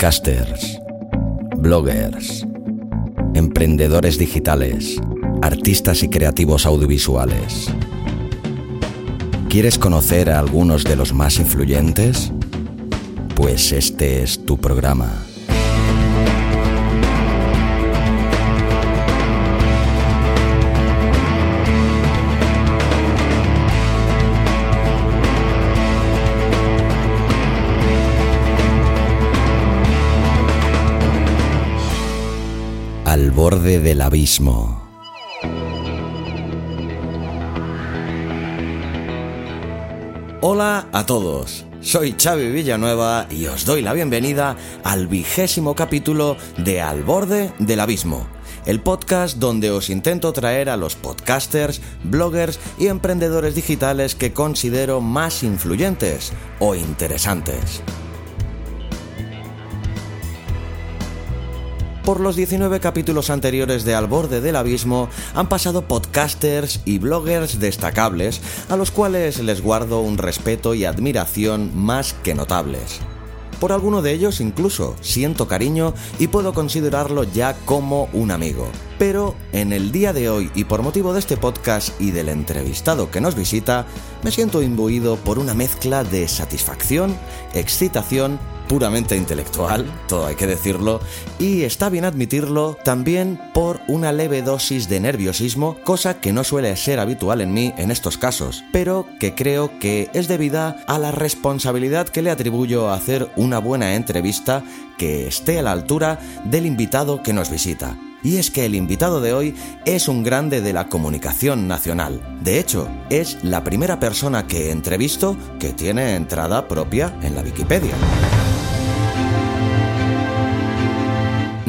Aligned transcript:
podcasters, 0.00 0.80
bloggers, 1.58 2.46
emprendedores 3.34 4.16
digitales, 4.16 4.98
artistas 5.42 6.02
y 6.02 6.08
creativos 6.08 6.64
audiovisuales. 6.64 7.66
¿Quieres 9.50 9.78
conocer 9.78 10.30
a 10.30 10.38
algunos 10.38 10.84
de 10.84 10.96
los 10.96 11.12
más 11.12 11.38
influyentes? 11.38 12.32
Pues 13.34 13.72
este 13.72 14.22
es 14.22 14.42
tu 14.46 14.56
programa. 14.56 15.22
Al 33.20 33.32
borde 33.32 33.80
del 33.80 34.00
abismo. 34.00 34.88
Hola 40.40 40.88
a 40.90 41.04
todos. 41.04 41.66
Soy 41.82 42.14
Xavi 42.18 42.50
Villanueva 42.50 43.26
y 43.30 43.44
os 43.44 43.66
doy 43.66 43.82
la 43.82 43.92
bienvenida 43.92 44.56
al 44.84 45.06
vigésimo 45.06 45.74
capítulo 45.74 46.38
de 46.56 46.80
Al 46.80 47.02
borde 47.02 47.52
del 47.58 47.80
abismo, 47.80 48.26
el 48.64 48.80
podcast 48.80 49.36
donde 49.36 49.70
os 49.70 49.90
intento 49.90 50.32
traer 50.32 50.70
a 50.70 50.78
los 50.78 50.96
podcasters, 50.96 51.82
bloggers 52.02 52.58
y 52.78 52.86
emprendedores 52.86 53.54
digitales 53.54 54.14
que 54.14 54.32
considero 54.32 55.02
más 55.02 55.42
influyentes 55.42 56.32
o 56.58 56.74
interesantes. 56.74 57.82
Por 62.10 62.18
los 62.18 62.34
19 62.34 62.80
capítulos 62.80 63.30
anteriores 63.30 63.84
de 63.84 63.94
Al 63.94 64.08
borde 64.08 64.40
del 64.40 64.56
abismo 64.56 65.08
han 65.32 65.48
pasado 65.48 65.82
podcasters 65.82 66.80
y 66.84 66.98
bloggers 66.98 67.60
destacables 67.60 68.40
a 68.68 68.76
los 68.76 68.90
cuales 68.90 69.38
les 69.38 69.62
guardo 69.62 70.00
un 70.00 70.18
respeto 70.18 70.74
y 70.74 70.84
admiración 70.84 71.70
más 71.72 72.12
que 72.12 72.34
notables. 72.34 72.98
Por 73.60 73.70
alguno 73.70 74.02
de 74.02 74.12
ellos 74.12 74.40
incluso 74.40 74.96
siento 75.00 75.46
cariño 75.46 75.94
y 76.18 76.26
puedo 76.26 76.52
considerarlo 76.52 77.22
ya 77.22 77.54
como 77.64 78.08
un 78.12 78.32
amigo. 78.32 78.66
Pero 79.00 79.34
en 79.54 79.72
el 79.72 79.92
día 79.92 80.12
de 80.12 80.28
hoy 80.28 80.50
y 80.54 80.64
por 80.64 80.82
motivo 80.82 81.14
de 81.14 81.20
este 81.20 81.38
podcast 81.38 81.98
y 81.98 82.10
del 82.10 82.28
entrevistado 82.28 83.10
que 83.10 83.22
nos 83.22 83.34
visita, 83.34 83.86
me 84.22 84.30
siento 84.30 84.60
imbuido 84.60 85.16
por 85.16 85.38
una 85.38 85.54
mezcla 85.54 86.04
de 86.04 86.28
satisfacción, 86.28 87.16
excitación 87.54 88.38
puramente 88.68 89.16
intelectual, 89.16 89.90
todo 90.06 90.26
hay 90.26 90.34
que 90.34 90.46
decirlo, 90.46 91.00
y 91.38 91.62
está 91.62 91.88
bien 91.88 92.04
admitirlo 92.04 92.76
también 92.84 93.40
por 93.54 93.80
una 93.88 94.12
leve 94.12 94.42
dosis 94.42 94.90
de 94.90 95.00
nerviosismo, 95.00 95.78
cosa 95.82 96.20
que 96.20 96.34
no 96.34 96.44
suele 96.44 96.76
ser 96.76 97.00
habitual 97.00 97.40
en 97.40 97.54
mí 97.54 97.72
en 97.78 97.90
estos 97.90 98.18
casos, 98.18 98.64
pero 98.70 99.06
que 99.18 99.34
creo 99.34 99.78
que 99.78 100.10
es 100.12 100.28
debida 100.28 100.84
a 100.86 100.98
la 100.98 101.10
responsabilidad 101.10 102.06
que 102.06 102.20
le 102.20 102.30
atribuyo 102.30 102.90
a 102.90 102.96
hacer 102.96 103.30
una 103.36 103.60
buena 103.60 103.94
entrevista 103.94 104.62
que 104.98 105.26
esté 105.26 105.58
a 105.58 105.62
la 105.62 105.72
altura 105.72 106.18
del 106.44 106.66
invitado 106.66 107.22
que 107.22 107.32
nos 107.32 107.48
visita. 107.48 107.96
Y 108.22 108.36
es 108.36 108.50
que 108.50 108.66
el 108.66 108.74
invitado 108.74 109.20
de 109.20 109.32
hoy 109.32 109.54
es 109.84 110.08
un 110.08 110.22
grande 110.22 110.60
de 110.60 110.72
la 110.72 110.88
comunicación 110.88 111.68
nacional. 111.68 112.20
De 112.42 112.58
hecho, 112.58 112.88
es 113.08 113.42
la 113.42 113.64
primera 113.64 113.98
persona 113.98 114.46
que 114.46 114.70
entrevisto 114.70 115.36
que 115.58 115.72
tiene 115.72 116.16
entrada 116.16 116.68
propia 116.68 117.14
en 117.22 117.34
la 117.34 117.42
Wikipedia. 117.42 117.94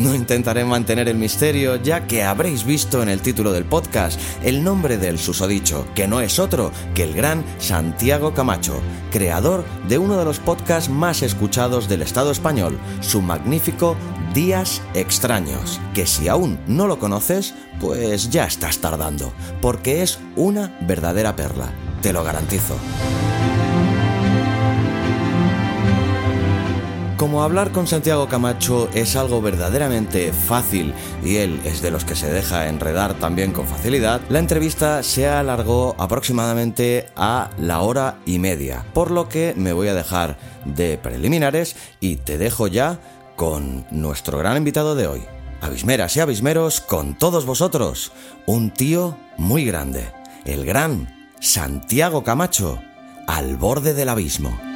No 0.02 0.16
intentaré 0.16 0.66
mantener 0.66 1.08
el 1.10 1.18
misterio 1.18 1.76
ya 1.76 2.08
que 2.08 2.24
habréis 2.24 2.64
visto 2.64 3.04
en 3.04 3.10
el 3.10 3.22
título 3.22 3.52
del 3.52 3.66
podcast 3.66 4.20
el 4.42 4.64
nombre 4.64 4.98
del 4.98 5.20
susodicho, 5.20 5.86
que 5.94 6.08
no 6.08 6.22
es 6.22 6.40
otro 6.40 6.72
que 6.96 7.04
el 7.04 7.14
gran 7.14 7.46
Santiago 7.60 8.34
Camacho, 8.34 8.82
creador 9.12 9.64
de 9.88 10.00
uno 10.00 10.18
de 10.18 10.26
los 10.26 10.40
podcasts 10.40 10.90
más 10.90 11.22
escuchados 11.22 11.88
del 11.88 12.02
Estado 12.02 12.32
español, 12.32 12.80
su 13.02 13.22
magnífico 13.22 13.96
Días 14.34 14.82
Extraños, 14.94 15.82
que 15.94 16.06
si 16.08 16.30
aún 16.30 16.58
no 16.66 16.88
lo 16.88 17.00
conoces, 17.00 17.54
pues 17.82 18.30
ya 18.30 18.46
estás 18.46 18.78
tardando, 18.78 19.34
porque 19.62 20.04
es 20.04 20.20
una 20.38 20.78
verdadera 20.82 21.36
perla, 21.36 21.74
te 22.02 22.14
lo 22.14 22.24
garantizo. 22.24 22.76
Como 27.18 27.44
hablar 27.44 27.72
con 27.72 27.88
Santiago 27.88 28.28
Camacho 28.30 28.90
es 28.94 29.16
algo 29.16 29.42
verdaderamente 29.42 30.34
fácil 30.34 30.94
y 31.24 31.36
él 31.36 31.60
es 31.66 31.82
de 31.82 31.92
los 31.92 32.04
que 32.04 32.16
se 32.16 32.32
deja 32.32 32.68
enredar 32.68 33.14
también 33.16 33.52
con 33.52 33.68
facilidad, 33.68 34.22
la 34.30 34.40
entrevista 34.40 35.04
se 35.04 35.28
alargó 35.28 35.96
aproximadamente 36.00 37.10
a 37.16 37.52
la 37.60 37.82
hora 37.82 38.18
y 38.26 38.40
media, 38.40 38.86
por 38.94 39.12
lo 39.12 39.30
que 39.30 39.54
me 39.56 39.74
voy 39.74 39.90
a 39.90 39.94
dejar 39.94 40.38
de 40.66 40.98
preliminares 40.98 41.76
y 42.00 42.16
te 42.16 42.38
dejo 42.40 42.68
ya 42.68 43.00
con 43.42 43.88
nuestro 43.90 44.38
gran 44.38 44.58
invitado 44.58 44.94
de 44.94 45.08
hoy. 45.08 45.24
Abismeras 45.62 46.16
y 46.16 46.20
abismeros 46.20 46.80
con 46.80 47.18
todos 47.18 47.44
vosotros, 47.48 48.12
un 48.46 48.70
tío 48.70 49.18
muy 49.36 49.66
grande, 49.66 50.12
el 50.46 50.64
gran 50.64 51.12
Santiago 51.40 52.24
Camacho, 52.24 52.80
al 53.26 53.58
borde 53.58 53.96
del 53.96 54.10
abismo. 54.10 54.71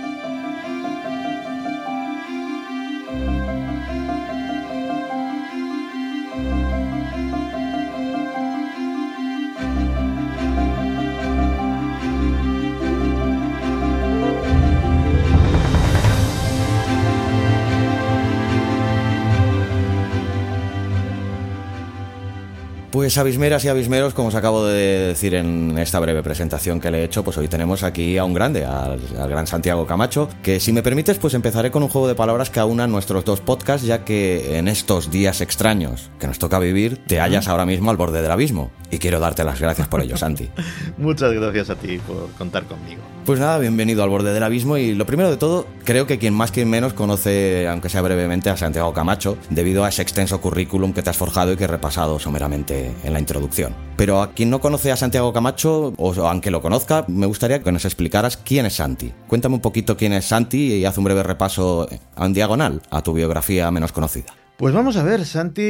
Pues 23.06 23.20
abismeras 23.20 23.64
y 23.64 23.68
abismeros, 23.68 24.16
como 24.16 24.30
os 24.30 24.34
acabo 24.34 24.66
de 24.66 25.10
decir 25.10 25.36
en 25.36 25.78
esta 25.78 26.00
breve 26.00 26.24
presentación 26.24 26.80
que 26.80 26.90
le 26.90 27.02
he 27.02 27.04
hecho, 27.04 27.24
pues 27.24 27.38
hoy 27.38 27.48
tenemos 27.48 27.84
aquí 27.84 28.18
a 28.18 28.24
un 28.24 28.34
grande, 28.34 28.66
al, 28.66 29.00
al, 29.20 29.30
gran 29.30 29.46
Santiago 29.46 29.86
Camacho, 29.86 30.28
que 30.42 30.60
si 30.60 30.74
me 30.74 30.82
permites, 30.82 31.20
pues 31.20 31.36
empezaré 31.36 31.70
con 31.70 31.84
un 31.84 31.90
juego 31.90 32.08
de 32.08 32.16
palabras 32.16 32.50
que 32.50 32.60
aúna 32.60 32.88
nuestros 32.88 33.24
dos 33.24 33.42
podcasts, 33.42 33.86
ya 33.86 34.04
que 34.04 34.58
en 34.58 34.68
estos 34.68 35.12
días 35.12 35.42
extraños 35.42 36.10
que 36.18 36.26
nos 36.26 36.40
toca 36.40 36.58
vivir, 36.58 36.98
te 37.06 37.20
hallas 37.20 37.48
ahora 37.48 37.68
mismo 37.68 37.92
al 37.92 37.98
borde 37.98 38.24
del 38.24 38.32
abismo. 38.32 38.72
Y 38.90 38.98
quiero 38.98 39.20
darte 39.20 39.44
las 39.44 39.60
gracias 39.60 39.88
por 39.88 40.02
ello, 40.02 40.18
Santi. 40.18 40.50
Muchas 40.98 41.32
gracias 41.32 41.70
a 41.70 41.76
ti 41.76 42.00
por 42.00 42.32
contar 42.32 42.64
conmigo. 42.64 43.04
Pues 43.26 43.40
nada, 43.40 43.58
bienvenido 43.58 44.04
al 44.04 44.10
borde 44.10 44.34
del 44.34 44.44
abismo 44.44 44.78
y 44.78 44.94
lo 44.94 45.08
primero 45.08 45.32
de 45.32 45.38
todo, 45.38 45.66
creo 45.84 46.06
que 46.06 46.20
quien 46.20 46.34
más 46.34 46.52
quien 46.52 46.70
menos 46.70 46.94
conoce, 46.94 47.68
aunque 47.68 47.90
sea 47.90 48.04
brevemente, 48.04 48.52
a 48.52 48.58
Santiago 48.58 48.94
Camacho, 48.94 49.38
debido 49.50 49.84
a 49.84 49.90
ese 49.90 50.04
extenso 50.04 50.40
currículum 50.40 50.94
que 50.94 51.02
te 51.02 51.10
has 51.10 51.18
forjado 51.18 51.52
y 51.52 51.56
que 51.58 51.64
he 51.64 51.68
repasado 51.68 52.20
someramente 52.20 52.94
en 53.04 53.14
la 53.14 53.20
introducción. 53.20 53.76
Pero 53.98 54.22
a 54.22 54.34
quien 54.34 54.50
no 54.50 54.60
conoce 54.60 54.92
a 54.92 54.98
Santiago 54.98 55.34
Camacho, 55.34 55.94
o 55.98 56.14
aunque 56.28 56.52
lo 56.52 56.62
conozca, 56.62 57.06
me 57.08 57.26
gustaría 57.26 57.62
que 57.62 57.72
nos 57.72 57.86
explicaras 57.86 58.38
quién 58.38 58.66
es 58.66 58.76
Santi. 58.76 59.14
Cuéntame 59.28 59.56
un 59.56 59.62
poquito 59.62 59.98
quién 59.98 60.14
es 60.14 60.26
Santi 60.26 60.74
y 60.74 60.86
haz 60.86 60.98
un 60.98 61.06
breve 61.06 61.24
repaso 61.24 61.88
en 62.18 62.34
diagonal 62.34 62.82
a 62.90 63.02
tu 63.02 63.14
biografía 63.14 63.72
menos 63.72 63.92
conocida. 63.92 64.34
Pues 64.58 64.74
vamos 64.74 64.96
a 64.96 65.04
ver, 65.04 65.26
Santi, 65.26 65.62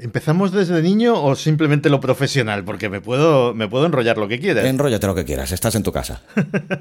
¿empezamos 0.00 0.52
desde 0.52 0.80
niño 0.80 1.20
o 1.20 1.34
simplemente 1.34 1.90
lo 1.90 1.98
profesional? 1.98 2.64
Porque 2.64 2.88
me 2.88 3.00
puedo, 3.00 3.52
me 3.52 3.66
puedo 3.66 3.84
enrollar 3.84 4.16
lo 4.16 4.28
que 4.28 4.38
quieras. 4.38 4.64
Enróllate 4.64 5.08
lo 5.08 5.14
que 5.16 5.24
quieras, 5.24 5.50
estás 5.50 5.74
en 5.74 5.82
tu 5.82 5.90
casa. 5.90 6.22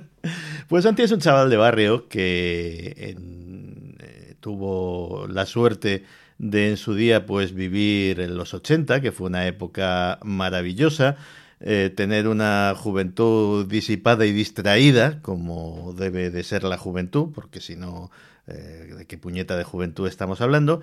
pues 0.68 0.84
Santi 0.84 1.02
es 1.02 1.12
un 1.12 1.20
chaval 1.20 1.50
de 1.50 1.58
barrio 1.58 2.08
que 2.08 2.94
en, 2.96 3.96
eh, 4.00 4.36
tuvo 4.40 5.26
la 5.28 5.48
suerte 5.48 6.04
de 6.42 6.70
en 6.70 6.78
su 6.78 6.96
día 6.96 7.28
pues 7.28 7.54
vivir 7.54 8.20
en 8.20 8.36
los 8.36 8.56
80, 8.56 9.00
que 9.00 9.12
fue 9.12 9.28
una 9.28 9.46
época 9.46 10.18
maravillosa, 10.24 11.16
eh, 11.60 11.94
tener 11.96 12.28
una 12.28 12.74
juventud 12.76 13.68
disipada 13.68 14.26
y 14.26 14.32
distraída, 14.32 15.22
como 15.22 15.94
debe 15.96 16.32
de 16.32 16.44
ser 16.44 16.64
la 16.64 16.80
juventud, 16.80 17.30
porque 17.32 17.62
si 17.62 17.76
no 17.76 18.10
eh, 18.48 18.92
de 18.98 19.06
qué 19.06 19.20
puñeta 19.20 19.56
de 19.56 19.64
juventud 19.64 20.08
estamos 20.08 20.42
hablando. 20.42 20.82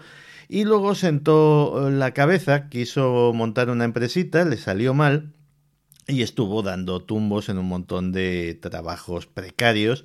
Y 0.49 0.65
luego 0.65 0.95
sentó 0.95 1.91
la 1.91 2.15
cabeza, 2.15 2.69
quiso 2.69 3.33
montar 3.35 3.69
una 3.69 3.85
empresita, 3.85 4.45
le 4.45 4.59
salió 4.59 4.95
mal 4.95 5.33
y 6.07 6.23
estuvo 6.23 6.63
dando 6.63 7.03
tumbos 7.03 7.49
en 7.49 7.59
un 7.59 7.67
montón 7.67 8.13
de 8.13 8.57
trabajos 8.63 9.27
precarios, 9.27 10.05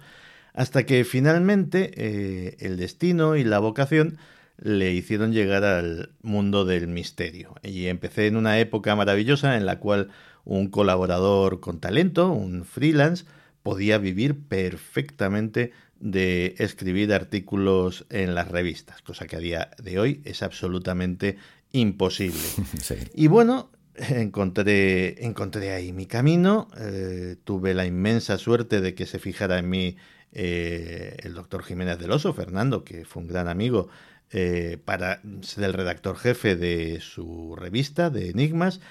hasta 0.54 0.88
que 0.88 1.06
finalmente 1.06 1.92
eh, 1.96 2.58
el 2.60 2.78
destino 2.78 3.36
y 3.36 3.44
la 3.44 3.60
vocación 3.60 4.18
le 4.58 4.94
hicieron 4.94 5.34
llegar 5.34 5.64
al 5.64 6.12
mundo 6.22 6.66
del 6.66 6.88
misterio. 6.88 7.56
Y 7.64 7.88
empecé 7.88 8.28
en 8.28 8.38
una 8.38 8.60
época 8.60 8.96
maravillosa 8.96 9.58
en 9.58 9.66
la 9.66 9.80
cual 9.80 10.10
un 10.46 10.68
colaborador 10.70 11.60
con 11.60 11.80
talento, 11.80 12.32
un 12.32 12.66
freelance, 12.66 13.26
podía 13.64 13.98
vivir 13.98 14.40
perfectamente 14.48 15.72
de 16.00 16.56
escribir 16.58 17.14
artículos 17.14 18.06
en 18.10 18.36
las 18.36 18.50
revistas, 18.50 19.02
cosa 19.02 19.26
que 19.26 19.38
a 19.38 19.40
día 19.40 19.72
de 19.82 20.00
hoy 20.00 20.22
es 20.26 20.44
absolutamente 20.44 21.38
imposible. 21.72 22.40
Y 23.16 23.28
bueno, 23.28 23.72
encontré, 23.96 25.26
encontré 25.26 25.72
ahí 25.72 25.94
mi 25.94 26.06
camino, 26.06 26.68
eh, 26.78 27.38
tuve 27.44 27.74
la 27.74 27.86
inmensa 27.86 28.38
suerte 28.38 28.82
de 28.82 28.96
que 28.96 29.06
se 29.06 29.20
fijara 29.20 29.60
en 29.60 29.70
mí 29.70 29.96
eh, 30.34 31.16
el 31.24 31.34
doctor 31.36 31.64
Jiménez 31.64 32.00
del 32.00 32.12
Oso, 32.12 32.34
Fernando, 32.34 32.84
que 32.84 33.06
fue 33.06 33.22
un 33.22 33.28
gran 33.28 33.48
amigo, 33.48 33.90
eh, 34.34 34.78
para 34.84 35.22
ser 35.42 35.64
el 35.64 35.74
redactor 35.74 36.18
jefe 36.18 36.56
de 36.56 37.00
su 37.00 37.56
revista 37.56 38.10
de 38.10 38.30
Enigmas. 38.30 38.82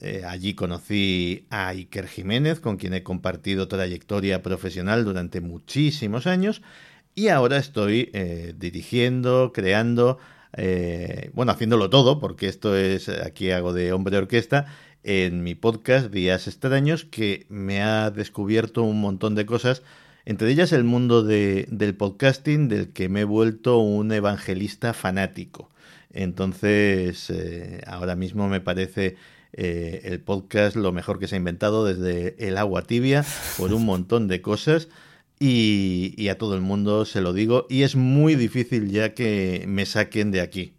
Eh, 0.00 0.22
allí 0.26 0.54
conocí 0.54 1.46
a 1.50 1.68
Iker 1.68 2.08
Jiménez, 2.08 2.60
con 2.60 2.76
quien 2.76 2.94
he 2.94 3.02
compartido 3.02 3.68
trayectoria 3.68 4.42
profesional 4.42 5.04
durante 5.04 5.40
muchísimos 5.40 6.26
años. 6.26 6.62
Y 7.14 7.28
ahora 7.28 7.56
estoy 7.58 8.10
dirigiendo, 8.56 9.52
creando, 9.52 10.18
bueno, 11.34 11.52
haciéndolo 11.52 11.90
todo, 11.90 12.20
porque 12.20 12.46
esto 12.46 12.76
es, 12.76 13.08
aquí 13.08 13.50
hago 13.50 13.72
de 13.72 13.92
hombre 13.92 14.16
orquesta, 14.16 14.66
en 15.02 15.42
mi 15.42 15.54
podcast 15.54 16.12
Días 16.12 16.46
Extraños, 16.46 17.04
que 17.04 17.46
me 17.48 17.82
ha 17.82 18.10
descubierto 18.10 18.82
un 18.82 19.00
montón 19.00 19.34
de 19.34 19.46
cosas 19.46 19.82
entre 20.24 20.50
ellas 20.50 20.72
el 20.72 20.84
mundo 20.84 21.22
del 21.22 21.94
podcasting, 21.96 22.68
del 22.68 22.92
que 22.92 23.08
me 23.08 23.20
he 23.20 23.24
vuelto 23.24 23.78
un 23.78 24.12
evangelista 24.12 24.92
fanático. 24.92 25.70
Entonces, 26.12 27.30
eh, 27.30 27.82
ahora 27.86 28.16
mismo 28.16 28.48
me 28.48 28.60
parece 28.60 29.16
eh, 29.52 30.02
el 30.04 30.20
podcast 30.20 30.76
lo 30.76 30.92
mejor 30.92 31.18
que 31.18 31.28
se 31.28 31.36
ha 31.36 31.38
inventado 31.38 31.84
desde 31.84 32.36
el 32.46 32.58
agua 32.58 32.82
tibia 32.82 33.24
por 33.56 33.72
un 33.72 33.84
montón 33.84 34.28
de 34.28 34.42
cosas. 34.42 34.88
Y, 35.42 36.28
a 36.28 36.36
todo 36.36 36.54
el 36.54 36.60
mundo 36.60 37.06
se 37.06 37.22
lo 37.22 37.32
digo. 37.32 37.66
Y 37.70 37.82
es 37.82 37.96
muy 37.96 38.34
difícil 38.34 38.90
ya 38.90 39.14
que 39.14 39.64
me 39.66 39.86
saquen 39.86 40.32
de 40.32 40.42
aquí, 40.42 40.74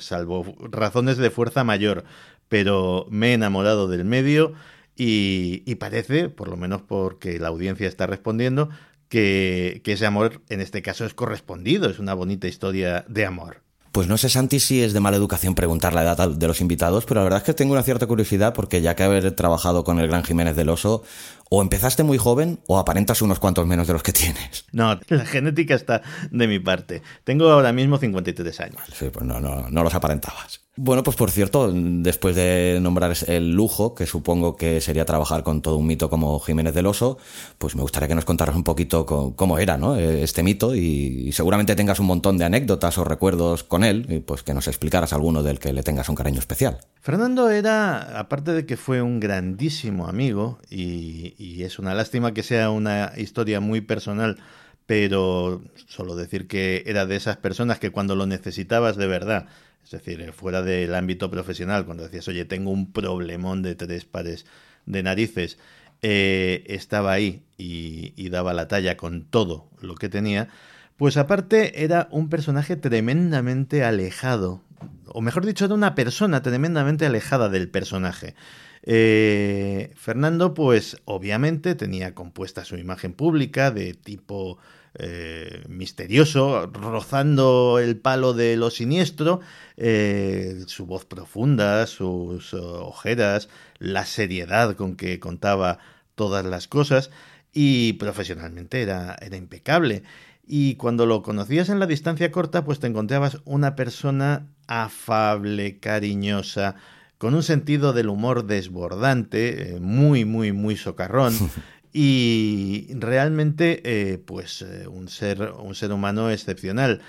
salvo 0.00 0.56
razones 0.70 1.18
de 1.18 1.30
fuerza 1.30 1.62
mayor. 1.62 2.04
Pero 2.48 3.06
me 3.10 3.30
he 3.30 3.34
enamorado 3.34 3.86
del 3.86 4.06
medio 4.06 4.54
y, 4.98 5.74
parece, 5.76 6.28
por 6.28 6.48
lo 6.48 6.56
menos 6.56 6.82
porque 6.82 7.38
la 7.38 7.48
audiencia 7.48 7.86
está 7.86 8.06
respondiendo, 8.06 8.68
que, 9.08 9.80
que 9.84 9.92
ese 9.92 10.06
amor 10.06 10.42
en 10.48 10.60
este 10.60 10.82
caso 10.82 11.04
es 11.06 11.14
correspondido, 11.14 11.88
es 11.88 11.98
una 11.98 12.14
bonita 12.14 12.48
historia 12.48 13.04
de 13.08 13.24
amor. 13.24 13.62
Pues 13.92 14.06
no 14.06 14.18
sé, 14.18 14.28
Santi, 14.28 14.60
si 14.60 14.82
es 14.82 14.92
de 14.92 15.00
mala 15.00 15.16
educación 15.16 15.54
preguntar 15.54 15.94
la 15.94 16.02
edad 16.02 16.28
de 16.28 16.46
los 16.46 16.60
invitados, 16.60 17.04
pero 17.06 17.20
la 17.20 17.24
verdad 17.24 17.38
es 17.38 17.44
que 17.44 17.54
tengo 17.54 17.72
una 17.72 17.82
cierta 17.82 18.06
curiosidad 18.06 18.54
porque 18.54 18.80
ya 18.82 18.94
que 18.94 19.02
haber 19.02 19.32
trabajado 19.32 19.82
con 19.82 19.98
el 19.98 20.08
gran 20.08 20.24
Jiménez 20.24 20.56
del 20.56 20.68
Oso, 20.68 21.02
o 21.50 21.62
empezaste 21.62 22.02
muy 22.02 22.18
joven 22.18 22.60
o 22.66 22.78
aparentas 22.78 23.22
unos 23.22 23.38
cuantos 23.38 23.66
menos 23.66 23.86
de 23.86 23.94
los 23.94 24.02
que 24.02 24.12
tienes. 24.12 24.66
No, 24.72 25.00
la 25.08 25.24
genética 25.24 25.74
está 25.74 26.02
de 26.30 26.46
mi 26.46 26.58
parte. 26.58 27.02
Tengo 27.24 27.50
ahora 27.50 27.72
mismo 27.72 27.98
53 27.98 28.60
años. 28.60 28.82
Sí, 28.92 29.08
pues 29.10 29.24
no, 29.24 29.40
no, 29.40 29.70
no 29.70 29.82
los 29.82 29.94
aparentabas. 29.94 30.67
Bueno, 30.80 31.02
pues 31.02 31.16
por 31.16 31.32
cierto, 31.32 31.72
después 31.74 32.36
de 32.36 32.78
nombrar 32.80 33.12
el 33.26 33.50
lujo, 33.50 33.96
que 33.96 34.06
supongo 34.06 34.56
que 34.56 34.80
sería 34.80 35.04
trabajar 35.04 35.42
con 35.42 35.60
todo 35.60 35.76
un 35.76 35.88
mito 35.88 36.08
como 36.08 36.38
Jiménez 36.38 36.72
del 36.72 36.86
Oso, 36.86 37.18
pues 37.58 37.74
me 37.74 37.82
gustaría 37.82 38.06
que 38.06 38.14
nos 38.14 38.24
contaras 38.24 38.54
un 38.54 38.62
poquito 38.62 39.04
cómo 39.04 39.58
era 39.58 39.76
¿no? 39.76 39.96
este 39.96 40.44
mito 40.44 40.76
y 40.76 41.32
seguramente 41.32 41.74
tengas 41.74 41.98
un 41.98 42.06
montón 42.06 42.38
de 42.38 42.44
anécdotas 42.44 42.96
o 42.96 43.02
recuerdos 43.02 43.64
con 43.64 43.82
él, 43.82 44.06
y 44.08 44.20
pues 44.20 44.44
que 44.44 44.54
nos 44.54 44.68
explicaras 44.68 45.12
alguno 45.12 45.42
del 45.42 45.58
que 45.58 45.72
le 45.72 45.82
tengas 45.82 46.08
un 46.08 46.14
cariño 46.14 46.38
especial. 46.38 46.78
Fernando 47.00 47.50
era, 47.50 48.16
aparte 48.16 48.52
de 48.52 48.64
que 48.64 48.76
fue 48.76 49.02
un 49.02 49.18
grandísimo 49.18 50.06
amigo, 50.06 50.60
y, 50.70 51.34
y 51.38 51.64
es 51.64 51.80
una 51.80 51.92
lástima 51.92 52.32
que 52.32 52.44
sea 52.44 52.70
una 52.70 53.14
historia 53.16 53.58
muy 53.58 53.80
personal, 53.80 54.38
pero 54.86 55.60
solo 55.88 56.14
decir 56.14 56.46
que 56.46 56.84
era 56.86 57.04
de 57.04 57.16
esas 57.16 57.36
personas 57.36 57.80
que 57.80 57.90
cuando 57.90 58.14
lo 58.14 58.26
necesitabas 58.26 58.96
de 58.96 59.08
verdad, 59.08 59.46
es 59.84 59.90
decir, 59.90 60.20
eh, 60.20 60.32
fuera 60.32 60.62
del 60.62 60.94
ámbito 60.94 61.30
profesional, 61.30 61.84
cuando 61.86 62.02
decías, 62.02 62.28
oye, 62.28 62.44
tengo 62.44 62.70
un 62.70 62.92
problemón 62.92 63.62
de 63.62 63.74
tres 63.74 64.04
pares 64.04 64.46
de 64.86 65.02
narices, 65.02 65.58
eh, 66.02 66.64
estaba 66.68 67.12
ahí 67.12 67.42
y, 67.56 68.28
daba 68.28 68.52
la 68.52 68.68
talla 68.68 68.96
con 68.96 69.24
todo 69.24 69.68
lo 69.80 69.94
que 69.94 70.08
tenía, 70.08 70.48
pues 70.96 71.16
aparte 71.16 71.82
era 71.82 72.08
un 72.10 72.28
personaje 72.28 72.76
tremendamente 72.76 73.84
alejado, 73.84 74.62
o 75.06 75.20
mejor 75.22 75.46
dicho, 75.46 75.64
era 75.64 75.74
una 75.74 75.94
persona 75.94 76.42
tremendamente 76.42 77.06
alejada 77.06 77.48
del 77.48 77.68
personaje. 77.68 78.34
Eh, 78.82 79.92
Fernando, 79.96 80.54
pues 80.54 80.98
obviamente 81.04 81.74
tenía 81.74 82.14
compuesta 82.14 82.64
su 82.64 82.76
imagen 82.76 83.12
pública 83.12 83.70
de 83.70 83.94
tipo 83.94 84.58
eh, 84.98 85.64
misterioso, 85.68 86.66
rozando 86.66 87.78
el 87.78 87.96
palo 87.96 88.34
de 88.34 88.56
lo 88.56 88.70
siniestro, 88.70 89.40
eh, 89.76 90.64
su 90.66 90.86
voz 90.86 91.04
profunda, 91.04 91.86
sus 91.86 92.52
ojeras, 92.54 93.48
la 93.78 94.04
seriedad 94.04 94.74
con 94.74 94.96
que 94.96 95.20
contaba 95.20 95.78
todas 96.14 96.44
las 96.44 96.66
cosas 96.68 97.10
y 97.52 97.94
profesionalmente 97.94 98.82
era, 98.82 99.16
era 99.20 99.36
impecable. 99.36 100.02
Y 100.46 100.76
cuando 100.76 101.06
lo 101.06 101.22
conocías 101.22 101.68
en 101.68 101.78
la 101.78 101.86
distancia 101.86 102.32
corta, 102.32 102.64
pues 102.64 102.80
te 102.80 102.86
encontrabas 102.86 103.38
una 103.44 103.76
persona 103.76 104.48
afable, 104.66 105.78
cariñosa, 105.78 106.76
con 107.18 107.34
un 107.34 107.42
sentido 107.42 107.92
del 107.92 108.08
humor 108.08 108.46
desbordante, 108.46 109.74
eh, 109.76 109.80
muy, 109.80 110.24
muy, 110.24 110.52
muy 110.52 110.76
socarrón. 110.76 111.34
y 111.92 112.88
realmente 112.94 113.80
eh, 113.84 114.18
pues 114.18 114.62
eh, 114.62 114.86
un 114.88 115.08
ser 115.08 115.42
un 115.58 115.74
ser 115.74 115.92
humano 115.92 116.30
excepcional. 116.30 117.00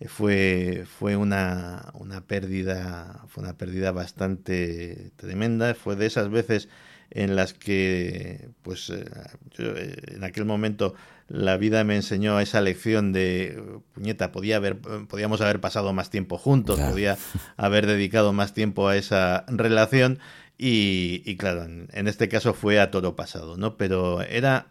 Eh, 0.00 0.08
fue 0.08 0.84
fue 0.86 1.16
una, 1.16 1.92
una 1.94 2.22
pérdida 2.22 3.24
fue 3.28 3.44
una 3.44 3.56
pérdida 3.56 3.92
bastante 3.92 5.12
tremenda. 5.16 5.74
Fue 5.74 5.96
de 5.96 6.06
esas 6.06 6.30
veces 6.30 6.68
en 7.10 7.36
las 7.36 7.54
que 7.54 8.48
pues 8.62 8.90
en 8.90 10.24
aquel 10.24 10.44
momento 10.46 10.94
la 11.28 11.56
vida 11.56 11.84
me 11.84 11.96
enseñó 11.96 12.40
esa 12.40 12.60
lección 12.60 13.12
de 13.12 13.62
puñeta 13.94 14.32
podía 14.32 14.56
haber 14.56 14.78
podíamos 14.78 15.40
haber 15.40 15.60
pasado 15.60 15.92
más 15.92 16.10
tiempo 16.10 16.38
juntos 16.38 16.80
podía 16.80 17.16
haber 17.56 17.86
dedicado 17.86 18.32
más 18.32 18.52
tiempo 18.52 18.88
a 18.88 18.96
esa 18.96 19.44
relación 19.48 20.18
y, 20.66 21.36
claro, 21.36 21.64
en, 21.64 22.08
este 22.08 22.28
caso 22.28 22.54
fue 22.54 22.80
a 22.80 22.90
toro 22.90 23.16
pasado, 23.16 23.58
¿no? 23.58 23.76
Pero 23.76 24.22
era, 24.22 24.68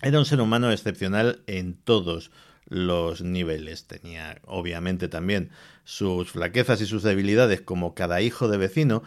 era 0.00 0.18
un 0.18 0.24
ser 0.24 0.40
humano 0.40 0.72
excepcional 0.72 1.42
en 1.46 1.74
todos 1.74 2.30
los 2.66 3.20
niveles. 3.20 3.86
Tenía, 3.86 4.40
obviamente, 4.46 5.08
también 5.08 5.50
sus 5.84 6.30
flaquezas 6.30 6.80
y 6.80 6.86
sus 6.86 7.02
debilidades, 7.02 7.60
como 7.60 7.94
cada 7.94 8.22
hijo 8.22 8.48
de 8.48 8.56
vecino. 8.56 9.02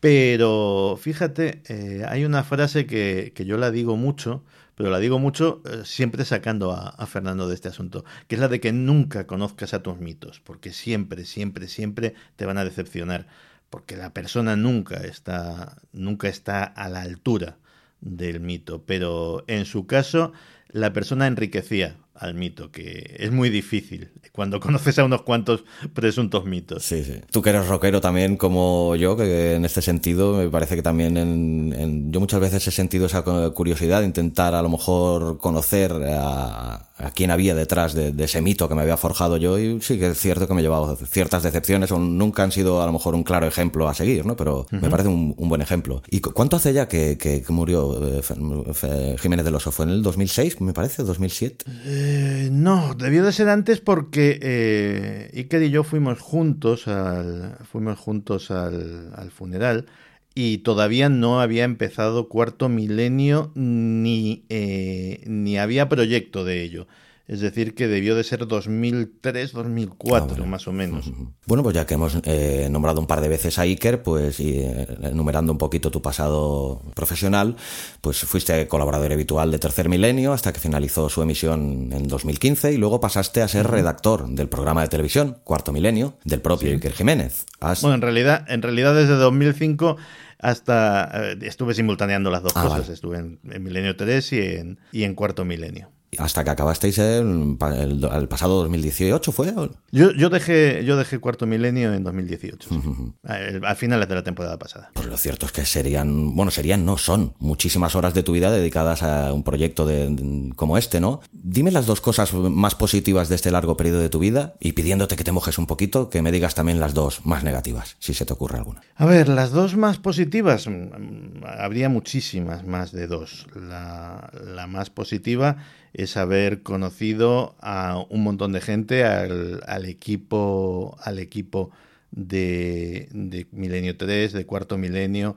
Pero 0.00 0.98
fíjate, 1.00 1.62
eh, 1.68 2.04
hay 2.06 2.26
una 2.26 2.44
frase 2.44 2.86
que, 2.86 3.32
que, 3.34 3.46
yo 3.46 3.56
la 3.56 3.70
digo 3.70 3.96
mucho, 3.96 4.44
pero 4.74 4.90
la 4.90 4.98
digo 4.98 5.18
mucho 5.18 5.62
eh, 5.64 5.82
siempre 5.84 6.26
sacando 6.26 6.72
a, 6.72 7.06
Fernando 7.06 7.48
de 7.48 7.54
este 7.54 7.68
asunto, 7.68 8.04
que 8.28 8.34
es 8.34 8.40
la 8.40 8.48
de 8.48 8.60
que 8.60 8.72
nunca 8.72 9.26
conozcas 9.26 9.72
a 9.72 9.82
tus 9.82 9.98
mitos, 9.98 10.40
porque 10.40 10.72
siempre, 10.72 11.24
siempre, 11.24 11.66
siempre 11.66 12.14
te 12.36 12.44
van 12.44 12.58
a 12.58 12.64
decepcionar 12.64 13.26
porque 13.70 13.96
la 13.96 14.12
persona 14.12 14.56
nunca 14.56 14.96
está, 14.96 15.76
nunca 15.92 16.28
está 16.28 16.64
a 16.64 16.88
la 16.88 17.02
altura 17.02 17.58
del 18.00 18.40
mito, 18.40 18.84
pero 18.84 19.44
en 19.48 19.64
su 19.64 19.86
caso 19.86 20.32
la 20.68 20.92
persona 20.92 21.26
enriquecía 21.26 21.96
al 22.18 22.34
mito, 22.34 22.70
que 22.70 23.16
es 23.18 23.30
muy 23.32 23.50
difícil 23.50 24.10
cuando 24.32 24.60
conoces 24.66 24.98
a 24.98 25.04
unos 25.04 25.22
cuantos 25.22 25.64
presuntos 25.94 26.44
mitos. 26.44 26.84
Sí, 26.84 27.04
sí. 27.04 27.20
Tú 27.30 27.42
que 27.42 27.50
eres 27.50 27.66
rockero 27.66 28.00
también 28.00 28.36
como 28.36 28.96
yo, 28.96 29.16
que 29.16 29.54
en 29.54 29.64
este 29.64 29.82
sentido 29.82 30.36
me 30.36 30.48
parece 30.48 30.76
que 30.76 30.82
también 30.82 31.16
en, 31.16 32.12
yo 32.12 32.20
muchas 32.20 32.40
veces 32.40 32.66
he 32.66 32.70
sentido 32.70 33.06
esa 33.06 33.22
curiosidad 33.52 34.00
de 34.00 34.06
intentar 34.06 34.54
a 34.54 34.62
lo 34.62 34.68
mejor 34.68 35.38
conocer 35.38 35.92
a, 35.92 36.86
a 36.98 37.10
quién 37.10 37.30
había 37.30 37.54
detrás 37.54 37.94
de, 37.94 38.14
ese 38.24 38.40
mito 38.40 38.68
que 38.68 38.74
me 38.74 38.82
había 38.82 38.96
forjado 38.96 39.36
yo 39.36 39.58
y 39.58 39.80
sí 39.82 39.98
que 39.98 40.08
es 40.08 40.18
cierto 40.18 40.48
que 40.48 40.54
me 40.54 40.60
he 40.60 40.62
llevado 40.62 40.96
ciertas 40.96 41.42
decepciones 41.42 41.92
o 41.92 41.98
nunca 41.98 42.42
han 42.42 42.52
sido 42.52 42.82
a 42.82 42.86
lo 42.86 42.92
mejor 42.92 43.14
un 43.14 43.22
claro 43.22 43.46
ejemplo 43.46 43.88
a 43.88 43.94
seguir, 43.94 44.24
¿no? 44.24 44.36
Pero 44.36 44.66
me 44.70 44.88
parece 44.88 45.08
un, 45.08 45.34
buen 45.36 45.60
ejemplo. 45.60 46.02
¿Y 46.10 46.20
cuánto 46.20 46.56
hace 46.56 46.72
ya 46.72 46.88
que, 46.88 47.18
que, 47.18 47.44
murió 47.48 48.00
eh, 48.02 49.16
Jiménez 49.18 49.44
del 49.44 49.54
Oso? 49.54 49.70
¿Fue 49.70 49.84
en 49.84 49.92
el 49.92 50.02
2006, 50.02 50.60
me 50.60 50.72
parece? 50.72 51.04
¿2007? 51.04 51.64
Eh, 51.84 52.05
no, 52.50 52.94
debió 52.94 53.24
de 53.24 53.32
ser 53.32 53.48
antes 53.48 53.80
porque 53.80 54.38
eh, 54.42 55.30
Iker 55.34 55.62
y 55.62 55.70
yo 55.70 55.84
fuimos 55.84 56.20
juntos 56.20 56.88
al, 56.88 57.58
fuimos 57.64 57.98
juntos 57.98 58.50
al, 58.50 59.12
al 59.14 59.30
funeral 59.30 59.86
y 60.34 60.58
todavía 60.58 61.08
no 61.08 61.40
había 61.40 61.64
empezado 61.64 62.28
cuarto 62.28 62.68
milenio 62.68 63.52
ni, 63.54 64.44
eh, 64.50 65.22
ni 65.26 65.58
había 65.58 65.88
proyecto 65.88 66.44
de 66.44 66.62
ello. 66.62 66.86
Es 67.28 67.40
decir, 67.40 67.74
que 67.74 67.88
debió 67.88 68.14
de 68.14 68.22
ser 68.22 68.46
2003, 68.46 69.52
2004, 69.52 70.44
Ah, 70.44 70.46
más 70.46 70.68
o 70.68 70.72
menos. 70.72 71.10
Bueno, 71.46 71.64
pues 71.64 71.74
ya 71.74 71.84
que 71.84 71.94
hemos 71.94 72.18
eh, 72.22 72.68
nombrado 72.70 73.00
un 73.00 73.08
par 73.08 73.20
de 73.20 73.28
veces 73.28 73.58
a 73.58 73.62
Iker, 73.62 74.00
pues 74.02 74.38
y, 74.38 74.60
eh, 74.60 74.86
enumerando 75.02 75.50
un 75.50 75.58
poquito 75.58 75.90
tu 75.90 76.00
pasado 76.00 76.82
profesional, 76.94 77.56
pues 78.00 78.20
fuiste 78.20 78.68
colaborador 78.68 79.12
habitual 79.12 79.50
de 79.50 79.58
Tercer 79.58 79.88
Milenio 79.88 80.32
hasta 80.32 80.52
que 80.52 80.60
finalizó 80.60 81.08
su 81.08 81.20
emisión 81.20 81.90
en 81.92 82.06
2015 82.06 82.72
y 82.72 82.76
luego 82.76 83.00
pasaste 83.00 83.42
a 83.42 83.48
ser 83.48 83.66
redactor 83.66 84.28
del 84.28 84.48
programa 84.48 84.82
de 84.82 84.88
televisión 84.88 85.38
Cuarto 85.42 85.72
Milenio 85.72 86.18
del 86.24 86.40
propio 86.40 86.70
Iker 86.70 86.92
Jiménez. 86.92 87.44
Has- 87.58 87.80
Bueno, 87.82 87.96
en 87.96 88.02
realidad, 88.02 88.44
en 88.48 88.62
realidad 88.62 88.94
desde 88.94 89.14
2005 89.14 89.96
hasta 90.38 91.10
eh, 91.32 91.38
estuve 91.42 91.74
simultaneando 91.74 92.30
las 92.30 92.42
dos 92.42 92.52
Ah, 92.54 92.62
cosas. 92.62 92.80
vale. 92.82 92.92
Estuve 92.92 93.18
en, 93.18 93.40
en 93.50 93.62
Milenio 93.62 93.96
3 93.96 94.32
y 94.32 94.38
en, 94.40 94.78
y 94.92 95.02
en 95.04 95.14
Cuarto 95.14 95.44
Milenio. 95.44 95.90
Hasta 96.18 96.44
que 96.44 96.50
acabasteis 96.50 96.98
el, 96.98 97.56
el- 97.76 98.04
el 98.04 98.28
pasado 98.28 98.60
2018, 98.62 99.32
¿fue? 99.32 99.52
Yo, 99.92 100.12
yo 100.12 100.30
dejé 100.30 100.84
yo 100.84 100.96
dejé 100.96 101.18
Cuarto 101.18 101.46
Milenio 101.46 101.92
en 101.92 102.04
2018. 102.04 102.68
sí. 102.68 102.80
al, 103.24 103.64
al 103.64 103.76
final 103.76 104.06
de 104.08 104.14
la 104.14 104.22
temporada 104.22 104.58
pasada. 104.58 104.90
Pues 104.94 105.06
lo 105.06 105.16
cierto 105.16 105.46
es 105.46 105.52
que 105.52 105.64
serían, 105.64 106.34
bueno, 106.34 106.50
serían, 106.50 106.84
no 106.84 106.96
son, 106.98 107.34
muchísimas 107.38 107.94
horas 107.94 108.14
de 108.14 108.22
tu 108.22 108.32
vida 108.32 108.50
dedicadas 108.50 109.02
a 109.02 109.32
un 109.32 109.42
proyecto 109.42 109.86
de, 109.86 110.10
de- 110.10 110.52
como 110.54 110.78
este, 110.78 111.00
¿no? 111.00 111.20
Dime 111.32 111.70
las 111.70 111.86
dos 111.86 112.00
cosas 112.00 112.32
más 112.34 112.74
positivas 112.74 113.28
de 113.28 113.34
este 113.34 113.50
largo 113.50 113.76
periodo 113.76 114.00
de 114.00 114.08
tu 114.08 114.18
vida 114.18 114.54
y 114.60 114.72
pidiéndote 114.72 115.16
que 115.16 115.24
te 115.24 115.32
mojes 115.32 115.58
un 115.58 115.66
poquito, 115.66 116.08
que 116.10 116.22
me 116.22 116.32
digas 116.32 116.54
también 116.54 116.80
las 116.80 116.94
dos 116.94 117.24
más 117.26 117.42
negativas, 117.44 117.96
si 117.98 118.14
se 118.14 118.24
te 118.24 118.32
ocurre 118.32 118.58
alguna. 118.58 118.80
A 118.94 119.06
ver, 119.06 119.28
las 119.28 119.50
dos 119.50 119.76
más 119.76 119.98
positivas, 119.98 120.66
mm, 120.68 121.44
habría 121.58 121.88
muchísimas 121.88 122.64
más 122.64 122.92
de 122.92 123.06
dos. 123.06 123.46
La, 123.54 124.30
la 124.44 124.66
más 124.66 124.90
positiva 124.90 125.56
es 125.96 126.18
haber 126.18 126.62
conocido 126.62 127.56
a 127.60 128.04
un 128.10 128.22
montón 128.22 128.52
de 128.52 128.60
gente, 128.60 129.04
al, 129.04 129.86
equipo, 129.86 130.94
al 131.02 131.18
equipo 131.18 131.70
de, 132.10 133.08
Milenio 133.50 133.96
3, 133.96 134.34
de 134.34 134.44
Cuarto 134.44 134.76
Milenio, 134.76 135.36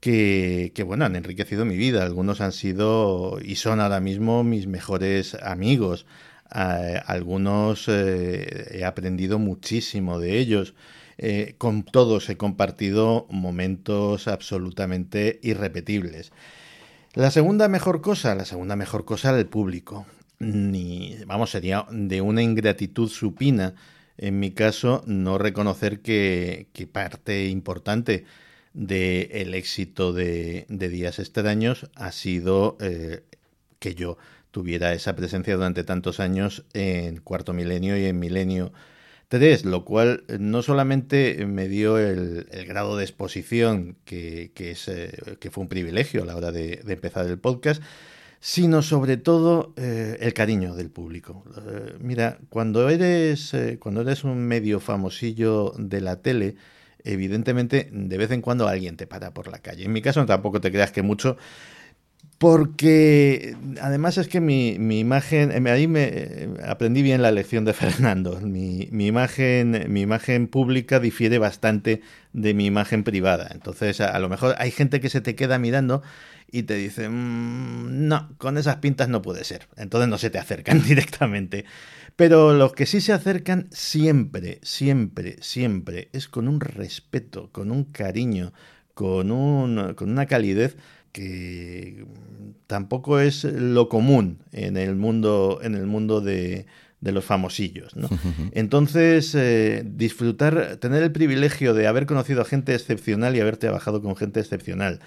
que, 0.00 0.70
bueno, 0.84 1.06
han 1.06 1.16
enriquecido 1.16 1.64
mi 1.64 1.78
vida. 1.78 2.04
Algunos 2.04 2.42
han 2.42 2.52
sido 2.52 3.38
y 3.42 3.56
son 3.56 3.80
ahora 3.80 4.00
mismo 4.00 4.44
mis 4.44 4.66
mejores 4.66 5.34
amigos. 5.36 6.04
Algunos 6.50 7.86
eh, 7.88 8.78
he 8.78 8.84
aprendido 8.84 9.38
muchísimo 9.38 10.20
de 10.20 10.38
ellos. 10.38 10.74
Eh, 11.16 11.54
con 11.56 11.84
todos 11.84 12.28
he 12.28 12.36
compartido 12.36 13.26
momentos 13.30 14.28
absolutamente 14.28 15.40
irrepetibles. 15.42 16.32
La 17.16 17.30
segunda 17.30 17.66
mejor 17.68 18.02
cosa, 18.02 18.34
la 18.34 18.44
segunda 18.44 18.76
mejor 18.76 19.06
cosa 19.06 19.32
del 19.32 19.46
público. 19.46 20.04
Ni, 20.38 21.16
vamos, 21.26 21.48
sería 21.48 21.86
de 21.90 22.20
una 22.20 22.42
ingratitud 22.42 23.08
supina, 23.08 23.74
en 24.18 24.38
mi 24.38 24.50
caso, 24.50 25.02
no 25.06 25.38
reconocer 25.38 26.02
que, 26.02 26.68
parte 26.92 27.46
importante 27.46 28.26
del 28.74 29.54
éxito 29.54 30.12
de, 30.12 30.66
de, 30.68 30.88
Días 30.90 31.18
Extraños 31.18 31.88
ha 31.94 32.12
sido 32.12 32.76
eh, 32.80 33.22
que 33.78 33.94
yo 33.94 34.18
tuviera 34.50 34.92
esa 34.92 35.16
presencia 35.16 35.56
durante 35.56 35.84
tantos 35.84 36.20
años 36.20 36.66
en 36.74 37.16
Cuarto 37.22 37.54
Milenio 37.54 37.96
y 37.96 38.04
en 38.04 38.18
Milenio 38.18 38.74
3, 39.28 39.64
lo 39.64 39.84
cual 39.84 40.24
no 40.38 40.62
solamente 40.62 41.44
me 41.46 41.68
dio 41.68 41.98
el, 41.98 42.46
grado 42.66 42.96
de 42.96 43.04
exposición, 43.04 43.96
que, 44.04 44.52
que, 44.54 44.70
es, 44.72 44.88
eh, 44.88 45.36
que, 45.40 45.50
fue 45.50 45.62
un 45.62 45.68
privilegio 45.68 46.22
a 46.22 46.26
la 46.26 46.36
hora 46.36 46.52
de, 46.52 46.82
empezar 46.86 47.26
el 47.26 47.38
podcast, 47.38 47.82
sino 48.40 48.82
sobre 48.82 49.16
todo 49.16 49.72
eh, 49.76 50.18
el 50.20 50.32
cariño 50.32 50.74
del 50.74 50.90
público. 50.90 51.44
Eh, 51.66 51.96
mira, 51.98 52.38
cuando 52.48 52.88
eres, 52.88 53.52
eh, 53.54 53.78
cuando 53.80 54.02
eres 54.02 54.24
un 54.24 54.38
medio 54.38 54.78
famosillo 54.78 55.72
de 55.76 56.00
la 56.00 56.22
tele, 56.22 56.56
evidentemente 57.02 57.88
de 57.92 58.18
vez 58.18 58.30
en 58.30 58.42
cuando 58.42 58.68
alguien 58.68 58.96
te 58.96 59.06
para 59.06 59.32
por 59.34 59.48
la 59.50 59.58
calle. 59.58 59.84
En 59.84 59.92
mi 59.92 60.02
caso 60.02 60.24
tampoco 60.26 60.60
te 60.60 60.70
creas 60.70 60.92
que 60.92 61.02
mucho, 61.02 61.36
porque 62.38 63.56
además 63.80 64.18
es 64.18 64.28
que 64.28 64.40
mi, 64.40 64.78
mi 64.78 65.00
imagen, 65.00 65.66
ahí 65.66 65.88
me 65.88 66.48
aprendí 66.64 67.02
bien 67.02 67.22
la 67.22 67.30
lección 67.30 67.64
de 67.64 67.72
Fernando. 67.74 68.40
Mi, 68.40 68.88
mi, 68.90 69.06
imagen, 69.06 69.86
mi 69.88 70.02
imagen 70.02 70.46
pública 70.46 71.00
difiere 71.00 71.38
bastante 71.38 72.02
de 72.32 72.52
mi 72.52 72.66
imagen 72.66 73.04
privada. 73.04 73.48
Entonces, 73.52 74.00
a, 74.00 74.08
a 74.08 74.18
lo 74.18 74.28
mejor 74.28 74.54
hay 74.58 74.70
gente 74.70 75.00
que 75.00 75.08
se 75.08 75.22
te 75.22 75.34
queda 75.34 75.58
mirando 75.58 76.02
y 76.50 76.64
te 76.64 76.74
dice, 76.74 77.08
mmm, 77.08 78.06
no, 78.06 78.28
con 78.38 78.58
esas 78.58 78.76
pintas 78.76 79.08
no 79.08 79.22
puede 79.22 79.44
ser. 79.44 79.68
Entonces 79.76 80.08
no 80.08 80.18
se 80.18 80.30
te 80.30 80.38
acercan 80.38 80.82
directamente. 80.86 81.64
Pero 82.16 82.54
los 82.54 82.72
que 82.72 82.86
sí 82.86 83.00
se 83.00 83.12
acercan 83.12 83.68
siempre, 83.70 84.58
siempre, 84.62 85.36
siempre 85.40 86.08
es 86.12 86.28
con 86.28 86.48
un 86.48 86.60
respeto, 86.60 87.50
con 87.52 87.70
un 87.70 87.84
cariño, 87.84 88.52
con, 88.94 89.30
un, 89.30 89.94
con 89.94 90.10
una 90.10 90.26
calidez 90.26 90.76
que 91.16 92.04
tampoco 92.66 93.20
es 93.20 93.44
lo 93.44 93.88
común 93.88 94.38
en 94.52 94.76
el 94.76 94.96
mundo, 94.96 95.60
en 95.62 95.74
el 95.74 95.86
mundo 95.86 96.20
de, 96.20 96.66
de 97.00 97.12
los 97.12 97.24
famosillos. 97.24 97.96
¿no? 97.96 98.10
Entonces, 98.52 99.34
eh, 99.34 99.82
disfrutar, 99.86 100.76
tener 100.76 101.02
el 101.02 101.12
privilegio 101.12 101.72
de 101.72 101.86
haber 101.86 102.04
conocido 102.04 102.42
a 102.42 102.44
gente 102.44 102.74
excepcional 102.74 103.34
y 103.34 103.40
haber 103.40 103.56
trabajado 103.56 104.02
con 104.02 104.14
gente 104.14 104.40
excepcional 104.40 105.00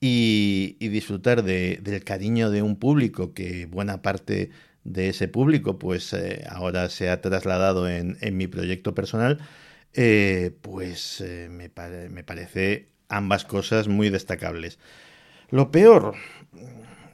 y, 0.00 0.76
y 0.80 0.88
disfrutar 0.88 1.44
de, 1.44 1.78
del 1.80 2.02
cariño 2.02 2.50
de 2.50 2.62
un 2.62 2.74
público 2.74 3.32
que 3.32 3.66
buena 3.66 4.02
parte 4.02 4.50
de 4.82 5.10
ese 5.10 5.28
público 5.28 5.78
pues 5.78 6.12
eh, 6.12 6.44
ahora 6.48 6.88
se 6.88 7.08
ha 7.08 7.20
trasladado 7.20 7.88
en, 7.88 8.18
en 8.20 8.36
mi 8.36 8.48
proyecto 8.48 8.96
personal, 8.96 9.38
eh, 9.94 10.50
pues 10.60 11.22
me, 11.50 11.68
pare, 11.68 12.08
me, 12.08 12.24
parece 12.24 12.88
ambas 13.08 13.44
cosas 13.44 13.86
muy 13.86 14.10
destacables. 14.10 14.80
Lo 15.52 15.70
peor, 15.70 16.14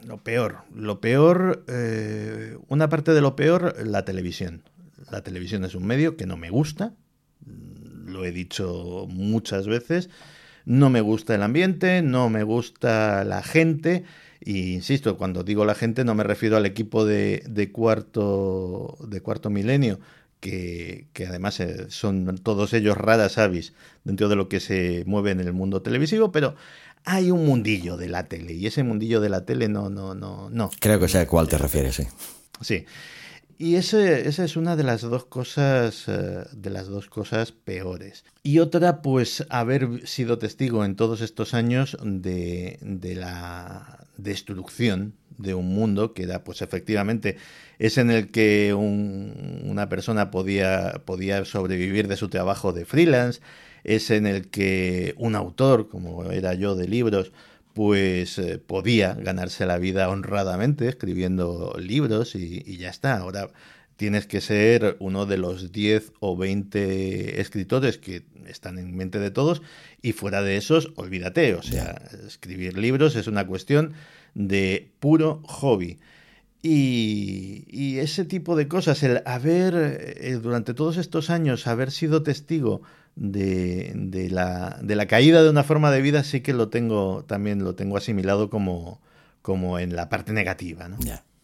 lo 0.07 0.23
peor, 0.23 0.59
lo 0.73 1.01
peor, 1.01 1.65
eh, 1.67 2.57
una 2.69 2.87
parte 2.87 3.13
de 3.13 3.19
lo 3.19 3.35
peor, 3.35 3.75
la 3.85 4.05
televisión. 4.05 4.63
La 5.11 5.23
televisión 5.23 5.65
es 5.65 5.75
un 5.75 5.85
medio 5.85 6.15
que 6.15 6.25
no 6.25 6.37
me 6.37 6.49
gusta, 6.49 6.93
lo 8.05 8.23
he 8.23 8.31
dicho 8.31 9.07
muchas 9.09 9.67
veces, 9.67 10.09
no 10.63 10.89
me 10.89 11.01
gusta 11.01 11.35
el 11.35 11.43
ambiente, 11.43 12.01
no 12.01 12.29
me 12.29 12.43
gusta 12.43 13.25
la 13.25 13.43
gente, 13.43 14.05
y 14.39 14.71
insisto, 14.73 15.17
cuando 15.17 15.43
digo 15.43 15.65
la 15.65 15.75
gente 15.75 16.05
no 16.05 16.15
me 16.15 16.23
refiero 16.23 16.55
al 16.55 16.65
equipo 16.65 17.03
de, 17.03 17.43
de 17.45 17.73
cuarto, 17.73 18.97
de 19.05 19.19
cuarto 19.19 19.49
milenio, 19.49 19.99
que, 20.39 21.09
que, 21.11 21.27
además 21.27 21.59
eh, 21.59 21.87
son 21.89 22.37
todos 22.37 22.71
ellos 22.71 22.97
raras 22.97 23.37
avis 23.37 23.73
dentro 24.05 24.29
de 24.29 24.37
lo 24.37 24.47
que 24.47 24.61
se 24.61 25.03
mueve 25.05 25.31
en 25.31 25.41
el 25.41 25.51
mundo 25.51 25.81
televisivo, 25.81 26.31
pero 26.31 26.55
hay 27.05 27.31
un 27.31 27.45
mundillo 27.45 27.97
de 27.97 28.09
la 28.09 28.27
tele 28.27 28.53
y 28.53 28.67
ese 28.67 28.83
mundillo 28.83 29.21
de 29.21 29.29
la 29.29 29.45
tele 29.45 29.67
no, 29.67 29.89
no, 29.89 30.15
no, 30.15 30.49
no. 30.49 30.69
Creo 30.79 30.99
que 30.99 31.07
sé 31.07 31.19
a 31.19 31.27
cuál 31.27 31.47
te 31.47 31.57
refieres, 31.57 31.95
sí. 31.95 32.07
Sí. 32.61 32.85
Y 33.61 33.75
ese, 33.75 34.29
esa 34.29 34.45
es 34.45 34.55
una 34.55 34.77
de 34.77 34.83
las 34.83 35.01
dos 35.01 35.25
cosas, 35.25 36.07
uh, 36.07 36.45
de 36.53 36.69
las 36.69 36.87
dos 36.87 37.09
cosas 37.09 37.51
peores. 37.51 38.23
Y 38.41 38.59
otra, 38.59 39.01
pues, 39.01 39.45
haber 39.49 40.07
sido 40.07 40.37
testigo 40.37 40.85
en 40.85 40.95
todos 40.95 41.19
estos 41.19 41.53
años 41.53 41.97
de, 42.01 42.79
de 42.81 43.15
la 43.15 44.07
destrucción 44.15 45.13
de 45.37 45.55
un 45.55 45.75
mundo 45.75 46.13
que 46.13 46.23
era, 46.23 46.45
pues, 46.45 46.61
efectivamente, 46.61 47.35
es 47.79 47.97
en 47.97 48.11
el 48.11 48.31
que 48.31 48.73
un, 48.73 49.61
una 49.65 49.89
persona 49.89 50.31
podía, 50.31 51.01
podía 51.03 51.43
sobrevivir 51.43 52.07
de 52.07 52.15
su 52.15 52.29
trabajo 52.29 52.71
de 52.71 52.85
freelance, 52.85 53.41
es 53.83 54.11
en 54.11 54.27
el 54.27 54.49
que 54.49 55.13
un 55.17 55.35
autor, 55.35 55.89
como 55.89 56.31
era 56.31 56.53
yo 56.53 56.75
de 56.75 56.87
libros, 56.87 57.31
pues 57.73 58.37
eh, 58.39 58.57
podía 58.57 59.13
ganarse 59.13 59.65
la 59.65 59.77
vida 59.77 60.09
honradamente 60.09 60.87
escribiendo 60.87 61.75
libros 61.79 62.35
y, 62.35 62.63
y, 62.65 62.77
ya 62.77 62.89
está. 62.89 63.17
Ahora 63.17 63.49
tienes 63.95 64.27
que 64.27 64.41
ser 64.41 64.95
uno 64.99 65.25
de 65.25 65.37
los 65.37 65.71
10 65.71 66.13
o 66.19 66.37
20 66.37 67.41
escritores 67.41 67.97
que 67.97 68.23
están 68.47 68.79
en 68.79 68.95
mente 68.95 69.19
de 69.19 69.29
todos 69.31 69.61
y 70.01 70.13
fuera 70.13 70.41
de 70.41 70.57
esos, 70.57 70.93
olvídate. 70.95 71.53
O 71.55 71.61
sea, 71.61 72.01
escribir 72.25 72.77
libros 72.77 73.15
es 73.15 73.27
una 73.27 73.45
cuestión 73.45 73.93
de 74.33 74.91
puro 74.99 75.41
hobby. 75.43 75.99
Y, 76.61 77.65
y, 77.67 77.99
ese 77.99 78.25
tipo 78.25 78.55
de 78.55 78.67
cosas, 78.67 79.03
el 79.03 79.21
haber, 79.25 79.73
eh, 79.75 80.39
durante 80.41 80.73
todos 80.73 80.97
estos 80.97 81.29
años, 81.29 81.67
haber 81.67 81.91
sido 81.91 82.23
testigo 82.23 82.81
de, 83.19 83.91
de, 83.95 84.29
la, 84.29 84.79
de, 84.81 84.95
la, 84.95 85.05
caída 85.05 85.43
de 85.43 85.49
una 85.49 85.63
forma 85.63 85.91
de 85.91 86.01
vida, 86.01 86.23
sí 86.23 86.39
que 86.39 86.53
lo 86.53 86.69
tengo, 86.69 87.25
también 87.27 87.63
lo 87.63 87.75
tengo 87.75 87.97
asimilado 87.97 88.49
como, 88.49 89.01
como 89.41 89.77
en 89.77 89.95
la 89.95 90.07
parte 90.09 90.31
negativa. 90.31 90.87
¿no? 90.87 90.97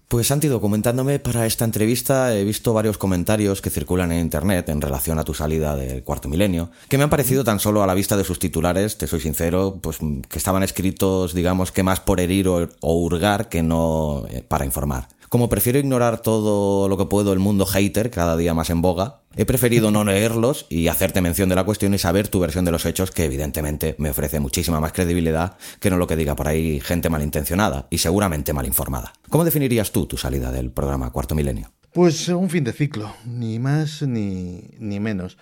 Pues 0.08 0.28
Santi, 0.28 0.48
documentándome 0.48 1.20
para 1.20 1.46
esta 1.46 1.66
entrevista, 1.66 2.34
he 2.34 2.46
visto 2.46 2.74
varios 2.74 2.98
comentarios 2.98 3.62
que 3.62 3.70
circulan 3.70 4.14
en 4.14 4.20
internet 4.20 4.70
en 4.70 4.80
relación 4.80 5.20
a 5.20 5.26
tu 5.26 5.34
salida 5.34 5.76
del 5.76 6.04
cuarto 6.04 6.30
milenio, 6.30 6.70
que 6.88 6.98
me 6.98 7.04
han 7.04 7.10
parecido 7.10 7.44
tan 7.44 7.60
solo 7.60 7.84
a 7.84 7.88
la 7.88 7.94
vista 7.94 8.16
de 8.16 8.24
sus 8.24 8.40
titulares, 8.40 8.98
te 8.98 9.08
soy 9.08 9.20
sincero, 9.20 9.80
pues 9.82 9.98
que 10.30 10.38
estaban 10.38 10.64
escritos, 10.64 11.34
digamos, 11.34 11.74
que 11.74 11.84
más 11.84 12.00
por 12.00 12.22
herir 12.22 12.48
o, 12.48 12.70
o 12.80 12.94
hurgar 12.94 13.50
que 13.50 13.64
no 13.64 14.26
eh, 14.30 14.44
para 14.48 14.64
informar. 14.64 15.10
Como 15.36 15.50
prefiero 15.50 15.80
ignorar 15.80 16.22
todo 16.22 16.88
lo 16.88 16.98
que 16.98 17.08
puedo 17.08 17.34
el 17.34 17.40
mundo 17.40 17.66
hater, 17.66 18.10
cada 18.10 18.38
día 18.38 18.54
más 18.54 18.70
en 18.70 18.82
boga, 18.82 19.20
he 19.36 19.44
preferido 19.44 19.92
no 19.92 20.06
leerlos 20.06 20.66
y 20.70 20.88
hacerte 20.88 21.20
mención 21.20 21.50
de 21.50 21.56
la 21.56 21.66
cuestión 21.66 21.94
y 21.94 21.98
saber 21.98 22.30
tu 22.30 22.40
versión 22.40 22.64
de 22.64 22.72
los 22.72 22.86
hechos, 22.86 23.12
que 23.12 23.26
evidentemente 23.26 23.98
me 23.98 24.12
ofrece 24.12 24.40
muchísima 24.40 24.80
más 24.80 24.94
credibilidad 24.94 25.58
que 25.82 25.90
no 25.90 25.98
lo 25.98 26.08
que 26.08 26.16
diga 26.16 26.38
por 26.38 26.48
ahí 26.48 26.80
gente 26.80 27.10
malintencionada 27.10 27.86
y 27.90 27.98
seguramente 27.98 28.54
mal 28.54 28.66
informada. 28.66 29.12
¿Cómo 29.28 29.44
definirías 29.44 29.92
tú 29.92 30.06
tu 30.06 30.16
salida 30.16 30.54
del 30.54 30.72
programa 30.72 31.12
Cuarto 31.12 31.36
Milenio? 31.36 31.70
Pues 31.92 32.30
un 32.30 32.50
fin 32.50 32.64
de 32.64 32.72
ciclo, 32.72 33.14
ni 33.26 33.60
más 33.60 34.04
ni, 34.04 34.62
ni 34.80 35.02
menos. 35.02 35.38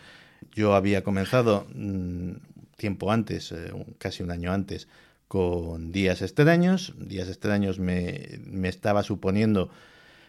Yo 0.56 0.74
había 0.74 1.04
comenzado 1.04 1.68
mm, 1.76 2.32
tiempo 2.78 3.12
antes, 3.12 3.52
eh, 3.52 3.72
casi 4.00 4.24
un 4.24 4.32
año 4.32 4.52
antes, 4.52 4.88
con 5.34 5.92
Días 5.92 6.22
Extraños. 6.22 6.94
Días 6.96 7.28
Extraños 7.28 7.80
me, 7.80 8.40
me 8.46 8.70
estaba 8.70 9.02
suponiendo, 9.02 9.72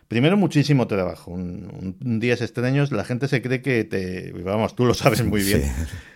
primero, 0.09 0.39
muchísimo 0.39 0.87
trabajo. 0.87 1.31
Un, 1.31 1.95
Días 2.21 2.41
Extraños, 2.41 2.91
la 2.91 3.05
gente 3.05 3.29
se 3.29 3.43
cree 3.43 3.61
que 3.61 3.85
te. 3.85 4.33
Vamos, 4.33 4.75
tú 4.75 4.87
lo 4.87 4.95
sabes 4.95 5.23
muy 5.23 5.43
bien. 5.43 5.63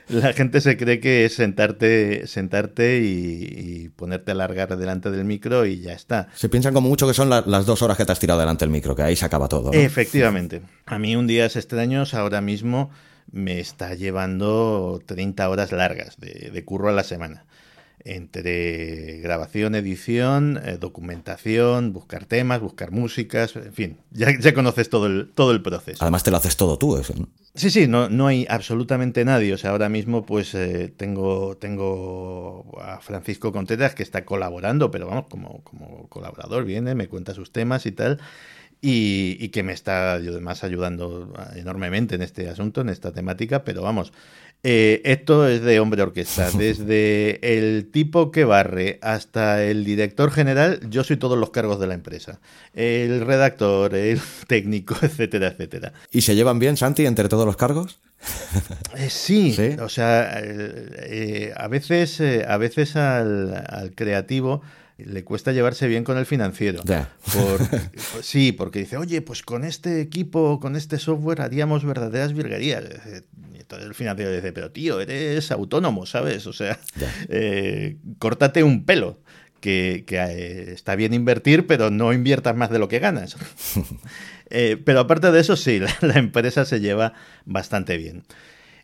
La 0.09 0.33
gente 0.33 0.63
se 0.63 0.79
cree 0.79 1.01
que 1.01 1.27
es 1.27 1.35
sentarte, 1.35 2.27
sentarte 2.27 3.03
y, 3.03 3.91
ponerte 3.91 4.31
a 4.31 4.35
largar 4.35 4.75
delante 4.79 5.11
del 5.11 5.27
micro 5.27 5.67
y 5.67 5.81
ya 5.81 5.93
está. 5.93 6.29
Se 6.35 6.49
piensan 6.49 6.73
como 6.73 6.89
mucho 6.89 7.07
que 7.07 7.13
son 7.13 7.29
las 7.29 7.67
dos 7.67 7.83
horas 7.83 7.99
que 7.99 8.07
te 8.07 8.13
has 8.13 8.19
tirado 8.19 8.41
delante 8.41 8.65
del 8.65 8.73
micro, 8.73 8.97
que 8.97 9.03
ahí 9.03 9.17
se 9.17 9.27
acaba 9.27 9.49
todo. 9.49 9.71
Efectivamente. 9.75 10.63
A 10.87 10.99
mí, 10.99 11.15
un 11.15 11.27
Días 11.27 11.57
Extraños 11.57 12.15
ahora 12.15 12.41
mismo 12.41 12.89
me 13.31 13.61
está 13.61 13.95
llevando 13.95 14.99
30 15.05 15.47
horas 15.47 15.73
largas 15.73 16.17
de, 16.19 16.65
curro 16.65 16.89
a 16.89 16.93
la 16.93 17.05
semana. 17.05 17.45
Entre 18.05 19.19
grabación, 19.21 19.75
edición, 19.75 20.61
eh, 20.65 20.79
documentación, 20.79 21.93
buscar 21.93 22.25
temas, 22.25 22.61
buscar 22.61 22.91
músicas, 22.91 23.57
en 23.57 23.73
fin, 23.73 23.99
ya, 24.11 24.29
ya, 24.39 24.55
conoces 24.55 24.89
todo 24.89 25.07
el, 25.07 25.31
todo 25.35 25.53
el 25.53 25.63
proceso. 25.63 26.03
Además 26.03 26.23
te 26.23 26.31
lo 26.31 26.37
haces 26.37 26.57
todo 26.57 26.79
tú, 26.79 26.97
eso. 26.97 27.15
¿no? 27.19 27.29
Sí, 27.55 27.71
sí, 27.71 27.89
no, 27.89 28.09
no 28.09 28.27
hay 28.27 28.47
absolutamente 28.49 29.25
nadie. 29.25 29.53
O 29.53 29.59
sea, 29.59 29.71
ahora 29.71 29.89
mismo 29.89 30.25
pues 30.25 30.55
eh, 30.55 30.93
tengo, 30.97 31.57
tengo 31.57 32.79
a 32.81 33.01
Francisco 33.01 33.53
Contreras 33.53 33.95
que 33.95 34.03
está 34.03 34.25
colaborando, 34.25 34.91
pero 34.91 35.07
vamos, 35.07 35.27
como, 35.29 35.63
como 35.65 36.09
colaborador 36.09 36.65
viene, 36.65 36.95
me 36.95 37.09
cuenta 37.09 37.35
sus 37.35 37.53
temas 37.53 37.85
y 37.87 37.93
tal 37.93 38.21
y, 38.81 39.49
que 39.49 39.63
me 39.63 39.73
está 39.73 40.15
además 40.15 40.63
ayudando 40.63 41.33
enormemente 41.57 42.15
en 42.15 42.23
este 42.23 42.49
asunto, 42.49 42.81
en 42.81 42.89
esta 42.89 43.13
temática, 43.13 43.65
pero 43.65 43.83
vamos, 43.83 44.13
eh, 44.65 45.03
esto 45.05 45.47
es 45.47 45.63
de 45.63 45.79
hombre 45.79 46.03
orquesta, 46.03 46.51
desde 46.59 47.39
el 47.57 47.91
tipo 47.91 48.31
que 48.31 48.45
barre 48.45 48.99
hasta 49.03 49.65
el 49.65 49.85
director 49.85 50.31
general, 50.31 50.81
yo 50.91 51.05
soy 51.05 51.17
todos 51.17 51.39
los 51.39 51.51
cargos 51.51 51.79
de 51.79 51.87
la 51.87 51.95
empresa, 51.95 52.41
el 52.75 53.25
redactor, 53.25 53.95
el 53.95 54.21
técnico, 54.49 54.97
etcétera, 55.01 55.49
etcétera. 55.49 55.93
¿Y 56.11 56.23
se 56.23 56.35
llevan 56.35 56.59
bien, 56.59 56.77
Santi, 56.77 57.07
entre 57.07 57.29
todos 57.29 57.47
los 57.47 57.57
cargos? 57.57 58.01
Eh, 58.97 59.11
sí, 59.11 59.57
o 59.81 59.89
sea, 59.89 60.41
eh, 60.43 61.53
a 61.57 61.69
veces, 61.69 62.21
a 62.21 62.57
veces 62.57 62.97
al 62.97 63.93
creativo 63.95 64.63
le 64.99 65.25
cuesta 65.25 65.53
llevarse 65.53 65.87
bien 65.87 66.05
con 66.05 66.19
el 66.19 66.27
financiero. 66.27 66.83
sí, 68.21 68.53
porque 68.53 68.81
dice, 68.81 68.97
oye, 68.97 69.23
pues 69.23 69.43
con 69.43 69.65
este 69.65 70.01
equipo, 70.01 70.59
con 70.61 70.75
este 70.77 70.99
software 70.99 71.41
haríamos 71.41 71.85
verdaderas 71.85 72.33
virguerías. 72.33 72.85
Y 73.55 73.61
entonces 73.61 73.87
el 73.87 73.95
financiero 73.95 74.33
dice, 74.33 74.53
pero 74.53 74.73
tío, 74.73 75.01
eres 75.01 75.53
autónomo, 75.53 76.05
¿sabes? 76.05 76.47
O 76.47 76.53
sea, 76.53 76.79
eh, 77.29 77.97
córtate 78.19 78.63
un 78.63 78.85
pelo. 78.85 79.21
Que, 79.61 80.05
eh, 80.09 80.71
está 80.73 80.95
bien 80.95 81.15
invertir, 81.15 81.67
pero 81.67 81.91
no 81.91 82.13
inviertas 82.13 82.55
más 82.55 82.71
de 82.71 82.79
lo 82.79 82.89
que 82.89 82.99
ganas. 82.99 83.37
Eh, 84.51 84.81
pero 84.83 85.01
aparte 85.01 85.31
de 85.31 85.41
eso, 85.41 85.57
sí, 85.57 85.79
la, 86.01 86.15
empresa 86.15 86.65
se 86.65 86.81
lleva 86.81 87.13
bastante 87.45 87.99
bien. 87.99 88.23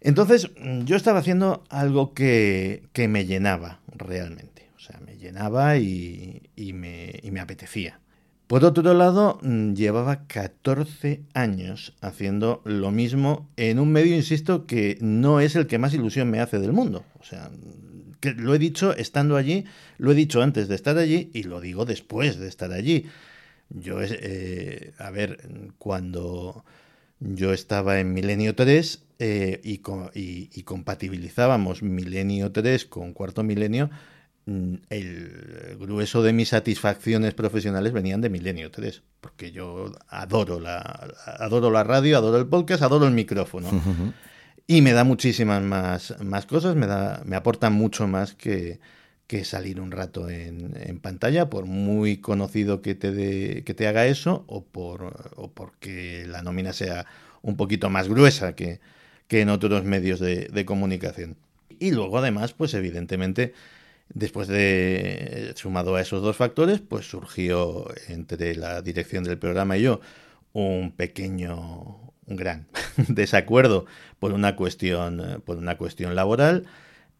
Entonces, 0.02 0.50
yo 0.84 0.94
estaba 0.94 1.20
haciendo 1.20 1.64
algo 1.70 2.12
que, 2.12 2.82
que 2.92 3.08
me 3.08 3.24
llenaba 3.24 3.80
realmente 3.96 4.53
llenaba 5.24 5.78
y, 5.78 6.42
me, 6.56 7.40
apetecía. 7.40 8.00
Por 8.46 8.64
otro 8.64 8.94
lado, 8.94 9.38
mm, 9.42 9.72
llevaba 9.72 10.26
14 10.26 11.22
años 11.32 11.94
haciendo 12.00 12.60
lo 12.64 12.90
mismo 12.90 13.48
en 13.56 13.78
un 13.78 13.90
medio, 13.90 14.14
insisto, 14.14 14.66
que 14.66 14.98
no 15.00 15.40
es 15.40 15.56
el 15.56 15.66
que 15.66 15.78
más 15.78 15.94
ilusión 15.94 16.30
me 16.30 16.40
hace 16.40 16.58
del 16.58 16.72
mundo. 16.72 17.04
O 17.18 17.24
sea, 17.24 17.50
que 18.20 18.32
lo 18.32 18.54
he 18.54 18.58
dicho 18.58 18.94
estando 18.94 19.36
allí, 19.36 19.64
lo 19.98 20.12
he 20.12 20.14
dicho 20.14 20.42
antes 20.42 20.68
de 20.68 20.74
estar 20.74 20.98
allí 20.98 21.30
y 21.32 21.44
lo 21.44 21.60
digo 21.60 21.84
después 21.86 22.38
de 22.38 22.48
estar 22.48 22.72
allí. 22.72 23.06
Yo, 23.70 23.98
eh, 24.02 24.92
a 24.98 25.10
ver, 25.10 25.48
cuando 25.78 26.64
yo 27.18 27.52
estaba 27.54 27.98
en 27.98 28.12
Milenio 28.12 28.54
3 28.54 29.02
eh, 29.18 29.60
y, 29.64 29.80
y, 30.52 30.62
compatibilizábamos 30.64 31.82
Milenio 31.82 32.52
3 32.52 32.84
con 32.84 33.14
Cuarto 33.14 33.42
Milenio, 33.42 33.90
el 34.46 35.76
grueso 35.78 36.22
de 36.22 36.32
mis 36.32 36.50
satisfacciones 36.50 37.32
profesionales 37.34 37.92
venían 37.92 38.20
de 38.20 38.28
Milenio 38.28 38.70
3, 38.70 39.02
porque 39.20 39.52
yo 39.52 39.92
adoro 40.08 40.60
la, 40.60 41.08
adoro 41.38 41.70
la 41.70 41.82
radio, 41.82 42.18
adoro 42.18 42.36
el 42.36 42.46
podcast, 42.46 42.82
adoro 42.82 43.06
el 43.06 43.14
micrófono. 43.14 43.70
Y 44.66 44.82
me 44.82 44.92
da 44.92 45.04
muchísimas 45.04 45.62
más, 45.62 46.14
más 46.22 46.46
cosas, 46.46 46.76
me, 46.76 46.86
da, 46.86 47.22
me 47.24 47.36
aporta 47.36 47.70
mucho 47.70 48.06
más 48.06 48.34
que, 48.34 48.80
que 49.26 49.44
salir 49.44 49.80
un 49.80 49.90
rato 49.90 50.28
en, 50.28 50.74
en, 50.76 51.00
pantalla, 51.00 51.48
por 51.48 51.64
muy 51.64 52.18
conocido 52.18 52.82
que 52.82 52.94
te, 52.94 53.64
que 53.64 53.74
te 53.74 53.86
haga 53.88 54.06
eso, 54.06 54.44
o, 54.46 54.64
por, 54.64 55.32
o 55.36 55.50
porque 55.52 56.26
la 56.26 56.42
nómina 56.42 56.72
sea 56.72 57.06
un 57.40 57.56
poquito 57.56 57.88
más 57.90 58.08
gruesa 58.08 58.54
que, 58.54 58.80
que 59.26 59.40
en 59.40 59.48
otros 59.48 59.84
medios 59.84 60.20
de, 60.20 60.48
de 60.48 60.64
comunicación. 60.64 61.36
Y 61.78 61.90
luego, 61.90 62.18
además, 62.18 62.52
pues 62.52 62.74
evidentemente 62.74 63.54
Después 64.08 64.48
de, 64.48 65.52
sumado 65.56 65.96
a 65.96 66.00
esos 66.00 66.22
dos 66.22 66.36
factores, 66.36 66.80
pues 66.80 67.08
surgió 67.08 67.86
entre 68.08 68.54
la 68.54 68.82
dirección 68.82 69.24
del 69.24 69.38
programa 69.38 69.76
y 69.76 69.82
yo 69.82 70.00
un 70.52 70.92
pequeño, 70.92 72.12
un 72.26 72.36
gran 72.36 72.68
desacuerdo 73.08 73.86
por 74.18 74.32
una 74.32 74.56
cuestión, 74.56 75.42
por 75.44 75.56
una 75.56 75.76
cuestión 75.76 76.14
laboral. 76.14 76.66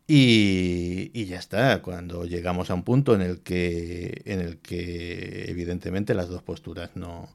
Y, 0.07 1.25
ya 1.27 1.39
está, 1.39 1.81
cuando 1.81 2.27
llegamos 2.27 2.71
a 2.71 2.75
un 2.75 2.83
punto 2.85 3.15
en 3.15 3.23
el 3.23 3.41
que, 3.41 4.23
en 4.27 4.41
el 4.41 4.59
que 4.59 5.47
evidentemente 5.49 6.15
las 6.15 6.29
dos 6.29 6.43
posturas 6.43 6.91
no, 6.95 7.31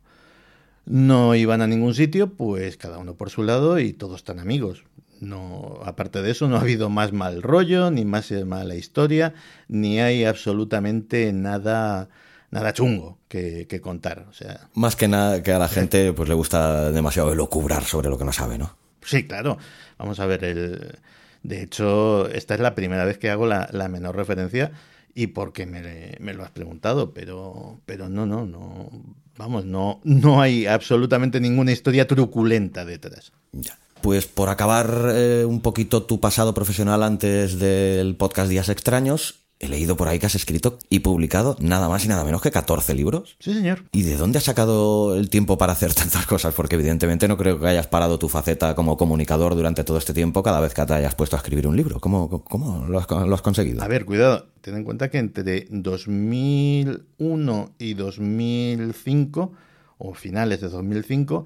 no 0.86 1.34
iban 1.36 1.62
a 1.62 1.68
ningún 1.68 1.96
sitio, 1.96 2.34
pues 2.34 2.78
cada 2.78 3.00
uno 3.00 3.16
por 3.16 3.32
su 3.32 3.44
lado 3.44 3.80
y 3.80 3.94
todos 3.94 4.24
tan 4.24 4.40
amigos. 4.40 4.84
No, 5.20 5.80
aparte 5.84 6.22
de 6.22 6.32
eso, 6.32 6.48
no 6.48 6.56
ha 6.58 6.62
habido 6.62 6.90
más 6.90 7.12
mal 7.12 7.42
rollo, 7.42 7.92
ni 7.92 8.06
más 8.06 8.32
mala 8.32 8.76
historia, 8.76 9.34
ni 9.68 10.00
hay 10.00 10.24
absolutamente 10.24 11.34
nada, 11.34 12.10
nada 12.52 12.74
chungo 12.74 13.18
que, 13.28 13.80
contar. 13.82 14.26
O 14.30 14.34
sea, 14.34 14.70
más 14.74 14.96
que 14.96 15.08
nada 15.08 15.44
que 15.44 15.52
a 15.52 15.60
la 15.60 15.68
gente 15.68 16.14
pues 16.14 16.30
le 16.30 16.36
gusta 16.36 16.92
demasiado 16.92 17.34
elocubrar 17.34 17.84
sobre 17.84 18.10
lo 18.10 18.18
que 18.18 18.26
no 18.26 18.32
sabe, 18.32 18.58
¿no? 18.58 18.78
Sí, 19.04 19.28
claro. 19.28 19.58
Vamos 19.98 20.20
a 20.20 20.26
ver 20.26 20.44
el. 20.44 21.00
De 21.44 21.62
hecho, 21.64 22.30
esta 22.30 22.54
es 22.54 22.60
la 22.60 22.76
primera 22.76 23.06
vez 23.06 23.18
que 23.18 23.30
hago 23.30 23.46
la, 23.46 23.70
menor 23.90 24.16
referencia 24.16 24.72
y 25.16 25.28
porque 25.28 25.66
me, 25.66 26.16
me, 26.20 26.34
lo 26.34 26.44
has 26.44 26.52
preguntado, 26.52 27.14
pero, 27.14 27.80
pero 27.86 28.10
no, 28.10 28.26
no, 28.26 28.46
no. 28.46 28.90
Vamos, 29.38 29.66
no, 29.66 30.02
no 30.04 30.42
hay 30.42 30.66
absolutamente 30.66 31.40
ninguna 31.40 31.72
historia 31.72 32.08
truculenta 32.08 32.84
detrás. 32.84 33.32
Ya. 33.54 33.78
Pues 34.02 34.28
por 34.28 34.50
acabar 34.50 35.12
eh, 35.14 35.46
un 35.46 35.62
poquito 35.62 36.04
tu 36.04 36.20
pasado 36.20 36.54
profesional 36.54 37.04
antes 37.04 37.60
del 37.60 38.16
podcast 38.16 38.50
Días 38.50 38.70
Extraños, 38.70 39.36
he 39.60 39.68
leído 39.68 39.98
por 39.98 40.08
ahí 40.08 40.20
que 40.20 40.26
has 40.26 40.36
escrito 40.36 40.80
y 40.90 41.00
publicado 41.00 41.58
nada 41.60 41.90
más 41.90 42.06
y 42.06 42.08
nada 42.08 42.24
menos 42.24 42.42
que 42.42 42.50
14 42.50 42.96
libros. 42.96 43.36
Sí, 43.40 43.54
señor. 43.54 43.84
¿Y 43.92 44.04
de 44.04 44.16
dónde 44.16 44.38
has 44.38 44.46
sacado 44.46 45.18
el 45.18 45.30
tiempo 45.30 45.58
para 45.58 45.74
hacer 45.74 45.94
tantas 45.96 46.26
cosas? 46.26 46.54
Porque 46.54 46.76
evidentemente 46.76 47.28
no 47.28 47.36
creo 47.36 47.60
que 47.60 47.68
hayas 47.68 47.88
parado 47.88 48.18
tu 48.20 48.30
faceta 48.30 48.74
como 48.74 48.96
comunicador 48.96 49.56
durante 49.56 49.84
todo 49.84 49.98
este 49.98 50.14
tiempo 50.14 50.44
cada 50.44 50.62
vez 50.62 50.74
que 50.74 50.86
te 50.86 50.94
hayas 50.94 51.16
puesto 51.16 51.36
a 51.36 51.40
escribir 51.40 51.68
un 51.68 51.76
libro. 51.76 52.00
¿Cómo, 52.00 52.42
cómo 52.46 52.86
lo, 52.88 53.00
has, 53.00 53.08
lo 53.10 53.36
has 53.36 53.42
conseguido? 53.42 53.84
A 53.84 53.90
ver, 53.90 54.06
cuidado. 54.06 54.48
Ten 54.62 54.78
en 54.78 54.86
cuenta 54.86 55.10
que 55.10 55.18
entre 55.18 55.68
2001 55.70 57.72
y 57.78 57.96
2005, 57.96 59.52
o 59.98 60.14
finales 60.14 60.62
de 60.62 60.70
2005, 60.70 61.44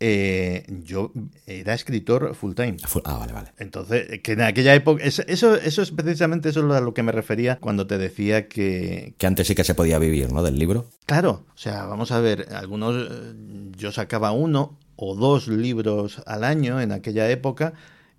eh, 0.00 0.64
yo 0.84 1.12
era 1.46 1.74
escritor 1.74 2.34
full 2.34 2.54
time. 2.54 2.76
Ah, 3.04 3.18
vale, 3.18 3.32
vale. 3.32 3.52
Entonces, 3.58 4.20
que 4.22 4.32
en 4.32 4.42
aquella 4.42 4.74
época, 4.74 5.02
eso, 5.02 5.22
eso, 5.26 5.54
es 5.56 5.90
precisamente 5.90 6.50
eso 6.50 6.72
a 6.72 6.80
lo 6.80 6.94
que 6.94 7.02
me 7.02 7.12
refería 7.12 7.56
cuando 7.56 7.86
te 7.86 7.98
decía 7.98 8.48
que... 8.48 9.14
Que 9.18 9.26
antes 9.26 9.48
sí 9.48 9.54
que 9.54 9.64
se 9.64 9.74
podía 9.74 9.98
vivir, 9.98 10.32
¿no? 10.32 10.42
Del 10.42 10.58
libro. 10.58 10.88
Claro, 11.06 11.46
o 11.52 11.58
sea, 11.58 11.84
vamos 11.86 12.12
a 12.12 12.20
ver, 12.20 12.46
algunos, 12.54 13.08
eh, 13.10 13.34
yo 13.76 13.90
sacaba 13.90 14.30
uno 14.30 14.78
o 14.94 15.14
dos 15.14 15.48
libros 15.48 16.22
al 16.26 16.44
año 16.44 16.80
en 16.80 16.92
aquella 16.92 17.28
época 17.30 17.72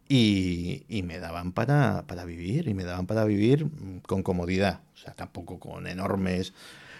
y, 0.07 0.83
y 0.89 1.03
me 1.03 1.19
daban 1.19 1.53
para, 1.53 2.05
para 2.07 2.25
vivir, 2.25 2.67
y 2.67 2.73
me 2.73 2.83
daban 2.83 3.05
para 3.05 3.23
vivir 3.25 3.67
con 4.05 4.23
comodidad, 4.23 4.81
o 4.95 4.97
sea, 4.97 5.13
tampoco 5.13 5.59
con 5.59 5.87
enormes 5.87 6.53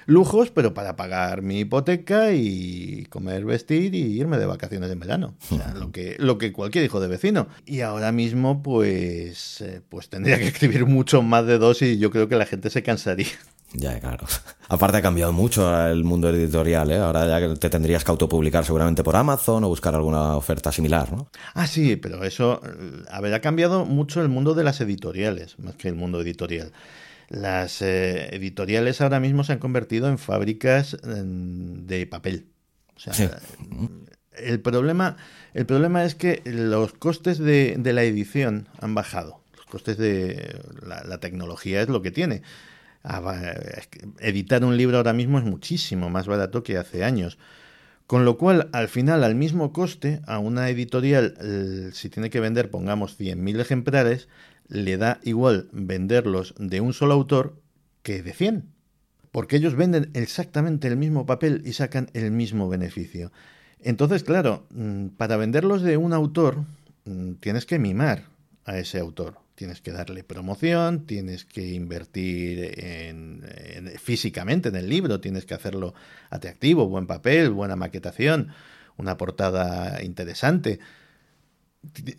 lujos, 0.09 0.49
pero 0.51 0.73
para 0.73 0.95
pagar 0.95 1.41
mi 1.41 1.59
hipoteca 1.59 2.33
y 2.33 3.05
comer, 3.09 3.45
vestir 3.45 3.95
y 3.95 4.19
irme 4.19 4.37
de 4.37 4.45
vacaciones 4.45 4.91
en 4.91 4.99
verano. 4.99 5.35
O 5.51 5.55
sea, 5.55 5.73
lo 5.75 5.91
que, 5.91 6.15
lo 6.19 6.37
que 6.37 6.51
cualquier 6.51 6.83
hijo 6.83 6.99
de 6.99 7.07
vecino. 7.07 7.47
Y 7.65 7.81
ahora 7.81 8.11
mismo, 8.11 8.61
pues, 8.63 9.61
eh, 9.61 9.81
pues 9.87 10.09
tendría 10.09 10.37
que 10.37 10.47
escribir 10.47 10.85
mucho 10.85 11.21
más 11.21 11.45
de 11.45 11.57
dos 11.57 11.81
y 11.81 11.97
yo 11.97 12.11
creo 12.11 12.27
que 12.27 12.35
la 12.35 12.45
gente 12.45 12.69
se 12.69 12.83
cansaría. 12.83 13.27
Ya, 13.73 13.99
claro. 13.99 14.25
Aparte 14.67 14.97
ha 14.97 15.01
cambiado 15.01 15.31
mucho 15.31 15.87
el 15.87 16.03
mundo 16.03 16.29
editorial, 16.29 16.91
¿eh? 16.91 16.97
Ahora 16.97 17.39
ya 17.39 17.53
te 17.55 17.69
tendrías 17.69 18.03
que 18.03 18.11
autopublicar 18.11 18.65
seguramente 18.65 19.03
por 19.03 19.15
Amazon 19.15 19.63
o 19.63 19.67
buscar 19.67 19.93
alguna 19.93 20.35
oferta 20.35 20.71
similar, 20.71 21.11
¿no? 21.11 21.29
Ah, 21.53 21.67
sí, 21.67 21.95
pero 21.95 22.23
eso, 22.23 22.61
a 23.09 23.21
ver, 23.21 23.33
ha 23.33 23.41
cambiado 23.41 23.85
mucho 23.85 24.21
el 24.21 24.29
mundo 24.29 24.53
de 24.55 24.63
las 24.63 24.81
editoriales, 24.81 25.57
más 25.59 25.75
que 25.75 25.87
el 25.87 25.95
mundo 25.95 26.21
editorial. 26.21 26.71
Las 27.29 27.83
eh, 27.83 28.35
editoriales 28.35 29.01
ahora 29.01 29.19
mismo 29.19 29.43
se 29.43 29.53
han 29.53 29.59
convertido 29.59 30.09
en 30.09 30.17
fábricas 30.17 30.97
de 31.03 32.07
papel. 32.07 32.47
O 32.95 32.99
sea, 32.99 33.39
el, 34.33 34.59
problema, 34.61 35.15
el 35.53 35.65
problema 35.67 36.03
es 36.03 36.15
que 36.15 36.41
los 36.45 36.93
costes 36.93 37.37
de, 37.37 37.79
la 37.83 38.03
edición 38.03 38.67
han 38.81 38.95
bajado. 38.95 39.43
Los 39.55 39.67
costes 39.67 39.97
de 39.97 40.59
la, 40.81 41.19
tecnología 41.19 41.81
es 41.81 41.87
lo 41.87 42.01
que 42.01 42.09
tiene. 42.11 42.41
Ah, 43.03 43.21
editar 44.19 44.65
un 44.65 44.75
libro 44.75 44.97
ahora 44.97 45.13
mismo 45.13 45.37
es 45.37 45.45
muchísimo 45.45 46.09
más 46.09 46.25
barato 46.25 46.63
que 46.63 46.77
hace 46.77 47.03
años. 47.03 47.37
Con 48.09 48.25
lo 48.25 48.39
cual, 48.39 48.71
al 48.73 48.87
final, 48.87 49.23
al 49.23 49.35
mismo 49.35 49.71
coste, 49.71 50.19
a 50.25 50.39
una 50.39 50.67
editorial, 50.71 51.91
si 51.93 52.09
tiene 52.09 52.31
que 52.31 52.39
vender, 52.39 52.71
pongamos, 52.71 53.15
100.000 53.19 53.59
ejemplares, 53.59 54.27
le 54.67 54.97
da 54.97 55.19
igual 55.21 55.69
venderlos 55.71 56.55
de 56.57 56.81
un 56.81 56.93
solo 56.93 57.13
autor 57.13 57.61
que 58.01 58.23
de 58.23 58.33
100. 58.33 58.65
Porque 59.31 59.57
ellos 59.57 59.75
venden 59.75 60.09
exactamente 60.15 60.87
el 60.87 60.97
mismo 60.97 61.27
papel 61.27 61.61
y 61.65 61.73
sacan 61.73 62.09
el 62.13 62.31
mismo 62.31 62.67
beneficio. 62.67 63.31
Entonces, 63.79 64.23
claro, 64.23 64.65
mm, 64.71 65.09
para 65.09 65.37
venderlos 65.37 65.83
de 65.83 65.97
un 65.97 66.11
autor, 66.11 66.65
mm, 67.05 67.33
tienes 67.33 67.67
que 67.67 67.77
mimar 67.77 68.23
a 68.65 68.79
ese 68.79 68.97
autor. 68.97 69.37
Tienes 69.59 69.81
que 69.81 69.91
darle 69.91 70.23
promoción, 70.23 71.05
tienes 71.05 71.43
que 71.43 71.73
invertir 71.73 72.79
en, 72.79 73.43
físicamente 74.01 74.69
en 74.69 74.77
el 74.77 74.87
libro, 74.87 75.19
tienes 75.19 75.45
que 75.45 75.53
hacerlo 75.53 75.93
atractivo, 76.29 76.87
buen 76.87 77.07
papel, 77.07 77.49
buena 77.49 77.75
maquetación, 77.75 78.53
una 78.95 79.17
portada 79.17 80.01
interesante. 80.01 80.79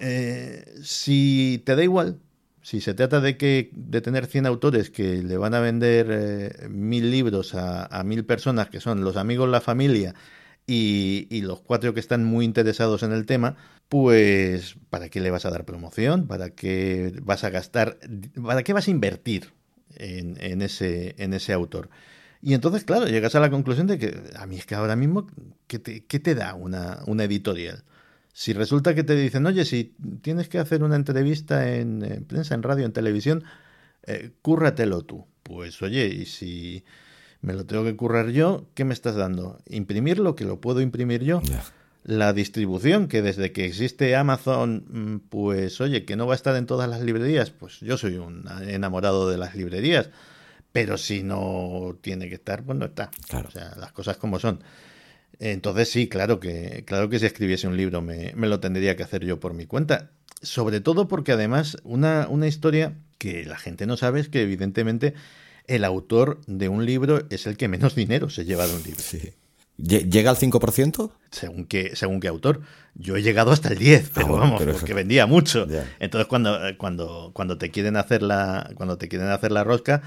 Eh, 0.00 0.66
si 0.83 1.62
te 1.64 1.76
da 1.76 1.83
igual, 1.83 2.18
si 2.61 2.83
se 2.83 2.92
trata 2.92 3.22
de 3.22 3.38
que 3.38 3.70
de 3.72 4.03
tener 4.03 4.26
100 4.26 4.44
autores 4.44 4.90
que 4.90 5.22
le 5.22 5.38
van 5.38 5.55
a 5.55 5.61
vender 5.61 6.09
eh, 6.11 6.68
mil 6.68 7.11
libros 7.11 7.55
a, 7.55 8.03
mil 8.05 8.26
personas 8.26 8.68
que 8.68 8.81
son 8.81 9.03
los 9.03 9.16
amigos, 9.16 9.48
la 9.48 9.62
familia 9.62 10.14
y, 10.73 11.41
los 11.43 11.61
cuatro 11.61 11.95
que 11.95 12.01
están 12.01 12.25
muy 12.25 12.45
interesados 12.45 13.03
en 13.03 13.13
el 13.13 13.27
tema, 13.27 13.57
pues 13.89 14.77
¿para 14.89 15.09
qué 15.09 15.21
le 15.21 15.31
vas 15.31 15.45
a 15.45 15.51
dar 15.51 15.65
promoción? 15.65 16.27
¿Para 16.27 16.51
qué 16.51 17.13
vas 17.23 17.43
a 17.45 17.51
gastar? 17.51 17.99
¿Para 18.43 18.63
qué 18.63 18.73
vas 18.73 18.87
a 18.87 18.91
invertir 18.91 19.53
en, 19.97 20.63
ese, 20.63 21.17
en 21.19 21.35
ese 21.35 21.53
autor? 21.53 21.91
Y 22.41 22.55
entonces, 22.55 22.85
claro, 22.85 23.07
llegas 23.07 23.35
a 23.35 23.41
la 23.41 23.51
conclusión 23.51 23.87
de 23.87 23.99
que 23.99 24.23
a 24.37 24.47
mí 24.47 24.57
es 24.57 24.67
que 24.67 24.75
ahora 24.77 24.97
mismo, 24.97 25.27
¿qué 25.67 25.79
te, 25.79 26.05
qué 26.07 26.21
te 26.21 26.35
da 26.35 26.55
una, 26.55 27.01
una 27.07 27.25
editorial? 27.25 27.85
Si 28.33 28.53
resulta 28.53 28.95
que 28.95 29.03
te 29.03 29.17
dicen, 29.17 29.45
oye, 29.47 29.65
si 29.65 29.97
tienes 30.23 30.49
que 30.49 30.59
hacer 30.59 30.85
una 30.85 30.97
entrevista 30.97 31.75
en, 31.75 32.25
prensa, 32.29 32.55
en 32.55 32.63
radio, 32.63 32.87
en 32.87 32.93
televisión, 32.93 33.45
eh, 34.07 34.31
cúrratelo 34.41 35.03
tú. 35.03 35.27
Pues 35.43 35.83
oye, 35.83 36.07
y 36.07 36.27
si 36.27 36.85
me 37.42 37.55
lo 37.55 37.64
tengo 37.64 37.85
que 37.85 37.96
currar 37.96 38.31
yo, 38.31 38.66
¿qué 38.74 38.85
me 38.85 38.94
estás 38.94 39.14
dando? 39.14 39.59
¿Imprimirlo? 39.68 40.35
Que 40.35 40.44
lo 40.44 40.61
puedo 40.61 40.81
imprimir 40.81 41.24
yo. 41.24 41.42
La 42.03 42.33
distribución, 42.33 43.09
que 43.09 43.22
desde 43.22 43.53
que 43.53 43.66
existe 43.66 44.16
Amazon, 44.16 44.85
mm, 44.88 45.29
pues 45.29 45.81
oye, 45.81 46.05
que 46.05 46.16
no 46.16 46.26
va 46.26 46.35
a 46.35 46.37
estar 46.37 46.57
en 46.57 46.66
todas 46.66 46.88
las 46.88 47.03
librerías, 47.03 47.50
pues 47.50 47.81
yo 47.81 47.98
soy 47.98 48.16
un 48.16 48.46
enamorado 48.66 49.29
de 49.29 49.38
las 49.38 49.55
librerías. 49.55 50.11
Pero 50.72 50.98
si 50.98 51.22
no 51.22 51.98
tiene 52.00 52.29
que 52.29 52.37
estar, 52.37 52.62
pues 52.62 52.79
no 52.79 52.85
está. 52.85 53.11
Claro. 53.29 53.48
O 53.48 53.50
sea, 53.50 53.74
las 53.76 53.92
cosas 53.92 54.16
como 54.16 54.38
son. 54.38 54.62
Entonces 55.40 55.90
sí, 55.90 56.09
claro 56.09 56.38
que, 56.38 56.85
claro 56.87 57.09
que 57.09 57.18
si 57.18 57.26
escribiese 57.26 57.66
un 57.66 57.76
libro 57.76 58.03
me, 58.03 58.33
lo 58.35 58.61
tendría 58.61 58.94
que 58.94 59.03
hacer 59.03 59.24
yo 59.24 59.40
por 59.40 59.55
mi 59.55 59.66
cuenta. 59.66 60.11
Sobre 60.42 60.81
todo 60.81 61.09
porque 61.09 61.33
además 61.33 61.79
una, 61.83 62.29
una 62.29 62.46
historia 62.46 62.94
que 63.18 63.44
la 63.44 63.59
gente 63.59 63.87
no 63.87 63.96
sabe 63.96 64.20
es 64.20 64.29
que 64.29 64.42
evidentemente 64.42 65.14
el 65.71 65.85
autor 65.85 66.41
de 66.47 66.69
un 66.69 66.85
libro 66.85 67.25
es 67.31 67.47
el 67.47 67.57
que 67.57 67.69
menos 67.69 67.95
dinero 67.95 68.29
se 68.29 68.45
lleva 68.45 68.67
de 68.67 68.75
un 68.75 68.83
libro. 68.83 69.01
Sí. 69.01 69.33
¿Llega 69.77 70.31
al 70.31 70.37
5%? 70.37 71.11
Según 71.31 71.65
qué, 71.65 71.97
según 71.97 72.21
qué 72.21 72.29
autor. 72.29 72.61
Yo 72.95 73.17
he 73.17 73.23
llegado 73.23 73.51
hasta 73.51 73.71
el 73.71 73.79
10, 73.79 74.05
ah, 74.05 74.11
pero 74.15 74.37
vamos, 74.37 74.63
porque 74.63 74.93
vendía 74.93 75.27
mucho. 75.27 75.67
Entonces 75.99 76.29
cuando, 76.29 76.59
cuando, 76.77 77.31
cuando 77.33 77.57
te 77.57 77.71
quieren 77.71 77.97
hacer 77.97 78.23
la, 78.23 78.71
cuando 78.75 78.99
te 78.99 79.09
quieren 79.09 79.29
hacer 79.29 79.53
la 79.53 79.65
rosca, 79.65 80.03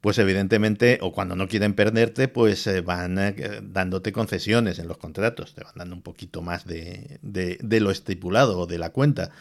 pues 0.00 0.18
evidentemente, 0.18 0.98
o 1.02 1.12
cuando 1.12 1.34
no 1.34 1.48
quieren 1.48 1.74
perderte, 1.74 2.28
pues 2.28 2.66
eh, 2.68 2.80
van 2.80 3.18
eh, 3.18 3.60
dándote 3.62 4.12
concesiones 4.12 4.78
en 4.78 4.86
los 4.86 4.98
contratos, 4.98 5.54
te 5.54 5.64
van 5.64 5.72
dando 5.74 5.96
un 5.96 6.02
poquito 6.02 6.40
más 6.40 6.66
de, 6.66 7.18
de, 7.22 7.80
lo 7.80 7.90
estipulado 7.90 8.60
o 8.60 8.66
de 8.66 8.78
la 8.78 8.90
cuenta. 8.90 9.32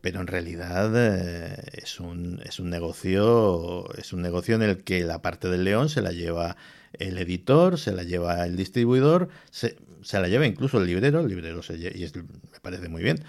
Pero 0.00 0.20
en 0.20 0.26
realidad 0.26 0.92
eh, 0.94 1.56
es, 1.72 2.00
un, 2.00 2.40
es 2.44 2.60
un 2.60 2.70
negocio, 2.70 3.92
es 3.96 4.12
un 4.12 4.22
negocio 4.22 4.54
en 4.54 4.62
el 4.62 4.84
que 4.84 5.04
la 5.04 5.22
parte 5.22 5.48
del 5.48 5.64
león 5.64 5.88
se 5.88 6.02
la 6.02 6.12
lleva 6.12 6.56
el 6.94 7.18
editor, 7.18 7.78
se 7.78 7.92
la 7.92 8.02
lleva 8.02 8.44
el 8.44 8.56
distribuidor, 8.56 9.28
se, 9.50 9.76
se 10.02 10.20
la 10.20 10.28
lleva 10.28 10.46
incluso 10.46 10.78
el 10.78 10.86
librero, 10.86 11.20
el 11.20 11.28
librero 11.28 11.62
se 11.62 11.76
y 11.76 12.10
me 12.14 12.60
parece 12.60 12.88
muy 12.88 13.02
bien, 13.02 13.24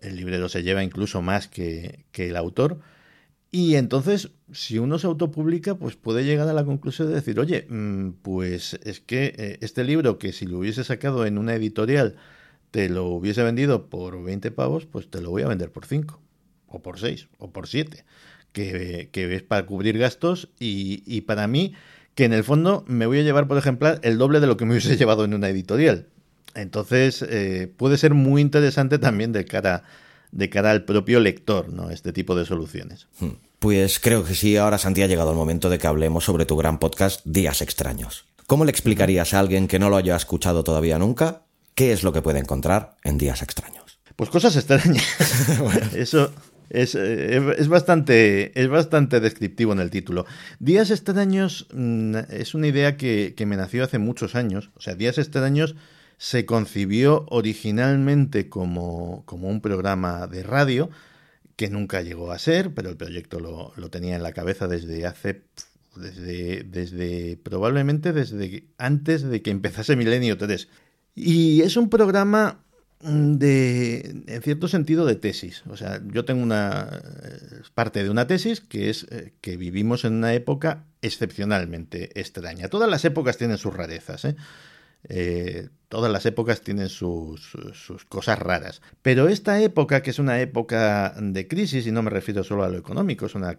el 0.00 0.16
librero 0.16 0.48
se 0.48 0.62
lleva 0.62 0.82
incluso 0.82 1.22
más 1.22 1.48
que, 1.48 2.04
que 2.12 2.28
el 2.28 2.36
autor. 2.36 2.78
Y 3.50 3.76
entonces, 3.76 4.30
si 4.52 4.78
uno 4.78 4.98
se 4.98 5.06
autopublica, 5.06 5.74
pues 5.74 5.96
puede 5.96 6.24
llegar 6.24 6.48
a 6.48 6.52
la 6.52 6.64
conclusión 6.64 7.08
de 7.08 7.14
decir, 7.14 7.40
oye, 7.40 7.66
mm, 7.68 8.10
pues 8.22 8.78
es 8.84 9.00
que 9.00 9.34
eh, 9.38 9.58
este 9.62 9.84
libro 9.84 10.18
que 10.18 10.32
si 10.32 10.46
lo 10.46 10.58
hubiese 10.58 10.84
sacado 10.84 11.24
en 11.24 11.38
una 11.38 11.54
editorial 11.54 12.16
te 12.70 12.88
lo 12.88 13.06
hubiese 13.06 13.42
vendido 13.42 13.86
por 13.86 14.22
20 14.22 14.50
pavos, 14.50 14.86
pues 14.86 15.10
te 15.10 15.20
lo 15.20 15.30
voy 15.30 15.42
a 15.42 15.48
vender 15.48 15.70
por 15.70 15.86
5, 15.86 16.20
o 16.68 16.82
por 16.82 16.98
6, 16.98 17.28
o 17.38 17.50
por 17.50 17.66
7, 17.66 18.04
que, 18.52 19.08
que 19.12 19.34
es 19.34 19.42
para 19.42 19.66
cubrir 19.66 19.98
gastos 19.98 20.48
y, 20.58 21.02
y 21.06 21.22
para 21.22 21.46
mí, 21.46 21.74
que 22.14 22.24
en 22.24 22.32
el 22.32 22.44
fondo 22.44 22.84
me 22.86 23.06
voy 23.06 23.20
a 23.20 23.22
llevar, 23.22 23.48
por 23.48 23.58
ejemplo, 23.58 23.98
el 24.02 24.18
doble 24.18 24.40
de 24.40 24.46
lo 24.46 24.56
que 24.56 24.64
me 24.64 24.72
hubiese 24.72 24.96
llevado 24.98 25.24
en 25.24 25.34
una 25.34 25.48
editorial. 25.48 26.06
Entonces, 26.54 27.22
eh, 27.22 27.72
puede 27.76 27.98
ser 27.98 28.14
muy 28.14 28.42
interesante 28.42 28.98
también 28.98 29.32
de 29.32 29.44
cara 29.44 29.84
de 30.30 30.50
cara 30.50 30.70
al 30.70 30.84
propio 30.84 31.20
lector, 31.20 31.70
¿no? 31.70 31.90
Este 31.90 32.12
tipo 32.12 32.34
de 32.34 32.44
soluciones. 32.44 33.08
Hmm. 33.18 33.38
Pues 33.58 33.98
creo 33.98 34.24
que 34.24 34.34
sí, 34.34 34.56
ahora 34.56 34.76
Santi 34.76 35.02
ha 35.02 35.06
llegado 35.06 35.30
el 35.30 35.36
momento 35.36 35.70
de 35.70 35.78
que 35.78 35.86
hablemos 35.86 36.24
sobre 36.24 36.44
tu 36.44 36.56
gran 36.56 36.78
podcast 36.78 37.24
Días 37.24 37.62
Extraños. 37.62 38.26
¿Cómo 38.46 38.64
le 38.64 38.70
explicarías 38.70 39.34
a 39.34 39.40
alguien 39.40 39.68
que 39.68 39.78
no 39.78 39.90
lo 39.90 39.96
haya 39.96 40.16
escuchado 40.16 40.64
todavía 40.64 40.98
nunca 40.98 41.47
qué 41.78 41.92
es 41.92 42.02
lo 42.02 42.12
que 42.12 42.22
puede 42.22 42.40
encontrar 42.40 42.96
en 43.04 43.18
Días 43.18 43.40
Extraños? 43.40 44.00
Pues 44.16 44.30
cosas 44.30 44.56
extrañas. 44.56 45.06
Eso 45.94 46.32
es, 46.70 46.96
eh, 46.96 47.54
es, 47.56 47.68
bastante, 47.68 48.60
es 48.60 48.68
bastante 48.68 49.20
descriptivo 49.20 49.74
en 49.74 49.78
el 49.78 49.88
título. 49.88 50.26
Días 50.58 50.90
extraños 50.90 51.68
mm, 51.72 52.16
es 52.30 52.54
una 52.54 52.66
idea 52.66 52.96
que, 52.96 53.34
que 53.36 53.46
me 53.46 53.56
nació 53.56 53.84
hace 53.84 54.00
muchos 54.00 54.34
años. 54.34 54.72
O 54.74 54.80
sea, 54.80 54.96
Días 54.96 55.18
extraños 55.18 55.76
se 56.16 56.46
concibió 56.46 57.26
originalmente 57.28 58.48
como, 58.48 59.22
como, 59.24 59.46
un 59.46 59.60
programa 59.60 60.26
de 60.26 60.42
radio, 60.42 60.90
que 61.54 61.70
nunca 61.70 62.02
llegó 62.02 62.32
a 62.32 62.40
ser, 62.40 62.74
pero 62.74 62.90
el 62.90 62.96
proyecto 62.96 63.38
lo, 63.38 63.72
lo 63.76 63.88
tenía 63.88 64.16
en 64.16 64.24
la 64.24 64.32
cabeza 64.32 64.66
desde 64.66 65.06
hace, 65.06 65.44
desde, 65.94 66.64
desde, 66.64 67.36
probablemente 67.36 68.12
desde 68.12 68.64
antes 68.78 69.22
de 69.22 69.42
que 69.42 69.52
empezase 69.52 69.94
Milenio 69.94 70.36
3. 70.36 70.68
Y 71.20 71.62
es 71.62 71.76
un 71.76 71.90
programa 71.90 72.60
de, 73.00 74.22
en 74.26 74.42
cierto 74.42 74.68
sentido, 74.68 75.04
de 75.04 75.16
tesis. 75.16 75.64
O 75.68 75.76
sea, 75.76 76.00
yo 76.12 76.24
tengo 76.24 76.42
una 76.42 77.02
parte 77.74 78.02
de 78.02 78.10
una 78.10 78.26
tesis 78.26 78.60
que 78.60 78.90
es 78.90 79.06
eh, 79.10 79.32
que 79.40 79.56
vivimos 79.56 80.04
en 80.04 80.14
una 80.14 80.34
época 80.34 80.84
excepcionalmente 81.02 82.18
extraña. 82.20 82.68
Todas 82.68 82.88
las 82.88 83.04
épocas 83.04 83.36
tienen 83.36 83.58
sus 83.58 83.74
rarezas, 83.74 84.24
¿eh? 84.24 84.36
Eh, 85.08 85.68
todas 85.88 86.10
las 86.10 86.26
épocas 86.26 86.60
tienen 86.60 86.88
sus, 86.88 87.56
cosas 88.08 88.38
raras. 88.38 88.82
Pero 89.00 89.28
esta 89.28 89.60
época, 89.60 90.02
que 90.02 90.10
es 90.10 90.18
una 90.18 90.40
época 90.40 91.14
de 91.18 91.46
crisis, 91.46 91.86
y 91.86 91.92
no 91.92 92.02
me 92.02 92.10
refiero 92.10 92.44
solo 92.44 92.64
a 92.64 92.68
lo 92.68 92.78
económico, 92.78 93.26
es 93.26 93.34
una 93.34 93.58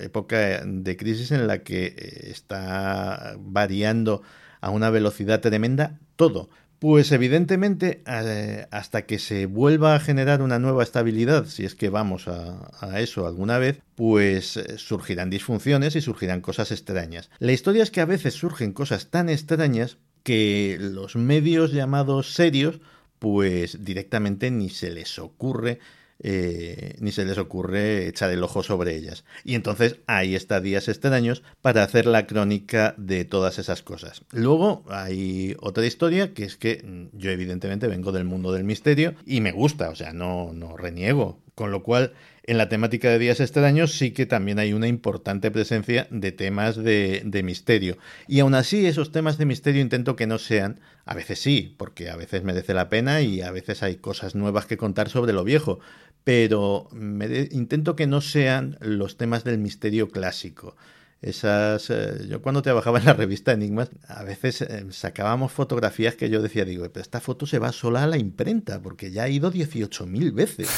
época 0.00 0.62
de 0.64 0.96
crisis 0.96 1.30
en 1.30 1.46
la 1.46 1.58
que 1.62 1.86
eh, 1.86 2.30
está 2.30 3.36
variando 3.38 4.22
a 4.60 4.70
una 4.70 4.90
velocidad 4.90 5.40
tremenda 5.40 5.98
todo. 6.16 6.48
Pues 6.78 7.10
evidentemente, 7.10 8.02
eh, 8.06 8.66
hasta 8.70 9.02
que 9.02 9.18
se 9.18 9.46
vuelva 9.46 9.96
a 9.96 10.00
generar 10.00 10.42
una 10.42 10.60
nueva 10.60 10.84
estabilidad, 10.84 11.46
si 11.46 11.64
es 11.64 11.74
que 11.74 11.88
vamos 11.88 12.28
a, 12.28 13.00
eso 13.00 13.26
alguna 13.26 13.58
vez, 13.58 13.80
pues 13.96 14.56
eh, 14.56 14.78
surgirán 14.78 15.28
disfunciones 15.28 15.96
y 15.96 16.00
surgirán 16.00 16.40
cosas 16.40 16.70
extrañas. 16.70 17.30
La 17.40 17.50
historia 17.50 17.82
es 17.82 17.90
que 17.90 18.00
a 18.00 18.04
veces 18.06 18.34
surgen 18.34 18.72
cosas 18.72 19.08
tan 19.10 19.28
extrañas 19.28 19.98
que 20.22 20.76
los 20.80 21.16
medios 21.16 21.72
llamados 21.72 22.34
serios, 22.34 22.80
pues 23.18 23.84
directamente 23.84 24.52
ni 24.52 24.68
se 24.68 24.90
les 24.92 25.18
ocurre 25.18 25.80
eh, 26.20 26.96
ni 27.00 27.12
se 27.12 27.24
les 27.24 27.38
ocurre 27.38 28.08
echar 28.08 28.30
el 28.30 28.42
ojo 28.42 28.62
sobre 28.62 28.96
ellas. 28.96 29.24
Y 29.44 29.54
entonces 29.54 29.96
ahí 30.06 30.34
está 30.34 30.60
Días 30.60 30.88
Extraños 30.88 31.42
para 31.62 31.82
hacer 31.82 32.06
la 32.06 32.26
crónica 32.26 32.94
de 32.96 33.24
todas 33.24 33.58
esas 33.58 33.82
cosas. 33.82 34.22
Luego 34.32 34.84
hay 34.88 35.56
otra 35.60 35.86
historia 35.86 36.34
que 36.34 36.44
es 36.44 36.56
que 36.56 36.82
mm, 36.84 37.18
yo 37.18 37.30
evidentemente 37.30 37.86
vengo 37.86 38.12
del 38.12 38.24
mundo 38.24 38.52
del 38.52 38.64
misterio 38.64 39.14
y 39.26 39.40
me 39.40 39.52
gusta, 39.52 39.90
o 39.90 39.94
sea, 39.94 40.12
no, 40.12 40.52
no 40.52 40.76
reniego. 40.76 41.40
Con 41.54 41.72
lo 41.72 41.82
cual, 41.82 42.12
en 42.44 42.56
la 42.56 42.68
temática 42.68 43.10
de 43.10 43.18
Días 43.18 43.40
Extraños 43.40 43.92
sí 43.92 44.12
que 44.12 44.26
también 44.26 44.60
hay 44.60 44.72
una 44.72 44.86
importante 44.86 45.50
presencia 45.50 46.06
de 46.10 46.30
temas 46.30 46.76
de, 46.76 47.22
de, 47.24 47.42
misterio. 47.42 47.98
Y 48.28 48.38
aún 48.38 48.54
así, 48.54 48.86
esos 48.86 49.10
temas 49.10 49.38
de 49.38 49.44
misterio 49.44 49.82
intento 49.82 50.14
que 50.14 50.28
no 50.28 50.38
sean, 50.38 50.78
a 51.04 51.14
veces 51.14 51.40
sí, 51.40 51.74
porque 51.76 52.10
a 52.10 52.16
veces 52.16 52.44
merece 52.44 52.74
la 52.74 52.88
pena 52.88 53.22
y 53.22 53.40
a 53.40 53.50
veces 53.50 53.82
hay 53.82 53.96
cosas 53.96 54.36
nuevas 54.36 54.66
que 54.66 54.76
contar 54.76 55.08
sobre 55.08 55.32
lo 55.32 55.42
viejo, 55.42 55.80
pero 56.28 56.90
me 56.92 57.48
intento 57.52 57.96
que 57.96 58.06
no 58.06 58.20
sean 58.20 58.76
los 58.82 59.16
temas 59.16 59.44
del 59.44 59.56
misterio 59.56 60.10
clásico. 60.10 60.76
Esas, 61.22 61.88
eh, 61.88 62.26
yo 62.28 62.42
cuando 62.42 62.60
trabajaba 62.60 62.98
en 62.98 63.06
la 63.06 63.14
revista 63.14 63.52
Enigmas, 63.52 63.88
a 64.08 64.24
veces 64.24 64.60
eh, 64.60 64.84
sacábamos 64.90 65.52
fotografías 65.52 66.16
que 66.16 66.28
yo 66.28 66.42
decía, 66.42 66.66
digo, 66.66 66.86
pero 66.92 67.00
esta 67.00 67.20
foto 67.20 67.46
se 67.46 67.58
va 67.58 67.72
sola 67.72 68.02
a 68.02 68.06
la 68.06 68.18
imprenta, 68.18 68.82
porque 68.82 69.10
ya 69.10 69.22
ha 69.22 69.30
ido 69.30 69.50
18.000 69.50 70.34
veces. 70.34 70.68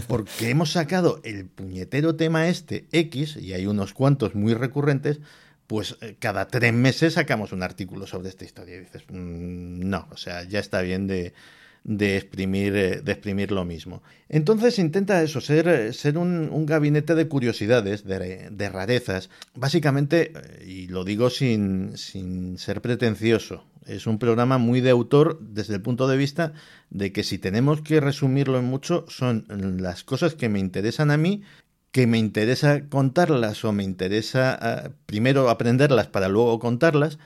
Porque 0.08 0.50
hemos 0.50 0.72
sacado 0.72 1.20
el 1.22 1.46
puñetero 1.46 2.16
tema 2.16 2.48
este 2.48 2.88
X, 2.90 3.36
y 3.36 3.52
hay 3.52 3.66
unos 3.66 3.92
cuantos 3.92 4.34
muy 4.34 4.54
recurrentes, 4.54 5.20
pues 5.68 5.98
eh, 6.00 6.16
cada 6.18 6.48
tres 6.48 6.72
meses 6.72 7.14
sacamos 7.14 7.52
un 7.52 7.62
artículo 7.62 8.08
sobre 8.08 8.28
esta 8.28 8.44
historia. 8.44 8.74
Y 8.74 8.80
dices, 8.80 9.04
mm, 9.08 9.88
no, 9.88 10.08
o 10.10 10.16
sea, 10.16 10.42
ya 10.42 10.58
está 10.58 10.82
bien 10.82 11.06
de, 11.06 11.32
de 11.84 12.16
exprimir, 12.16 12.76
eh, 12.76 13.00
de 13.00 13.12
exprimir 13.12 13.52
lo 13.52 13.64
mismo. 13.64 14.02
Entonces 14.28 14.78
intenta 14.78 15.22
eso, 15.22 15.40
ser, 15.40 15.68
eh, 15.68 15.92
ser 15.92 16.18
un, 16.18 16.66
gabinete 16.66 17.14
de 17.14 17.28
curiosidades, 17.28 18.04
de, 18.04 18.68
rarezas. 18.68 19.30
Básicamente, 19.54 20.32
eh, 20.34 20.64
y 20.66 20.86
lo 20.88 21.04
digo 21.04 21.30
sin, 21.30 21.96
sin 21.96 22.58
ser 22.58 22.82
pretencioso, 22.82 23.64
es 23.86 24.06
un 24.06 24.18
programa 24.18 24.58
muy 24.58 24.80
de 24.80 24.90
autor 24.90 25.40
desde 25.40 25.74
el 25.74 25.82
punto 25.82 26.06
de 26.06 26.16
vista 26.16 26.52
de 26.90 27.12
que 27.12 27.24
si 27.24 27.38
tenemos 27.38 27.80
que 27.80 28.00
resumirlo 28.00 28.58
en 28.58 28.66
mucho, 28.66 29.06
son 29.08 29.46
las 29.80 30.04
cosas 30.04 30.34
que 30.34 30.48
me 30.48 30.58
interesan 30.58 31.10
a 31.10 31.16
mí 31.16 31.42
que 31.90 32.06
me 32.06 32.18
interesa 32.18 32.88
contarlas 32.88 33.64
o 33.64 33.72
me 33.72 33.82
interesa 33.82 34.92
primero 35.06 35.50
aprenderlas 35.50 36.06
para 36.06 36.28
luego 36.28 36.60
contarlas 36.60 37.18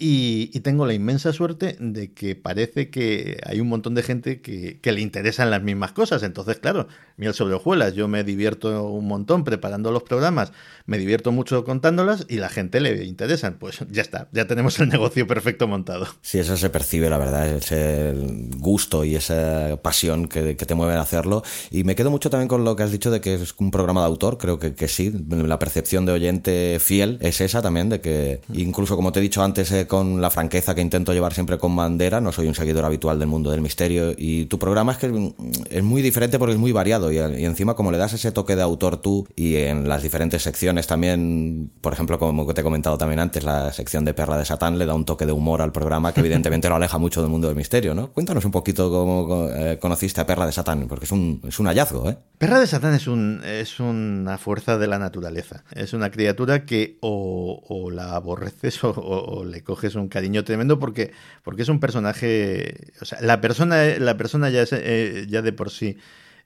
y, 0.00 0.60
tengo 0.60 0.86
la 0.86 0.94
inmensa 0.94 1.32
suerte 1.32 1.76
de 1.80 2.12
que 2.12 2.36
parece 2.36 2.88
que 2.88 3.40
hay 3.44 3.60
un 3.60 3.68
montón 3.68 3.96
de 3.96 4.04
gente 4.04 4.40
que, 4.40 4.78
le 4.84 5.00
interesan 5.00 5.50
las 5.50 5.60
mismas 5.60 5.90
cosas. 5.90 6.22
Entonces, 6.22 6.58
claro, 6.58 6.86
miel 7.16 7.34
sobre 7.34 7.54
hojuelas, 7.54 7.94
yo 7.94 8.06
me 8.06 8.22
divierto 8.22 8.88
un 8.88 9.08
montón 9.08 9.42
preparando 9.42 9.90
los 9.90 10.04
programas, 10.04 10.52
me 10.86 10.98
divierto 10.98 11.32
mucho 11.32 11.64
contándolas 11.64 12.26
y 12.28 12.36
la 12.36 12.48
gente 12.48 12.80
le 12.80 13.04
interesan. 13.04 13.58
Pues 13.58 13.80
ya 13.90 14.02
está, 14.02 14.28
ya 14.30 14.46
tenemos 14.46 14.78
el 14.78 14.88
negocio 14.88 15.26
perfecto 15.26 15.66
montado. 15.66 16.06
Sí, 16.22 16.38
eso 16.38 16.56
se 16.56 16.70
percibe, 16.70 17.10
la 17.10 17.18
verdad, 17.18 17.48
ese 17.48 18.14
gusto 18.56 19.04
y 19.04 19.16
esa 19.16 19.78
pasión 19.82 20.28
que, 20.28 20.54
te 20.54 20.74
mueve 20.76 20.94
a 20.94 21.00
hacerlo. 21.00 21.42
Y 21.72 21.82
me 21.82 21.96
quedo 21.96 22.12
mucho 22.12 22.30
también 22.30 22.46
con 22.46 22.64
lo 22.64 22.76
que 22.76 22.84
has 22.84 22.92
dicho 22.92 23.10
de 23.10 23.20
que 23.20 23.34
es 23.34 23.54
un 23.58 23.72
programa 23.72 24.02
de 24.02 24.06
autor, 24.06 24.38
creo 24.38 24.60
que, 24.60 24.74
que 24.74 24.86
sí, 24.86 25.12
la 25.28 25.58
percepción 25.58 26.06
de 26.06 26.12
oyente 26.12 26.78
fiel 26.78 27.18
es 27.20 27.40
esa 27.40 27.62
también, 27.62 27.88
de 27.88 28.00
que 28.00 28.42
incluso 28.52 28.94
como 28.94 29.10
te 29.10 29.18
he 29.18 29.22
dicho 29.22 29.42
antes, 29.42 29.72
eh, 29.72 29.87
con 29.88 30.20
la 30.20 30.30
franqueza 30.30 30.74
que 30.74 30.80
intento 30.80 31.12
llevar 31.12 31.34
siempre 31.34 31.58
con 31.58 31.74
bandera, 31.74 32.20
no 32.20 32.32
soy 32.32 32.46
un 32.46 32.54
seguidor 32.54 32.84
habitual 32.84 33.18
del 33.18 33.28
mundo 33.28 33.50
del 33.50 33.60
misterio 33.60 34.14
y 34.16 34.46
tu 34.46 34.58
programa 34.58 34.92
es 34.92 34.98
que 34.98 35.32
es 35.70 35.82
muy 35.82 36.02
diferente 36.02 36.38
porque 36.38 36.52
es 36.52 36.58
muy 36.58 36.72
variado 36.72 37.10
y, 37.10 37.18
encima 37.18 37.74
como 37.74 37.90
le 37.90 37.98
das 37.98 38.12
ese 38.12 38.30
toque 38.32 38.54
de 38.54 38.62
autor 38.62 38.98
tú 38.98 39.26
y 39.34 39.56
en 39.56 39.88
las 39.88 40.02
diferentes 40.02 40.42
secciones 40.42 40.86
también, 40.86 41.70
por 41.80 41.92
ejemplo, 41.92 42.18
como 42.18 42.52
te 42.54 42.60
he 42.60 42.64
comentado 42.64 42.98
también 42.98 43.20
antes, 43.20 43.42
la 43.42 43.72
sección 43.72 44.04
de 44.04 44.14
Perla 44.14 44.38
de 44.38 44.44
Satán 44.44 44.78
le 44.78 44.86
da 44.86 44.94
un 44.94 45.04
toque 45.04 45.26
de 45.26 45.32
humor 45.32 45.62
al 45.62 45.72
programa 45.72 46.12
que 46.12 46.20
evidentemente 46.20 46.68
lo 46.68 46.76
aleja 46.76 46.98
mucho 46.98 47.20
del 47.22 47.30
mundo 47.30 47.48
del 47.48 47.56
misterio, 47.56 47.94
¿no? 47.94 48.12
Cuéntanos 48.12 48.44
un 48.44 48.50
poquito 48.50 48.90
cómo 48.90 49.48
eh, 49.50 49.78
conociste 49.80 50.20
a 50.20 50.26
Perla 50.26 50.46
de 50.46 50.52
Satán, 50.52 50.86
porque 50.88 51.06
es 51.06 51.12
un, 51.12 51.40
es 51.46 51.58
un 51.58 51.66
hallazgo, 51.66 52.10
¿eh? 52.10 52.18
Perla 52.38 52.60
de 52.60 52.66
Satán 52.66 52.94
es, 52.94 53.06
un, 53.06 53.42
es 53.44 53.80
una 53.80 54.38
fuerza 54.38 54.78
de 54.78 54.86
la 54.86 54.98
naturaleza, 54.98 55.64
es 55.72 55.92
una 55.92 56.10
criatura 56.10 56.64
que 56.64 56.98
o, 57.00 57.90
la 57.90 58.14
aborreces 58.14 58.78
o 58.84 59.44
le 59.44 59.62
coges 59.62 59.77
un 59.96 60.08
cariño 60.08 60.44
tremendo 60.44 60.78
porque, 60.78 61.12
porque 61.42 61.62
es 61.62 61.68
un 61.68 61.80
personaje, 61.80 62.92
o 63.00 63.04
sea, 63.04 63.20
la 63.20 63.40
persona, 63.40 63.84
la 63.98 64.16
persona 64.16 64.50
ya, 64.50 64.64
eh, 64.70 65.26
ya 65.28 65.42
de 65.42 65.52
por 65.52 65.70
sí 65.70 65.96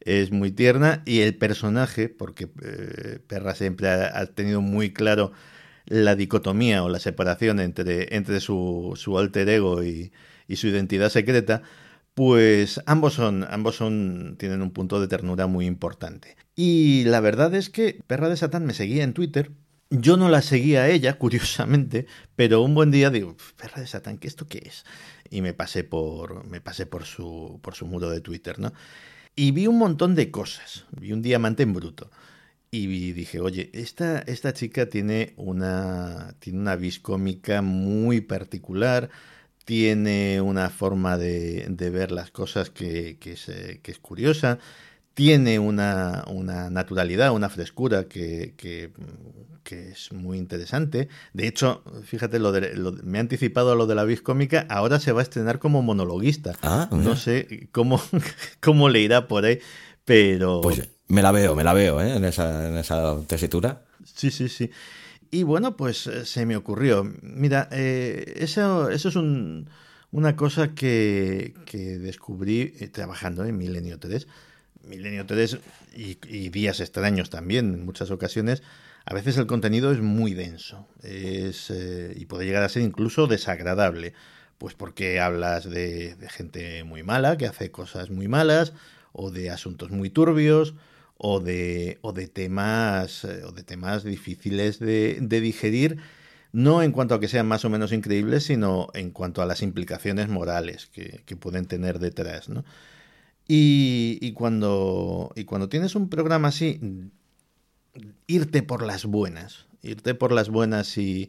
es 0.00 0.32
muy 0.32 0.50
tierna 0.50 1.02
y 1.06 1.20
el 1.20 1.36
personaje, 1.36 2.08
porque 2.08 2.48
eh, 2.62 3.18
Perra 3.26 3.54
siempre 3.54 3.88
ha, 3.88 4.26
tenido 4.26 4.60
muy 4.60 4.92
claro 4.92 5.32
la 5.86 6.14
dicotomía 6.16 6.82
o 6.84 6.88
la 6.88 6.98
separación 7.00 7.60
entre, 7.60 8.14
entre 8.16 8.40
su, 8.40 8.92
su 8.96 9.18
alter 9.18 9.48
ego 9.48 9.82
y, 9.82 10.12
y, 10.48 10.56
su 10.56 10.68
identidad 10.68 11.10
secreta, 11.10 11.62
pues 12.14 12.80
ambos 12.86 13.14
son, 13.14 13.46
ambos 13.50 13.76
son, 13.76 14.36
tienen 14.38 14.62
un 14.62 14.72
punto 14.72 15.00
de 15.00 15.08
ternura 15.08 15.46
muy 15.46 15.66
importante. 15.66 16.36
Y 16.54 17.04
la 17.04 17.20
verdad 17.20 17.54
es 17.54 17.70
que 17.70 18.00
Perra 18.06 18.28
de 18.28 18.36
Satán 18.36 18.66
me 18.66 18.74
seguía 18.74 19.04
en 19.04 19.14
Twitter 19.14 19.50
yo 19.92 20.16
no 20.16 20.28
la 20.28 20.42
seguía 20.42 20.82
a 20.82 20.88
ella, 20.88 21.14
curiosamente, 21.18 22.06
pero 22.36 22.62
un 22.62 22.74
buen 22.74 22.90
día 22.90 23.10
digo, 23.10 23.36
perra 23.56 23.80
de 23.80 23.86
Satán, 23.86 24.18
¿qué 24.18 24.28
esto 24.28 24.46
qué 24.46 24.62
es? 24.66 24.84
Y 25.30 25.42
me 25.42 25.54
pasé 25.54 25.84
por, 25.84 26.44
me 26.46 26.60
pasé 26.60 26.86
por 26.86 27.04
su, 27.04 27.60
por 27.62 27.74
su 27.74 27.86
muro 27.86 28.10
de 28.10 28.20
Twitter, 28.20 28.58
¿no? 28.58 28.72
Y 29.34 29.50
vi 29.52 29.66
un 29.66 29.78
montón 29.78 30.14
de 30.14 30.30
cosas. 30.30 30.84
Vi 31.00 31.12
un 31.12 31.22
diamante 31.22 31.62
en 31.62 31.72
bruto. 31.72 32.10
Y 32.70 33.12
dije, 33.12 33.40
oye, 33.40 33.70
esta, 33.74 34.20
esta 34.20 34.52
chica 34.54 34.86
tiene 34.86 35.34
una, 35.36 36.34
tiene 36.38 36.58
una 36.58 36.76
viscómica 36.76 37.60
muy 37.62 38.22
particular, 38.22 39.10
tiene 39.64 40.40
una 40.40 40.70
forma 40.70 41.18
de, 41.18 41.66
ver 41.92 42.12
las 42.12 42.30
cosas 42.30 42.70
que, 42.70 43.18
que, 43.18 43.32
es, 43.32 43.44
que 43.82 43.90
es 43.90 43.98
curiosa, 43.98 44.58
tiene 45.14 45.58
una, 45.58 46.24
una, 46.28 46.70
naturalidad, 46.70 47.32
una 47.32 47.48
frescura 47.48 48.04
que, 48.04 48.54
que, 48.56 48.90
que, 49.62 49.90
es 49.90 50.12
muy 50.12 50.38
interesante. 50.38 51.08
De 51.32 51.46
hecho, 51.46 51.82
fíjate, 52.04 52.38
lo, 52.38 52.52
de, 52.52 52.74
me 53.04 53.18
ha 53.18 53.20
anticipado 53.20 53.72
a 53.72 53.74
lo 53.74 53.86
de 53.86 53.94
la 53.94 54.04
vis 54.04 54.22
cómica, 54.22 54.66
ahora 54.68 55.00
se 55.00 55.12
va 55.12 55.20
a 55.20 55.22
estrenar 55.22 55.58
como 55.58 55.82
monologuista. 55.82 56.54
Ah, 56.62 56.88
no 56.90 57.16
sé 57.16 57.68
cómo, 57.72 58.00
cómo 58.60 58.88
le 58.88 59.00
irá 59.00 59.28
por 59.28 59.44
ahí, 59.44 59.58
pero... 60.04 60.60
Pues 60.62 60.88
me 61.08 61.22
la 61.22 61.32
veo, 61.32 61.54
me 61.54 61.64
la 61.64 61.74
veo, 61.74 62.00
¿eh? 62.00 62.16
En 62.16 62.24
esa, 62.24 62.68
en 62.68 62.78
esa 62.78 63.18
tesitura. 63.26 63.84
Sí, 64.04 64.30
sí, 64.30 64.48
sí. 64.48 64.70
Y 65.30 65.44
bueno, 65.44 65.76
pues 65.76 66.06
eh, 66.06 66.24
se 66.24 66.46
me 66.46 66.56
ocurrió. 66.56 67.10
Mira, 67.22 67.68
eh, 67.70 68.34
eso, 68.36 68.90
eso 68.90 69.08
es 69.08 69.16
un, 69.16 69.68
una 70.10 70.36
cosa 70.36 70.74
que, 70.74 71.54
que 71.64 71.98
descubrí 71.98 72.74
eh, 72.78 72.88
trabajando 72.88 73.44
en 73.44 73.56
Milenio 73.56 73.98
3 73.98 74.26
Milenio 74.84 75.26
3 75.26 75.58
y, 75.94 76.48
días 76.48 76.80
extraños 76.80 77.30
también, 77.30 77.74
en 77.74 77.84
muchas 77.84 78.10
ocasiones, 78.10 78.62
a 79.04 79.14
veces 79.14 79.36
el 79.36 79.46
contenido 79.46 79.92
es 79.92 80.00
muy 80.00 80.34
denso 80.34 80.86
es, 81.02 81.70
eh, 81.70 82.14
y 82.16 82.26
puede 82.26 82.46
llegar 82.46 82.62
a 82.62 82.68
ser 82.68 82.82
incluso 82.82 83.26
desagradable, 83.26 84.14
pues 84.58 84.74
porque 84.74 85.20
hablas 85.20 85.68
de, 85.68 86.16
gente 86.30 86.84
muy 86.84 87.02
mala, 87.02 87.36
que 87.36 87.46
hace 87.46 87.70
cosas 87.70 88.10
muy 88.10 88.28
malas, 88.28 88.72
o 89.12 89.30
de 89.30 89.50
asuntos 89.50 89.90
muy 89.90 90.10
turbios, 90.10 90.74
o 91.16 91.40
de, 91.40 91.98
o 92.02 92.12
de, 92.12 92.28
temas, 92.28 93.24
eh, 93.24 93.44
o 93.44 93.52
de 93.52 93.62
temas 93.62 94.04
difíciles 94.04 94.78
de, 94.78 95.18
digerir, 95.20 95.98
no 96.52 96.82
en 96.82 96.92
cuanto 96.92 97.14
a 97.14 97.20
que 97.20 97.28
sean 97.28 97.46
más 97.46 97.64
o 97.64 97.70
menos 97.70 97.92
increíbles, 97.92 98.44
sino 98.44 98.88
en 98.94 99.10
cuanto 99.10 99.42
a 99.42 99.46
las 99.46 99.62
implicaciones 99.62 100.28
morales 100.28 100.86
que, 100.86 101.22
que 101.24 101.36
pueden 101.36 101.66
tener 101.66 101.98
detrás, 101.98 102.48
¿no? 102.48 102.64
Y, 103.54 104.32
cuando, 104.32 105.30
y 105.36 105.44
cuando 105.44 105.68
tienes 105.68 105.94
un 105.94 106.08
programa 106.08 106.48
así, 106.48 106.80
irte 108.26 108.62
por 108.62 108.82
las 108.82 109.04
buenas, 109.04 109.66
irte 109.82 110.14
por 110.14 110.32
las 110.32 110.48
buenas 110.48 110.96
y, 110.96 111.28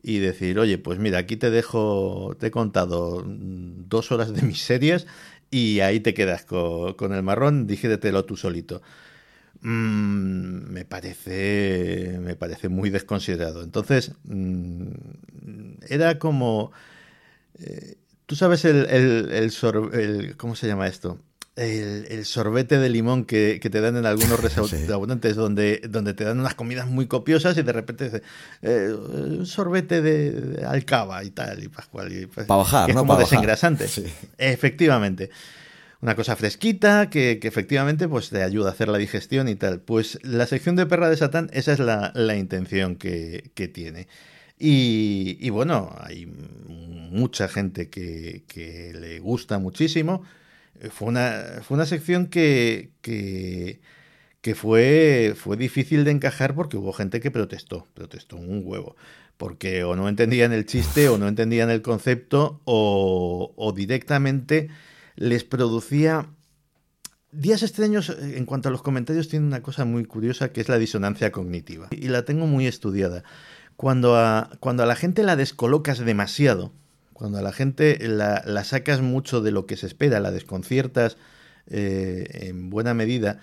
y 0.00 0.20
decir, 0.20 0.60
oye, 0.60 0.78
pues 0.78 1.00
mira, 1.00 1.18
aquí 1.18 1.36
te 1.36 1.50
dejo, 1.50 2.36
te 2.38 2.46
he 2.46 2.50
contado 2.52 3.24
dos 3.26 4.12
horas 4.12 4.32
de 4.32 4.42
mis 4.42 4.60
series 4.62 5.08
y 5.50 5.80
ahí 5.80 5.98
te 5.98 6.14
quedas 6.14 6.44
con, 6.44 7.12
el 7.12 7.22
marrón, 7.24 7.66
dígitelo 7.66 8.24
tú 8.24 8.36
solito. 8.36 8.80
Mm, 9.62 10.70
me 10.72 10.84
parece 10.84 12.20
me 12.22 12.36
parece 12.36 12.68
muy 12.68 12.90
desconsiderado. 12.90 13.64
Entonces, 13.64 14.12
mm, 14.22 14.92
era 15.88 16.20
como... 16.20 16.70
Eh, 17.58 17.96
Tú 18.26 18.36
sabes 18.36 18.64
el, 18.64 20.34
¿Cómo 20.38 20.56
se 20.56 20.66
llama 20.66 20.86
esto? 20.86 21.18
El, 21.56 22.24
sorbete 22.24 22.78
de 22.78 22.88
limón 22.88 23.24
que, 23.24 23.60
te 23.60 23.80
dan 23.80 23.96
en 23.96 24.06
algunos 24.06 24.40
restaurantes 24.42 25.36
donde, 25.36 25.82
donde 25.88 26.14
te 26.14 26.24
dan 26.24 26.40
unas 26.40 26.54
comidas 26.54 26.86
muy 26.86 27.06
copiosas 27.06 27.56
y 27.56 27.62
de 27.62 27.72
repente 27.72 28.22
eh, 28.62 28.92
un 28.92 29.46
sorbete 29.46 30.02
de, 30.02 30.64
alcaba 30.66 31.22
y 31.22 31.30
tal 31.30 31.62
y 31.62 31.68
pascual. 31.68 32.12
Y, 32.12 32.26
pues, 32.26 32.46
Para 32.46 32.58
bajar, 32.58 32.90
es 32.90 32.96
¿no? 32.96 33.02
como 33.02 33.16
desengrasante. 33.16 33.86
Efectivamente. 34.38 35.30
Una 36.00 36.16
cosa 36.16 36.36
fresquita 36.36 37.08
que, 37.08 37.40
efectivamente 37.42 38.08
pues, 38.08 38.28
te 38.28 38.42
ayuda 38.42 38.68
a 38.68 38.72
hacer 38.72 38.88
la 38.88 38.98
digestión 38.98 39.48
y 39.48 39.54
tal. 39.54 39.80
Pues 39.80 40.18
la 40.22 40.46
sección 40.46 40.76
de 40.76 40.86
Perra 40.86 41.08
de 41.08 41.16
Satán, 41.16 41.50
esa 41.52 41.72
es 41.72 41.78
la, 41.78 42.12
la 42.14 42.36
intención 42.36 42.96
que, 42.96 43.52
que 43.54 43.68
tiene. 43.68 44.08
Y, 44.58 45.50
bueno, 45.50 45.94
hay 45.98 46.26
mucha 46.26 47.48
gente 47.48 47.90
que, 47.90 48.92
le 48.94 49.18
gusta 49.18 49.58
muchísimo. 49.58 50.24
Eh, 50.80 50.90
fue 50.90 51.08
una, 51.08 51.60
fue 51.62 51.76
una 51.76 51.86
sección 51.86 52.26
que, 52.26 52.92
que, 53.00 54.54
fue, 54.54 55.34
fue 55.36 55.56
difícil 55.56 56.04
de 56.04 56.10
encajar 56.10 56.54
porque 56.54 56.76
hubo 56.76 56.92
gente 56.92 57.20
que 57.20 57.30
protestó, 57.30 57.86
protestó 57.94 58.36
un 58.36 58.62
huevo. 58.64 58.96
Porque 59.36 59.82
o 59.82 59.96
no 59.96 60.08
entendían 60.08 60.52
el 60.52 60.64
chiste 60.64 61.08
o 61.08 61.18
no 61.18 61.26
entendían 61.26 61.70
el 61.70 61.82
concepto 61.82 62.60
o, 62.64 63.52
o 63.56 63.72
directamente 63.72 64.68
les 65.16 65.44
producía 65.44 66.28
Días 67.36 67.64
extraños, 67.64 68.10
eh, 68.10 68.38
en 68.38 68.46
cuanto 68.46 68.68
a 68.68 68.72
los 68.72 68.82
comentarios, 68.82 69.28
tiene 69.28 69.44
una 69.44 69.60
cosa 69.60 69.84
muy 69.84 70.04
curiosa 70.04 70.52
que 70.52 70.60
es 70.60 70.68
la 70.68 70.78
disonancia 70.78 71.32
cognitiva. 71.32 71.88
Y 71.90 72.06
la 72.08 72.24
tengo 72.24 72.46
muy 72.46 72.68
estudiada 72.68 73.24
cuando 73.76 74.16
a, 74.16 74.50
cuando 74.60 74.84
a 74.84 74.86
la 74.86 74.94
gente 74.94 75.24
la 75.24 75.34
descolocas 75.34 75.98
demasiado, 75.98 76.72
cuando 77.14 77.38
a 77.38 77.42
la 77.42 77.52
gente 77.52 77.98
la, 78.06 78.64
sacas 78.64 79.00
mucho 79.00 79.40
de 79.40 79.52
lo 79.52 79.64
que 79.64 79.76
se 79.76 79.86
espera, 79.86 80.20
la 80.20 80.30
desconciertas 80.30 81.16
eh, 81.68 82.48
en 82.48 82.68
buena 82.68 82.92
medida, 82.92 83.40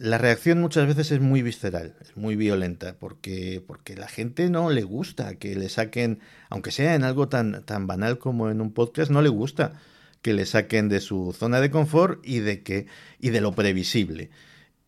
la 0.00 0.18
reacción 0.18 0.60
muchas 0.60 0.86
veces 0.86 1.10
es 1.12 1.20
muy 1.20 1.42
visceral, 1.42 1.94
es 2.00 2.16
muy 2.16 2.36
violenta, 2.36 2.96
porque, 2.98 3.62
porque 3.66 3.96
la 3.96 4.08
gente 4.08 4.50
no 4.50 4.70
le 4.70 4.82
gusta 4.82 5.36
que 5.36 5.56
le 5.56 5.68
saquen, 5.68 6.20
aunque 6.50 6.70
sea 6.70 6.94
en 6.94 7.04
algo 7.04 7.28
tan, 7.28 7.64
tan 7.64 7.86
banal 7.86 8.18
como 8.18 8.50
en 8.50 8.60
un 8.60 8.72
podcast, 8.72 9.10
no 9.10 9.22
le 9.22 9.28
gusta 9.28 9.80
que 10.22 10.34
le 10.34 10.46
saquen 10.46 10.88
de 10.88 11.00
su 11.00 11.34
zona 11.36 11.60
de 11.60 11.70
confort 11.70 12.20
y 12.24 12.40
de 12.40 12.62
que 12.62 12.86
y 13.20 13.30
de 13.30 13.40
lo 13.40 13.52
previsible. 13.52 14.30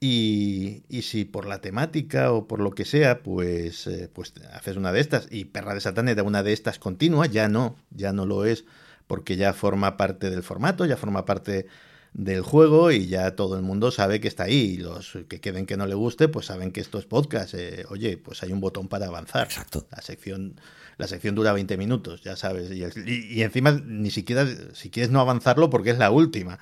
Y, 0.02 0.82
si 1.02 1.26
por 1.26 1.46
la 1.46 1.60
temática 1.60 2.32
o 2.32 2.48
por 2.48 2.60
lo 2.60 2.70
que 2.70 2.86
sea, 2.86 3.22
pues, 3.22 3.86
eh, 3.86 4.08
pues 4.12 4.32
haces 4.52 4.76
una 4.76 4.92
de 4.92 5.00
estas 5.00 5.28
y 5.30 5.44
Perra 5.44 5.74
de 5.74 5.82
Satán 5.82 6.08
era 6.08 6.22
una 6.22 6.42
de 6.42 6.54
estas 6.54 6.78
continua, 6.78 7.26
ya 7.26 7.48
no, 7.48 7.76
ya 7.90 8.14
no 8.14 8.24
lo 8.24 8.46
es, 8.46 8.64
porque 9.06 9.36
ya 9.36 9.52
forma 9.52 9.98
parte 9.98 10.30
del 10.30 10.42
formato, 10.42 10.86
ya 10.86 10.96
forma 10.96 11.26
parte 11.26 11.66
del 12.14 12.40
juego 12.40 12.90
y 12.90 13.06
ya 13.06 13.36
todo 13.36 13.56
el 13.56 13.62
mundo 13.62 13.90
sabe 13.90 14.20
que 14.20 14.28
está 14.28 14.44
ahí. 14.44 14.74
Y 14.74 14.76
los 14.78 15.18
que 15.28 15.40
queden 15.40 15.66
que 15.66 15.76
no 15.76 15.86
le 15.86 15.94
guste, 15.94 16.28
pues 16.28 16.46
saben 16.46 16.72
que 16.72 16.80
esto 16.80 16.98
es 16.98 17.04
podcast. 17.04 17.54
Eh, 17.54 17.84
oye, 17.90 18.16
pues 18.16 18.42
hay 18.42 18.52
un 18.52 18.60
botón 18.60 18.88
para 18.88 19.06
avanzar. 19.06 19.44
Exacto. 19.44 19.86
La 19.90 20.00
sección 20.00 20.58
la 21.00 21.08
sección 21.08 21.34
dura 21.34 21.54
20 21.54 21.78
minutos, 21.78 22.22
ya 22.22 22.36
sabes. 22.36 22.70
Y, 22.70 23.42
encima 23.42 23.72
ni 23.72 24.10
siquiera, 24.10 24.46
si 24.74 24.90
quieres 24.90 25.10
no 25.10 25.20
avanzarlo 25.20 25.70
porque 25.70 25.90
es 25.90 25.98
la 25.98 26.10
última. 26.10 26.58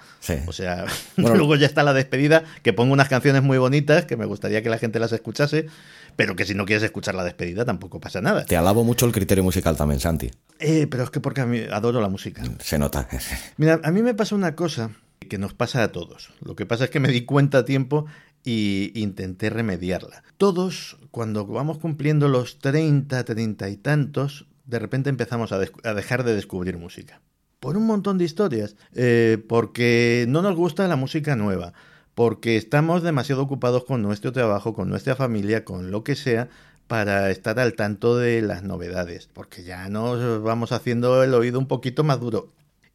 O 0.46 0.52
sea, 0.52 0.86
luego 1.16 1.56
ya 1.56 1.66
está 1.66 1.82
la 1.82 1.92
despedida, 1.92 2.44
que 2.62 2.72
pongo 2.72 2.92
unas 2.92 3.08
canciones 3.08 3.42
muy 3.42 3.58
bonitas, 3.58 4.04
que 4.04 4.16
me 4.16 4.26
gustaría 4.26 4.62
que 4.62 4.70
la 4.70 4.78
gente 4.78 5.00
las 5.00 5.10
escuchase, 5.10 5.66
pero 6.14 6.36
que 6.36 6.44
si 6.44 6.54
no 6.54 6.66
quieres 6.66 6.84
escuchar 6.84 7.16
la 7.16 7.24
despedida 7.24 7.64
tampoco 7.64 8.00
pasa 8.00 8.20
nada. 8.20 8.44
Te 8.44 8.56
alabo 8.56 8.84
mucho 8.84 9.06
el 9.06 9.12
criterio 9.12 9.42
musical 9.42 9.76
también, 9.76 9.98
Santi. 9.98 10.30
Eh, 10.60 10.86
pero 10.88 11.02
es 11.02 11.10
que 11.10 11.18
porque 11.18 11.40
a 11.40 11.46
mí 11.46 11.60
adoro 11.70 12.00
la 12.00 12.08
música. 12.08 12.42
Se 12.60 12.78
nota. 12.78 13.08
Mira, 13.56 13.80
a 13.82 13.90
mí 13.90 14.02
me 14.02 14.14
pasa 14.14 14.36
una 14.36 14.54
cosa 14.54 14.92
que 15.28 15.38
nos 15.38 15.52
pasa 15.52 15.82
a 15.82 15.90
todos. 15.90 16.30
Lo 16.40 16.54
que 16.54 16.64
pasa 16.64 16.84
es 16.84 16.90
que 16.90 17.00
me 17.00 17.08
di 17.08 17.24
cuenta 17.24 17.58
a 17.58 17.64
tiempo 17.64 18.06
y 18.44 18.92
intenté 18.94 19.50
remediarla. 19.50 20.22
Todos, 20.36 20.98
cuando 21.10 21.46
vamos 21.46 21.78
cumpliendo 21.78 22.28
los 22.28 22.58
30, 22.58 23.24
30 23.24 23.68
y 23.68 23.76
tantos, 23.76 24.46
de 24.64 24.78
repente 24.78 25.10
empezamos 25.10 25.50
a, 25.52 25.58
dejar 25.58 26.24
de 26.24 26.34
descubrir 26.34 26.78
música. 26.78 27.20
Por 27.58 27.76
un 27.76 27.86
montón 27.86 28.18
de 28.18 28.24
historias. 28.24 28.76
Eh, 28.94 29.42
porque 29.48 30.26
no 30.28 30.42
nos 30.42 30.54
gusta 30.54 30.86
la 30.86 30.96
música 30.96 31.36
nueva. 31.36 31.72
Porque 32.14 32.56
estamos 32.56 33.02
demasiado 33.02 33.42
ocupados 33.42 33.84
con 33.84 34.02
nuestro 34.02 34.32
trabajo, 34.32 34.74
con 34.74 34.88
nuestra 34.88 35.16
familia, 35.16 35.64
con 35.64 35.90
lo 35.90 36.04
que 36.04 36.16
sea, 36.16 36.48
para 36.86 37.30
estar 37.30 37.58
al 37.58 37.74
tanto 37.74 38.16
de 38.16 38.42
las 38.42 38.62
novedades. 38.62 39.28
Porque 39.32 39.64
ya 39.64 39.88
nos 39.88 40.42
vamos 40.42 40.72
haciendo 40.72 41.22
el 41.24 41.34
oído 41.34 41.58
un 41.58 41.66
poquito 41.66 42.04
más 42.04 42.20
duro. 42.20 42.48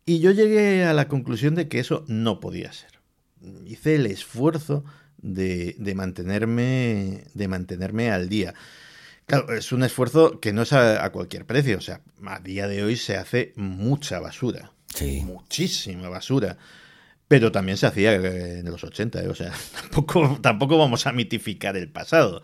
Y 0.06 0.20
yo 0.20 0.32
llegué 0.32 0.86
a 0.86 0.94
la 0.94 1.08
conclusión 1.08 1.56
de 1.56 1.68
que 1.68 1.80
eso 1.80 2.04
no 2.08 2.40
podía 2.40 2.72
ser. 2.72 2.92
Hice 3.66 3.96
el 3.96 4.06
esfuerzo 4.06 4.84
de, 5.24 5.94
mantenerme, 5.96 7.24
de 7.34 7.48
mantenerme 7.48 8.12
al 8.12 8.30
día. 8.30 8.54
Claro, 9.26 9.56
es 9.56 9.72
un 9.72 9.84
esfuerzo 9.84 10.40
que 10.40 10.54
no 10.54 10.62
es 10.64 10.74
a, 10.74 11.10
cualquier 11.12 11.46
precio. 11.46 11.78
O 11.78 11.82
sea, 11.82 12.02
a 12.26 12.40
día 12.40 12.68
de 12.68 12.84
hoy 12.84 12.98
se 12.98 13.18
hace 13.18 13.54
mucha 13.56 14.20
basura. 14.20 14.72
Sí. 14.94 15.22
Muchísima 15.26 16.10
basura. 16.10 16.58
Pero 17.28 17.52
también 17.52 17.78
se 17.78 17.88
hacía 17.88 18.14
en 18.14 18.66
los 18.66 18.84
80, 18.84 19.24
¿eh? 19.24 19.28
o 19.28 19.36
sea, 19.36 19.52
tampoco, 19.82 20.38
tampoco 20.42 20.78
vamos 20.78 21.08
a 21.08 21.14
mitificar 21.14 21.78
el 21.78 21.90
pasado. 21.90 22.44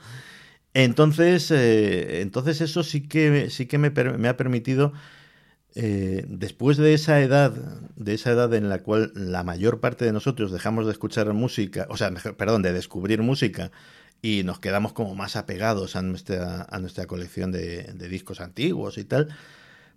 Entonces, 0.73 1.51
eh, 1.51 2.21
entonces 2.21 2.61
eso 2.61 2.83
sí 2.83 3.07
que, 3.07 3.49
sí 3.49 3.65
que 3.65 3.77
me, 3.77 3.89
me 3.89 4.27
ha 4.27 4.37
permitido 4.37 4.93
eh, 5.75 6.25
después 6.27 6.77
de 6.77 6.93
esa 6.93 7.21
edad, 7.21 7.51
de 7.95 8.13
esa 8.15 8.31
edad 8.31 8.53
en 8.53 8.69
la 8.69 8.79
cual 8.79 9.11
la 9.15 9.43
mayor 9.43 9.79
parte 9.79 10.03
de 10.03 10.11
nosotros 10.11 10.51
dejamos 10.51 10.85
de 10.85 10.91
escuchar 10.91 11.31
música, 11.33 11.85
o 11.89 11.97
sea, 11.97 12.11
perdón, 12.11 12.63
de 12.63 12.73
descubrir 12.73 13.21
música 13.21 13.71
y 14.21 14.43
nos 14.43 14.59
quedamos 14.59 14.93
como 14.93 15.15
más 15.15 15.35
apegados 15.35 15.95
a 15.95 16.01
nuestra, 16.01 16.67
a 16.69 16.79
nuestra 16.79 17.05
colección 17.05 17.51
de, 17.51 17.93
discos 18.09 18.41
antiguos 18.41 18.97
y 18.97 19.03
tal, 19.05 19.29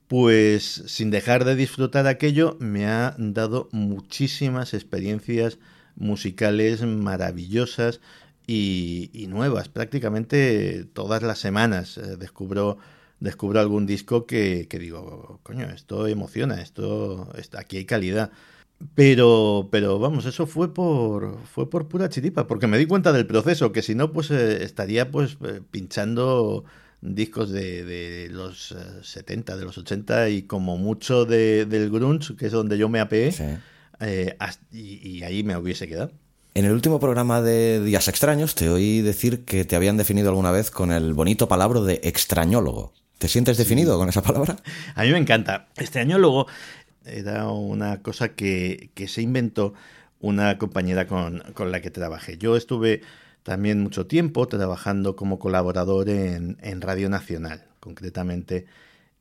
pues 0.08 0.84
sin 0.86 1.10
dejar 1.10 1.44
de 1.44 1.56
disfrutar 1.56 2.06
aquello, 2.06 2.56
me 2.60 2.86
ha 2.86 3.14
dado 3.18 3.68
muchísimas 3.72 4.74
experiencias 4.74 5.58
musicales 5.96 6.82
maravillosas 6.82 8.00
y, 8.46 9.10
y 9.14 9.26
nuevas. 9.26 9.68
Prácticamente 9.68 10.84
todas 10.92 11.22
las 11.22 11.38
semanas 11.38 11.96
eh, 11.96 12.16
descubro 12.18 12.78
descubro 13.22 13.60
algún 13.60 13.86
disco 13.86 14.26
que, 14.26 14.66
digo, 14.68 15.40
coño, 15.42 15.66
esto 15.70 16.08
emociona, 16.08 16.60
esto, 16.60 17.28
aquí 17.56 17.78
hay 17.78 17.84
calidad. 17.84 18.32
Pero, 18.96 19.68
pero 19.70 20.00
vamos, 20.00 20.26
eso 20.26 20.46
fue 20.46 20.74
por, 20.74 21.38
fue 21.44 21.70
por 21.70 21.86
pura 21.86 22.08
chiripa, 22.08 22.48
porque 22.48 22.66
me 22.66 22.78
di 22.78 22.86
cuenta 22.86 23.12
del 23.12 23.28
proceso, 23.28 23.70
que 23.70 23.80
si 23.80 23.94
no, 23.94 24.12
pues 24.12 24.32
eh, 24.32 24.64
estaría 24.64 25.12
pues 25.12 25.36
eh, 25.44 25.60
pinchando 25.70 26.64
discos 27.00 27.50
de, 27.50 28.28
los 28.32 28.74
70, 29.02 29.52
eh, 29.52 29.56
de 29.56 29.64
los 29.64 29.78
80 29.78 30.30
y 30.30 30.42
como 30.42 30.76
mucho 30.78 31.24
del 31.24 31.90
grunge, 31.90 32.34
que 32.34 32.46
es 32.46 32.52
donde 32.52 32.76
yo 32.76 32.88
me 32.88 32.98
apeé, 32.98 33.32
y, 34.72 35.08
y 35.08 35.22
ahí 35.22 35.44
me 35.44 35.56
hubiese 35.56 35.86
quedado. 35.86 36.10
En 36.54 36.64
el 36.64 36.72
último 36.72 36.98
programa 36.98 37.40
de 37.40 37.82
Días 37.82 38.08
Extraños 38.08 38.56
te 38.56 38.68
oí 38.68 39.00
decir 39.00 39.44
que 39.44 39.64
te 39.64 39.76
habían 39.76 39.96
definido 39.96 40.28
alguna 40.28 40.50
vez 40.50 40.72
con 40.72 40.90
el 40.90 41.14
bonito 41.14 41.46
palabra 41.46 41.82
de 41.82 42.00
extrañólogo. 42.02 42.92
¿Te 43.22 43.28
sientes 43.28 43.56
definido 43.56 43.96
con 43.98 44.08
esa 44.08 44.20
palabra? 44.20 44.56
A 44.96 45.04
mí 45.04 45.12
me 45.12 45.18
encanta. 45.18 45.68
Este 45.76 46.00
año 46.00 46.18
luego 46.18 46.48
era 47.04 47.48
una 47.50 48.02
cosa 48.02 48.30
que, 48.30 48.90
se 49.06 49.22
inventó 49.22 49.74
una 50.18 50.58
compañera 50.58 51.06
con, 51.06 51.40
la 51.70 51.80
que 51.80 51.92
trabajé. 51.92 52.36
Yo 52.36 52.56
estuve 52.56 53.02
también 53.44 53.80
mucho 53.80 54.08
tiempo 54.08 54.48
trabajando 54.48 55.14
como 55.14 55.38
colaborador 55.38 56.08
en, 56.08 56.80
Radio 56.80 57.08
Nacional, 57.08 57.64
concretamente 57.78 58.66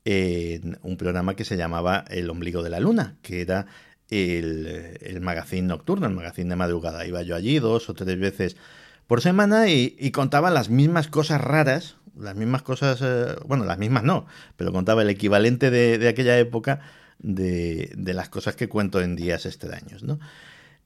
en 0.04 0.80
un 0.82 0.98
programa 0.98 1.36
que 1.36 1.46
se 1.46 1.56
llamaba 1.56 2.04
El 2.10 2.28
Ombligo 2.32 2.64
de 2.64 2.72
la 2.72 2.80
Luna, 2.80 3.18
que 3.22 3.42
era 3.42 3.68
el, 4.10 4.98
el 5.00 5.22
magazine 5.22 5.68
nocturno, 5.68 6.08
el 6.08 6.16
magazine 6.16 6.50
de 6.50 6.56
madrugada. 6.56 7.06
Iba 7.06 7.22
yo 7.22 7.36
allí 7.36 7.60
dos 7.60 7.88
o 7.88 7.94
tres 7.94 8.20
veces 8.20 8.58
por 9.06 9.22
semana 9.22 9.68
y, 9.68 9.96
y 10.00 10.10
contaba 10.10 10.50
las 10.50 10.72
mismas 10.72 11.08
cosas 11.08 11.40
raras 11.40 11.98
las 12.18 12.36
mismas 12.36 12.62
cosas, 12.62 13.00
eh, 13.02 13.36
bueno, 13.46 13.66
las 13.66 13.78
mismas 13.78 14.04
no, 14.04 14.26
pero 14.58 14.72
contaba 14.72 15.02
el 15.02 15.10
equivalente 15.10 15.70
de, 15.70 16.08
aquella 16.08 16.38
época 16.38 16.82
de, 17.20 17.94
las 17.98 18.30
cosas 18.30 18.56
que 18.56 18.70
cuento 18.70 19.02
en 19.02 19.16
días 19.16 19.46
extraños, 19.46 20.04
¿no? 20.04 20.20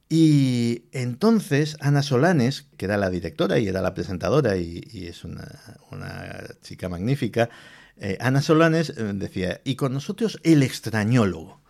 Y 0.08 0.84
entonces 0.92 1.76
Ana 1.80 2.02
Solanes, 2.02 2.68
que 2.76 2.84
era 2.84 2.96
la 2.96 3.10
directora 3.10 3.58
y 3.58 3.66
era 3.66 3.82
la 3.82 3.92
presentadora 3.92 4.56
y, 4.56 4.84
es 4.92 5.24
una, 5.24 5.48
chica 6.62 6.88
magnífica, 6.88 7.50
eh, 7.96 8.16
Ana 8.20 8.40
Solanes 8.40 8.90
eh, 8.90 9.12
decía, 9.14 9.60
y 9.64 9.74
con 9.74 9.92
nosotros 9.92 10.38
el 10.44 10.62
extrañólogo. 10.62 11.60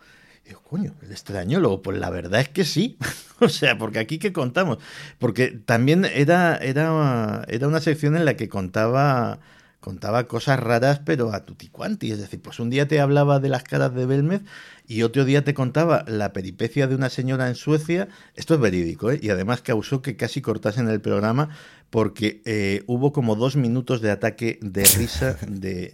Yo, 0.49 0.61
coño, 0.61 0.93
el 1.01 1.11
extrañólogo, 1.11 1.81
pues 1.81 1.97
la 1.97 2.09
verdad 2.09 2.41
es 2.41 2.49
que 2.49 2.63
sí. 2.63 2.97
o 3.39 3.49
sea, 3.49 3.77
porque 3.77 3.99
aquí 3.99 4.19
que 4.19 4.33
contamos. 4.33 4.77
Porque 5.19 5.49
también 5.49 6.05
era, 6.05 6.57
era, 6.57 7.43
era 7.47 7.67
una 7.67 7.81
sección 7.81 8.15
en 8.15 8.25
la 8.25 8.35
que 8.35 8.49
contaba 8.49 9.39
contaba 9.79 10.27
cosas 10.27 10.59
raras, 10.59 10.99
pero 11.05 11.33
a 11.33 11.45
tutti 11.45 11.69
quanti. 11.69 12.11
Es 12.11 12.19
decir, 12.19 12.41
pues 12.41 12.59
un 12.59 12.69
día 12.69 12.89
te 12.89 12.99
hablaba 12.99 13.39
de 13.39 13.47
las 13.47 13.63
caras 13.63 13.93
de 13.95 14.05
Belmez 14.05 14.41
y 14.85 15.03
otro 15.03 15.23
día 15.23 15.45
te 15.45 15.53
contaba 15.53 16.03
la 16.07 16.33
peripecia 16.33 16.87
de 16.87 16.95
una 16.95 17.09
señora 17.09 17.47
en 17.47 17.55
Suecia. 17.55 18.09
Esto 18.35 18.55
es 18.55 18.59
verídico, 18.59 19.11
¿eh? 19.11 19.19
Y 19.21 19.29
además 19.29 19.61
causó 19.61 20.01
que 20.01 20.17
casi 20.17 20.41
cortasen 20.41 20.89
el 20.89 20.99
programa 20.99 21.49
porque 21.89 22.41
eh, 22.45 22.83
hubo 22.87 23.13
como 23.13 23.35
dos 23.37 23.55
minutos 23.55 24.01
de 24.01 24.11
ataque 24.11 24.59
de 24.61 24.83
risa 24.83 25.37
de 25.47 25.93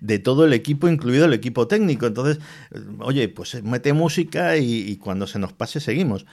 de 0.00 0.18
todo 0.18 0.44
el 0.44 0.52
equipo, 0.52 0.88
incluido 0.88 1.26
el 1.26 1.34
equipo 1.34 1.66
técnico. 1.68 2.06
Entonces, 2.06 2.38
oye, 2.98 3.28
pues 3.28 3.62
mete 3.62 3.92
música 3.92 4.56
y, 4.56 4.96
cuando 4.96 5.26
se 5.26 5.38
nos 5.38 5.52
pase 5.52 5.80
seguimos. 5.80 6.26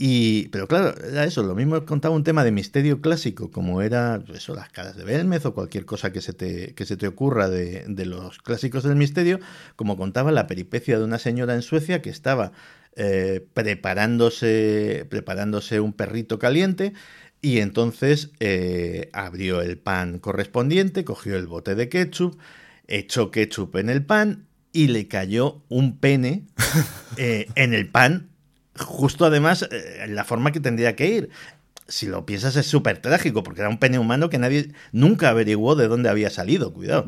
Y, 0.00 0.48
pero 0.48 0.68
claro, 0.68 0.94
era 1.04 1.24
eso, 1.24 1.42
lo 1.42 1.56
mismo 1.56 1.84
contaba 1.84 2.14
un 2.14 2.22
tema 2.22 2.44
de 2.44 2.52
misterio 2.52 3.00
clásico, 3.00 3.50
como 3.50 3.82
era 3.82 4.22
pues 4.24 4.38
eso, 4.38 4.54
las 4.54 4.68
caras 4.68 4.96
de 4.96 5.02
Belmez 5.02 5.44
o 5.44 5.54
cualquier 5.54 5.86
cosa 5.86 6.12
que 6.12 6.20
se 6.20 6.32
te, 6.32 6.72
que 6.74 6.86
se 6.86 6.96
te 6.96 7.08
ocurra 7.08 7.48
de, 7.48 7.84
de 7.88 8.06
los 8.06 8.38
clásicos 8.38 8.84
del 8.84 8.94
misterio, 8.94 9.40
como 9.74 9.96
contaba 9.96 10.30
la 10.30 10.46
peripecia 10.46 10.98
de 10.98 11.04
una 11.04 11.18
señora 11.18 11.56
en 11.56 11.62
Suecia 11.62 12.00
que 12.00 12.10
estaba 12.10 12.52
eh, 13.00 13.46
preparándose, 13.54 15.06
preparándose 15.08 15.78
un 15.78 15.92
perrito 15.92 16.40
caliente 16.40 16.94
y 17.40 17.60
entonces 17.60 18.32
eh, 18.40 19.08
abrió 19.12 19.60
el 19.62 19.78
pan 19.78 20.18
correspondiente, 20.18 21.04
cogió 21.04 21.36
el 21.36 21.46
bote 21.46 21.76
de 21.76 21.88
ketchup, 21.88 22.36
echó 22.88 23.30
ketchup 23.30 23.76
en 23.76 23.90
el 23.90 24.04
pan 24.04 24.46
y 24.72 24.88
le 24.88 25.06
cayó 25.08 25.62
un 25.68 25.98
pene 25.98 26.44
eh, 27.16 27.48
en 27.54 27.74
el 27.74 27.88
pan, 27.88 28.30
justo 28.76 29.24
además 29.24 29.68
eh, 29.70 30.00
en 30.04 30.14
la 30.14 30.24
forma 30.24 30.52
que 30.52 30.60
tendría 30.60 30.96
que 30.96 31.06
ir. 31.06 31.30
Si 31.86 32.06
lo 32.06 32.26
piensas 32.26 32.56
es 32.56 32.66
súper 32.66 32.98
trágico, 32.98 33.42
porque 33.42 33.60
era 33.60 33.70
un 33.70 33.78
pene 33.78 33.98
humano 33.98 34.28
que 34.28 34.38
nadie 34.38 34.72
nunca 34.92 35.30
averiguó 35.30 35.74
de 35.74 35.88
dónde 35.88 36.10
había 36.10 36.28
salido, 36.28 36.74
cuidado. 36.74 37.06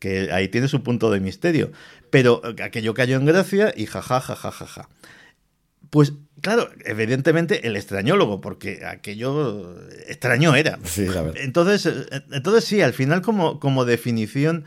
Que 0.00 0.32
ahí 0.32 0.48
tiene 0.48 0.66
su 0.66 0.82
punto 0.82 1.12
de 1.12 1.20
misterio. 1.20 1.70
Pero 2.10 2.42
aquello 2.60 2.92
cayó 2.92 3.16
en 3.16 3.24
gracia 3.24 3.72
y 3.76 3.86
jajaja. 3.86 4.88
Pues 5.90 6.14
claro, 6.40 6.68
evidentemente 6.84 7.68
el 7.68 7.76
extrañólogo, 7.76 8.40
porque 8.40 8.84
aquello 8.84 9.78
extraño 10.08 10.56
era. 10.56 10.80
entonces, 11.36 11.86
eh, 11.86 12.22
entonces 12.32 12.64
sí, 12.64 12.80
al 12.82 12.94
final 12.94 13.22
como, 13.22 13.60
como 13.60 13.84
definición 13.84 14.64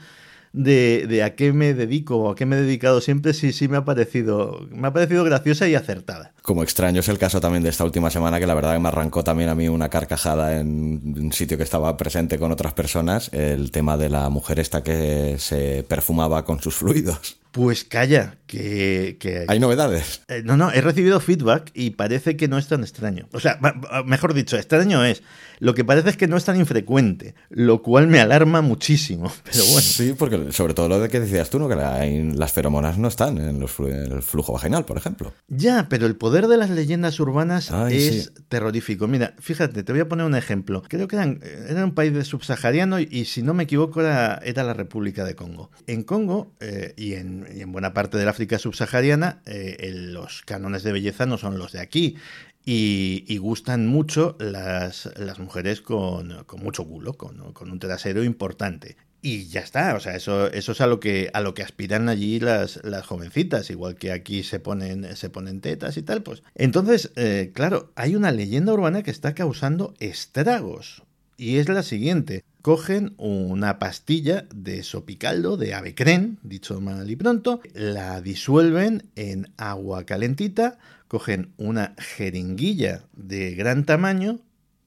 de, 0.53 1.05
de, 1.07 1.23
a 1.23 1.35
qué 1.35 1.53
me 1.53 1.73
dedico 1.73 2.17
o 2.17 2.31
a 2.31 2.35
qué 2.35 2.45
me 2.45 2.57
he 2.57 2.61
dedicado 2.61 3.01
siempre, 3.01 3.33
sí, 3.33 3.53
sí 3.53 3.67
me 3.67 3.77
ha 3.77 3.85
parecido, 3.85 4.67
me 4.71 4.87
ha 4.87 4.93
parecido 4.93 5.23
graciosa 5.23 5.67
y 5.67 5.75
acertada. 5.75 6.33
Como 6.41 6.63
extraño 6.63 7.01
es 7.01 7.09
el 7.09 7.17
caso 7.17 7.39
también 7.39 7.63
de 7.63 7.69
esta 7.69 7.83
última 7.83 8.09
semana, 8.09 8.39
que 8.39 8.47
la 8.47 8.55
verdad 8.55 8.73
que 8.73 8.79
me 8.79 8.87
arrancó 8.87 9.23
también 9.23 9.49
a 9.49 9.55
mí 9.55 9.67
una 9.67 9.89
carcajada 9.89 10.59
en 10.59 11.15
un 11.17 11.31
sitio 11.31 11.57
que 11.57 11.63
estaba 11.63 11.95
presente 11.97 12.39
con 12.39 12.51
otras 12.51 12.73
personas, 12.73 13.29
el 13.33 13.71
tema 13.71 13.97
de 13.97 14.09
la 14.09 14.29
mujer 14.29 14.59
esta 14.59 14.83
que 14.83 15.35
se 15.37 15.85
perfumaba 15.87 16.45
con 16.45 16.61
sus 16.61 16.75
fluidos. 16.75 17.39
Pues 17.51 17.83
calla, 17.83 18.37
que... 18.45 19.17
que 19.19 19.45
¿Hay 19.47 19.59
novedades? 19.59 20.21
Eh, 20.27 20.43
no, 20.45 20.55
no, 20.55 20.71
he 20.71 20.81
recibido 20.81 21.19
feedback 21.19 21.71
y 21.73 21.91
parece 21.91 22.37
que 22.37 22.47
no 22.47 22.59
es 22.59 22.67
tan 22.67 22.81
extraño. 22.81 23.27
O 23.33 23.39
sea, 23.39 23.59
mejor 24.05 24.35
dicho, 24.35 24.55
extraño 24.55 25.03
es. 25.03 25.23
Lo 25.57 25.73
que 25.73 25.83
parece 25.83 26.09
es 26.09 26.17
que 26.17 26.27
no 26.27 26.37
es 26.37 26.45
tan 26.45 26.57
infrecuente, 26.57 27.33
lo 27.49 27.81
cual 27.81 28.07
me 28.07 28.19
alarma 28.19 28.61
muchísimo. 28.61 29.31
Pero 29.43 29.65
bueno. 29.65 29.81
Sí, 29.81 30.13
porque 30.17 30.37
sobre 30.51 30.73
todo 30.73 30.89
lo 30.89 30.99
de 30.99 31.09
que 31.09 31.19
decías 31.19 31.49
tú, 31.49 31.59
¿no? 31.59 31.69
Que 31.69 31.75
las 31.75 32.51
feromonas 32.51 32.97
no 32.97 33.07
están 33.07 33.37
en, 33.37 33.61
el 33.61 34.21
flujo 34.21 34.53
vaginal, 34.53 34.85
por 34.85 34.97
ejemplo. 34.97 35.33
Ya, 35.47 35.87
pero 35.89 36.05
el 36.05 36.15
poder 36.15 36.47
de 36.47 36.57
las 36.57 36.69
leyendas 36.69 37.19
urbanas 37.19 37.71
es 37.89 38.33
terrorífico. 38.47 39.07
Mira, 39.07 39.33
fíjate, 39.39 39.83
te 39.83 39.91
voy 39.91 40.01
a 40.01 40.07
poner 40.07 40.25
un 40.25 40.35
ejemplo. 40.35 40.83
Creo 40.87 41.07
que 41.07 41.15
eran, 41.15 41.41
era 41.67 41.83
un 41.83 41.93
país 41.93 42.27
subsahariano 42.27 42.99
y, 42.99 43.25
si 43.25 43.41
no 43.41 43.53
me 43.53 43.63
equivoco 43.63 44.01
era, 44.01 44.39
era 44.43 44.63
la 44.63 44.73
República 44.73 45.23
de 45.23 45.35
Congo. 45.35 45.71
En 45.87 46.03
Congo 46.03 46.53
eh, 46.59 46.93
y 46.97 47.13
en 47.13 47.39
y 47.55 47.61
en 47.61 47.71
buena 47.71 47.93
parte 47.93 48.17
del 48.17 48.27
África 48.27 48.59
subsahariana 48.59 49.41
eh, 49.45 49.91
los 49.93 50.41
cánones 50.43 50.83
de 50.83 50.91
belleza 50.91 51.25
no 51.25 51.37
son 51.37 51.57
los 51.57 51.71
de 51.71 51.79
aquí. 51.79 52.17
Y, 52.65 53.37
gustan 53.39 53.87
mucho 53.87 54.35
las, 54.39 55.09
las 55.17 55.39
mujeres 55.39 55.81
con, 55.81 56.45
mucho 56.57 56.85
culo, 56.85 57.13
con, 57.13 57.41
un 57.59 57.79
trasero 57.79 58.23
importante. 58.23 58.95
Y 59.21 59.47
ya 59.47 59.59
está, 59.59 59.95
o 59.95 59.99
sea, 59.99 60.15
eso, 60.15 60.49
eso 60.51 60.71
es 60.71 60.81
a 60.81 60.87
lo 60.87 60.99
que, 60.99 61.29
a 61.33 61.41
lo 61.41 61.53
que 61.53 61.63
aspiran 61.63 62.07
allí 62.07 62.39
las, 62.39 62.79
las 62.83 63.05
jovencitas, 63.05 63.69
igual 63.69 63.95
que 63.95 64.11
aquí 64.13 64.43
se 64.43 64.59
ponen, 64.59 65.15
se 65.15 65.29
ponen 65.29 65.59
tetas 65.59 65.97
y 65.97 66.03
tal, 66.03 66.23
pues. 66.23 66.41
Entonces, 66.55 67.11
eh, 67.15 67.51
claro, 67.53 67.91
hay 67.95 68.15
una 68.15 68.31
leyenda 68.31 68.73
urbana 68.73 69.03
que 69.03 69.11
está 69.11 69.35
causando 69.35 69.93
estragos. 69.99 71.03
Y 71.35 71.57
es 71.57 71.69
la 71.69 71.83
siguiente 71.83 72.43
cogen 72.61 73.13
una 73.17 73.79
pastilla 73.79 74.45
de 74.53 74.83
sopicaldo, 74.83 75.57
de 75.57 75.73
avecren, 75.73 76.37
dicho 76.43 76.81
mal 76.81 77.09
y 77.09 77.15
pronto, 77.15 77.61
la 77.73 78.21
disuelven 78.21 79.09
en 79.15 79.51
agua 79.57 80.05
calentita, 80.05 80.77
cogen 81.07 81.53
una 81.57 81.95
jeringuilla 81.97 83.03
de 83.13 83.55
gran 83.55 83.85
tamaño 83.85 84.39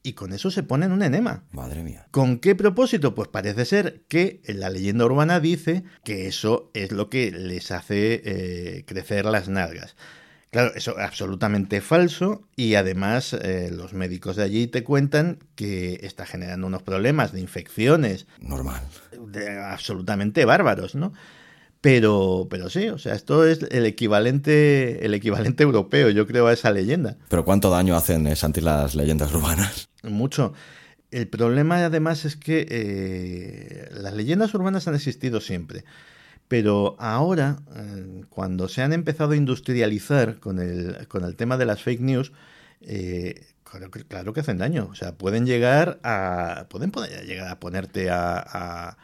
y 0.03 0.15
con 0.15 0.33
eso 0.33 0.51
se 0.51 0.63
ponen 0.63 0.93
un 0.93 1.03
enema. 1.03 1.45
Madre 1.53 1.83
mía. 1.83 2.07
¿Con 2.11 2.39
qué 2.39 2.55
propósito? 2.55 3.15
Pues 3.15 3.29
parece 3.29 3.65
ser 3.65 4.03
que 4.09 4.43
la 4.47 4.71
leyenda 4.71 5.05
urbana 5.05 5.41
dice 5.41 5.85
que 6.05 6.27
eso 6.27 6.71
es 6.75 6.93
lo 6.93 7.09
que 7.09 7.31
les 7.31 7.71
hace 7.71 8.23
eh, 8.25 8.85
crecer 8.87 9.25
las 9.25 9.49
nalgas. 9.49 9.97
Claro, 10.51 10.73
eso 10.75 10.99
es 10.99 11.05
absolutamente 11.05 11.81
falso 11.81 12.47
y 12.57 12.75
además 12.75 13.33
eh, 13.33 13.71
los 13.73 13.95
médicos 13.95 14.37
de 14.37 14.43
allí 14.43 14.67
te 14.67 14.85
cuentan 14.85 15.39
que 15.55 16.01
está 16.03 16.27
generando 16.27 16.67
unos 16.67 16.83
problemas 16.83 17.33
de 17.33 17.41
infecciones. 17.41 18.27
Normal. 18.39 18.83
absolutamente 19.65 20.45
bárbaros, 20.45 20.95
¿no? 20.95 21.15
Pero, 21.83 22.47
pero 22.49 22.71
sí, 22.71 22.89
o 22.89 22.99
sea, 22.99 23.15
esto 23.15 23.45
es 23.45 23.67
el 23.71 23.85
equivalente, 23.87 25.05
el 25.05 25.15
equivalente 25.15 25.65
europeo, 25.65 26.11
yo 26.11 26.29
creo, 26.29 26.47
a 26.47 26.53
esa 26.53 26.71
leyenda. 26.71 27.19
Pero 27.29 27.45
¿cuánto 27.45 27.71
daño 27.71 27.97
hacen, 27.97 28.27
eh, 28.29 28.37
Santi, 28.37 28.61
las 28.61 28.95
leyendas 28.95 29.35
urbanas? 29.35 29.89
Mucho. 30.05 30.55
El 31.11 31.27
problema 31.27 31.85
además 31.85 32.25
es 32.25 32.37
que 32.37 32.67
eh, 32.71 33.89
las 33.93 34.15
leyendas 34.15 34.55
urbanas 34.55 34.87
han 34.87 34.95
existido 34.95 35.41
siempre. 35.41 35.85
Pero 36.47 36.95
ahora, 37.01 37.63
eh, 37.75 38.25
cuando 38.29 38.69
se 38.69 38.83
han 38.83 38.93
empezado 38.93 39.33
a 39.33 39.37
industrializar 39.37 40.39
con 40.39 40.61
el, 40.61 41.09
con 41.09 41.25
el 41.25 41.35
tema 41.35 41.57
de 41.57 41.67
las 41.67 41.83
fake 41.83 42.01
news, 42.01 42.33
eh, 42.83 43.47
claro, 44.09 44.33
que, 44.33 44.41
hacen 44.41 44.59
daño. 44.59 44.89
O 44.91 44.95
sea, 44.95 45.17
pueden 45.17 45.47
llegar 45.47 45.99
a. 46.05 46.67
Pueden 46.69 46.93
llegar 47.27 47.49
a 47.49 47.59
ponerte 47.59 48.11
a, 48.11 48.39
a, 48.39 48.99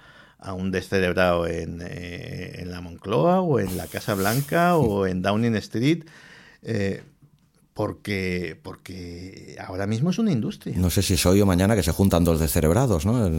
un 0.55 0.71
descerebrado 0.71 1.47
en, 1.47 1.81
eh, 1.83 2.61
en, 2.61 2.71
la 2.71 2.81
Moncloa 2.81 3.41
o 3.41 3.61
en 3.61 3.77
la 3.77 3.87
Casa 3.87 4.15
Blanca 4.15 4.77
o 4.77 5.07
en 5.07 5.23
Downing 5.23 5.57
Street. 5.57 6.05
porque, 7.75 8.59
porque 8.63 9.57
ahora 9.65 9.87
mismo 9.87 10.11
es 10.11 10.19
una 10.19 10.33
industria. 10.33 10.77
No 10.77 10.91
sé 10.91 11.03
si 11.03 11.15
es 11.15 11.27
hoy 11.27 11.41
o 11.41 11.47
mañana 11.47 11.77
que 11.77 11.83
se 11.83 11.93
juntan 11.93 12.25
dos 12.25 12.41
descerebrados, 12.41 13.07
¿no? 13.07 13.31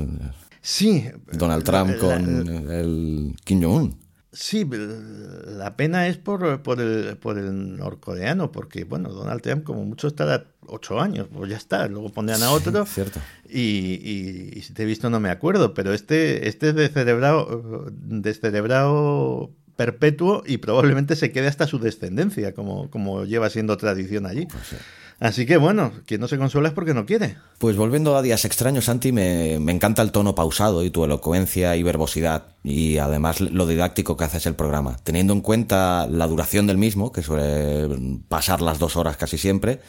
Sí. 0.62 1.06
Donald 1.32 1.64
Trump 1.64 1.98
con 2.00 2.48
el 2.70 3.36
Kim 3.44 3.62
Jong-un. 3.62 4.09
Sí, 4.32 4.68
la 5.48 5.76
pena 5.76 6.08
es 6.08 6.18
por, 6.18 6.62
por, 6.62 6.80
el, 6.80 7.18
por 7.18 7.40
el 7.40 7.78
norcoreano, 7.78 8.52
porque, 8.52 8.84
bueno, 8.84 9.10
Donald 9.10 9.42
Trump 9.42 9.64
como 9.64 9.84
mucho 9.86 10.08
estará 10.08 10.46
ocho 10.68 11.00
años, 11.02 11.28
pues 11.34 11.50
ya 11.50 11.58
está, 11.58 11.88
luego 11.88 12.10
pondrán 12.10 12.44
a 12.44 12.52
otro. 12.52 12.86
cierto. 12.86 13.20
Y, 13.50 14.52
y, 14.56 14.62
si 14.62 14.74
te 14.74 14.84
he 14.84 14.86
visto 14.86 15.10
no 15.10 15.20
me 15.20 15.32
acuerdo, 15.32 15.74
pero 15.74 15.94
este, 15.94 16.48
este 16.48 16.70
es 16.70 16.76
descerebrado, 16.76 17.88
descerebrado 17.92 19.52
perpetuo 19.76 20.44
y 20.46 20.58
probablemente 20.58 21.16
se 21.16 21.32
quede 21.32 21.48
hasta 21.48 21.66
su 21.66 21.80
descendencia, 21.80 22.54
como, 22.54 22.92
como 22.92 23.26
lleva 23.26 23.50
siendo 23.50 23.78
tradición 23.78 24.28
allí. 24.28 24.46
Pues 24.46 24.76
Así 25.20 25.46
que 25.46 25.58
bueno, 25.58 25.92
quien 26.06 26.22
no 26.22 26.28
se 26.28 26.38
consuela 26.38 26.70
es 26.70 26.74
porque 26.74 26.94
no 26.94 27.06
quiere. 27.06 27.36
Pues 27.58 27.76
volviendo 27.76 28.16
a 28.16 28.22
Días 28.22 28.46
Extraños, 28.46 28.86
Santi, 28.86 29.12
me, 29.12 29.60
me, 29.60 29.74
encanta 29.74 30.02
el 30.02 30.12
tono 30.12 30.34
pausado 30.34 30.84
y 30.84 30.92
tu 30.92 31.04
elocuencia 31.04 31.76
y 31.76 31.84
verbosidad, 31.84 32.56
y 32.64 33.00
además 33.00 33.42
lo 33.42 33.68
didáctico 33.68 34.16
que 34.16 34.24
haces 34.24 34.46
el 34.46 34.56
programa. 34.56 34.96
Teniendo 35.04 35.34
en 35.34 35.42
cuenta 35.42 36.08
la 36.10 36.26
duración 36.26 36.68
del 36.68 36.78
mismo, 36.78 37.12
que 37.12 37.22
suele 37.22 38.22
pasar 38.30 38.62
las 38.62 38.80
dos 38.80 38.96
horas 38.96 39.18
casi 39.18 39.38
siempre, 39.38 39.82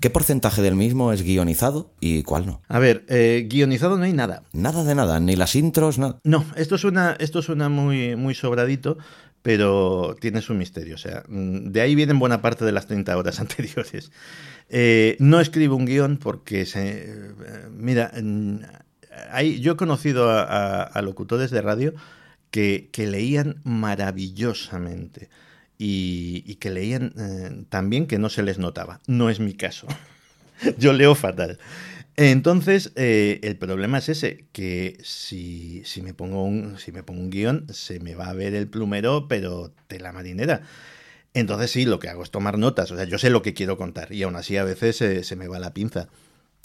¿qué 0.00 0.10
porcentaje 0.10 0.62
del 0.62 0.76
mismo 0.76 1.12
es 1.12 1.22
guionizado 1.22 1.90
y 1.98 2.22
cuál 2.22 2.46
no? 2.46 2.62
A 2.68 2.78
ver, 2.78 3.04
eh, 3.08 3.48
guionizado 3.50 3.98
no 3.98 4.04
hay 4.04 4.12
nada. 4.12 4.44
Nada 4.52 4.84
de 4.84 4.94
nada, 4.94 5.18
ni 5.18 5.34
las 5.34 5.56
intros, 5.56 5.98
nada. 5.98 6.20
No, 6.22 6.44
esto 6.54 6.78
suena, 6.78 7.16
esto 7.18 7.42
suena 7.42 7.68
muy, 7.68 8.14
muy 8.14 8.34
sobradito 8.36 8.98
pero 9.42 10.16
tiene 10.20 10.42
su 10.42 10.52
misterio. 10.54 10.96
O 10.96 10.98
sea, 10.98 11.22
mm, 11.28 11.70
de 11.70 11.80
ahí 11.80 11.94
vienen 11.94 12.18
buena 12.18 12.42
parte 12.42 12.64
de 12.64 12.72
las 12.72 12.86
30 12.86 13.16
horas 13.16 13.40
anteriores. 13.40 14.10
Eh, 14.70 15.16
no 15.18 15.40
escribo 15.40 15.76
un 15.76 15.86
guion 15.86 16.18
porque, 16.18 16.66
se, 16.66 17.10
eh, 17.10 17.32
mira, 17.72 18.12
hay, 19.30 19.60
yo 19.60 19.72
he 19.72 19.76
conocido 19.76 20.30
a, 20.30 21.00
locutores 21.02 21.50
de 21.50 21.62
radio 21.62 21.94
que, 22.50 22.90
leían 22.96 23.60
maravillosamente 23.64 25.30
y, 25.78 26.56
que 26.56 26.70
leían 26.70 27.14
eh, 27.18 27.64
también 27.68 28.06
que 28.06 28.18
no 28.18 28.28
se 28.28 28.42
les 28.42 28.58
notaba. 28.58 29.00
No 29.06 29.30
es 29.30 29.40
mi 29.40 29.54
caso. 29.54 29.86
yo 30.78 30.92
leo 30.92 31.14
fatal. 31.14 31.58
Entonces, 32.16 32.90
el 32.96 33.56
problema 33.58 33.98
es 33.98 34.08
ese, 34.08 34.46
que 34.50 34.98
si, 35.04 35.82
si, 35.84 36.02
me 36.02 36.14
pongo 36.14 36.42
un, 36.42 36.76
si 36.76 36.90
me 36.90 37.04
pongo 37.04 37.20
un 37.20 37.30
guion, 37.30 37.66
se 37.72 38.00
me 38.00 38.16
va 38.16 38.28
a 38.28 38.32
ver 38.32 38.54
el 38.54 38.66
plumero, 38.66 39.28
pero 39.28 39.72
de 39.88 40.00
la 40.00 40.12
marinera. 40.12 40.62
Entonces 41.34 41.70
sí, 41.70 41.84
lo 41.84 41.98
que 41.98 42.08
hago 42.08 42.22
es 42.22 42.30
tomar 42.30 42.58
notas. 42.58 42.90
O 42.90 42.96
sea, 42.96 43.04
yo 43.04 43.18
sé 43.18 43.30
lo 43.30 43.42
que 43.42 43.54
quiero 43.54 43.76
contar 43.76 44.12
y 44.12 44.22
aún 44.22 44.36
así 44.36 44.56
a 44.56 44.64
veces 44.64 44.96
se 44.96 45.36
me 45.36 45.48
va 45.48 45.58
la 45.58 45.74
pinza. 45.74 46.08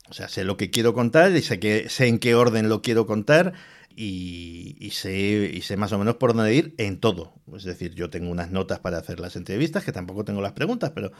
O 0.09 0.13
sea, 0.13 0.27
sé 0.27 0.43
lo 0.43 0.57
que 0.57 0.69
quiero 0.69 0.93
contar 0.93 1.31
y 1.31 1.41
sé, 1.41 1.89
sé 1.89 2.07
en 2.07 2.19
qué 2.19 2.35
orden 2.35 2.69
lo 2.69 2.81
quiero 2.81 3.05
contar 3.05 3.53
y, 3.95 4.89
sé, 4.91 5.51
y 5.53 5.61
sé 5.61 5.77
más 5.77 5.91
o 5.93 5.99
menos 5.99 6.15
por 6.15 6.33
dónde 6.33 6.53
ir 6.53 6.75
en 6.77 6.99
todo. 6.99 7.33
Es 7.55 7.63
decir, 7.63 7.93
yo 7.93 8.09
tengo 8.09 8.29
unas 8.31 8.51
notas 8.51 8.79
para 8.79 8.97
hacer 8.97 9.19
las 9.19 9.35
entrevistas, 9.35 9.83
que 9.83 9.91
tampoco 9.91 10.25
tengo 10.25 10.41
las 10.41 10.53
preguntas, 10.53 10.91
pero 10.93 11.11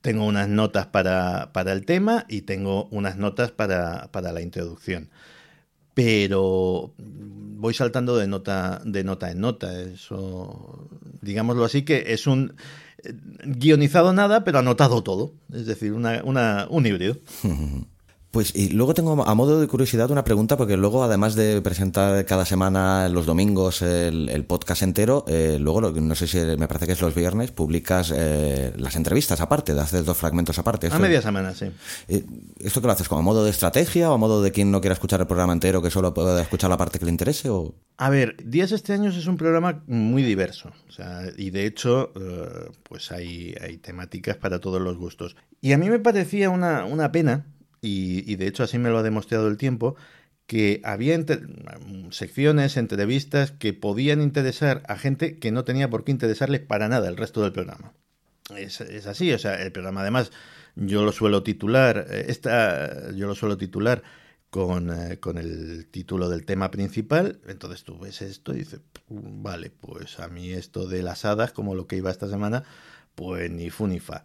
tengo 0.00 0.26
unas 0.26 0.48
notas 0.48 0.86
para, 0.86 1.52
para 1.52 1.72
el 1.72 1.84
tema 1.84 2.24
y 2.28 2.42
tengo 2.42 2.86
unas 2.86 3.16
notas 3.16 3.52
para, 3.52 4.10
para 4.12 4.32
la 4.32 4.40
introducción 4.40 5.10
pero 5.94 6.92
voy 6.98 7.72
saltando 7.72 8.16
de 8.16 8.26
nota 8.26 8.82
de 8.84 9.04
nota 9.04 9.30
en 9.30 9.40
nota 9.40 9.80
eso 9.80 10.88
digámoslo 11.22 11.64
así 11.64 11.82
que 11.82 12.06
es 12.08 12.26
un 12.26 12.56
guionizado 13.44 14.12
nada 14.12 14.44
pero 14.44 14.58
anotado 14.58 15.02
todo. 15.02 15.32
Es 15.52 15.66
decir 15.66 15.92
una, 15.92 16.22
una 16.24 16.66
un 16.70 16.86
híbrido 16.86 17.16
Pues 18.34 18.52
y 18.52 18.70
luego 18.70 18.94
tengo 18.94 19.24
a 19.24 19.34
modo 19.36 19.60
de 19.60 19.68
curiosidad 19.68 20.10
una 20.10 20.24
pregunta, 20.24 20.56
porque 20.56 20.76
luego 20.76 21.04
además 21.04 21.36
de 21.36 21.62
presentar 21.62 22.26
cada 22.26 22.44
semana 22.44 23.08
los 23.08 23.26
domingos 23.26 23.80
el, 23.80 24.44
podcast 24.44 24.82
entero, 24.82 25.24
eh, 25.28 25.56
luego 25.60 25.80
no 25.92 26.14
sé 26.16 26.26
si 26.26 26.38
me 26.38 26.66
parece 26.66 26.86
que 26.86 26.94
es 26.94 27.00
los 27.00 27.14
viernes, 27.14 27.52
publicas 27.52 28.12
eh, 28.12 28.72
las 28.76 28.96
entrevistas 28.96 29.40
aparte, 29.40 29.72
de 29.72 29.80
hacer 29.80 30.02
dos 30.02 30.16
fragmentos 30.16 30.58
aparte. 30.58 30.88
a 30.90 30.98
media 30.98 31.22
semana, 31.22 31.54
sí. 31.54 31.66
Eh, 32.08 32.24
¿Esto 32.58 32.80
qué 32.80 32.88
lo 32.88 32.92
haces? 32.92 33.08
¿Como 33.08 33.20
a 33.20 33.22
modo 33.22 33.44
de 33.44 33.50
estrategia 33.50 34.10
o 34.10 34.14
a 34.14 34.18
modo 34.18 34.42
de 34.42 34.50
quien 34.50 34.72
no 34.72 34.80
quiera 34.80 34.94
escuchar 34.94 35.20
el 35.20 35.28
programa 35.28 35.52
entero 35.52 35.80
que 35.80 35.92
solo 35.92 36.12
pueda 36.12 36.42
escuchar 36.42 36.70
la 36.70 36.76
parte 36.76 36.98
que 36.98 37.04
le 37.04 37.12
interese? 37.12 37.50
O... 37.50 37.76
A 37.98 38.10
ver, 38.10 38.34
Días 38.44 38.72
este 38.72 38.94
año 38.94 39.10
es 39.10 39.28
un 39.28 39.36
programa 39.36 39.84
muy 39.86 40.24
diverso. 40.24 40.72
O 40.88 40.90
sea, 40.90 41.22
y 41.36 41.50
de 41.50 41.66
hecho, 41.66 42.10
pues 42.82 43.12
hay, 43.12 43.54
hay 43.60 43.76
temáticas 43.76 44.36
para 44.38 44.58
todos 44.58 44.82
los 44.82 44.96
gustos. 44.96 45.36
Y 45.60 45.72
a 45.72 45.78
mí 45.78 45.88
me 45.88 46.00
parecía 46.00 46.50
una, 46.50 46.84
una 46.84 47.12
pena 47.12 47.46
y, 47.84 48.36
de 48.36 48.46
hecho 48.46 48.62
así 48.62 48.78
me 48.78 48.88
lo 48.88 48.98
ha 48.98 49.02
demostrado 49.02 49.48
el 49.48 49.58
tiempo, 49.58 49.96
que 50.46 50.80
había 50.84 51.18
secciones, 52.10 52.76
entrevistas 52.76 53.52
que 53.52 53.72
podían 53.72 54.20
interesar 54.20 54.82
a 54.88 54.96
gente 54.96 55.38
que 55.38 55.52
no 55.52 55.64
tenía 55.64 55.90
por 55.90 56.04
qué 56.04 56.12
interesarles 56.12 56.60
para 56.60 56.88
nada 56.88 57.08
el 57.08 57.16
resto 57.16 57.42
del 57.42 57.52
programa. 57.52 57.92
Es, 58.56 58.80
así, 58.80 59.32
o 59.32 59.38
sea, 59.38 59.62
el 59.62 59.72
programa 59.72 60.02
además 60.02 60.30
yo 60.76 61.04
lo 61.04 61.12
suelo 61.12 61.42
titular, 61.42 62.06
eh, 62.10 62.26
esta, 62.28 63.12
yo 63.12 63.26
lo 63.26 63.34
suelo 63.34 63.56
titular 63.56 64.02
con, 64.50 64.90
eh, 64.90 65.18
con, 65.18 65.38
el 65.38 65.86
título 65.86 66.28
del 66.28 66.44
tema 66.44 66.70
principal, 66.70 67.40
entonces 67.46 67.84
tú 67.84 67.98
ves 67.98 68.20
esto 68.22 68.54
y 68.54 68.58
dices, 68.58 68.80
vale, 69.08 69.70
pues 69.70 70.20
a 70.20 70.28
mí 70.28 70.52
esto 70.52 70.86
de 70.86 71.02
las 71.02 71.24
hadas, 71.24 71.52
como 71.52 71.74
lo 71.74 71.86
que 71.86 71.96
iba 71.96 72.10
esta 72.10 72.28
semana, 72.28 72.64
pues 73.14 73.50
ni 73.50 73.70
fu 73.70 73.86
ni 73.86 74.00
fa. 74.00 74.24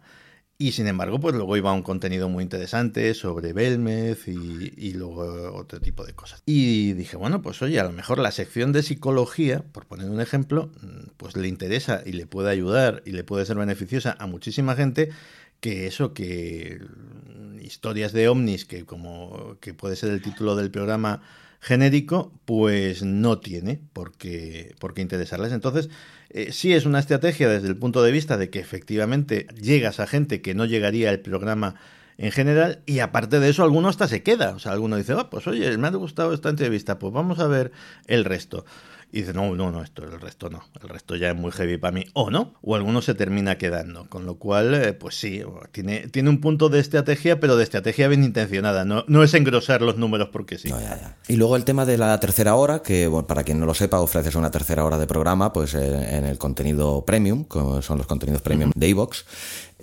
Y 0.60 0.72
sin 0.72 0.86
embargo, 0.88 1.18
pues 1.18 1.34
luego 1.34 1.56
iba 1.56 1.72
un 1.72 1.82
contenido 1.82 2.28
muy 2.28 2.44
interesante 2.44 3.14
sobre 3.14 3.54
Belmez 3.54 4.28
y, 4.28 4.92
luego 4.92 5.54
otro 5.54 5.80
tipo 5.80 6.04
de 6.04 6.12
cosas. 6.12 6.42
Y 6.44 6.92
dije, 6.92 7.16
bueno, 7.16 7.40
pues 7.40 7.62
oye, 7.62 7.80
a 7.80 7.84
lo 7.84 7.92
mejor 7.92 8.18
la 8.18 8.30
sección 8.30 8.70
de 8.70 8.82
psicología, 8.82 9.64
por 9.72 9.86
poner 9.86 10.10
un 10.10 10.20
ejemplo, 10.20 10.70
pues 11.16 11.34
le 11.34 11.48
interesa 11.48 12.02
y 12.04 12.12
le 12.12 12.26
puede 12.26 12.50
ayudar 12.50 13.02
y 13.06 13.12
le 13.12 13.24
puede 13.24 13.46
ser 13.46 13.56
beneficiosa 13.56 14.18
a 14.20 14.26
muchísima 14.26 14.76
gente 14.76 15.08
que 15.60 15.86
eso, 15.86 16.12
que 16.12 16.82
historias 17.62 18.12
de 18.12 18.28
ovnis, 18.28 18.66
que 18.66 18.84
como 18.84 19.56
que 19.62 19.72
puede 19.72 19.96
ser 19.96 20.10
el 20.10 20.20
título 20.20 20.56
del 20.56 20.70
programa 20.70 21.22
genérico, 21.60 22.32
pues 22.44 23.02
no 23.02 23.38
tiene 23.38 23.80
por 23.92 24.16
qué, 24.16 24.74
por 24.80 24.94
qué 24.94 25.02
interesarles. 25.02 25.52
Entonces, 25.52 25.90
eh, 26.30 26.52
sí 26.52 26.72
es 26.72 26.86
una 26.86 26.98
estrategia 26.98 27.48
desde 27.48 27.68
el 27.68 27.76
punto 27.76 28.02
de 28.02 28.12
vista 28.12 28.36
de 28.36 28.50
que 28.50 28.60
efectivamente 28.60 29.46
llegas 29.60 30.00
a 30.00 30.06
gente 30.06 30.40
que 30.40 30.54
no 30.54 30.64
llegaría 30.64 31.10
al 31.10 31.20
programa 31.20 31.76
en 32.16 32.32
general 32.32 32.82
y 32.84 32.98
aparte 32.98 33.40
de 33.40 33.48
eso 33.48 33.62
alguno 33.62 33.88
hasta 33.88 34.08
se 34.08 34.22
queda. 34.22 34.50
O 34.54 34.58
sea, 34.58 34.72
alguno 34.72 34.96
dice, 34.96 35.14
ah, 35.16 35.30
pues 35.30 35.46
oye, 35.46 35.76
me 35.78 35.88
ha 35.88 35.90
gustado 35.90 36.34
esta 36.34 36.50
entrevista, 36.50 36.98
pues 36.98 37.12
vamos 37.12 37.38
a 37.38 37.46
ver 37.46 37.72
el 38.06 38.24
resto. 38.24 38.64
Y 39.12 39.22
dice, 39.22 39.32
no, 39.32 39.54
no, 39.56 39.72
no, 39.72 39.82
esto, 39.82 40.04
el 40.04 40.20
resto 40.20 40.50
no. 40.50 40.62
El 40.80 40.88
resto 40.88 41.16
ya 41.16 41.30
es 41.30 41.36
muy 41.36 41.50
heavy 41.50 41.78
para 41.78 41.92
mí. 41.92 42.04
O 42.12 42.30
no, 42.30 42.54
o 42.62 42.76
alguno 42.76 43.02
se 43.02 43.14
termina 43.14 43.58
quedando. 43.58 44.08
Con 44.08 44.24
lo 44.24 44.36
cual, 44.36 44.74
eh, 44.74 44.92
pues 44.92 45.16
sí, 45.18 45.42
tiene, 45.72 46.08
tiene 46.08 46.30
un 46.30 46.40
punto 46.40 46.68
de 46.68 46.78
estrategia, 46.78 47.40
pero 47.40 47.56
de 47.56 47.64
estrategia 47.64 48.06
bien 48.06 48.22
intencionada. 48.22 48.84
No, 48.84 49.04
no 49.08 49.24
es 49.24 49.34
engrosar 49.34 49.82
los 49.82 49.96
números 49.96 50.28
porque 50.32 50.58
sí. 50.58 50.70
Y 51.26 51.36
luego 51.36 51.56
el 51.56 51.64
tema 51.64 51.84
de 51.84 51.98
la 51.98 52.18
tercera 52.20 52.54
hora, 52.54 52.82
que 52.82 53.08
bueno, 53.08 53.26
para 53.26 53.42
quien 53.42 53.58
no 53.58 53.66
lo 53.66 53.74
sepa, 53.74 54.00
ofreces 54.00 54.36
una 54.36 54.50
tercera 54.50 54.84
hora 54.84 54.98
de 54.98 55.06
programa, 55.06 55.52
pues 55.52 55.74
eh, 55.74 56.16
en 56.16 56.24
el 56.24 56.38
contenido 56.38 57.04
premium, 57.04 57.44
como 57.44 57.82
son 57.82 57.98
los 57.98 58.06
contenidos 58.06 58.42
premium 58.42 58.70
de 58.74 58.88
Evox. 58.88 59.24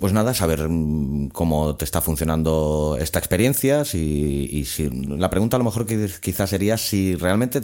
Pues 0.00 0.12
nada, 0.12 0.34
saber 0.34 0.68
mm, 0.68 1.28
cómo 1.28 1.76
te 1.76 1.84
está 1.84 2.00
funcionando 2.00 2.96
esta 3.00 3.18
experiencia 3.18 3.84
si, 3.84 4.48
y 4.50 4.64
si 4.64 4.88
la 4.90 5.30
pregunta 5.30 5.56
a 5.56 5.58
lo 5.58 5.64
mejor 5.64 5.86
quizás 5.86 6.50
sería 6.50 6.76
si 6.76 7.14
realmente 7.16 7.60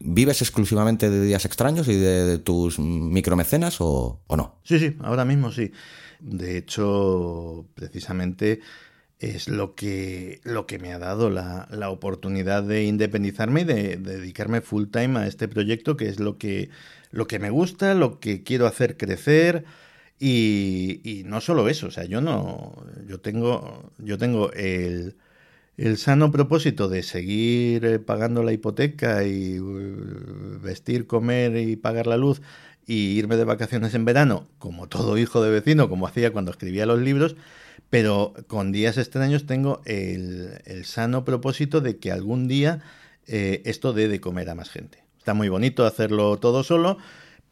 vives 0.00 0.42
exclusivamente 0.42 1.10
de 1.10 1.24
días 1.24 1.44
extraños 1.44 1.88
y 1.88 1.96
de, 1.96 2.38
tus 2.38 2.78
micromecenas 2.78 3.80
o, 3.80 4.20
o, 4.26 4.36
no. 4.36 4.60
Sí, 4.64 4.78
sí, 4.78 4.96
ahora 5.00 5.24
mismo 5.24 5.52
sí. 5.52 5.72
De 6.20 6.58
hecho, 6.58 7.66
precisamente 7.74 8.60
es 9.18 9.48
lo 9.48 9.74
que, 9.74 10.40
lo 10.44 10.66
que 10.66 10.78
me 10.78 10.92
ha 10.92 10.98
dado 10.98 11.30
la, 11.30 11.68
la 11.70 11.90
oportunidad 11.90 12.62
de 12.62 12.84
independizarme 12.84 13.62
y 13.62 13.64
de, 13.64 13.96
de, 13.96 14.18
dedicarme 14.18 14.60
full 14.60 14.86
time 14.90 15.18
a 15.18 15.26
este 15.26 15.48
proyecto, 15.48 15.96
que 15.96 16.08
es 16.08 16.20
lo 16.20 16.36
que, 16.36 16.70
lo 17.10 17.26
que 17.26 17.38
me 17.38 17.50
gusta, 17.50 17.94
lo 17.94 18.20
que 18.20 18.42
quiero 18.42 18.66
hacer 18.66 18.96
crecer 18.96 19.64
y, 20.18 21.22
no 21.26 21.40
solo 21.40 21.68
eso, 21.68 21.88
o 21.88 21.90
sea, 21.90 22.04
yo 22.04 22.20
no, 22.20 22.74
yo 23.06 23.20
tengo, 23.20 23.92
yo 23.98 24.18
tengo 24.18 24.52
el, 24.52 25.16
el 25.76 25.98
sano 25.98 26.30
propósito 26.32 26.88
de 26.88 27.02
seguir 27.02 27.84
eh, 27.84 27.98
pagando 27.98 28.42
la 28.42 28.52
hipoteca 28.52 29.24
y 29.24 29.60
uh, 29.60 30.58
vestir, 30.60 31.06
comer 31.06 31.56
y 31.56 31.76
pagar 31.76 32.06
la 32.06 32.16
luz 32.16 32.40
y 32.86 33.18
irme 33.18 33.36
de 33.36 33.44
vacaciones 33.44 33.94
en 33.94 34.04
verano, 34.04 34.48
como 34.58 34.88
todo 34.88 35.18
hijo 35.18 35.42
de 35.42 35.50
vecino, 35.50 35.88
como 35.88 36.06
hacía 36.06 36.32
cuando 36.32 36.52
escribía 36.52 36.86
los 36.86 37.00
libros, 37.00 37.36
pero 37.90 38.34
con 38.46 38.72
días 38.72 38.96
extraños 38.98 39.46
tengo 39.46 39.82
el, 39.84 40.60
el 40.64 40.84
sano 40.84 41.24
propósito 41.24 41.80
de 41.80 41.98
que 41.98 42.12
algún 42.12 42.48
día 42.48 42.82
eh, 43.26 43.62
esto 43.64 43.92
dé 43.92 44.08
de 44.08 44.20
comer 44.20 44.48
a 44.50 44.54
más 44.54 44.70
gente. 44.70 45.04
Está 45.18 45.34
muy 45.34 45.48
bonito 45.48 45.84
hacerlo 45.84 46.36
todo 46.38 46.62
solo, 46.62 46.98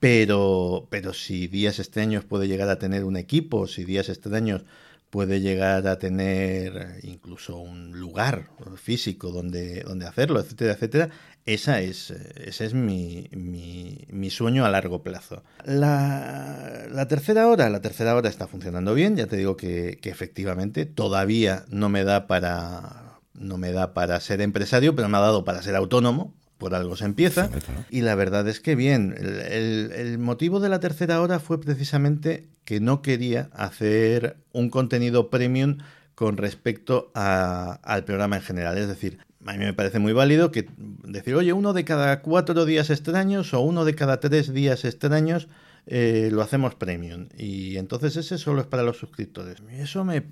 pero, 0.05 0.87
pero 0.91 1.15
si 1.15 1.47
Días 1.47 1.79
Extraños 1.79 2.27
puede 2.27 2.47
llegar 2.47 2.69
a 2.69 2.79
tener 2.79 3.05
un 3.05 3.17
equipo, 3.17 3.67
si 3.67 3.85
Días 3.87 4.11
Extraños 4.11 4.67
puede 5.09 5.41
llegar 5.41 5.87
a 5.87 5.99
tener 5.99 6.99
incluso 7.05 7.57
un 7.57 7.99
lugar 7.99 8.51
físico 8.77 9.31
donde, 9.31 9.81
donde 9.81 10.07
hacerlo, 10.07 10.41
etcétera, 10.41 10.75
etcétera, 10.75 11.09
esa 11.47 11.81
es, 11.81 12.11
ese 12.11 12.67
es 12.67 12.75
mi, 12.75 13.31
mi, 13.33 14.29
sueño 14.29 14.67
a 14.67 14.69
largo 14.69 15.03
plazo. 15.03 15.43
La, 15.65 16.87
la, 16.91 17.09
tercera 17.09 17.49
hora, 17.49 17.71
la 17.71 17.81
tercera 17.81 18.15
hora 18.15 18.29
está 18.29 18.47
funcionando 18.47 18.93
bien, 18.93 19.17
ya 19.17 19.27
te 19.27 19.39
digo 19.39 19.57
que, 19.57 19.99
que 20.03 20.11
efectivamente 20.11 20.85
todavía 20.85 21.65
no 21.71 21.89
me 21.89 22.05
da 22.05 22.27
para 22.27 23.21
no 23.33 23.57
me 23.57 23.73
da 23.73 23.95
para 23.95 24.21
ser 24.21 24.43
empresario, 24.43 24.95
pero 24.95 25.09
me 25.09 25.17
ha 25.17 25.23
dado 25.23 25.45
para 25.45 25.63
ser 25.63 25.77
autónomo, 25.77 26.35
por 26.59 26.75
algo 26.75 26.97
se 26.97 27.05
empieza. 27.05 27.51
Y 27.91 28.03
la 28.03 28.15
verdad 28.15 28.49
es 28.49 28.61
que 28.61 28.75
bien, 28.75 29.15
el, 29.19 30.19
motivo 30.19 30.61
de 30.61 30.69
la 30.69 30.81
tercera 30.81 31.21
hora 31.21 31.39
fue 31.39 31.61
precisamente 31.61 32.49
que 32.65 32.81
no 32.81 33.03
quería 33.03 33.51
hacer 33.53 34.37
un 34.53 34.71
contenido 34.71 35.31
premium 35.31 35.79
con 36.15 36.37
respecto 36.37 37.11
al 37.15 38.05
programa 38.05 38.37
en 38.37 38.43
general. 38.43 38.79
Es 38.79 38.89
decir, 38.89 39.19
a 39.45 39.53
mí 39.53 39.59
me 39.59 39.75
parece 39.75 39.99
muy 39.99 40.13
válido 40.13 40.51
que 40.51 40.69
decir, 41.05 41.35
oye, 41.35 41.53
uno 41.53 41.73
de 41.73 41.85
cada 41.85 42.23
cuatro 42.23 42.65
días 42.65 42.91
extraños 42.91 43.53
o 43.53 43.61
uno 43.61 43.85
de 43.85 43.95
cada 43.95 44.21
tres 44.21 44.53
días 44.53 44.85
extraños 44.85 45.49
eh, 45.87 46.31
lo 46.33 46.41
hacemos 46.41 46.75
premium. 46.75 47.29
Y 47.37 47.77
entonces 47.77 48.17
ese 48.17 48.39
solo 48.39 48.63
es 48.63 48.67
para 48.67 48.83
los 48.83 48.97
suscriptores. 48.97 49.63
Eso 49.71 50.05
me... 50.05 50.25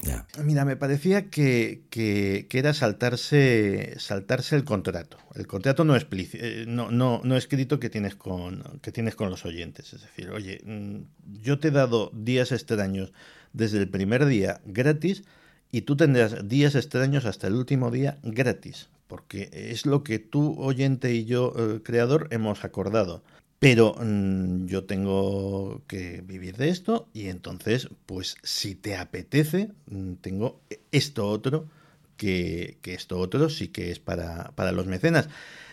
Mira, 0.42 0.64
me 0.64 0.76
parecía 0.76 1.28
que, 1.28 1.82
que, 1.90 2.46
era 2.50 2.72
saltarse, 2.72 3.94
saltarse 3.98 4.56
el 4.56 4.64
contrato. 4.64 5.18
El 5.34 5.46
contrato 5.46 5.84
no, 5.84 5.94
eh, 5.96 6.64
no, 6.66 6.90
no, 6.90 7.20
no 7.22 7.36
escrito 7.36 7.78
que 7.78 7.90
tienes, 7.90 8.14
con, 8.14 8.62
que 8.80 8.92
tienes 8.92 9.14
con 9.14 9.28
los 9.28 9.44
oyentes. 9.44 9.92
Es 9.92 10.02
decir, 10.02 10.30
oye, 10.30 10.60
mm, 10.64 11.00
yo 11.42 11.58
te 11.58 11.68
he 11.68 11.72
dado 11.72 12.10
días 12.14 12.52
extraños 12.52 13.12
desde 13.52 13.78
el 13.78 13.88
primer 13.88 14.24
día 14.24 14.62
gratis 14.64 15.24
y 15.70 15.82
tú 15.82 15.96
tendrás 15.96 16.48
días 16.48 16.74
extraños 16.74 17.24
hasta 17.24 17.46
el 17.46 17.54
último 17.54 17.90
día 17.90 18.18
gratis, 18.22 18.88
porque 19.06 19.50
es 19.52 19.86
lo 19.86 20.02
que 20.02 20.18
tú, 20.18 20.54
oyente 20.58 21.14
y 21.14 21.24
yo, 21.24 21.52
eh, 21.56 21.80
creador, 21.82 22.28
hemos 22.30 22.64
acordado. 22.64 23.22
Pero 23.62 23.94
mm, 23.94 24.66
yo 24.66 24.86
tengo 24.86 25.82
que 25.86 26.20
vivir 26.26 26.56
de 26.56 26.68
esto 26.68 27.06
y 27.12 27.28
entonces, 27.28 27.88
pues 28.06 28.34
si 28.42 28.74
te 28.74 28.96
apetece, 28.96 29.70
mm, 29.86 30.14
tengo 30.14 30.60
esto 30.90 31.28
otro 31.28 31.68
que, 32.16 32.78
esto 32.82 33.20
otro 33.20 33.48
sí 33.50 33.68
que 33.68 33.92
es 33.92 34.00
para, 34.00 34.50
para 34.56 34.72
los 34.72 34.86
mecenas. 34.86 35.28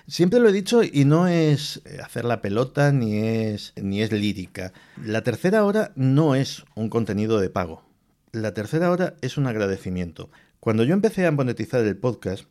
Siempre 0.06 0.40
lo 0.40 0.50
he 0.50 0.54
dicho 0.54 0.84
y 0.84 1.04
no 1.06 1.28
es 1.28 1.82
hacer 2.04 2.26
la 2.26 2.44
pelota 2.44 2.92
ni 2.92 3.18
es, 3.18 3.74
ni 3.76 4.04
es 4.04 4.12
lírica. 4.12 4.72
La 5.04 5.24
tercera 5.24 5.66
hora 5.66 5.92
no 5.96 6.36
es 6.36 6.66
un 6.76 6.90
contenido 6.90 7.40
de 7.40 7.50
pago. 7.50 7.84
La 8.32 8.54
tercera 8.54 8.92
hora 8.92 9.16
es 9.22 9.36
un 9.36 9.48
agradecimiento. 9.48 10.30
Cuando 10.60 10.84
yo 10.84 10.94
empecé 10.94 11.26
a 11.26 11.32
monetizar 11.32 11.84
el 11.84 11.98
podcast, 11.98 12.46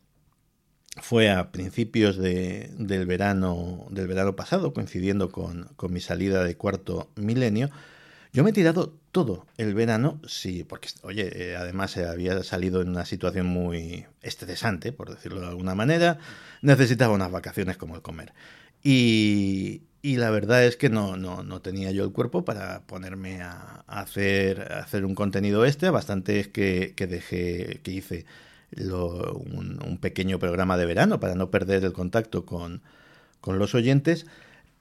fue 1.01 1.31
a 1.31 1.51
principios 1.53 2.17
de, 2.17 2.71
del, 2.79 3.07
verano, 3.07 3.87
del 3.91 4.07
verano 4.07 4.37
pasado, 4.37 4.73
coincidiendo 4.73 5.31
con, 5.31 5.71
con 5.77 5.93
mi 5.93 6.01
salida 6.01 6.45
de 6.45 6.57
cuarto 6.57 7.11
milenio, 7.17 7.71
yo 8.33 8.45
me 8.45 8.51
he 8.51 8.53
tirado 8.53 8.95
todo 9.11 9.47
el 9.57 9.75
verano, 9.75 10.21
sí, 10.27 10.63
porque, 10.65 10.89
oye, 11.03 11.31
eh, 11.35 11.57
además 11.57 11.97
había 11.97 12.43
salido 12.43 12.83
en 12.83 12.91
una 12.91 13.07
situación 13.07 13.47
muy 13.47 14.07
estresante, 14.23 14.93
por 14.93 15.11
decirlo 15.11 15.41
de 15.41 15.49
alguna 15.49 15.75
manera, 15.75 16.19
necesitaba 16.61 17.15
unas 17.15 17.33
vacaciones 17.33 17.77
como 17.77 17.97
el 17.97 18.03
comer. 18.03 18.35
Y, 18.83 19.83
y 20.03 20.17
la 20.19 20.31
verdad 20.31 20.65
es 20.65 20.77
que 20.77 20.91
no, 20.91 21.17
no, 21.17 21.43
no, 21.43 21.63
tenía 21.63 21.91
yo 21.91 22.05
el 22.05 22.13
cuerpo 22.13 22.45
para 22.45 22.83
ponerme 22.83 23.41
a, 23.43 23.85
hacer, 23.87 24.73
hacer 24.73 25.05
un 25.05 25.15
contenido 25.15 25.65
este, 25.65 25.91
bastante 25.91 26.51
que, 26.53 26.93
que 26.95 27.07
dejé, 27.07 27.81
que 27.83 27.91
hice 27.93 28.27
un, 28.77 29.99
pequeño 30.01 30.39
programa 30.39 30.77
de 30.77 30.87
verano 30.87 31.21
para 31.21 31.35
no 31.35 31.51
perder 31.51 31.85
el 31.85 31.93
contacto 31.93 32.45
con, 32.45 32.83
con 33.41 33.59
los 33.59 33.75
oyentes. 33.75 34.27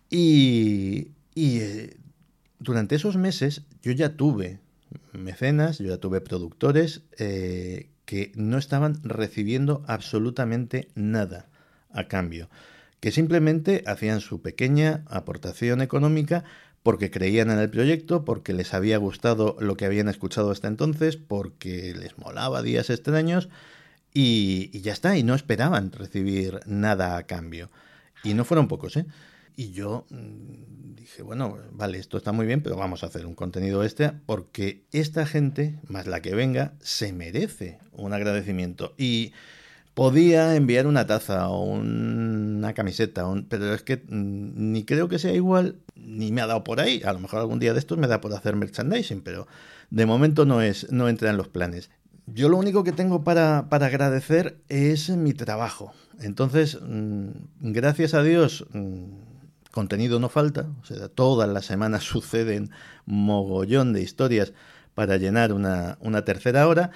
Y, 0.10 1.10
y 1.36 1.60
eh, 1.60 1.98
durante 2.60 2.96
esos 2.96 3.18
meses 3.18 3.64
yo 3.82 3.92
ya 3.92 4.16
tuve 4.16 4.60
mecenas, 5.14 5.80
yo 5.80 5.88
ya 5.88 5.98
tuve 5.98 6.22
productores 6.22 7.02
eh, 7.18 7.90
que 8.06 8.32
no 8.36 8.58
estaban 8.58 9.02
recibiendo 9.04 9.84
absolutamente 9.88 10.88
nada 10.96 11.48
a 11.92 12.08
cambio, 12.08 12.50
que 13.00 13.12
simplemente 13.12 13.84
hacían 13.86 14.22
su 14.22 14.42
pequeña 14.42 15.04
aportación 15.08 15.82
económica 15.82 16.44
porque 16.84 17.12
creían 17.12 17.52
en 17.52 17.60
el 17.60 17.70
proyecto, 17.70 18.24
porque 18.24 18.54
les 18.54 18.74
había 18.74 18.98
gustado 18.98 19.58
lo 19.60 19.76
que 19.76 19.86
habían 19.86 20.08
escuchado 20.08 20.52
hasta 20.52 20.70
entonces, 20.70 21.18
porque 21.18 21.94
les 21.94 22.18
molaba 22.18 22.62
días 22.62 22.90
extraños 22.90 23.50
y, 24.20 24.82
ya 24.82 24.94
está, 24.94 25.16
y 25.16 25.22
no 25.22 25.36
esperaban 25.36 25.92
recibir 25.92 26.60
nada 26.66 27.18
a 27.18 27.28
cambio. 27.28 27.70
Y 28.24 28.34
no 28.34 28.46
fueron 28.46 28.68
pocos, 28.68 28.98
¿eh? 28.98 29.06
Y 29.56 29.74
yo 29.74 30.08
mm, 30.10 30.96
dije, 30.96 31.22
bueno, 31.22 31.60
vale, 31.72 32.00
esto 32.00 32.18
está 32.18 32.32
muy 32.32 32.48
bien, 32.48 32.64
pero 32.64 32.78
vamos 32.78 33.04
a 33.04 33.08
hacer 33.08 33.28
un 33.28 33.36
contenido 33.36 33.84
este 33.84 34.12
porque 34.26 34.86
esta 34.92 35.28
gente, 35.28 35.80
más 35.88 36.08
la 36.08 36.24
que 36.24 36.34
venga, 36.34 36.74
se 36.80 37.14
merece 37.14 37.78
un 37.92 38.12
agradecimiento. 38.12 38.96
Y 38.98 39.34
podía 39.94 40.56
enviar 40.56 40.88
una 40.88 41.06
taza 41.06 41.50
o 41.50 41.66
una 41.66 42.74
camiseta, 42.74 43.24
pero 43.50 43.76
es 43.76 43.84
que 43.84 43.98
mm, 43.98 44.72
ni 44.72 44.84
creo 44.84 45.10
que 45.10 45.20
sea 45.20 45.34
igual, 45.34 45.76
ni 45.96 46.32
me 46.32 46.42
ha 46.42 46.48
dado 46.48 46.64
por 46.64 46.80
ahí. 46.80 47.04
A 47.06 47.14
lo 47.14 47.20
mejor 47.20 47.42
algún 47.42 47.60
día 47.60 47.74
de 47.74 47.80
estos 47.80 48.00
me 48.00 48.08
da 48.08 48.20
por 48.20 48.34
hacer 48.34 48.56
merchandising, 48.56 49.22
pero 49.22 49.48
de 49.92 50.08
momento 50.08 50.46
no, 50.46 50.64
es, 50.64 50.92
no 50.92 51.08
entra 51.08 51.30
en 51.30 51.38
los 51.38 51.50
planes. 51.50 51.92
Yo 52.28 52.50
lo 52.50 52.58
único 52.58 52.84
que 52.84 52.92
tengo 52.92 53.24
para, 53.24 53.68
para 53.70 53.88
agradecer 53.88 54.60
es 54.70 55.10
mi 55.10 55.34
trabajo. 55.34 55.94
Entonces, 56.20 56.78
mm, 56.82 57.30
gracias 57.62 58.14
a 58.14 58.24
Dios 58.24 58.66
contenido 59.78 60.20
no 60.20 60.28
falta, 60.28 60.66
o 60.82 60.86
sea, 60.86 61.08
todas 61.08 61.48
las 61.48 61.66
semanas 61.66 62.04
suceden 62.14 62.72
mogollón 63.06 63.94
de 63.94 64.02
historias 64.02 64.54
para 64.96 65.18
llenar 65.18 65.54
una, 65.54 66.26
tercera 66.26 66.68
hora. 66.68 66.90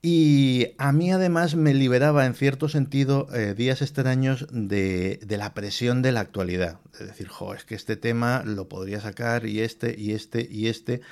Y 0.00 0.68
a 0.78 0.90
mí 0.92 1.12
además 1.12 1.54
me 1.54 1.74
liberaba 1.74 2.24
en 2.24 2.34
cierto 2.34 2.70
sentido 2.70 3.28
eh, 3.34 3.54
días 3.54 3.82
extraños 3.82 4.46
de, 4.50 5.20
de, 5.22 5.36
la 5.36 5.52
presión 5.52 6.00
de 6.00 6.10
la 6.10 6.20
actualidad. 6.20 6.80
De 6.98 7.06
decir, 7.06 7.28
jo, 7.28 7.52
es 7.54 7.64
que 7.66 7.74
este 7.74 7.96
tema 7.96 8.42
lo 8.46 8.66
podría 8.66 9.00
sacar 9.00 9.44
y 9.46 9.60
este 9.60 9.94
y 9.96 10.12
este 10.12 10.48
y 10.50 10.68
este, 10.68 11.02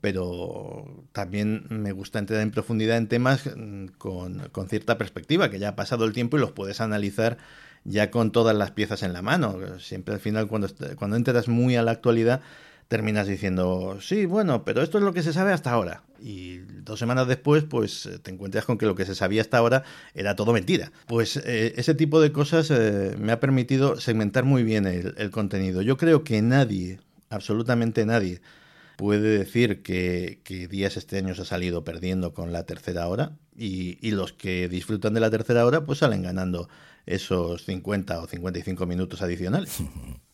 pero 0.00 1.04
también 1.12 1.66
me 1.68 1.92
gusta 1.92 2.18
entrar 2.18 2.40
en 2.40 2.50
profundidad 2.50 2.96
en 2.96 3.08
temas 3.08 3.44
mm, 3.46 3.86
con, 3.98 4.48
con 4.50 4.68
cierta 4.68 4.98
perspectiva, 4.98 5.50
que 5.50 5.58
ya 5.58 5.70
ha 5.70 5.76
pasado 5.76 6.04
el 6.04 6.12
tiempo 6.12 6.36
y 6.36 6.40
los 6.40 6.52
puedes 6.52 6.80
analizar 6.80 7.38
ya 7.84 8.10
con 8.10 8.30
todas 8.30 8.56
las 8.56 8.70
piezas 8.70 9.02
en 9.02 9.12
la 9.12 9.22
mano. 9.22 9.78
Siempre 9.78 10.14
al 10.14 10.20
final, 10.20 10.48
cuando, 10.48 10.68
cuando 10.96 11.16
entras 11.16 11.48
muy 11.48 11.76
a 11.76 11.82
la 11.82 11.92
actualidad, 11.92 12.40
terminas 12.90 13.28
diciendo, 13.28 13.98
sí, 14.00 14.26
bueno, 14.26 14.64
pero 14.64 14.82
esto 14.82 14.98
es 14.98 15.04
lo 15.04 15.12
que 15.12 15.22
se 15.22 15.32
sabe 15.32 15.52
hasta 15.52 15.70
ahora. 15.70 16.02
Y 16.20 16.58
dos 16.58 16.98
semanas 16.98 17.28
después, 17.28 17.62
pues 17.62 18.06
eh, 18.06 18.18
te 18.18 18.32
encuentras 18.32 18.64
con 18.64 18.78
que 18.78 18.86
lo 18.86 18.96
que 18.96 19.06
se 19.06 19.14
sabía 19.14 19.40
hasta 19.42 19.58
ahora 19.58 19.84
era 20.12 20.34
todo 20.34 20.52
mentira. 20.52 20.90
Pues 21.06 21.36
eh, 21.36 21.72
ese 21.76 21.94
tipo 21.94 22.20
de 22.20 22.32
cosas 22.32 22.68
eh, 22.72 23.14
me 23.16 23.30
ha 23.30 23.38
permitido 23.38 24.00
segmentar 24.00 24.44
muy 24.44 24.64
bien 24.64 24.86
el, 24.86 25.30
contenido. 25.30 25.82
Yo 25.82 25.96
creo 25.96 26.24
que 26.24 26.42
nadie, 26.42 26.98
absolutamente 27.28 28.04
nadie, 28.04 28.40
puede 29.00 29.38
decir 29.38 29.82
que, 29.82 30.42
que, 30.44 30.68
Días 30.68 30.98
este 30.98 31.16
año 31.16 31.34
se 31.34 31.40
ha 31.40 31.44
salido 31.46 31.84
perdiendo 31.84 32.34
con 32.34 32.52
la 32.52 32.64
tercera 32.64 33.08
hora 33.08 33.38
y, 33.56 33.96
y, 34.06 34.10
los 34.10 34.34
que 34.34 34.68
disfrutan 34.68 35.14
de 35.14 35.20
la 35.20 35.30
tercera 35.30 35.64
hora 35.64 35.86
pues 35.86 36.00
salen 36.00 36.22
ganando 36.22 36.68
esos 37.06 37.64
50 37.64 38.20
o 38.20 38.26
55 38.26 38.84
minutos 38.86 39.22
adicionales. 39.22 39.78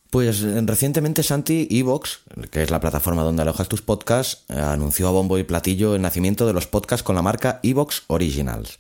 Pues 0.09 0.41
eh, 0.45 0.63
recientemente 0.65 1.25
Santi 1.25 1.67
Evox, 1.69 2.21
que 2.53 2.63
es 2.63 2.71
la 2.71 2.79
plataforma 2.79 3.25
donde 3.25 3.43
alojas 3.43 3.69
tus 3.69 3.83
podcasts, 3.83 4.45
eh, 4.49 4.55
anunció 4.55 5.09
a 5.09 5.11
bombo 5.11 5.37
y 5.37 5.43
platillo 5.43 5.97
el 5.97 6.01
nacimiento 6.01 6.47
de 6.47 6.53
los 6.53 6.69
podcasts 6.69 7.03
con 7.03 7.17
la 7.17 7.23
marca 7.23 7.59
Evox 7.65 8.05
Originals. 8.07 8.79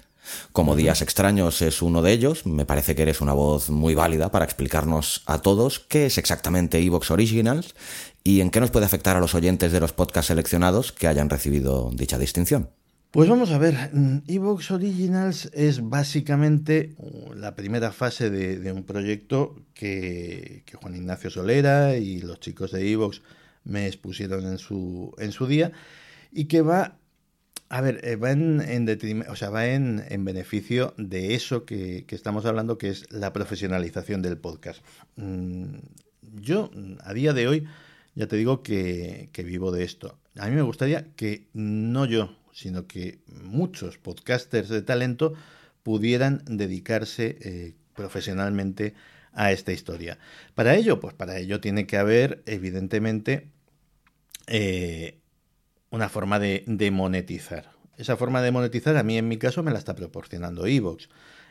Como 0.52 0.76
Días 0.76 1.02
Extraños 1.02 1.62
es 1.62 1.82
uno 1.82 2.02
de 2.02 2.12
ellos, 2.12 2.46
me 2.46 2.66
parece 2.66 2.94
que 2.94 3.02
eres 3.02 3.20
una 3.20 3.32
voz 3.32 3.70
muy 3.70 3.94
válida 3.94 4.30
para 4.30 4.44
explicarnos 4.44 5.22
a 5.26 5.42
todos 5.42 5.80
qué 5.80 6.06
es 6.06 6.18
exactamente 6.18 6.78
Evox 6.78 7.10
Originals 7.10 7.74
y 8.24 8.40
en 8.40 8.50
qué 8.50 8.60
nos 8.60 8.70
puede 8.70 8.86
afectar 8.86 9.16
a 9.16 9.20
los 9.20 9.34
oyentes 9.34 9.72
de 9.72 9.80
los 9.80 9.92
podcasts 9.92 10.28
seleccionados 10.28 10.92
que 10.92 11.06
hayan 11.06 11.30
recibido 11.30 11.90
dicha 11.94 12.18
distinción. 12.18 12.70
Pues 13.16 13.30
vamos 13.30 13.50
a 13.50 13.56
ver, 13.56 13.90
mm, 13.94 14.24
Evox 14.26 14.72
Originals 14.72 15.48
es 15.54 15.88
básicamente 15.88 16.94
uh, 16.98 17.32
la 17.32 17.54
primera 17.54 17.90
fase 17.90 18.28
de, 18.28 18.72
un 18.72 18.84
proyecto 18.84 19.56
que, 19.72 20.64
Juan 20.74 20.96
Ignacio 20.96 21.30
Solera 21.30 21.96
y 21.96 22.20
los 22.20 22.40
chicos 22.40 22.72
de 22.72 22.90
Evox 22.92 23.22
me 23.64 23.86
expusieron 23.86 24.44
en 24.46 24.58
su, 24.58 25.14
en 25.18 25.32
su 25.32 25.46
día 25.46 25.72
y 26.30 26.44
que 26.44 26.60
va, 26.60 26.98
a 27.68 27.80
ver, 27.80 28.00
eh, 28.04 28.16
va 28.16 28.30
en, 28.30 29.24
o 29.28 29.36
sea, 29.36 29.50
va 29.50 29.66
en, 29.66 30.24
beneficio 30.24 30.94
de 30.96 31.34
eso 31.34 31.64
que, 31.64 32.04
estamos 32.08 32.44
hablando, 32.46 32.78
que 32.78 32.90
es 32.90 33.10
la 33.12 33.32
profesionalización 33.32 34.22
del 34.22 34.38
podcast. 34.38 34.84
Mm, 35.16 35.78
yo, 36.40 36.70
a 37.00 37.12
día 37.12 37.32
de 37.32 37.48
hoy, 37.48 37.66
ya 38.14 38.26
te 38.26 38.36
digo 38.36 38.62
que, 38.62 39.28
que 39.32 39.42
vivo 39.42 39.72
de 39.72 39.84
esto. 39.84 40.18
A 40.38 40.48
mí 40.48 40.54
me 40.54 40.62
gustaría 40.62 41.12
que 41.16 41.48
no 41.52 42.06
yo, 42.06 42.36
sino 42.52 42.86
que 42.86 43.18
muchos 43.26 43.98
podcasters 43.98 44.68
de 44.68 44.82
talento 44.82 45.34
pudieran 45.82 46.42
dedicarse 46.46 47.38
eh, 47.40 47.74
profesionalmente 47.94 48.94
a 49.32 49.52
esta 49.52 49.72
historia. 49.72 50.18
Para 50.54 50.74
ello, 50.74 50.98
pues 50.98 51.14
para 51.14 51.38
ello 51.38 51.60
tiene 51.60 51.86
que 51.86 51.98
haber, 51.98 52.42
evidentemente, 52.46 53.48
eh, 54.46 55.18
una 55.90 56.08
forma 56.08 56.38
de, 56.38 56.90
monetizar. 56.90 57.70
Esa 57.96 58.16
forma 58.16 58.42
de 58.42 58.50
monetizar 58.50 58.96
a 58.96 59.02
mí 59.02 59.16
en 59.16 59.28
mi 59.28 59.38
caso 59.38 59.62
me 59.62 59.72
la 59.72 59.78
está 59.78 59.94
proporcionando 59.94 60.66
Evox. 60.66 61.08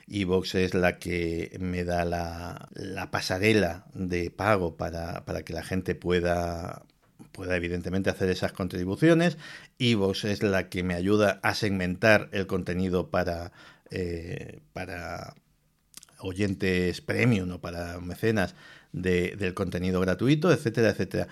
Evox 0.07 0.55
es 0.55 0.73
la 0.73 0.99
que 0.99 1.57
me 1.59 1.83
da 1.83 2.05
la, 2.05 2.69
la 2.73 3.09
pasarela 3.09 3.85
de 3.93 4.29
pago 4.29 4.77
para, 4.77 5.25
para, 5.25 5.43
que 5.43 5.53
la 5.53 5.63
gente 5.63 5.95
pueda, 5.95 6.83
pueda 7.31 7.55
evidentemente 7.55 8.11
hacer 8.11 8.29
esas 8.29 8.51
contribuciones. 8.51 9.37
Evox 9.79 10.25
es 10.25 10.43
la 10.43 10.69
que 10.69 10.83
me 10.83 10.93
ayuda 10.93 11.39
a 11.41 11.55
segmentar 11.55 12.29
el 12.31 12.45
contenido 12.45 13.09
para, 13.09 13.51
eh, 13.89 14.59
para 14.73 15.33
oyentes 16.19 17.01
premium 17.01 17.51
o 17.51 17.61
para 17.61 17.99
mecenas 17.99 18.55
del 18.91 19.53
contenido 19.53 19.99
gratuito, 19.99 20.51
etcétera, 20.51 20.89
etcétera. 20.89 21.27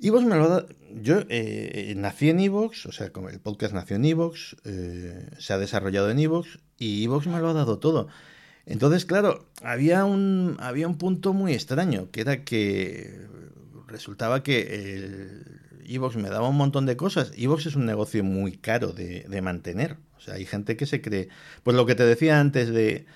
Evox 0.00 0.24
me 0.24 0.36
lo 0.36 0.52
ha 0.52 0.66
Yo 0.92 1.22
eh, 1.28 1.94
nací 1.96 2.30
en 2.30 2.40
Evox, 2.40 2.86
o 2.86 2.92
sea, 2.92 3.06
el 3.06 3.40
podcast 3.40 3.74
nació 3.74 3.96
en 3.96 4.04
Evox, 4.04 4.56
eh, 4.64 5.30
se 5.38 5.52
ha 5.52 5.58
desarrollado 5.58 6.10
en 6.10 6.18
Evox 6.18 6.58
y 6.78 7.04
Evox 7.04 7.26
me 7.26 7.38
lo 7.40 7.48
ha 7.48 7.54
dado 7.54 7.78
todo. 7.78 8.08
Entonces, 8.66 9.04
claro, 9.04 9.46
había 9.62 10.04
un, 10.04 10.56
había 10.58 10.88
un 10.88 10.98
punto 10.98 11.32
muy 11.32 11.52
extraño, 11.52 12.10
que 12.10 12.22
era 12.22 12.44
que 12.44 13.26
resultaba 13.86 14.42
que 14.42 15.44
Evox 15.86 16.16
me 16.16 16.30
daba 16.30 16.48
un 16.48 16.56
montón 16.56 16.86
de 16.86 16.96
cosas. 16.96 17.32
Evox 17.36 17.66
es 17.66 17.76
un 17.76 17.86
negocio 17.86 18.24
muy 18.24 18.52
caro 18.52 18.92
de, 18.92 19.40
mantener. 19.42 19.96
O 20.16 20.20
sea, 20.20 20.34
hay 20.34 20.46
gente 20.46 20.76
que 20.76 20.86
se 20.86 21.00
cree. 21.00 21.28
Pues 21.62 21.76
lo 21.76 21.86
que 21.86 21.94
te 21.94 22.04
decía 22.04 22.40
antes 22.40 22.70
de 22.70 23.06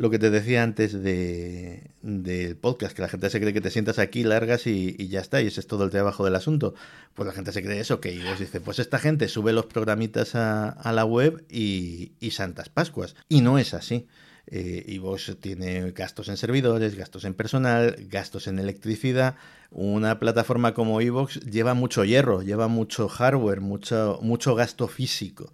lo 0.00 0.08
que 0.08 0.18
te 0.18 0.30
decía 0.30 0.62
antes 0.62 0.94
de, 1.02 1.90
del 2.00 2.56
podcast, 2.56 2.96
que 2.96 3.02
la 3.02 3.08
gente 3.08 3.28
se 3.28 3.38
cree 3.38 3.52
que 3.52 3.60
te 3.60 3.68
sientas 3.68 3.98
aquí, 3.98 4.24
largas 4.24 4.66
y, 4.66 4.96
ya 5.08 5.20
está, 5.20 5.42
y 5.42 5.48
ese 5.48 5.60
es 5.60 5.66
todo 5.66 5.84
el 5.84 5.90
trabajo 5.90 6.24
del 6.24 6.36
asunto. 6.36 6.74
Pues 7.12 7.26
la 7.26 7.34
gente 7.34 7.52
se 7.52 7.62
cree 7.62 7.80
eso, 7.80 8.00
que 8.00 8.18
vos 8.24 8.38
dice, 8.38 8.62
pues 8.62 8.78
esta 8.78 8.98
gente 8.98 9.28
sube 9.28 9.52
los 9.52 9.66
programitas 9.66 10.34
a, 10.34 10.90
la 10.90 11.04
web 11.04 11.44
y, 11.50 12.12
y 12.18 12.30
Santas 12.30 12.70
Pascuas. 12.70 13.14
Y 13.28 13.42
no 13.42 13.58
es 13.58 13.74
así. 13.74 14.06
Eh, 14.46 14.98
vos 15.02 15.36
tiene 15.38 15.90
gastos 15.90 16.30
en 16.30 16.38
servidores, 16.38 16.94
gastos 16.94 17.26
en 17.26 17.34
personal, 17.34 17.94
gastos 18.08 18.46
en 18.46 18.58
electricidad. 18.58 19.36
Una 19.70 20.18
plataforma 20.18 20.72
como 20.72 21.02
Evox 21.02 21.40
lleva 21.40 21.74
mucho 21.74 22.06
hierro, 22.06 22.40
lleva 22.40 22.68
mucho 22.68 23.06
hardware, 23.06 23.60
mucho, 23.60 24.18
mucho 24.22 24.54
gasto 24.54 24.88
físico. 24.88 25.52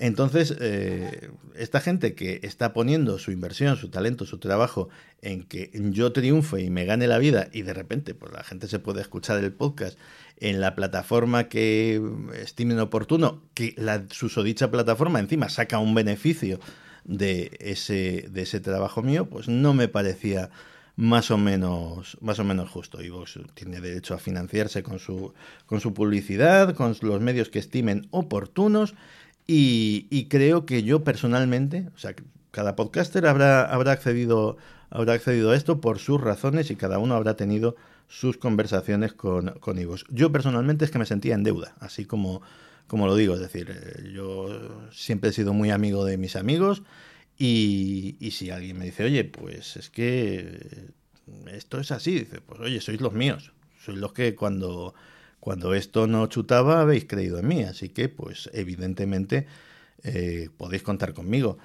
Entonces, 0.00 0.54
eh, 0.60 1.30
esta 1.56 1.80
gente 1.80 2.14
que 2.14 2.38
está 2.44 2.72
poniendo 2.72 3.18
su 3.18 3.32
inversión, 3.32 3.76
su 3.76 3.90
talento, 3.90 4.26
su 4.26 4.38
trabajo 4.38 4.88
en 5.22 5.42
que 5.42 5.72
yo 5.74 6.12
triunfe 6.12 6.62
y 6.62 6.70
me 6.70 6.84
gane 6.84 7.08
la 7.08 7.18
vida 7.18 7.48
y 7.52 7.62
de 7.62 7.74
repente 7.74 8.14
pues 8.14 8.32
la 8.32 8.44
gente 8.44 8.68
se 8.68 8.78
puede 8.78 9.00
escuchar 9.00 9.42
el 9.42 9.52
podcast 9.52 9.98
en 10.38 10.60
la 10.60 10.76
plataforma 10.76 11.48
que 11.48 12.00
estimen 12.34 12.78
oportuno, 12.78 13.42
que 13.54 13.74
la 13.76 14.04
susodicha 14.08 14.70
plataforma 14.70 15.18
encima 15.18 15.48
saca 15.48 15.80
un 15.80 15.96
beneficio 15.96 16.60
de 17.04 17.50
ese, 17.58 18.28
de 18.30 18.42
ese 18.42 18.60
trabajo 18.60 19.02
mío, 19.02 19.28
pues 19.28 19.48
no 19.48 19.74
me 19.74 19.88
parecía 19.88 20.50
más 20.94 21.30
o 21.32 21.38
menos, 21.38 22.18
más 22.20 22.38
o 22.38 22.44
menos 22.44 22.70
justo. 22.70 23.02
Y 23.02 23.08
vos 23.08 23.38
tiene 23.54 23.80
derecho 23.80 24.14
a 24.14 24.18
financiarse 24.18 24.84
con 24.84 24.98
su, 24.98 25.32
con 25.66 25.80
su 25.80 25.92
publicidad, 25.94 26.74
con 26.74 26.96
los 27.00 27.20
medios 27.20 27.48
que 27.48 27.58
estimen 27.58 28.06
oportunos 28.10 28.94
y, 29.50 30.26
creo 30.28 30.66
que 30.66 30.82
yo 30.82 31.04
personalmente, 31.04 31.88
o 31.94 31.98
sea, 31.98 32.14
cada 32.50 32.76
podcaster 32.76 33.26
habrá, 33.26 33.64
habrá, 33.64 33.92
accedido, 33.92 34.58
habrá 34.90 35.14
accedido 35.14 35.52
a 35.52 35.56
esto 35.56 35.80
por 35.80 35.98
sus 35.98 36.20
razones 36.20 36.70
y 36.70 36.76
cada 36.76 36.98
uno 36.98 37.14
habrá 37.14 37.34
tenido 37.34 37.74
sus 38.08 38.36
conversaciones 38.36 39.14
con, 39.14 39.58
con 39.60 39.78
Ivos. 39.78 40.04
Yo 40.10 40.30
personalmente 40.32 40.84
es 40.84 40.90
que 40.90 40.98
me 40.98 41.06
sentía 41.06 41.34
en 41.34 41.44
deuda, 41.44 41.74
así 41.80 42.04
como, 42.04 42.42
como 42.86 43.06
lo 43.06 43.16
digo, 43.16 43.34
es 43.34 43.40
decir, 43.40 43.70
eh, 43.70 44.10
yo 44.12 44.90
siempre 44.92 45.30
he 45.30 45.32
sido 45.32 45.54
muy 45.54 45.70
amigo 45.70 46.04
de 46.04 46.18
mis 46.18 46.36
amigos 46.36 46.82
y, 47.38 48.16
y 48.20 48.32
si 48.32 48.50
alguien 48.50 48.78
me 48.78 48.84
dice, 48.84 49.04
oye, 49.04 49.24
pues 49.24 49.78
es 49.78 49.88
que 49.88 50.90
esto 51.50 51.80
es 51.80 51.90
así, 51.90 52.18
dice, 52.18 52.42
pues 52.42 52.60
oye, 52.60 52.82
sois 52.82 53.00
los 53.00 53.14
míos, 53.14 53.52
sois 53.82 53.96
los 53.96 54.12
que 54.12 54.34
cuando 54.34 54.94
cuando 55.40 55.74
esto 55.74 56.06
no 56.06 56.26
chutaba 56.26 56.80
habéis 56.80 57.04
creído 57.04 57.38
en 57.38 57.48
mí, 57.48 57.62
así 57.62 57.88
que 57.88 58.08
pues 58.08 58.50
evidentemente 58.52 59.46
eh, 60.02 60.48
podéis 60.56 60.82
contar 60.82 61.14
conmigo. 61.14 61.58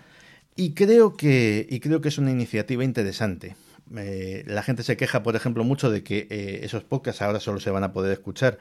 Y 0.55 0.73
creo 0.73 1.15
que, 1.17 1.65
y 1.69 1.79
creo 1.79 2.01
que 2.01 2.09
es 2.09 2.17
una 2.17 2.31
iniciativa 2.31 2.83
interesante. 2.83 3.55
Eh, 3.95 4.43
la 4.47 4.63
gente 4.63 4.83
se 4.83 4.97
queja, 4.97 5.23
por 5.23 5.35
ejemplo, 5.35 5.63
mucho 5.63 5.89
de 5.89 6.03
que 6.03 6.27
eh, 6.29 6.59
esos 6.63 6.83
podcasts 6.83 7.21
ahora 7.21 7.39
solo 7.39 7.59
se 7.59 7.71
van 7.71 7.83
a 7.83 7.93
poder 7.93 8.13
escuchar 8.13 8.59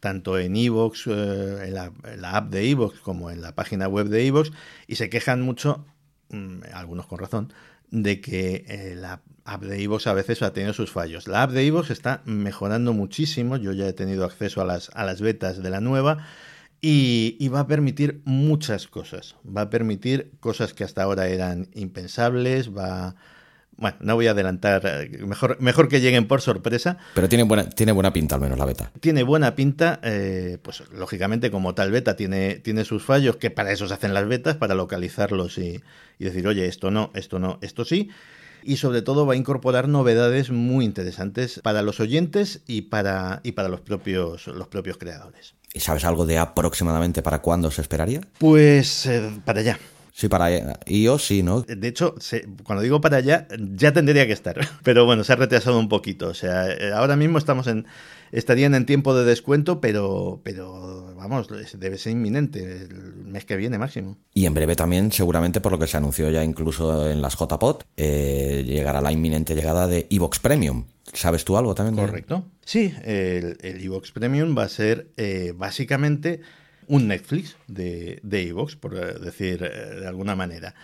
tanto 0.00 0.38
en 0.38 0.56
Evox, 0.56 1.06
en, 1.08 1.74
la, 1.74 1.92
app 2.32 2.50
de 2.50 2.70
Evox, 2.70 3.00
como 3.00 3.30
en 3.30 3.42
la 3.42 3.54
página 3.54 3.88
web 3.88 4.08
de 4.08 4.26
Evox, 4.26 4.52
y 4.86 4.96
se 4.96 5.10
quejan 5.10 5.42
mucho, 5.42 5.84
mm, 6.30 6.60
algunos 6.72 7.06
con 7.06 7.18
razón, 7.18 7.52
de 7.90 8.20
que 8.20 8.94
la 8.96 9.22
app 9.44 9.62
de 9.62 9.80
iVoox 9.82 10.06
a 10.06 10.12
veces 10.12 10.42
ha 10.42 10.52
tenido 10.52 10.72
sus 10.72 10.90
fallos. 10.90 11.26
La 11.26 11.42
app 11.42 11.52
de 11.52 11.64
iVoox 11.64 11.90
está 11.90 12.22
mejorando 12.24 12.92
muchísimo. 12.92 13.56
Yo 13.56 13.72
ya 13.72 13.86
he 13.86 13.92
tenido 13.92 14.24
acceso 14.24 14.60
a 14.60 14.64
las, 14.64 14.90
a 14.94 15.04
las 15.04 15.20
betas 15.20 15.62
de 15.62 15.70
la 15.70 15.80
nueva. 15.80 16.18
Y, 16.80 17.48
va 17.48 17.60
a 17.60 17.66
permitir 17.66 18.22
muchas 18.24 18.86
cosas. 18.86 19.34
Va 19.44 19.62
a 19.62 19.70
permitir 19.70 20.32
cosas 20.38 20.74
que 20.74 20.84
hasta 20.84 21.02
ahora 21.02 21.26
eran 21.28 21.68
impensables. 21.74 22.76
Va. 22.76 23.16
Bueno, 23.78 23.96
no 24.00 24.16
voy 24.16 24.26
a 24.26 24.32
adelantar. 24.32 25.08
Mejor, 25.20 25.56
mejor 25.60 25.88
que 25.88 26.00
lleguen 26.00 26.26
por 26.26 26.40
sorpresa. 26.40 26.98
Pero 27.14 27.28
tiene 27.28 27.44
buena, 27.44 27.70
tiene 27.70 27.92
buena 27.92 28.12
pinta, 28.12 28.34
al 28.34 28.40
menos 28.40 28.58
la 28.58 28.66
beta. 28.66 28.90
Tiene 29.00 29.22
buena 29.22 29.54
pinta. 29.54 30.00
Eh, 30.02 30.58
pues 30.60 30.82
lógicamente, 30.92 31.50
como 31.50 31.74
tal 31.74 31.90
beta, 31.90 32.16
tiene, 32.16 32.56
tiene 32.56 32.84
sus 32.84 33.04
fallos, 33.04 33.36
que 33.36 33.50
para 33.50 33.72
eso 33.72 33.88
se 33.88 33.94
hacen 33.94 34.14
las 34.14 34.26
betas, 34.26 34.56
para 34.56 34.74
localizarlos 34.74 35.58
y, 35.58 35.80
y 36.18 36.24
decir, 36.24 36.46
oye, 36.46 36.66
esto 36.66 36.90
no, 36.90 37.10
esto 37.14 37.38
no, 37.38 37.58
esto 37.62 37.84
sí 37.84 38.10
y 38.62 38.76
sobre 38.76 39.02
todo 39.02 39.24
va 39.24 39.34
a 39.34 39.36
incorporar 39.36 39.88
novedades 39.88 40.50
muy 40.50 40.84
interesantes 40.84 41.60
para 41.62 41.82
los 41.82 42.00
oyentes 42.00 42.60
y 42.66 42.82
para, 42.82 43.40
y 43.42 43.52
para 43.52 43.68
los, 43.68 43.80
propios, 43.80 44.46
los 44.46 44.68
propios 44.68 44.98
creadores. 44.98 45.54
¿Y 45.72 45.80
sabes 45.80 46.04
algo 46.04 46.26
de 46.26 46.38
aproximadamente 46.38 47.22
para 47.22 47.40
cuándo 47.40 47.70
se 47.70 47.82
esperaría? 47.82 48.20
Pues 48.38 49.06
eh, 49.06 49.30
para 49.44 49.60
allá. 49.60 49.78
Sí, 50.18 50.26
para 50.28 50.76
iOS 50.86 51.24
sí, 51.24 51.44
¿no? 51.44 51.62
De 51.62 51.86
hecho, 51.86 52.16
cuando 52.64 52.82
digo 52.82 53.00
para 53.00 53.18
allá, 53.18 53.46
ya 53.56 53.92
tendría 53.92 54.26
que 54.26 54.32
estar. 54.32 54.58
Pero 54.82 55.06
bueno, 55.06 55.22
se 55.22 55.32
ha 55.32 55.36
retrasado 55.36 55.78
un 55.78 55.88
poquito. 55.88 56.26
O 56.26 56.34
sea, 56.34 56.68
eh, 56.72 56.90
ahora 56.92 57.14
mismo 57.14 57.38
estamos 57.38 57.68
en, 57.68 57.86
estarían 58.32 58.74
en 58.74 58.84
tiempo 58.84 59.14
de 59.14 59.24
descuento, 59.24 59.80
pero, 59.80 60.40
pero 60.42 61.14
vamos, 61.14 61.46
debe 61.78 61.98
ser 61.98 62.14
inminente, 62.14 62.64
el 62.64 63.26
mes 63.26 63.44
que 63.44 63.56
viene 63.56 63.78
máximo. 63.78 64.18
Y 64.34 64.46
en 64.46 64.54
breve 64.54 64.74
también, 64.74 65.12
seguramente 65.12 65.60
por 65.60 65.70
lo 65.70 65.78
que 65.78 65.86
se 65.86 65.98
anunció 65.98 66.28
ya 66.30 66.42
incluso 66.42 67.08
en 67.08 67.22
las 67.22 67.36
JPOT, 67.36 67.84
eh, 67.96 68.64
llegará 68.66 69.00
la 69.00 69.12
inminente 69.12 69.54
llegada 69.54 69.86
de 69.86 70.08
Evox 70.10 70.40
Premium. 70.40 70.86
¿Sabes 71.12 71.44
tú 71.44 71.56
algo 71.56 71.76
también? 71.76 72.04
Correcto. 72.04 72.44
Sí, 72.64 72.92
el, 73.04 73.56
Evox 73.62 74.10
Premium 74.10 74.58
va 74.58 74.64
a 74.64 74.68
ser 74.68 75.12
eh, 75.16 75.52
básicamente 75.56 76.40
un 76.88 77.08
Netflix 77.08 77.56
de, 77.66 78.20
de 78.22 78.48
Evox, 78.48 78.76
por 78.76 79.20
decir 79.20 79.62
eh, 79.62 80.00
de 80.00 80.06
alguna 80.06 80.34
manera. 80.34 80.74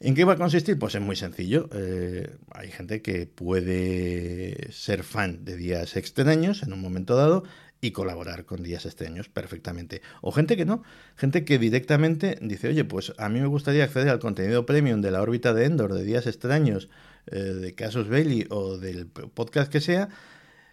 ¿En 0.00 0.14
qué 0.14 0.24
va 0.24 0.34
a 0.34 0.36
consistir? 0.36 0.78
Pues 0.78 0.94
es 0.94 1.00
muy 1.00 1.16
sencillo. 1.16 1.68
Eh, 1.72 2.36
hay 2.52 2.70
gente 2.70 3.02
que 3.02 3.26
puede 3.26 4.72
ser 4.72 5.02
fan 5.02 5.44
de 5.44 5.56
días 5.56 5.96
extraños 5.96 6.62
en 6.62 6.72
un 6.72 6.80
momento 6.80 7.16
dado 7.16 7.42
y 7.80 7.90
colaborar 7.90 8.44
con 8.44 8.62
días 8.62 8.86
extraños 8.86 9.28
perfectamente. 9.28 10.00
O 10.20 10.30
gente 10.30 10.56
que 10.56 10.64
no, 10.64 10.82
gente 11.16 11.44
que 11.44 11.58
directamente 11.58 12.38
dice, 12.40 12.68
oye, 12.68 12.84
pues 12.84 13.12
a 13.18 13.28
mí 13.28 13.40
me 13.40 13.46
gustaría 13.46 13.84
acceder 13.84 14.08
al 14.08 14.18
contenido 14.20 14.66
premium 14.66 15.00
de 15.00 15.10
la 15.10 15.22
órbita 15.22 15.52
de 15.52 15.64
Endor, 15.64 15.92
de 15.94 16.04
días 16.04 16.26
extraños, 16.26 16.88
eh, 17.26 17.38
de 17.38 17.74
Casos 17.74 18.08
Bailey 18.08 18.46
o 18.50 18.78
del 18.78 19.06
podcast 19.06 19.70
que 19.70 19.80
sea, 19.80 20.08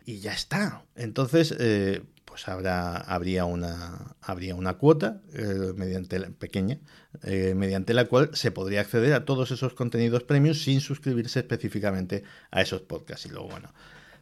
y 0.05 0.19
ya 0.19 0.33
está. 0.33 0.85
Entonces, 0.95 1.55
eh, 1.59 2.01
pues 2.35 2.49
habrá, 2.49 2.97
habría, 2.97 3.45
una, 3.45 4.17
habría 4.19 4.55
una 4.55 4.73
cuota 4.73 5.21
eh, 5.33 5.71
mediante 5.73 6.19
pequeña, 6.31 6.79
eh, 7.23 7.53
mediante 7.55 7.93
la 7.93 8.09
cual 8.09 8.31
se 8.33 8.51
podría 8.51 8.81
acceder 8.81 9.13
a 9.13 9.23
todos 9.23 9.51
esos 9.51 9.73
contenidos 9.73 10.23
premios 10.23 10.61
sin 10.61 10.81
suscribirse 10.81 11.39
específicamente 11.39 12.23
a 12.51 12.61
esos 12.61 12.81
podcasts. 12.81 13.25
Y 13.25 13.29
luego, 13.29 13.47
bueno, 13.47 13.73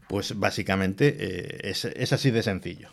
pues 0.07 0.37
básicamente 0.37 1.15
eh, 1.17 1.71
es, 1.71 2.13
así 2.13 2.29
de 2.29 2.43
sencillo. 2.43 2.89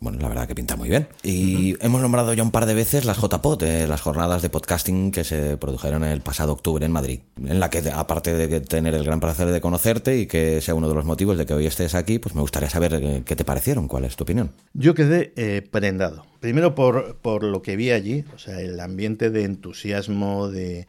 Bueno, 0.00 0.18
la 0.20 0.28
verdad 0.28 0.46
que 0.46 0.54
pinta 0.54 0.76
muy 0.76 0.88
bien. 0.88 1.08
Y 1.22 1.74
hemos 1.84 2.00
nombrado 2.00 2.32
ya 2.32 2.42
un 2.42 2.52
par 2.52 2.66
de 2.66 2.74
veces 2.74 3.04
las 3.04 3.18
JPod, 3.18 3.62
eh, 3.64 3.86
las 3.88 4.00
jornadas 4.00 4.42
de 4.42 4.50
podcasting 4.50 5.10
que 5.10 5.24
se 5.24 5.56
produjeron 5.56 6.04
el 6.04 6.20
pasado 6.20 6.52
octubre 6.52 6.84
en 6.86 6.92
Madrid, 6.92 7.20
en 7.44 7.58
la 7.58 7.68
que 7.68 7.78
aparte 7.90 8.34
de 8.34 8.60
tener 8.60 8.94
el 8.94 9.04
gran 9.04 9.18
placer 9.18 9.48
de 9.48 9.60
conocerte 9.60 10.18
y 10.18 10.26
que 10.26 10.60
sea 10.60 10.74
uno 10.74 10.88
de 10.88 10.94
los 10.94 11.04
motivos 11.04 11.36
de 11.36 11.46
que 11.46 11.54
hoy 11.54 11.66
estés 11.66 11.94
aquí, 11.94 12.18
pues 12.18 12.34
me 12.34 12.40
gustaría 12.40 12.70
saber 12.70 12.94
eh, 12.94 13.22
qué 13.24 13.34
te 13.34 13.44
parecieron, 13.44 13.88
cuál 13.88 14.04
es 14.04 14.14
tu 14.14 14.22
opinión. 14.22 14.52
Yo 14.72 14.94
quedé 14.94 15.62
prendado. 15.62 16.26
Primero 16.38 16.76
por, 16.76 17.16
por 17.16 17.42
lo 17.42 17.62
que 17.62 17.74
vi 17.74 17.90
allí, 17.90 18.24
o 18.34 18.38
sea, 18.38 18.60
el 18.60 18.78
ambiente 18.78 19.30
de 19.30 19.44
entusiasmo, 19.44 20.48
de 20.48 20.86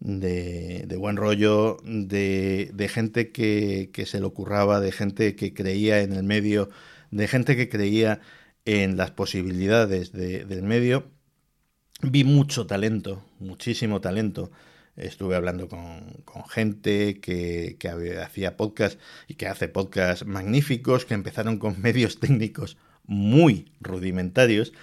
de, 0.00 0.96
buen 0.98 1.16
rollo, 1.16 1.78
de, 1.84 2.70
de 2.72 2.88
gente 2.88 3.30
que, 3.32 3.90
que, 3.92 4.06
se 4.06 4.20
lo 4.20 4.32
curraba, 4.32 4.80
de 4.80 4.92
gente 4.92 5.34
que 5.34 5.52
creía 5.52 6.00
en 6.00 6.12
el 6.12 6.22
medio, 6.22 6.68
de 7.10 7.26
gente 7.28 7.56
que 7.56 7.68
creía 7.68 8.20
en 8.68 8.98
las 8.98 9.10
posibilidades 9.10 10.12
del 10.12 10.62
medio. 10.62 11.10
Vi 12.02 12.24
mucho 12.24 12.66
talento, 12.66 13.24
muchísimo 13.38 14.02
talento. 14.02 14.50
Estuve 14.94 15.36
hablando 15.36 15.68
con, 15.68 16.22
con 16.26 16.46
gente 16.46 17.18
que, 17.18 17.76
que 17.78 18.18
hacía 18.18 18.58
podcast 18.58 19.00
y 19.26 19.36
que 19.36 19.46
hace 19.46 19.68
podcasts 19.68 20.26
magníficos, 20.26 21.06
que 21.06 21.14
empezaron 21.14 21.58
con 21.58 21.80
medios 21.82 22.20
técnicos 22.20 22.76
muy 23.06 23.72
rudimentarios 23.80 24.74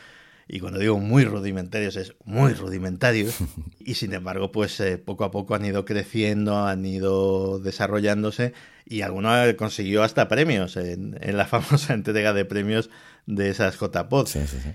y 0.48 0.60
cuando 0.60 0.80
digo 0.80 1.00
muy 1.00 1.26
rudimentarios 1.26 1.96
es 1.96 2.14
muy 2.24 2.54
rudimentarios 2.54 3.38
y 3.80 3.96
sin 3.96 4.14
embargo 4.14 4.52
pues 4.52 4.80
eh, 4.80 4.98
poco 4.98 5.24
a 5.24 5.32
poco 5.32 5.56
han 5.56 5.66
ido 5.66 5.86
creciendo, 5.86 6.66
han 6.66 6.86
ido 6.86 7.60
desarrollándose 7.60 8.54
y 8.86 9.02
alguno 9.02 9.32
consiguió 9.58 10.04
hasta 10.04 10.28
premios 10.28 10.78
en, 10.78 11.18
la 11.20 11.46
famosa 11.48 11.94
entrega 11.94 12.34
de 12.34 12.46
premios 12.46 12.90
de 13.26 13.50
esas 13.50 13.78
JPOD. 13.78 14.28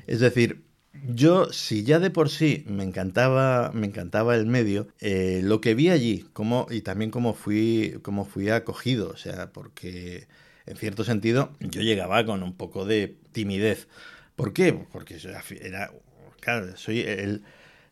Es 0.07 0.20
decir, 0.20 0.64
yo, 1.07 1.53
si 1.53 1.84
ya 1.84 1.98
de 1.98 2.11
por 2.11 2.30
sí 2.30 2.64
me 2.66 2.84
encantaba, 2.84 3.70
me 3.72 3.86
encantaba 3.86 4.34
el 4.36 4.46
medio, 4.46 4.88
eh, 5.01 5.40
lo 5.42 5.61
que 5.61 5.74
vi 5.74 5.90
allí, 5.90 6.26
como, 6.32 6.66
y 6.70 6.80
también 6.82 7.11
cómo 7.11 7.34
fui, 7.34 7.98
cómo 8.03 8.24
fui 8.24 8.48
acogido, 8.51 9.11
o 9.11 9.16
sea, 9.16 9.53
porque 9.53 10.26
en 10.66 10.76
cierto 10.76 11.05
sentido 11.05 11.53
yo 11.61 11.80
llegaba 11.82 12.24
con 12.26 12.42
un 12.42 12.55
poco 12.55 12.84
de 12.84 13.16
timidez 13.32 13.88
¿Por 14.40 14.55
qué? 14.55 14.72
Porque 14.72 15.18
era, 15.61 15.92
claro, 16.40 16.74
soy 16.78 17.01
el, 17.01 17.42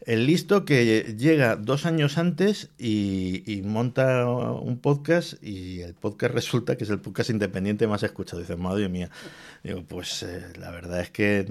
El 0.01 0.27
listo 0.27 0.65
que 0.65 1.17
llega 1.19 1.57
dos 1.57 1.85
años 1.85 2.19
antes 2.19 2.71
y, 2.79 3.63
monta 3.65 4.27
un 4.29 4.79
podcast 4.79 5.43
y 5.43 5.81
el 5.81 5.95
podcast 5.95 6.35
resulta 6.35 6.77
que 6.77 6.85
es 6.85 6.91
el 6.91 7.01
podcast 7.01 7.31
independiente 7.31 7.87
más 7.89 8.05
escuchado. 8.05 8.41
Dice, 8.41 8.57
madre 8.57 8.89
mía. 8.89 9.11
Digo, 9.65 9.83
pues 9.83 10.23
eh, 10.23 10.53
la 10.59 10.71
verdad 10.71 11.01
es 11.01 11.11
que 11.11 11.47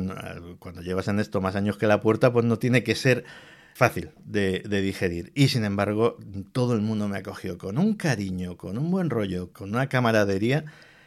cuando 0.60 0.82
llevas 0.82 1.10
en 1.10 1.20
esto 1.20 1.42
más 1.42 1.56
años 1.56 1.78
que 1.78 1.88
la 1.88 2.00
puerta, 2.00 2.32
pues 2.32 2.46
no 2.46 2.58
tiene 2.58 2.84
que 2.84 2.96
ser 2.96 3.26
fácil 3.74 4.12
de, 4.24 4.62
digerir. 4.62 5.32
Y 5.36 5.50
sin 5.50 5.66
embargo, 5.66 6.18
todo 6.54 6.74
el 6.74 6.82
mundo 6.82 7.10
me 7.10 7.18
acogió 7.18 7.58
con 7.58 7.78
un 7.78 7.96
cariño, 7.96 8.56
con 8.58 8.78
un 8.78 8.90
buen 8.90 9.10
rollo, 9.10 9.52
con 9.52 9.70
una 9.70 9.90
camaradería 9.90 10.66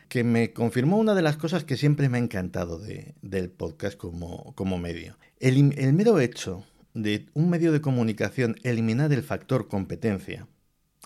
que 0.08 0.24
me 0.24 0.52
confirmó 0.52 0.98
una 0.98 1.14
de 1.14 1.22
las 1.22 1.36
cosas 1.36 1.64
que 1.64 1.76
siempre 1.76 2.08
me 2.08 2.18
ha 2.18 2.20
encantado 2.20 2.78
de, 2.78 3.14
del 3.22 3.48
podcast 3.48 3.96
como, 3.96 4.78
medio. 4.78 5.16
El 5.38 5.94
mero 5.94 6.20
hecho 6.20 6.64
de 6.94 7.26
un 7.34 7.50
medio 7.50 7.72
de 7.72 7.80
comunicación 7.80 8.56
eliminar 8.62 9.12
el 9.12 9.22
factor 9.22 9.68
competencia, 9.68 10.46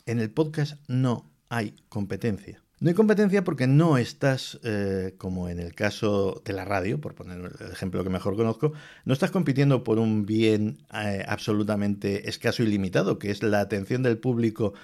en 0.07 0.21
el 0.21 0.31
podcast 0.31 0.81
no 0.89 1.31
hay 1.49 1.77
competencia. 1.89 2.63
No 2.81 2.89
hay 2.89 2.95
competencia 2.95 3.45
porque 3.45 3.67
no 3.67 3.97
estás, 3.97 4.61
eh, 4.65 5.15
como 5.17 5.49
en 5.49 5.61
el 5.61 5.75
caso 5.75 6.43
de 6.45 6.53
la 6.53 6.65
radio, 6.65 7.01
por 7.01 7.15
poner 7.15 7.39
el 7.39 7.73
ejemplo 7.73 8.03
que 8.05 8.11
mejor 8.11 8.37
conozco, 8.37 8.73
no 9.05 9.15
estás 9.15 9.31
compitiendo 9.31 9.85
por 9.85 9.99
un 9.99 10.27
bien 10.27 10.79
eh, 10.93 11.25
absolutamente 11.27 12.29
escaso 12.29 12.63
y 12.63 12.67
limitado, 12.67 13.19
que 13.19 13.31
es 13.31 13.43
la 13.43 13.61
atención 13.61 14.03
del 14.03 14.19
público 14.19 14.75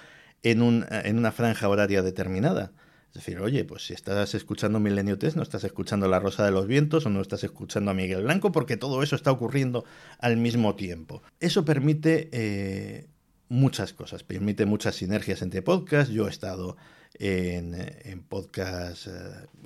en, 0.41 0.61
un, 0.61 0.85
en 0.89 1.17
una 1.17 1.31
franja 1.31 1.69
horaria 1.69 2.01
determinada. 2.01 2.71
Es 3.11 3.15
decir, 3.15 3.39
oye, 3.39 3.65
pues 3.65 3.85
si 3.85 3.93
estás 3.93 4.33
escuchando 4.35 4.79
Milenio 4.79 5.17
Test, 5.17 5.35
no 5.35 5.43
estás 5.43 5.65
escuchando 5.65 6.07
La 6.07 6.21
Rosa 6.21 6.45
de 6.45 6.51
los 6.51 6.65
Vientos 6.65 7.05
o 7.05 7.09
no 7.09 7.19
estás 7.19 7.43
escuchando 7.43 7.91
a 7.91 7.93
Miguel 7.93 8.23
Blanco, 8.23 8.53
porque 8.53 8.77
todo 8.77 9.03
eso 9.03 9.17
está 9.17 9.31
ocurriendo 9.31 9.83
al 10.19 10.37
mismo 10.37 10.75
tiempo. 10.75 11.21
Eso 11.41 11.65
permite 11.65 12.29
eh, 12.31 13.07
muchas 13.49 13.91
cosas, 13.91 14.23
permite 14.23 14.65
muchas 14.65 14.95
sinergias 14.95 15.41
entre 15.41 15.61
podcasts. 15.61 16.13
Yo 16.13 16.27
he 16.27 16.29
estado 16.29 16.77
en, 17.19 17.75
en 18.05 18.21
podcasts, 18.23 19.07
eh, 19.07 19.11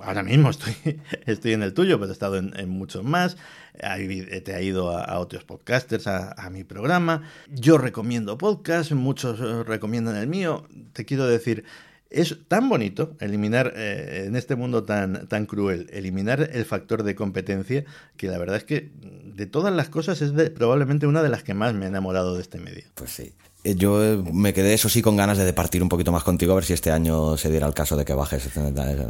ahora 0.00 0.24
mismo 0.24 0.50
estoy, 0.50 0.74
estoy 1.26 1.52
en 1.52 1.62
el 1.62 1.72
tuyo, 1.72 1.98
pero 1.98 2.10
he 2.10 2.12
estado 2.12 2.36
en, 2.36 2.68
muchos 2.68 3.04
más. 3.04 3.36
Te 3.78 4.54
ha 4.54 4.60
ido 4.60 4.90
a, 4.90 5.18
otros 5.20 5.44
podcasters, 5.44 6.08
a, 6.08 6.50
mi 6.50 6.64
programa. 6.64 7.22
Yo 7.48 7.78
recomiendo 7.78 8.38
podcasts, 8.38 8.92
muchos 8.92 9.38
eh, 9.40 9.62
recomiendan 9.62 10.16
el 10.16 10.26
mío. 10.26 10.66
Te 10.92 11.04
quiero 11.04 11.26
decir, 11.26 11.64
es 12.10 12.36
tan 12.48 12.68
bonito 12.68 13.16
eliminar, 13.20 13.72
eh, 13.76 14.24
en 14.26 14.36
este 14.36 14.56
mundo 14.56 14.84
tan, 14.84 15.26
tan 15.28 15.46
cruel, 15.46 15.88
eliminar 15.92 16.50
el 16.52 16.64
factor 16.64 17.02
de 17.02 17.14
competencia, 17.14 17.84
que 18.16 18.28
la 18.28 18.38
verdad 18.38 18.56
es 18.56 18.64
que 18.64 18.90
de 19.34 19.46
todas 19.46 19.74
las 19.74 19.88
cosas 19.88 20.22
es 20.22 20.32
probablemente 20.50 21.06
una 21.06 21.22
de 21.22 21.28
las 21.28 21.42
que 21.42 21.54
más 21.54 21.74
me 21.74 21.86
ha 21.86 21.88
enamorado 21.88 22.34
de 22.34 22.42
este 22.42 22.58
medio. 22.58 22.84
Pues 22.94 23.10
sí. 23.10 23.34
Eh, 23.66 23.74
yo 23.74 24.02
eh, 24.04 24.16
me 24.32 24.54
quedé, 24.54 24.74
eso 24.74 24.88
sí, 24.88 25.02
con 25.02 25.16
ganas 25.16 25.38
de 25.38 25.44
departir 25.44 25.82
un 25.82 25.88
poquito 25.88 26.12
más 26.12 26.22
contigo, 26.22 26.52
a 26.52 26.54
ver 26.54 26.64
si 26.64 26.72
este 26.72 26.92
año 26.92 27.36
se 27.36 27.50
diera 27.50 27.66
el 27.66 27.74
caso 27.74 27.96
de 27.96 28.04
que 28.04 28.14
bajes 28.14 28.48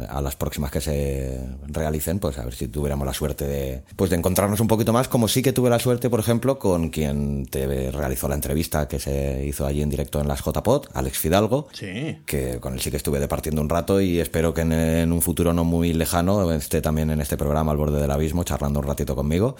a 0.09 0.21
las 0.21 0.35
próximas 0.35 0.71
que 0.71 0.81
se 0.81 1.39
realicen, 1.67 2.17
pues 2.17 2.39
a 2.39 2.45
ver 2.45 2.55
si 2.55 2.67
tuviéramos 2.67 3.05
la 3.05 3.13
suerte 3.13 3.45
de, 3.45 3.83
pues 3.95 4.09
de 4.09 4.15
encontrarnos 4.15 4.59
un 4.59 4.67
poquito 4.67 4.93
más, 4.93 5.07
como 5.07 5.27
sí 5.27 5.43
que 5.43 5.53
tuve 5.53 5.69
la 5.69 5.77
suerte, 5.77 6.09
por 6.09 6.19
ejemplo, 6.19 6.57
con 6.57 6.89
quien 6.89 7.45
te 7.45 7.91
realizó 7.91 8.27
la 8.27 8.33
entrevista 8.33 8.87
que 8.87 8.99
se 8.99 9.45
hizo 9.45 9.65
allí 9.67 9.83
en 9.83 9.91
directo 9.91 10.19
en 10.19 10.27
las 10.27 10.43
JPod, 10.43 10.87
Alex 10.93 11.19
Fidalgo, 11.19 11.67
sí. 11.73 12.17
que 12.25 12.59
con 12.59 12.73
él 12.73 12.81
sí 12.81 12.89
que 12.89 12.97
estuve 12.97 13.19
departiendo 13.19 13.61
un 13.61 13.69
rato 13.69 14.01
y 14.01 14.19
espero 14.19 14.55
que 14.55 14.61
en, 14.61 15.11
un 15.11 15.21
futuro 15.21 15.53
no 15.53 15.65
muy 15.65 15.93
lejano 15.93 16.51
esté 16.51 16.81
también 16.81 17.11
en 17.11 17.21
este 17.21 17.37
programa 17.37 17.73
al 17.73 17.77
borde 17.77 18.01
del 18.01 18.09
abismo, 18.09 18.43
charlando 18.43 18.79
un 18.79 18.87
ratito 18.87 19.15
conmigo. 19.15 19.55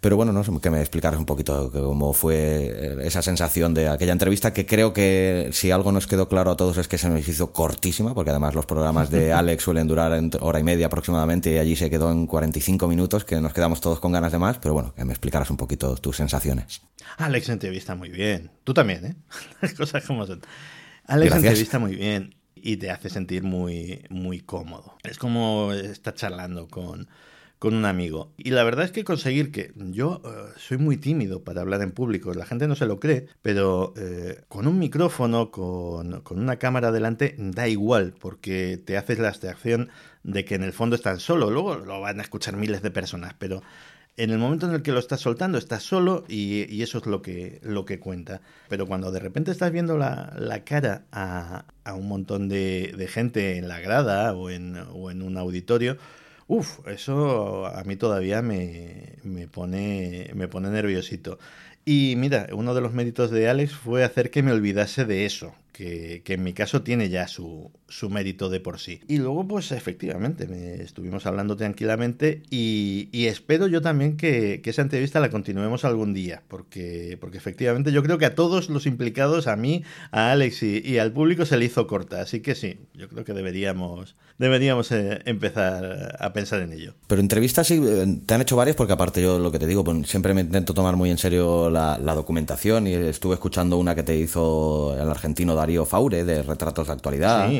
Pero 0.00 0.16
bueno, 0.16 0.32
no 0.32 0.40
que 0.60 0.70
me 0.70 0.80
explicaras 0.80 1.20
un 1.20 1.26
poquito 1.26 1.70
cómo 1.70 2.12
fue 2.12 2.98
esa 3.04 3.22
sensación 3.22 3.74
de 3.74 3.88
aquella 3.88 4.12
entrevista 4.12 4.39
que 4.40 4.66
creo 4.66 4.92
que 4.92 5.50
si 5.52 5.70
algo 5.70 5.92
nos 5.92 6.06
quedó 6.06 6.28
claro 6.28 6.50
a 6.50 6.56
todos 6.56 6.78
es 6.78 6.88
que 6.88 6.98
se 6.98 7.08
nos 7.08 7.26
hizo 7.28 7.52
cortísima, 7.52 8.14
porque 8.14 8.30
además 8.30 8.54
los 8.54 8.66
programas 8.66 9.10
de 9.10 9.32
Alex 9.34 9.62
suelen 9.62 9.86
durar 9.86 10.12
hora 10.40 10.60
y 10.60 10.62
media 10.62 10.86
aproximadamente 10.86 11.52
y 11.52 11.58
allí 11.58 11.76
se 11.76 11.90
quedó 11.90 12.10
en 12.10 12.26
45 12.26 12.88
minutos, 12.88 13.24
que 13.24 13.40
nos 13.40 13.52
quedamos 13.52 13.80
todos 13.80 14.00
con 14.00 14.12
ganas 14.12 14.32
de 14.32 14.38
más, 14.38 14.58
pero 14.58 14.74
bueno, 14.74 14.94
que 14.94 15.04
me 15.04 15.12
explicaras 15.12 15.50
un 15.50 15.56
poquito 15.56 15.94
tus 15.96 16.16
sensaciones. 16.16 16.82
Alex 17.18 17.48
entrevista 17.50 17.94
muy 17.94 18.08
bien. 18.08 18.50
Tú 18.64 18.72
también, 18.74 19.04
¿eh? 19.04 19.16
Las 19.60 19.74
cosas 19.74 20.04
como 20.04 20.26
son. 20.26 20.40
Alex 21.06 21.34
entrevista 21.36 21.78
muy 21.78 21.96
bien 21.96 22.34
y 22.54 22.76
te 22.76 22.90
hace 22.90 23.10
sentir 23.10 23.42
muy, 23.42 24.04
muy 24.10 24.40
cómodo. 24.40 24.96
Es 25.02 25.18
como 25.18 25.72
estar 25.72 26.14
charlando 26.14 26.68
con 26.68 27.08
con 27.60 27.74
un 27.74 27.84
amigo. 27.84 28.32
Y 28.38 28.50
la 28.50 28.64
verdad 28.64 28.86
es 28.86 28.90
que 28.90 29.04
conseguir 29.04 29.52
que 29.52 29.72
yo 29.76 30.22
eh, 30.24 30.52
soy 30.56 30.78
muy 30.78 30.96
tímido 30.96 31.44
para 31.44 31.60
hablar 31.60 31.82
en 31.82 31.92
público, 31.92 32.32
la 32.32 32.46
gente 32.46 32.66
no 32.66 32.74
se 32.74 32.86
lo 32.86 32.98
cree, 32.98 33.26
pero 33.42 33.92
eh, 33.98 34.40
con 34.48 34.66
un 34.66 34.78
micrófono, 34.78 35.50
con, 35.50 36.22
una 36.30 36.56
cámara 36.56 36.90
delante, 36.90 37.36
da 37.38 37.68
igual, 37.68 38.14
porque 38.18 38.80
te 38.82 38.96
haces 38.96 39.18
la 39.18 39.28
abstracción 39.28 39.90
de 40.22 40.46
que 40.46 40.54
en 40.54 40.62
el 40.62 40.72
fondo 40.72 40.96
estás 40.96 41.22
solo, 41.22 41.50
luego 41.50 41.76
lo 41.76 42.00
van 42.00 42.18
a 42.18 42.22
escuchar 42.22 42.56
miles 42.56 42.80
de 42.80 42.90
personas, 42.90 43.34
pero 43.38 43.62
en 44.16 44.30
el 44.30 44.38
momento 44.38 44.66
en 44.66 44.72
el 44.72 44.80
que 44.80 44.92
lo 44.92 44.98
estás 44.98 45.20
soltando 45.20 45.58
estás 45.58 45.82
solo 45.82 46.24
y, 46.28 46.82
eso 46.82 46.96
es 46.96 47.06
lo 47.06 47.20
que, 47.20 47.60
lo 47.62 47.84
que 47.84 48.00
cuenta. 48.00 48.40
Pero 48.70 48.86
cuando 48.86 49.12
de 49.12 49.20
repente 49.20 49.50
estás 49.50 49.70
viendo 49.70 49.98
la, 49.98 50.62
cara 50.64 51.04
a, 51.12 51.64
un 51.94 52.08
montón 52.08 52.48
de, 52.48 52.94
de, 52.96 53.06
gente 53.06 53.58
en 53.58 53.68
la 53.68 53.80
grada 53.80 54.32
o 54.34 54.48
en, 54.48 54.78
o 54.92 55.10
en 55.10 55.20
un 55.20 55.36
auditorio, 55.36 55.98
Uf, 56.52 56.80
eso 56.88 57.66
a 57.66 57.84
mí 57.84 57.94
todavía 57.94 58.42
me, 58.42 59.14
me, 59.22 59.46
pone, 59.46 60.30
me 60.34 60.48
pone 60.48 60.68
nerviosito. 60.70 61.38
Y 61.84 62.14
mira, 62.16 62.48
uno 62.52 62.74
de 62.74 62.80
los 62.80 62.92
méritos 62.92 63.30
de 63.30 63.48
Alex 63.48 63.72
fue 63.74 64.02
hacer 64.02 64.30
que 64.32 64.42
me 64.42 64.50
olvidase 64.50 65.04
de 65.04 65.26
eso, 65.26 65.54
que, 65.80 66.34
en 66.34 66.42
mi 66.42 66.52
caso 66.52 66.82
tiene 66.82 67.08
ya 67.08 67.26
su, 67.26 67.70
su, 67.88 68.10
mérito 68.10 68.50
de 68.50 68.60
por 68.60 68.78
sí. 68.78 69.00
Y 69.08 69.16
luego, 69.16 69.48
pues 69.48 69.72
efectivamente, 69.72 70.46
me 70.46 70.74
estuvimos 70.82 71.24
hablando 71.26 71.56
tranquilamente 71.56 72.42
y, 72.50 73.08
espero 73.12 73.66
yo 73.66 73.80
también 73.80 74.16
que, 74.16 74.60
esa 74.64 74.82
entrevista 74.82 75.18
la 75.18 75.30
continuemos 75.30 75.84
algún 75.84 76.14
día, 76.14 76.42
porque, 76.46 77.18
porque 77.20 77.38
efectivamente 77.38 77.90
yo 77.90 78.04
creo 78.04 78.18
que 78.18 78.26
a 78.26 78.36
todos 78.36 78.70
los 78.70 78.86
implicados, 78.86 79.48
a 79.48 79.56
mí, 79.56 79.82
a 80.12 80.30
Alex 80.30 80.62
y, 80.62 80.98
al 80.98 81.12
público 81.12 81.44
se 81.44 81.56
le 81.56 81.64
hizo 81.64 81.86
corta, 81.86 82.20
así 82.20 82.40
que 82.40 82.54
sí, 82.54 82.78
yo 82.94 83.08
creo 83.08 83.24
que 83.24 83.32
deberíamos, 83.32 84.14
deberíamos 84.38 84.92
eh, 84.92 85.22
empezar 85.24 86.16
a 86.20 86.32
pensar 86.32 86.60
en 86.60 86.72
ello. 86.72 86.94
Pero 87.08 87.20
entrevistas 87.20 87.66
sí, 87.66 87.82
eh, 87.84 88.20
te 88.26 88.34
han 88.34 88.42
hecho 88.42 88.54
varias, 88.54 88.76
porque 88.76 88.92
aparte 88.92 89.22
yo 89.22 89.40
lo 89.40 89.50
que 89.50 89.58
te 89.58 89.66
digo, 89.66 89.82
pues, 89.82 90.08
siempre 90.08 90.34
me 90.34 90.42
intento 90.42 90.72
tomar 90.72 90.94
muy 90.94 91.10
en 91.10 91.18
serio 91.18 91.68
la, 91.68 91.98
la 91.98 92.14
documentación 92.14 92.86
y 92.86 92.94
estuve 92.94 93.34
escuchando 93.34 93.76
una 93.76 93.96
que 93.96 94.04
te 94.04 94.16
hizo 94.16 94.94
el 94.94 95.08
argentino 95.08 95.56
Darío 95.56 95.69
Faure 95.86 96.24
de 96.24 96.42
Retratos 96.42 96.86
de 96.86 96.92
Actualidad. 96.92 97.50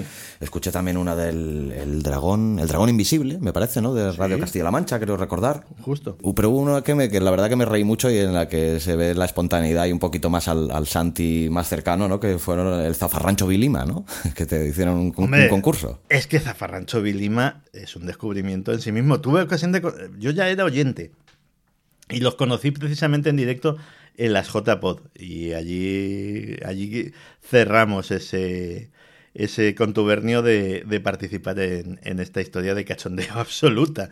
Escuché 0.40 0.70
también 0.72 0.96
una 0.96 1.16
del 1.16 1.72
el 1.72 2.02
dragón, 2.02 2.58
el 2.58 2.68
dragón 2.68 2.88
invisible, 2.88 3.38
me 3.40 3.52
parece, 3.52 3.80
¿no? 3.80 3.94
De 3.94 4.12
Radio 4.12 4.38
Castilla-La 4.38 4.70
Mancha, 4.70 4.98
creo 4.98 5.16
recordar. 5.16 5.64
Justo. 5.82 6.16
Uh, 6.22 6.34
pero 6.34 6.50
hubo 6.50 6.58
una 6.58 6.82
que, 6.82 6.94
me, 6.94 7.08
que 7.08 7.20
la 7.20 7.30
verdad 7.30 7.48
que 7.48 7.56
me 7.56 7.64
reí 7.64 7.84
mucho 7.84 8.10
y 8.10 8.18
en 8.18 8.34
la 8.34 8.48
que 8.48 8.80
se 8.80 8.96
ve 8.96 9.14
la 9.14 9.24
espontaneidad 9.24 9.86
y 9.86 9.92
un 9.92 9.98
poquito 9.98 10.30
más 10.30 10.48
al, 10.48 10.70
al 10.70 10.86
Santi 10.86 11.48
más 11.50 11.68
cercano, 11.68 12.08
¿no? 12.08 12.20
Que 12.20 12.38
fueron 12.38 12.80
el 12.80 12.94
Zafarrancho 12.94 13.46
Vilima, 13.46 13.84
¿no? 13.84 14.04
que 14.34 14.46
te 14.46 14.66
hicieron 14.66 14.98
un, 14.98 15.12
concurso. 15.12 16.00
Es 16.08 16.26
que 16.26 16.40
Zafarrancho 16.40 17.02
Vilima 17.02 17.62
es 17.72 17.96
un 17.96 18.06
descubrimiento 18.06 18.72
en 18.72 18.80
sí 18.80 18.92
mismo. 18.92 19.20
Tuve 19.20 19.42
ocasión 19.42 19.72
de... 19.72 19.82
Yo 20.18 20.30
ya 20.30 20.48
era 20.48 20.64
oyente. 20.64 21.12
Y 22.08 22.20
los 22.20 22.34
conocí 22.34 22.70
precisamente 22.72 23.30
en 23.30 23.36
directo 23.36 23.76
en 24.20 24.34
las 24.34 24.52
JPod 24.52 25.00
y 25.14 25.54
allí, 25.54 26.56
allí 26.66 27.12
cerramos 27.40 28.10
ese, 28.10 28.90
ese 29.32 29.74
contubernio 29.74 30.42
de, 30.42 30.84
de 30.86 31.00
participar 31.00 31.58
en, 31.58 31.98
en, 32.02 32.20
esta 32.20 32.42
historia 32.42 32.74
de 32.74 32.84
cachondeo 32.84 33.32
absoluta. 33.34 34.10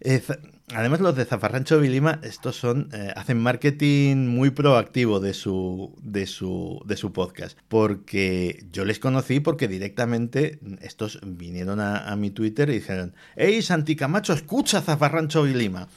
Eh, 0.00 0.22
además, 0.74 1.00
los 1.00 1.16
de 1.16 1.24
Zafarrancho 1.24 1.80
Vilima, 1.80 2.20
estos 2.22 2.56
son, 2.56 2.90
eh, 2.92 3.10
hacen 3.16 3.38
marketing 3.38 4.26
muy 4.26 4.50
proactivo 4.50 5.18
de 5.18 5.32
su, 5.32 5.96
de, 6.02 6.26
su, 6.26 6.80
de 6.84 6.96
su 6.98 7.12
podcast. 7.12 7.58
Porque 7.68 8.66
yo 8.70 8.84
les 8.84 8.98
conocí 8.98 9.40
porque 9.40 9.66
directamente 9.66 10.60
estos 10.82 11.18
vinieron 11.24 11.80
a, 11.80 12.14
mi 12.16 12.30
Twitter 12.30 12.68
y 12.68 12.74
dijeron, 12.74 13.14
hey 13.34 13.62
Santi 13.62 13.96
Camacho, 13.96 14.34
escucha 14.34 14.82
Zafarrancho 14.82 15.42
Vilima, 15.42 15.88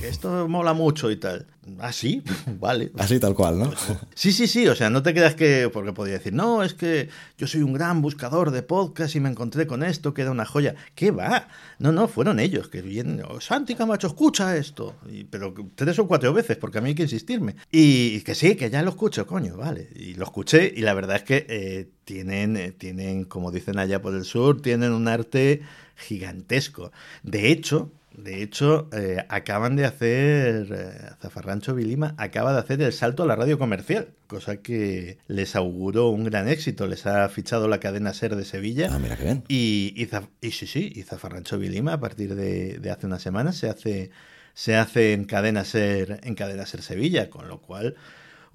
que 0.00 0.08
esto 0.08 0.48
mola 0.48 0.74
mucho 0.74 1.10
y 1.10 1.16
tal. 1.16 1.46
Así, 1.78 2.22
¿Ah, 2.26 2.52
vale. 2.60 2.92
Así 2.96 3.18
tal 3.18 3.34
cual, 3.34 3.58
¿no? 3.58 3.72
Sí, 4.14 4.32
sí, 4.32 4.46
sí, 4.46 4.66
o 4.68 4.74
sea, 4.74 4.90
no 4.90 5.02
te 5.02 5.12
creas 5.12 5.34
que, 5.34 5.68
porque 5.72 5.92
podría 5.92 6.18
decir, 6.18 6.32
no, 6.32 6.62
es 6.62 6.74
que 6.74 7.08
yo 7.38 7.46
soy 7.46 7.62
un 7.62 7.72
gran 7.72 8.02
buscador 8.02 8.50
de 8.50 8.62
podcast 8.62 9.14
y 9.16 9.20
me 9.20 9.28
encontré 9.28 9.66
con 9.66 9.82
esto, 9.82 10.14
que 10.14 10.22
era 10.22 10.30
una 10.30 10.44
joya. 10.44 10.74
¿Qué 10.94 11.10
va? 11.10 11.48
No, 11.78 11.92
no, 11.92 12.08
fueron 12.08 12.40
ellos 12.40 12.68
que 12.68 12.82
vienen, 12.82 13.22
oh, 13.28 13.40
Santi 13.40 13.74
Camacho, 13.74 14.06
escucha 14.06 14.56
esto. 14.56 14.96
pero 15.30 15.54
tres 15.74 15.98
o 15.98 16.06
cuatro 16.06 16.32
veces, 16.32 16.56
porque 16.56 16.78
a 16.78 16.80
mí 16.80 16.90
hay 16.90 16.94
que 16.94 17.02
insistirme. 17.02 17.56
Y 17.70 18.20
que 18.20 18.34
sí, 18.34 18.56
que 18.56 18.70
ya 18.70 18.82
lo 18.82 18.90
escucho, 18.90 19.26
coño, 19.26 19.56
vale. 19.56 19.88
Y 19.94 20.14
lo 20.14 20.24
escuché 20.24 20.72
y 20.74 20.82
la 20.82 20.94
verdad 20.94 21.16
es 21.16 21.22
que 21.22 21.46
eh, 21.48 21.88
tienen, 22.04 22.56
eh, 22.56 22.72
tienen, 22.72 23.24
como 23.24 23.50
dicen 23.50 23.78
allá 23.78 24.00
por 24.00 24.14
el 24.14 24.24
sur, 24.24 24.62
tienen 24.62 24.92
un 24.92 25.08
arte 25.08 25.62
gigantesco. 25.96 26.92
De 27.22 27.50
hecho, 27.50 27.90
De 28.16 28.42
hecho, 28.42 28.88
eh, 28.92 29.24
acaban 29.28 29.76
de 29.76 29.84
hacer, 29.84 30.68
eh, 30.72 31.10
Zafarrancho 31.20 31.74
Vilima 31.74 32.14
acaba 32.18 32.52
de 32.52 32.58
hacer 32.60 32.82
el 32.82 32.92
salto 32.92 33.22
a 33.22 33.26
la 33.26 33.36
radio 33.36 33.58
comercial, 33.58 34.14
cosa 34.26 34.56
que 34.58 35.18
les 35.28 35.54
auguró 35.54 36.08
un 36.08 36.24
gran 36.24 36.48
éxito. 36.48 36.86
Les 36.86 37.06
ha 37.06 37.28
fichado 37.28 37.68
la 37.68 37.80
cadena 37.80 38.14
SER 38.14 38.36
de 38.36 38.44
Sevilla. 38.44 38.88
Ah, 38.90 38.98
mira 38.98 39.16
qué 39.16 39.24
bien. 39.24 39.44
Y, 39.48 39.94
y, 40.40 40.50
sí, 40.50 40.66
sí, 40.66 40.92
y 40.94 41.02
Zafarrancho 41.02 41.58
Vilima 41.58 41.94
a 41.94 42.00
partir 42.00 42.34
de, 42.34 42.78
de 42.78 42.90
hace 42.90 43.06
unas 43.06 43.22
semanas 43.22 43.56
se 43.56 43.68
hace, 43.68 44.10
se 44.54 44.76
hace 44.76 45.12
en 45.12 45.24
cadena 45.24 45.64
SER, 45.64 46.20
en 46.22 46.34
cadena 46.34 46.66
SER 46.66 46.82
Sevilla, 46.82 47.30
con 47.30 47.48
lo 47.48 47.60
cual 47.60 47.96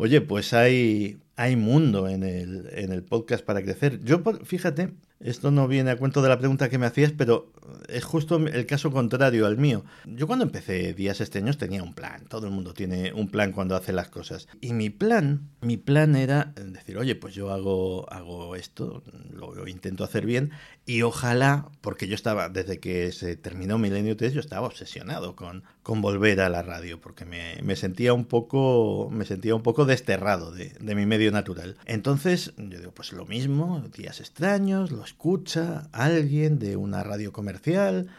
Oye, 0.02 0.20
pues 0.20 0.54
hay, 0.54 1.20
hay 1.36 1.56
mundo 1.56 2.08
en 2.08 2.24
el, 2.24 2.70
en 2.72 2.92
el 2.92 3.04
podcast 3.04 3.46
para 3.46 3.62
crecer. 3.62 4.04
Yo, 4.04 4.24
fíjate, 4.44 4.94
esto 5.24 5.52
no 5.52 5.68
viene 5.68 5.92
a 5.92 5.98
cuento 5.98 6.22
de 6.22 6.30
la 6.30 6.40
pregunta 6.40 6.70
que 6.70 6.78
me 6.78 6.86
hacías, 6.86 7.12
pero 7.12 7.52
es 7.88 8.04
justo 8.04 8.38
el 8.38 8.66
caso 8.66 8.92
contrario 8.92 9.46
al 9.46 9.58
mío. 9.58 9.84
Yo 10.06 10.28
cuando 10.28 10.46
empecé 10.46 10.94
Días 10.94 11.22
Esteños 11.22 11.58
tenía 11.58 11.84
un 11.84 11.94
plan. 11.94 12.26
Todo 12.28 12.48
el 12.48 12.54
mundo 12.54 12.74
tiene 12.74 13.14
un 13.14 13.30
plan 13.30 13.52
cuando 13.52 13.76
hace 13.76 13.94
las 13.94 14.10
cosas. 14.10 14.48
Y 14.62 14.74
mi 14.74 14.90
plan, 14.90 15.50
mi 15.62 15.78
plan 15.78 16.16
era 16.16 16.54
decir, 16.56 16.98
oye, 16.98 17.16
pues 17.16 17.34
yo 17.34 17.52
hago, 17.52 18.12
hago 18.12 18.56
esto, 18.56 19.04
lo, 19.32 19.68
intento 19.68 20.04
hacer 20.04 20.26
bien 20.26 20.52
y 20.86 21.04
ojalá, 21.04 21.70
porque 21.82 22.08
yo 22.08 22.16
estaba, 22.16 22.50
desde 22.50 22.80
que 22.80 23.12
se 23.12 23.36
terminó 23.36 23.78
Milenio 23.78 24.18
3, 24.18 24.34
yo 24.34 24.40
estaba 24.40 24.68
obsesionado 24.68 25.36
con, 25.36 25.64
con 25.84 26.02
volver 26.02 26.42
a 26.42 26.50
la 26.50 26.62
radio, 26.62 27.00
porque 27.02 27.26
me, 27.26 27.76
sentía 27.76 28.14
un 28.14 28.26
poco, 28.26 29.10
me 29.12 29.26
sentía 29.26 29.56
un 29.56 29.64
poco 29.64 29.86
desterrado 29.86 30.52
de, 30.52 30.74
de 30.80 30.96
mi 30.96 31.06
medio 31.06 31.32
natural. 31.32 31.78
Entonces, 31.86 32.54
yo 32.58 32.80
digo, 32.80 32.92
pues 32.92 33.14
lo 33.14 33.26
mismo, 33.26 33.84
Días 33.96 34.20
Extraños, 34.20 34.92
lo 34.92 35.04
escucha 35.04 35.90
alguien 35.92 36.60
de 36.60 36.76
una 36.76 37.04
radio 37.04 37.32
comercial 37.32 38.10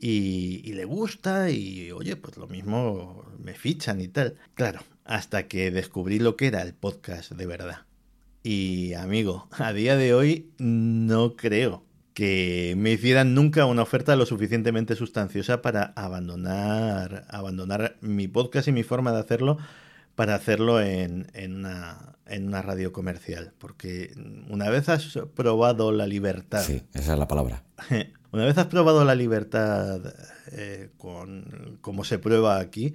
y, 0.00 0.72
le 0.72 0.84
gusta 0.86 1.50
y 1.50 1.92
oye, 1.92 2.16
pues 2.16 2.38
lo 2.38 2.46
mismo 2.48 3.24
me 3.38 3.54
fichan 3.54 4.00
y 4.00 4.08
tal. 4.08 4.36
Claro, 4.54 4.80
hasta 5.04 5.46
que 5.46 5.70
descubrí 5.70 6.18
lo 6.18 6.36
que 6.36 6.46
era 6.46 6.62
el 6.62 6.72
podcast 6.72 7.32
de 7.32 7.46
verdad. 7.46 7.86
Y 8.42 8.94
amigo, 8.94 9.48
a 9.52 9.72
día 9.72 9.96
de 9.96 10.14
hoy 10.14 10.50
no 10.58 11.36
creo 11.36 11.84
que 12.20 12.74
me 12.76 12.92
hicieran 12.92 13.32
nunca 13.32 13.64
una 13.64 13.80
oferta 13.80 14.14
lo 14.14 14.26
suficientemente 14.26 14.94
sustanciosa 14.94 15.62
para 15.62 15.94
abandonar, 15.96 17.24
abandonar 17.30 17.96
mi 18.02 18.28
podcast 18.28 18.68
y 18.68 18.72
mi 18.72 18.82
forma 18.82 19.10
de 19.10 19.20
hacerlo 19.20 19.56
para 20.16 20.34
hacerlo 20.34 20.82
en, 20.82 21.28
en, 21.32 21.54
una, 21.54 22.18
en 22.26 22.46
una 22.46 22.60
radio 22.60 22.92
comercial. 22.92 23.54
Porque 23.56 24.12
una 24.50 24.68
vez 24.68 24.90
has 24.90 25.18
probado 25.34 25.92
la 25.92 26.06
libertad. 26.06 26.62
Sí, 26.62 26.82
esa 26.92 27.14
es 27.14 27.18
la 27.18 27.26
palabra. 27.26 27.64
Una 28.32 28.44
vez 28.44 28.58
has 28.58 28.66
probado 28.66 29.02
la 29.06 29.14
libertad 29.14 30.12
eh, 30.52 30.90
con 30.98 31.78
cómo 31.80 32.04
se 32.04 32.18
prueba 32.18 32.58
aquí, 32.60 32.92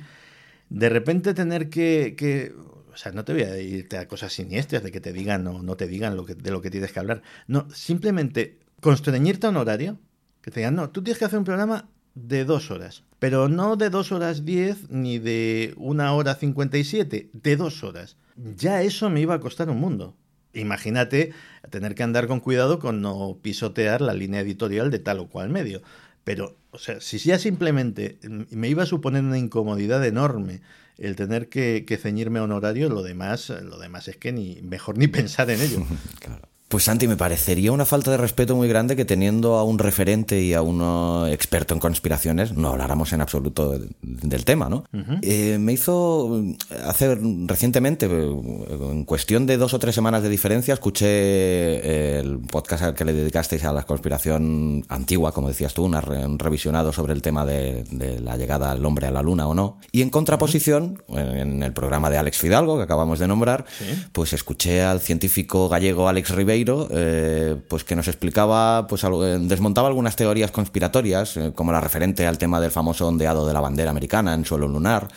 de 0.70 0.88
repente 0.88 1.34
tener 1.34 1.70
que, 1.70 2.14
que, 2.16 2.54
o 2.94 2.96
sea, 2.96 3.12
no 3.12 3.26
te 3.26 3.34
voy 3.34 3.42
a 3.42 3.60
irte 3.60 3.98
a 3.98 4.08
cosas 4.08 4.32
siniestras 4.32 4.84
de 4.84 4.92
que 4.92 5.02
te 5.02 5.12
digan 5.12 5.48
o 5.48 5.64
no 5.64 5.76
te 5.76 5.88
digan 5.88 6.16
lo 6.16 6.26
que, 6.26 6.36
de 6.36 6.52
lo 6.52 6.62
que 6.62 6.70
tienes 6.70 6.92
que 6.92 7.00
hablar. 7.00 7.24
No, 7.48 7.68
simplemente 7.72 8.60
constreñirte 8.86 9.48
a 9.48 9.50
un 9.50 9.58
horario, 9.58 9.98
que 10.44 10.52
te 10.52 10.60
digan, 10.60 10.76
no, 10.76 10.92
tú 10.92 11.02
tienes 11.02 11.18
que 11.18 11.26
hacer 11.26 11.40
un 11.40 11.46
programa 11.46 11.90
de 12.14 12.46
dos 12.46 12.70
horas. 12.70 13.04
Pero 13.18 13.50
no 13.50 13.78
de 13.78 13.90
dos 13.90 14.12
horas 14.12 14.46
diez 14.46 14.92
ni 14.92 15.18
de 15.18 15.74
una 15.76 16.14
hora 16.14 16.36
cincuenta 16.36 16.78
y 16.78 16.84
siete, 16.84 17.32
de 17.34 17.56
dos 17.56 17.84
horas. 17.84 18.16
Ya 18.56 18.84
eso 18.84 19.10
me 19.10 19.22
iba 19.22 19.34
a 19.34 19.40
costar 19.40 19.72
un 19.72 19.80
mundo. 19.80 20.16
Imagínate 20.54 21.34
tener 21.72 21.96
que 21.96 22.04
andar 22.04 22.28
con 22.28 22.40
cuidado 22.42 22.78
con 22.78 23.02
no 23.02 23.40
pisotear 23.42 24.02
la 24.02 24.14
línea 24.14 24.42
editorial 24.42 24.92
de 24.92 25.00
tal 25.00 25.20
o 25.20 25.30
cual 25.30 25.50
medio. 25.50 25.82
Pero, 26.24 26.56
o 26.70 26.78
sea, 26.78 27.02
si 27.02 27.18
ya 27.18 27.40
simplemente 27.40 28.20
me 28.52 28.70
iba 28.70 28.84
a 28.84 28.86
suponer 28.86 29.24
una 29.24 29.40
incomodidad 29.40 30.06
enorme 30.06 30.62
el 31.00 31.16
tener 31.16 31.50
que, 31.50 31.86
que 31.88 31.98
ceñirme 31.98 32.38
a 32.38 32.44
un 32.44 32.52
horario, 32.52 32.88
lo 32.90 33.02
demás, 33.02 33.50
lo 33.50 33.80
demás 33.80 34.08
es 34.10 34.18
que 34.18 34.32
ni 34.32 34.62
mejor 34.62 35.00
ni 35.00 35.08
pensar 35.08 35.50
en 35.50 35.60
ello. 35.60 35.84
claro. 36.20 36.48
Pues 36.76 36.84
Santi, 36.84 37.08
me 37.08 37.16
parecería 37.16 37.72
una 37.72 37.86
falta 37.86 38.12
de 38.12 38.18
respeto 38.18 38.54
muy 38.54 38.68
grande 38.68 38.98
que 38.98 39.06
teniendo 39.06 39.56
a 39.56 39.64
un 39.64 39.80
referente 39.80 40.42
y 40.42 40.54
a 40.54 40.62
un 40.62 41.26
experto 41.30 41.74
en 41.74 41.80
conspiraciones 41.80 42.52
no 42.52 42.68
habláramos 42.68 43.14
en 43.14 43.22
absoluto 43.22 43.80
del 44.02 44.44
tema, 44.44 44.68
¿no? 44.68 44.84
Eh, 45.22 45.58
me 45.58 45.72
hizo 45.72 46.44
hacer 46.86 47.18
recientemente, 47.46 48.08
en 48.08 49.06
cuestión 49.06 49.46
de 49.46 49.56
dos 49.56 49.74
o 49.74 49.80
tres 49.80 49.96
semanas 49.96 50.22
de 50.22 50.28
diferencia, 50.28 50.74
escuché 50.74 52.20
el 52.20 52.40
podcast 52.40 52.84
al 52.84 52.94
que 52.94 53.06
le 53.06 53.14
dedicasteis 53.14 53.64
a 53.64 53.72
la 53.72 53.84
conspiración 53.84 54.84
antigua, 54.90 55.32
como 55.32 55.48
decías 55.48 55.74
tú, 55.74 55.86
un 55.86 56.38
revisionado 56.38 56.92
sobre 56.92 57.14
el 57.14 57.22
tema 57.22 57.46
de, 57.46 57.86
la 58.22 58.36
llegada 58.36 58.74
del 58.74 58.86
hombre 58.86 59.08
a 59.08 59.12
la 59.12 59.22
luna 59.22 59.48
o 59.48 59.54
no. 59.54 59.80
Y 59.94 60.02
en 60.02 60.10
contraposición, 60.10 61.02
en 61.08 61.64
el 61.64 61.72
programa 61.72 62.10
de 62.10 62.18
Alex 62.18 62.38
Fidalgo, 62.38 62.76
que 62.76 62.84
acabamos 62.84 63.20
de 63.20 63.30
nombrar, 63.30 63.64
pues 64.12 64.34
escuché 64.34 64.84
al 64.84 65.00
científico 65.00 65.70
gallego 65.70 66.10
Alex 66.10 66.32
Ribeiro 66.32 66.65
eh, 66.92 67.56
pues 67.68 67.84
que 67.84 67.96
nos 67.96 68.08
explicaba, 68.08 68.88
pues 68.88 69.04
eh, 69.04 69.38
desmontaba 69.42 69.88
algunas 69.88 70.16
teorías 70.16 70.52
conspiratorias, 70.52 71.38
eh, 71.38 71.52
como 71.54 71.72
la 71.72 71.82
referente 71.82 72.26
al 72.28 72.38
tema 72.38 72.60
del 72.60 72.72
famoso 72.72 73.08
ondeado 73.08 73.48
de 73.48 73.54
la 73.54 73.60
bandera 73.60 73.92
americana 73.92 74.34
en 74.34 74.46
suelo 74.46 74.68
lunar. 74.68 75.08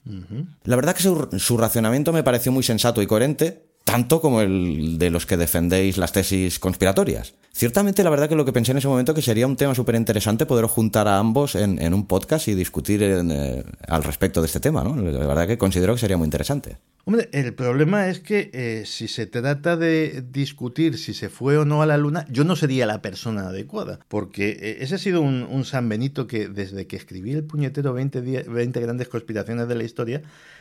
La 0.64 0.76
verdad 0.76 0.94
que 0.94 1.02
su, 1.02 1.28
su 1.38 1.56
racionamiento 1.56 2.12
me 2.12 2.22
pareció 2.22 2.52
muy 2.52 2.62
sensato 2.62 3.02
y 3.02 3.06
coherente, 3.06 3.67
tanto 3.88 4.20
como 4.20 4.42
el 4.42 4.98
de 4.98 5.08
los 5.08 5.24
que 5.24 5.38
defendéis 5.38 5.96
las 5.96 6.12
tesis 6.12 6.58
conspiratorias. 6.58 7.32
Ciertamente, 7.52 8.04
la 8.04 8.10
verdad 8.10 8.28
que 8.28 8.36
lo 8.36 8.44
que 8.44 8.52
pensé 8.52 8.72
en 8.72 8.78
ese 8.78 8.86
momento 8.86 9.14
que 9.14 9.22
sería 9.22 9.46
un 9.46 9.56
tema 9.56 9.74
súper 9.74 9.94
interesante 9.94 10.44
poder 10.44 10.66
juntar 10.66 11.08
a 11.08 11.18
ambos 11.18 11.54
en, 11.54 11.94
un 11.94 12.06
podcast 12.06 12.48
y 12.48 12.54
discutir 12.54 13.02
eh, 13.02 13.64
al 13.88 14.04
respecto 14.04 14.42
de 14.42 14.46
este 14.46 14.60
tema, 14.60 14.84
¿no? 14.84 14.94
La 14.94 15.26
verdad 15.26 15.46
que 15.46 15.56
considero 15.56 15.94
que 15.94 16.00
sería 16.00 16.18
muy 16.18 16.26
interesante. 16.26 16.76
Hombre, 17.06 17.30
el 17.32 17.54
problema 17.54 18.08
es 18.08 18.20
que 18.20 18.50
eh, 18.52 18.82
si 18.84 19.08
se 19.08 19.24
trata 19.24 19.78
de 19.78 20.22
discutir 20.30 20.98
si 20.98 21.14
se 21.14 21.30
fue 21.30 21.56
o 21.56 21.64
no 21.64 21.80
a 21.80 21.86
la 21.86 21.96
luna, 21.96 22.26
yo 22.28 22.44
no 22.44 22.56
sería 22.56 22.84
la 22.84 23.00
persona 23.00 23.48
adecuada, 23.48 24.00
porque 24.08 24.50
eh, 24.50 24.76
ese 24.80 24.96
ha 24.96 24.98
sido 24.98 25.22
un, 25.22 25.44
un, 25.44 25.64
San 25.64 25.88
Benito 25.88 26.26
que 26.26 26.48
desde 26.48 26.86
que 26.86 26.96
escribí 26.96 27.32
el 27.32 27.44
puñetero 27.44 27.94
20, 27.94 28.20
20 28.20 28.80
grandes 28.82 29.08
conspiraciones 29.08 29.66
de 29.66 29.74
la 29.74 29.84
historia, 29.84 30.20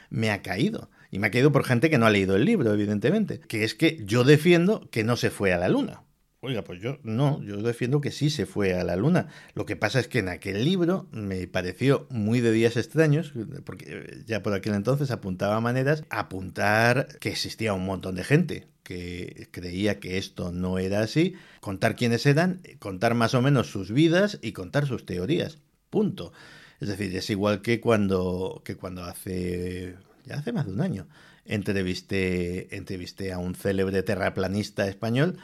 me 0.09 0.31
ha 0.31 0.41
caído. 0.41 0.89
Y 1.09 1.19
me 1.19 1.27
ha 1.27 1.31
caído 1.31 1.51
por 1.51 1.63
gente 1.63 1.89
que 1.89 1.97
no 1.97 2.05
ha 2.05 2.09
leído 2.09 2.35
el 2.35 2.45
libro, 2.45 2.73
evidentemente. 2.73 3.39
Que 3.39 3.63
es 3.63 3.75
que 3.75 4.01
yo 4.05 4.23
defiendo 4.23 4.89
que 4.91 5.03
no 5.03 5.15
se 5.15 5.29
fue 5.29 5.53
a 5.53 5.57
la 5.57 5.69
luna. 5.69 6.03
Oiga, 6.39 6.63
pues 6.63 6.79
yo 6.79 6.99
no, 7.01 7.41
yo 7.41 7.57
defiendo 7.57 7.99
que 7.99 8.11
sí 8.11 8.29
se 8.29 8.45
fue 8.45 8.75
a 8.75 8.83
la 8.83 8.95
luna. 8.95 9.27
Lo 9.55 9.65
que 9.65 9.75
pasa 9.75 9.99
es 9.99 10.07
que 10.07 10.19
en 10.19 10.29
aquel 10.29 10.63
libro 10.63 11.07
me 11.11 11.47
pareció 11.47 12.05
muy 12.11 12.41
de 12.41 12.51
días 12.51 12.77
extraños, 12.77 13.33
porque 13.65 14.21
ya 14.25 14.43
por 14.43 14.53
aquel 14.53 14.75
entonces 14.75 15.09
apuntaba 15.09 15.59
maneras, 15.61 16.03
apuntar 16.09 17.07
que 17.19 17.29
existía 17.29 17.73
un 17.73 17.85
montón 17.85 18.15
de 18.15 18.23
gente 18.23 18.67
que 18.83 19.49
creía 19.51 19.99
que 19.99 20.17
esto 20.17 20.53
no 20.53 20.79
era 20.79 21.01
así, 21.01 21.33
contar 21.59 21.97
quiénes 21.97 22.25
eran, 22.25 22.61
contar 22.79 23.15
más 23.15 23.33
o 23.33 23.41
menos 23.41 23.69
sus 23.69 23.91
vidas 23.91 24.39
y 24.41 24.53
contar 24.53 24.85
sus 24.85 25.05
teorías. 25.05 25.57
Punto. 25.89 26.31
Es 26.79 26.89
decir, 26.89 27.15
es 27.15 27.29
igual 27.29 27.61
que 27.61 27.79
cuando, 27.81 28.61
que 28.63 28.75
cuando 28.75 29.03
hace, 29.03 29.95
ya 30.25 30.35
hace 30.35 30.51
más 30.53 30.65
de 30.67 30.73
un 30.73 30.81
año, 30.81 31.07
entrevisté, 31.45 32.75
entrevisté 32.75 33.33
a 33.33 33.39
un 33.39 33.55
célebre 33.55 34.03
terraplanista 34.03 34.87
español 34.87 35.37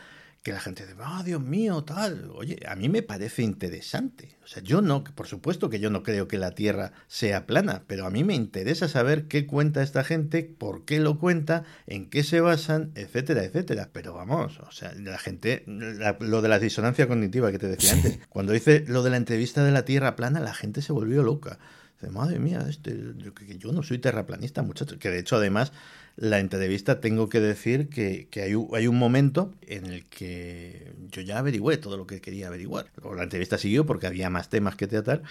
que 0.43 0.51
la 0.51 0.59
gente 0.59 0.85
dice, 0.85 0.97
ah, 1.01 1.23
Dios 1.25 1.41
mío, 1.41 1.85
tal. 1.85 2.29
Oye, 2.35 2.59
a 2.67 2.75
mí 2.75 2.89
me 2.89 3.01
parece 3.01 3.43
interesante. 3.43 4.37
O 4.43 4.47
sea, 4.47 4.61
yo 4.61 4.81
no, 4.81 5.05
por 5.05 5.25
supuesto 5.25 5.69
que 5.69 5.79
yo 5.79 5.89
no 5.89 6.03
creo 6.03 6.27
que 6.27 6.37
la 6.37 6.51
Tierra 6.51 6.91
sea 7.07 7.45
plana, 7.45 7.83
pero 7.87 8.05
a 8.05 8.09
mí 8.09 8.25
me 8.25 8.35
interesa 8.35 8.89
saber 8.89 9.29
qué 9.29 9.47
cuenta 9.47 9.81
esta 9.81 10.03
gente, 10.03 10.43
por 10.43 10.83
qué 10.83 10.99
lo 10.99 11.17
cuenta, 11.17 11.63
en 11.87 12.09
qué 12.09 12.23
se 12.23 12.41
basan, 12.41 12.91
etcétera, 12.95 13.45
etcétera. 13.45 13.89
Pero 13.93 14.13
vamos, 14.13 14.59
o 14.59 14.71
sea, 14.71 14.93
la 14.95 15.17
gente, 15.17 15.63
lo 15.65 16.41
de 16.41 16.49
la 16.49 16.59
disonancia 16.59 17.07
cognitiva 17.07 17.49
que 17.53 17.59
te 17.59 17.67
decía 17.67 17.93
antes, 17.93 18.19
cuando 18.27 18.51
dice 18.51 18.83
lo 18.85 19.01
de 19.01 19.11
la 19.11 19.17
entrevista 19.17 19.63
de 19.63 19.71
la 19.71 19.85
Tierra 19.85 20.17
plana, 20.17 20.41
la 20.41 20.53
gente 20.53 20.81
se 20.81 20.91
volvió 20.91 21.23
loca. 21.23 21.57
Dice, 22.01 22.11
madre 22.11 22.39
mía, 22.39 22.65
este, 22.67 22.93
yo, 23.15 23.31
yo 23.57 23.71
no 23.71 23.81
soy 23.81 23.99
terraplanista, 23.99 24.61
muchachos. 24.61 24.97
Que 24.97 25.09
de 25.09 25.19
hecho, 25.19 25.37
además, 25.37 25.71
la 26.15 26.39
entrevista 26.39 26.99
tengo 26.99 27.29
que 27.29 27.39
decir 27.39 27.89
que, 27.89 28.27
hay, 28.35 28.53
hay, 28.73 28.87
un 28.87 28.97
momento 28.97 29.51
en 29.61 29.85
el 29.87 30.05
que 30.05 30.93
yo 31.11 31.21
ya 31.21 31.39
averigüé 31.39 31.77
todo 31.77 31.97
lo 31.97 32.05
que 32.05 32.21
quería 32.21 32.47
averiguar. 32.47 32.91
La 33.15 33.23
entrevista 33.23 33.57
siguió 33.57 33.85
porque 33.85 34.07
había 34.07 34.29
más 34.29 34.49
temas 34.49 34.75
que 34.75 34.87
tratar, 34.87 35.23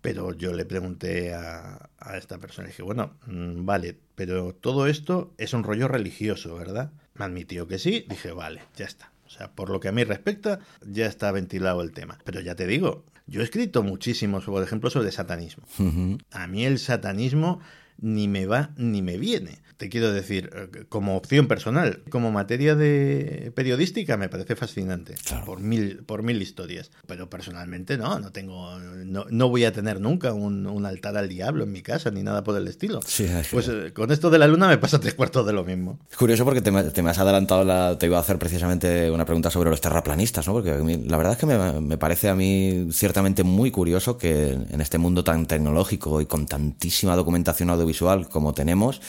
pero 0.00 0.32
yo 0.32 0.52
le 0.52 0.64
pregunté 0.64 1.34
a, 1.34 1.90
a 1.98 2.16
esta 2.16 2.38
persona, 2.38 2.68
y 2.68 2.70
dije, 2.70 2.82
bueno, 2.82 3.14
mm, 3.26 3.66
vale, 3.66 3.96
pero 4.14 4.54
todo 4.54 4.86
esto 4.86 5.32
es 5.36 5.52
un 5.52 5.62
rollo 5.62 5.88
religioso, 5.88 6.54
¿verdad? 6.54 6.90
Me 7.14 7.26
admitió 7.26 7.66
que 7.68 7.78
sí, 7.78 8.06
dije, 8.08 8.32
vale, 8.32 8.62
ya 8.76 8.86
está. 8.86 9.12
O 9.26 9.32
sea, 9.32 9.52
por 9.52 9.70
lo 9.70 9.78
que 9.78 9.88
a 9.88 9.92
mí 9.92 10.02
respecta, 10.02 10.58
ya 10.84 11.06
está 11.06 11.30
ventilado 11.30 11.82
el 11.82 11.92
tema. 11.92 12.18
Pero 12.24 12.40
ya 12.40 12.56
te 12.56 12.66
digo, 12.66 13.04
yo 13.28 13.42
he 13.42 13.44
escrito 13.44 13.84
muchísimo, 13.84 14.40
por 14.40 14.62
ejemplo, 14.62 14.90
sobre 14.90 15.12
satanismo. 15.12 15.62
A 16.32 16.48
mí 16.48 16.64
el 16.64 16.80
satanismo 16.80 17.60
ni 17.98 18.26
me 18.26 18.46
va 18.46 18.70
ni 18.76 19.02
me 19.02 19.18
viene. 19.18 19.60
Te 19.80 19.88
quiero 19.88 20.12
decir, 20.12 20.50
eh, 20.54 20.84
como 20.90 21.16
opción 21.16 21.48
personal, 21.48 22.02
como 22.10 22.30
materia 22.30 22.74
de 22.74 23.50
periodística 23.54 24.18
me 24.18 24.28
parece 24.28 24.54
fascinante, 24.54 25.14
por, 25.46 25.60
mil, 25.60 26.02
por 26.04 26.22
mil 26.22 26.42
historias. 26.42 26.90
Pero 27.06 27.30
personalmente 27.30 27.96
no, 27.96 28.18
no 28.18 28.30
tengo, 28.30 28.78
no, 28.78 29.48
voy 29.48 29.64
a 29.64 29.72
tener 29.72 29.98
nunca 29.98 30.34
un, 30.34 30.84
altar 30.84 31.16
al 31.16 31.30
diablo 31.30 31.64
en 31.64 31.72
mi 31.72 31.80
casa 31.80 32.10
ni 32.10 32.22
nada 32.22 32.44
por 32.44 32.58
el 32.58 32.68
estilo. 32.68 33.00
pues 33.50 33.68
eh, 33.68 33.94
con 33.94 34.12
esto 34.12 34.28
de 34.28 34.38
la 34.38 34.48
luna 34.48 34.68
me 34.68 34.76
pasa 34.76 35.00
tres 35.00 35.14
cuartos 35.14 35.46
de 35.46 35.54
lo 35.54 35.64
mismo. 35.64 35.98
Es 36.10 36.16
curioso 36.18 36.44
porque 36.44 36.60
te, 36.60 36.70
me 36.70 37.10
has 37.10 37.18
adelantado, 37.18 37.64
la, 37.64 37.96
te 37.98 38.04
iba 38.04 38.18
a 38.18 38.20
hacer 38.20 38.38
precisamente 38.38 39.10
una 39.10 39.24
pregunta 39.24 39.50
sobre 39.50 39.70
los 39.70 39.80
terraplanistas, 39.80 40.46
¿no? 40.46 40.52
Porque 40.52 40.72
la 41.06 41.16
verdad 41.16 41.32
es 41.32 41.38
que 41.38 41.46
me, 41.46 41.80
me 41.80 41.96
parece 41.96 42.28
a 42.28 42.34
mí 42.34 42.88
ciertamente 42.92 43.44
muy 43.44 43.70
curioso 43.70 44.18
que 44.18 44.50
en 44.50 44.82
este 44.82 44.98
mundo 44.98 45.24
tan 45.24 45.46
tecnológico 45.46 46.20
y 46.20 46.26
con 46.26 46.44
tantísima 46.44 47.16
documentación 47.16 47.70
audiovisual 47.70 48.28
como 48.28 48.52
tenemos, 48.52 49.00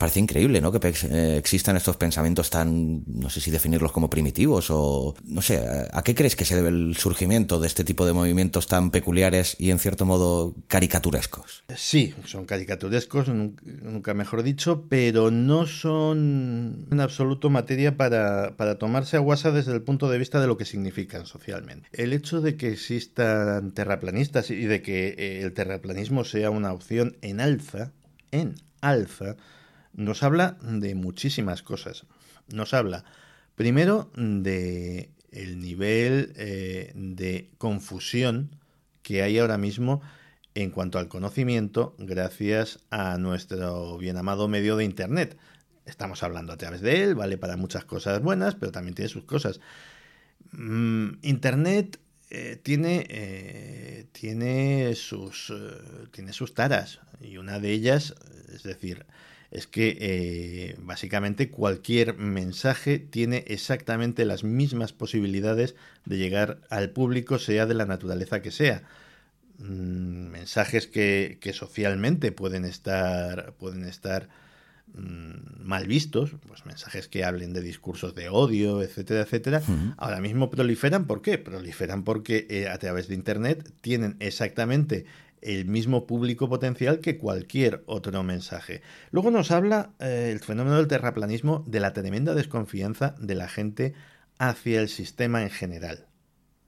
parece 0.00 0.18
increíble, 0.18 0.62
¿no? 0.62 0.72
Que 0.72 0.80
eh, 0.88 1.36
existan 1.36 1.76
estos 1.76 1.98
pensamientos 1.98 2.48
tan, 2.48 3.04
no 3.06 3.28
sé 3.28 3.42
si 3.42 3.50
definirlos 3.50 3.92
como 3.92 4.08
primitivos 4.08 4.68
o, 4.70 5.14
no 5.24 5.42
sé, 5.42 5.60
¿a 5.92 6.02
qué 6.02 6.14
crees 6.14 6.36
que 6.36 6.46
se 6.46 6.56
debe 6.56 6.70
el 6.70 6.96
surgimiento 6.96 7.60
de 7.60 7.66
este 7.66 7.84
tipo 7.84 8.06
de 8.06 8.14
movimientos 8.14 8.66
tan 8.66 8.90
peculiares 8.90 9.56
y 9.58 9.70
en 9.70 9.78
cierto 9.78 10.06
modo 10.06 10.54
caricaturescos? 10.68 11.64
Sí, 11.76 12.14
son 12.24 12.46
caricaturescos, 12.46 13.28
nunca 13.28 14.14
mejor 14.14 14.42
dicho, 14.42 14.86
pero 14.88 15.30
no 15.30 15.66
son 15.66 16.86
en 16.90 17.00
absoluto 17.00 17.50
materia 17.50 17.98
para, 17.98 18.56
para 18.56 18.78
tomarse 18.78 19.18
a 19.18 19.20
guasa 19.20 19.50
desde 19.50 19.74
el 19.74 19.82
punto 19.82 20.08
de 20.08 20.16
vista 20.16 20.40
de 20.40 20.46
lo 20.46 20.56
que 20.56 20.64
significan 20.64 21.26
socialmente. 21.26 21.90
El 21.92 22.14
hecho 22.14 22.40
de 22.40 22.56
que 22.56 22.72
existan 22.72 23.72
terraplanistas 23.72 24.50
y 24.50 24.64
de 24.64 24.80
que 24.80 25.08
eh, 25.08 25.42
el 25.42 25.52
terraplanismo 25.52 26.24
sea 26.24 26.48
una 26.48 26.72
opción 26.72 27.18
en 27.20 27.40
alza, 27.40 27.92
en 28.30 28.54
alza, 28.80 29.36
nos 29.92 30.22
habla 30.22 30.56
de 30.62 30.94
muchísimas 30.94 31.62
cosas. 31.62 32.06
Nos 32.48 32.74
habla, 32.74 33.04
primero, 33.54 34.10
de 34.16 35.10
el 35.32 35.60
nivel 35.60 36.32
eh, 36.36 36.92
de 36.94 37.50
confusión 37.58 38.56
que 39.02 39.22
hay 39.22 39.38
ahora 39.38 39.58
mismo 39.58 40.02
en 40.54 40.70
cuanto 40.70 40.98
al 40.98 41.08
conocimiento 41.08 41.94
gracias 41.98 42.80
a 42.90 43.16
nuestro 43.18 43.96
bien 43.98 44.16
amado 44.16 44.48
medio 44.48 44.76
de 44.76 44.84
Internet. 44.84 45.36
Estamos 45.86 46.22
hablando 46.22 46.52
a 46.52 46.56
través 46.56 46.80
de 46.80 47.02
él, 47.02 47.14
vale 47.14 47.38
para 47.38 47.56
muchas 47.56 47.84
cosas 47.84 48.20
buenas, 48.20 48.54
pero 48.54 48.72
también 48.72 48.94
tiene 48.94 49.08
sus 49.08 49.24
cosas. 49.24 49.60
Mm, 50.52 51.12
Internet 51.22 52.00
eh, 52.30 52.60
tiene, 52.62 53.06
eh, 53.08 54.06
tiene, 54.12 54.94
sus, 54.94 55.52
tiene 56.10 56.32
sus 56.32 56.54
taras 56.54 57.00
y 57.20 57.36
una 57.38 57.58
de 57.58 57.70
ellas, 57.70 58.14
es 58.52 58.62
decir, 58.62 59.06
es 59.50 59.66
que 59.66 59.98
eh, 60.00 60.76
básicamente 60.80 61.50
cualquier 61.50 62.16
mensaje 62.16 62.98
tiene 62.98 63.44
exactamente 63.48 64.24
las 64.24 64.44
mismas 64.44 64.92
posibilidades 64.92 65.74
de 66.04 66.18
llegar 66.18 66.60
al 66.70 66.90
público, 66.90 67.38
sea 67.38 67.66
de 67.66 67.74
la 67.74 67.84
naturaleza 67.84 68.42
que 68.42 68.52
sea. 68.52 68.82
Mm, 69.58 70.30
mensajes 70.30 70.86
que, 70.86 71.38
socialmente 71.52 72.30
pueden 72.30 72.64
estar, 72.64 73.52
pueden 73.58 73.84
estar 73.84 74.28
mm, 74.94 75.64
mal 75.64 75.88
vistos, 75.88 76.36
pues 76.46 76.64
mensajes 76.64 77.08
que 77.08 77.24
hablen 77.24 77.52
de 77.52 77.60
discursos 77.60 78.14
de 78.14 78.28
odio, 78.28 78.82
etcétera, 78.82 79.22
etcétera, 79.22 79.62
ahora 79.96 80.20
mismo 80.20 80.48
proliferan. 80.48 81.06
¿Por 81.06 81.22
qué? 81.22 81.38
Proliferan 81.38 82.04
porque 82.04 82.46
eh, 82.50 82.68
a 82.68 82.78
través 82.78 83.08
de 83.08 83.16
Internet 83.16 83.68
tienen 83.80 84.16
exactamente 84.20 85.06
el 85.42 85.64
mismo 85.64 86.06
público 86.06 86.48
potencial 86.48 87.00
que 87.00 87.18
cualquier 87.18 87.82
otro 87.86 88.22
mensaje. 88.22 88.82
Luego 89.10 89.30
nos 89.30 89.50
habla 89.50 89.92
eh, 89.98 90.30
el 90.32 90.40
fenómeno 90.40 90.76
del 90.76 90.88
terraplanismo 90.88 91.64
de 91.66 91.80
la 91.80 91.92
tremenda 91.92 92.34
desconfianza 92.34 93.14
de 93.18 93.34
la 93.34 93.48
gente 93.48 93.94
hacia 94.38 94.80
el 94.80 94.88
sistema 94.88 95.42
en 95.42 95.50
general, 95.50 96.06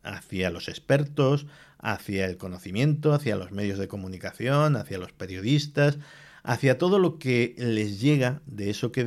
hacia 0.03 0.51
los 0.51 0.69
expertos, 0.69 1.47
hacia 1.79 2.27
el 2.27 2.37
conocimiento, 2.37 3.13
hacia 3.13 3.37
los 3.37 3.51
medios 3.51 3.79
de 3.79 3.89
comunicación, 3.89 4.77
hacia 4.77 4.99
los 4.99 5.13
periodistas, 5.13 5.99
hacia 6.45 6.79
todo 6.79 6.99
lo 6.99 7.19
que 7.19 7.55
les 7.59 8.01
llega 8.01 8.43
de 8.47 8.71
eso 8.71 8.93
que, 8.93 9.05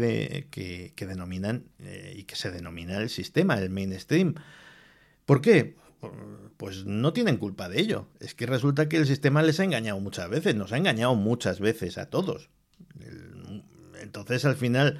denominan 0.97 1.65
eh, 1.79 2.13
y 2.17 2.23
que 2.23 2.35
se 2.35 2.51
denomina 2.51 2.97
el 2.97 3.09
sistema, 3.09 3.59
el 3.59 3.69
mainstream. 3.69 4.35
¿Por 5.25 5.41
qué? 5.41 5.75
Pues 6.57 6.85
no 6.85 7.13
tienen 7.13 7.37
culpa 7.37 7.69
de 7.69 7.79
ello. 7.81 8.07
Es 8.19 8.33
que 8.35 8.45
resulta 8.45 8.89
que 8.89 8.97
el 8.97 9.07
sistema 9.07 9.41
les 9.41 9.59
ha 9.59 9.63
engañado 9.63 9.99
muchas 9.99 10.29
veces, 10.29 10.55
nos 10.55 10.71
ha 10.71 10.77
engañado 10.77 11.15
muchas 11.15 11.59
veces 11.59 11.97
a 11.97 12.09
todos. 12.09 12.49
Entonces 14.01 14.45
al 14.45 14.55
final, 14.55 14.99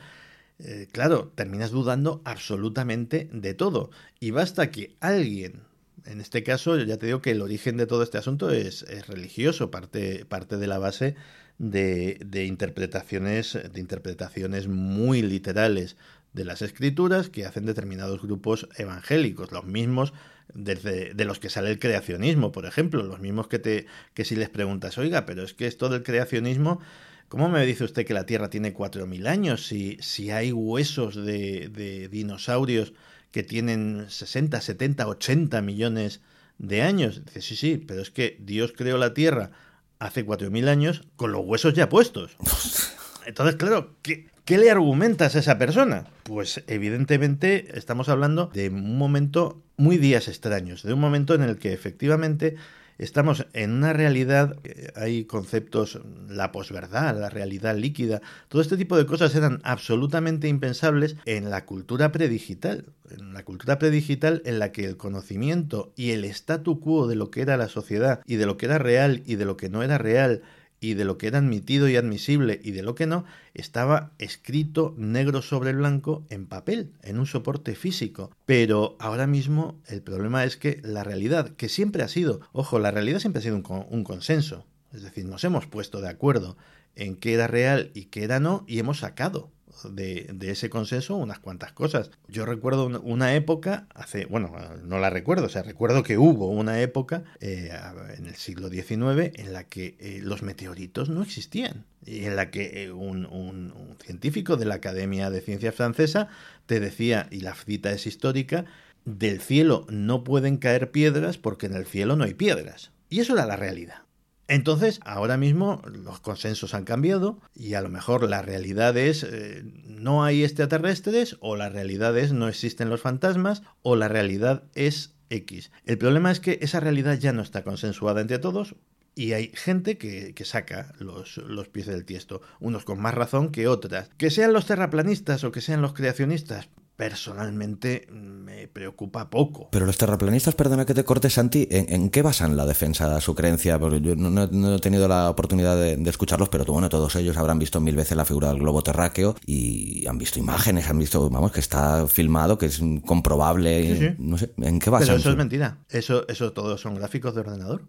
eh, 0.60 0.88
claro, 0.91 1.32
terminas 1.36 1.72
dudando 1.72 2.22
absolutamente 2.26 3.30
de 3.32 3.53
todo. 3.53 3.91
Y 4.20 4.32
basta 4.32 4.72
que 4.72 4.95
alguien, 4.99 5.62
en 6.06 6.22
este 6.22 6.43
caso 6.43 6.78
ya 6.78 6.97
te 6.97 7.06
digo 7.06 7.22
que 7.22 7.32
el 7.32 7.41
origen 7.41 7.78
de 7.78 7.88
todo 7.88 8.03
este 8.03 8.18
asunto 8.18 8.49
es, 8.51 8.86
religioso, 9.08 9.72
parte, 9.72 10.26
parte 10.26 10.58
de 10.58 10.68
la 10.68 10.80
base 10.80 11.16
de, 11.58 12.20
de, 12.26 12.45
interpretaciones, 12.45 13.58
de 13.72 13.80
interpretaciones 13.80 14.68
muy 14.68 15.22
literales 15.22 15.95
de 16.34 16.43
las 16.43 16.62
escrituras 16.62 17.30
que 17.30 17.45
hacen 17.45 17.66
determinados 17.66 18.22
grupos 18.22 18.68
evangélicos, 18.78 19.53
los 19.53 19.66
mismos 19.66 20.12
desde, 20.56 21.14
de 21.14 21.26
los 21.26 21.39
que 21.39 21.49
sale 21.49 21.70
el 21.70 21.80
creacionismo, 21.80 22.51
por 22.51 22.66
ejemplo, 22.66 23.03
los 23.03 23.20
mismos 23.20 23.47
que, 23.47 23.60
te, 23.60 23.86
que 24.14 24.26
si 24.26 24.36
les 24.36 24.49
preguntas, 24.49 24.97
oiga, 24.97 25.26
pero 25.26 25.43
es 25.43 25.53
que 25.53 25.68
esto 25.68 25.89
del 25.89 26.01
creacionismo, 26.01 26.80
¿cómo 27.28 27.49
me 27.49 27.64
dice 27.66 27.84
usted 27.84 28.06
que 28.06 28.14
la 28.14 28.26
Tierra 28.26 28.49
tiene 28.49 28.74
4.000 28.74 29.28
años 29.28 29.68
si, 29.68 29.97
si 30.01 30.32
hay 30.32 30.51
huesos 30.51 31.16
de, 31.16 31.70
de 31.70 32.08
dinosaurios 32.08 32.93
que 33.32 33.43
tienen 33.43 34.06
60, 34.10 34.62
70, 34.62 35.08
80 35.08 35.62
millones 35.62 36.22
de 36.58 36.82
años? 36.82 37.24
Dice, 37.26 37.41
sí, 37.41 37.56
sí, 37.56 37.78
pero 37.78 38.01
es 38.01 38.10
que 38.10 38.38
Dios 38.39 38.74
creó 38.76 38.97
la 38.97 39.14
Tierra 39.14 39.51
hace 39.99 40.26
4.000 40.26 40.70
años 40.70 41.03
con 41.18 41.34
los 41.34 41.45
huesos 41.45 41.74
ya 41.74 41.89
puestos. 41.89 42.38
Entonces, 43.26 43.56
claro, 43.56 43.95
¿qué, 44.01 44.28
¿qué 44.46 44.58
le 44.60 44.72
argumentas 44.72 45.36
a 45.36 45.39
esa 45.39 45.58
persona? 45.58 46.06
Pues 46.24 46.64
evidentemente 46.68 47.78
estamos 47.78 48.10
hablando 48.10 48.50
de 48.54 48.70
un 48.70 48.98
momento 48.98 49.62
muy 49.76 49.98
días 49.98 50.28
extraños, 50.28 50.84
de 50.84 50.93
un 50.93 51.00
momento 51.00 51.34
en 51.34 51.41
el 51.41 51.58
que 51.58 51.74
efectivamente 51.74 52.56
estamos 52.98 53.48
en 53.54 53.72
una 53.72 53.91
realidad, 53.91 54.56
eh, 54.64 54.91
hay 54.96 55.26
conceptos, 55.26 56.00
la 56.30 56.52
posverdad, 56.52 57.20
la 57.20 57.30
realidad 57.30 57.76
líquida, 57.76 58.22
todo 58.48 58.62
este 58.62 58.78
tipo 58.78 58.98
de 58.98 59.06
cosas 59.06 59.36
eran 59.36 59.60
absolutamente 59.64 60.48
impensables 60.48 61.18
en 61.26 61.50
la 61.50 61.66
cultura 61.66 62.12
predigital, 62.12 62.86
en 63.10 63.34
la 63.34 63.43
cultura 63.43 63.80
predigital 63.80 64.41
en 64.46 64.60
la 64.60 64.72
que 64.72 64.86
el 64.86 64.96
conocimiento 64.96 65.91
y 65.98 66.12
el 66.12 66.24
statu 66.26 66.80
quo 66.80 67.08
de 67.08 67.16
lo 67.16 67.32
que 67.32 67.41
era 67.41 67.58
la 67.58 67.68
sociedad 67.68 68.22
y 68.26 68.36
de 68.36 68.46
lo 68.46 68.58
que 68.58 68.68
era 68.68 68.78
real 68.78 69.24
y 69.26 69.36
de 69.36 69.46
lo 69.46 69.58
que 69.58 69.70
no 69.70 69.84
era 69.84 69.98
real 69.98 70.43
y 70.80 70.93
de 70.93 71.05
lo 71.05 71.17
que 71.17 71.28
era 71.28 71.39
admitido 71.39 71.88
y 71.88 71.95
admisible 71.95 72.59
y 72.63 72.71
de 72.71 72.84
lo 72.84 72.95
que 72.95 73.07
no, 73.07 73.26
estaba 73.53 74.11
escrito 74.19 74.93
negro 74.97 75.41
sobre 75.41 75.73
blanco 75.73 76.26
en 76.30 76.45
papel, 76.45 76.91
en 77.01 77.19
un 77.19 77.26
soporte 77.26 77.76
físico. 77.76 78.32
Pero 78.45 78.95
ahora 78.99 79.28
mismo 79.28 79.80
el 79.88 80.01
problema 80.01 80.43
es 80.43 80.57
que 80.57 80.82
la 80.84 81.03
realidad, 81.03 81.49
que 81.51 81.69
siempre 81.69 82.03
ha 82.03 82.07
sido, 82.07 82.41
ojo, 82.51 82.80
la 82.80 82.91
realidad 82.91 83.19
siempre 83.19 83.39
ha 83.39 83.43
sido 83.43 83.55
un, 83.55 83.86
un 83.89 84.03
consenso, 84.03 84.65
es 84.93 85.01
decir, 85.01 85.26
nos 85.26 85.43
hemos 85.43 85.67
puesto 85.67 86.01
de 86.01 86.09
acuerdo 86.09 86.57
en 86.95 87.15
qué 87.15 87.34
era 87.34 87.47
real 87.47 87.91
y 87.93 88.05
qué 88.05 88.23
era 88.23 88.39
no 88.39 88.63
y 88.67 88.80
hemos 88.80 88.99
sacado 88.99 89.51
de, 89.84 90.36
ese 90.41 90.69
consenso 90.69 91.15
unas 91.15 91.39
cuantas 91.39 91.71
cosas. 91.71 92.11
Yo 92.28 92.45
recuerdo 92.45 92.88
una 93.01 93.36
época, 93.36 93.88
hace, 93.93 94.26
bueno, 94.26 94.51
no 94.84 94.99
la 94.99 95.09
recuerdo, 95.09 95.45
o 95.45 95.49
sea, 95.49 95.63
recuerdo 95.63 96.03
que 96.03 96.17
hubo 96.17 96.49
una 96.49 96.82
época 96.82 97.23
eh, 97.39 97.71
en 98.17 98.28
el 98.28 98.36
siglo 98.36 98.69
XIX 98.69 99.32
en 99.36 99.53
la 99.53 99.65
que 99.65 99.97
eh, 99.99 100.19
los 100.21 100.43
meteoritos 100.43 101.09
no 101.09 101.21
existían 101.21 101.86
y 102.05 102.26
en 102.26 102.36
la 102.36 102.51
que 102.51 102.84
eh, 102.84 102.91
un, 102.91 103.26
un 103.26 103.97
científico 104.03 104.57
de 104.57 104.65
la 104.65 104.76
Academia 104.76 105.30
de 105.30 105.41
Ciencias 105.41 105.76
Francesa 105.76 106.30
te 106.65 106.80
decía, 106.80 107.28
y 107.32 107.41
la 107.41 107.55
cita 107.55 107.91
es 107.91 108.07
histórica, 108.07 108.65
del 109.05 109.39
cielo 109.39 109.86
no 109.89 110.23
pueden 110.23 110.57
caer 110.57 110.91
piedras 110.91 111.38
porque 111.38 111.67
en 111.67 111.76
el 111.76 111.86
cielo 111.86 112.15
no 112.15 112.23
hay 112.23 112.34
piedras. 112.34 112.91
Y 113.09 113.19
eso 113.19 113.34
era 113.34 113.45
la 113.45 113.55
realidad. 113.55 114.05
Entonces, 114.48 115.00
ahora 115.04 115.38
mismo 115.38 115.82
los 115.86 116.20
consensos 116.20 116.74
han 116.74 116.86
cambiado 116.86 117.39
y 117.54 117.74
a 117.74 117.82
lo 117.82 117.89
mejor 117.89 118.30
la 118.30 118.41
realidad 118.41 118.96
es 118.96 119.24
eh, 119.24 119.64
no 119.86 120.24
hay 120.24 120.43
extraterrestres 120.43 121.38
o 121.39 121.56
la 121.56 121.70
realidad 121.70 122.18
es 122.18 122.32
no 122.32 122.48
existen 122.48 122.89
los 122.89 123.02
fantasmas 123.02 123.64
o 123.82 123.96
la 123.96 124.08
realidad 124.08 124.64
es 124.76 125.16
X. 125.30 125.72
El 125.86 125.98
problema 125.98 126.32
es 126.32 126.40
que 126.40 126.60
esa 126.61 126.80
realidad 126.80 127.18
ya 127.18 127.34
no 127.34 127.41
está 127.41 127.64
consensuada 127.64 128.22
entre 128.22 128.38
todos 128.38 128.76
y 129.15 129.34
hay 129.34 129.52
gente 129.56 129.98
que, 129.98 130.34
saca 130.44 130.94
los, 130.99 131.38
los, 131.38 131.69
pies 131.69 131.88
del 131.88 132.06
tiesto, 132.06 132.41
unos 132.60 132.84
con 132.84 133.02
más 133.02 133.14
razón 133.14 133.49
que 133.49 133.68
otras. 133.68 134.10
Que 134.18 134.30
sean 134.30 134.52
los 134.52 134.65
terraplanistas 134.65 135.45
o 135.45 135.53
que 135.53 135.61
sean 135.61 135.82
los 135.82 135.94
creacionistas, 135.94 136.68
personalmente 136.95 138.07
me 138.09 138.67
preocupa 138.67 139.30
poco. 139.30 139.69
Pero 139.72 139.85
los 139.85 139.97
terraplanistas, 139.97 140.55
perdona 140.55 140.85
que 140.85 140.93
te 140.93 141.03
corte, 141.03 141.30
Santi, 141.30 141.67
¿en, 141.69 142.09
qué 142.09 142.22
basan 142.22 142.55
la 142.55 142.65
defensa 142.65 143.13
de 143.13 143.22
su 143.22 143.35
creencia? 143.35 143.77
Porque 143.77 144.01
yo 144.01 144.15
no, 144.15 144.76
he 144.76 144.80
tenido 144.80 145.07
la 145.07 145.30
oportunidad 145.30 145.76
de, 145.76 146.01
escucharlos, 146.09 146.49
pero 146.49 146.65
bueno, 146.65 146.88
todos 146.89 147.15
ellos 147.15 147.35
habrán 147.38 147.59
visto 147.59 147.81
mil 147.81 147.95
veces 147.95 148.15
la 148.15 148.26
figura 148.26 148.49
del 148.49 148.59
globo 148.59 148.81
terráqueo 148.81 149.35
y 149.45 150.07
han 150.07 150.17
visto 150.17 150.39
imágenes, 150.39 150.89
han 150.89 150.99
visto, 150.99 151.30
vamos, 151.30 151.51
que 151.51 151.59
está 151.59 152.07
filmado, 152.07 152.57
que 152.57 152.67
es 152.67 152.81
comprobable. 153.05 154.15
No 154.17 154.38
sé, 154.38 154.53
¿en 154.57 154.80
qué 154.80 154.89
basan? 154.89 155.07
Pero 155.07 155.19
eso 155.19 155.30
es 155.31 155.38
mentira. 155.38 155.80
Eso, 155.89 156.26
eso 156.27 156.53
todos 156.53 156.80
son 156.80 156.95
gráficos 156.95 157.35
de 157.35 157.41
ordenador. 157.41 157.84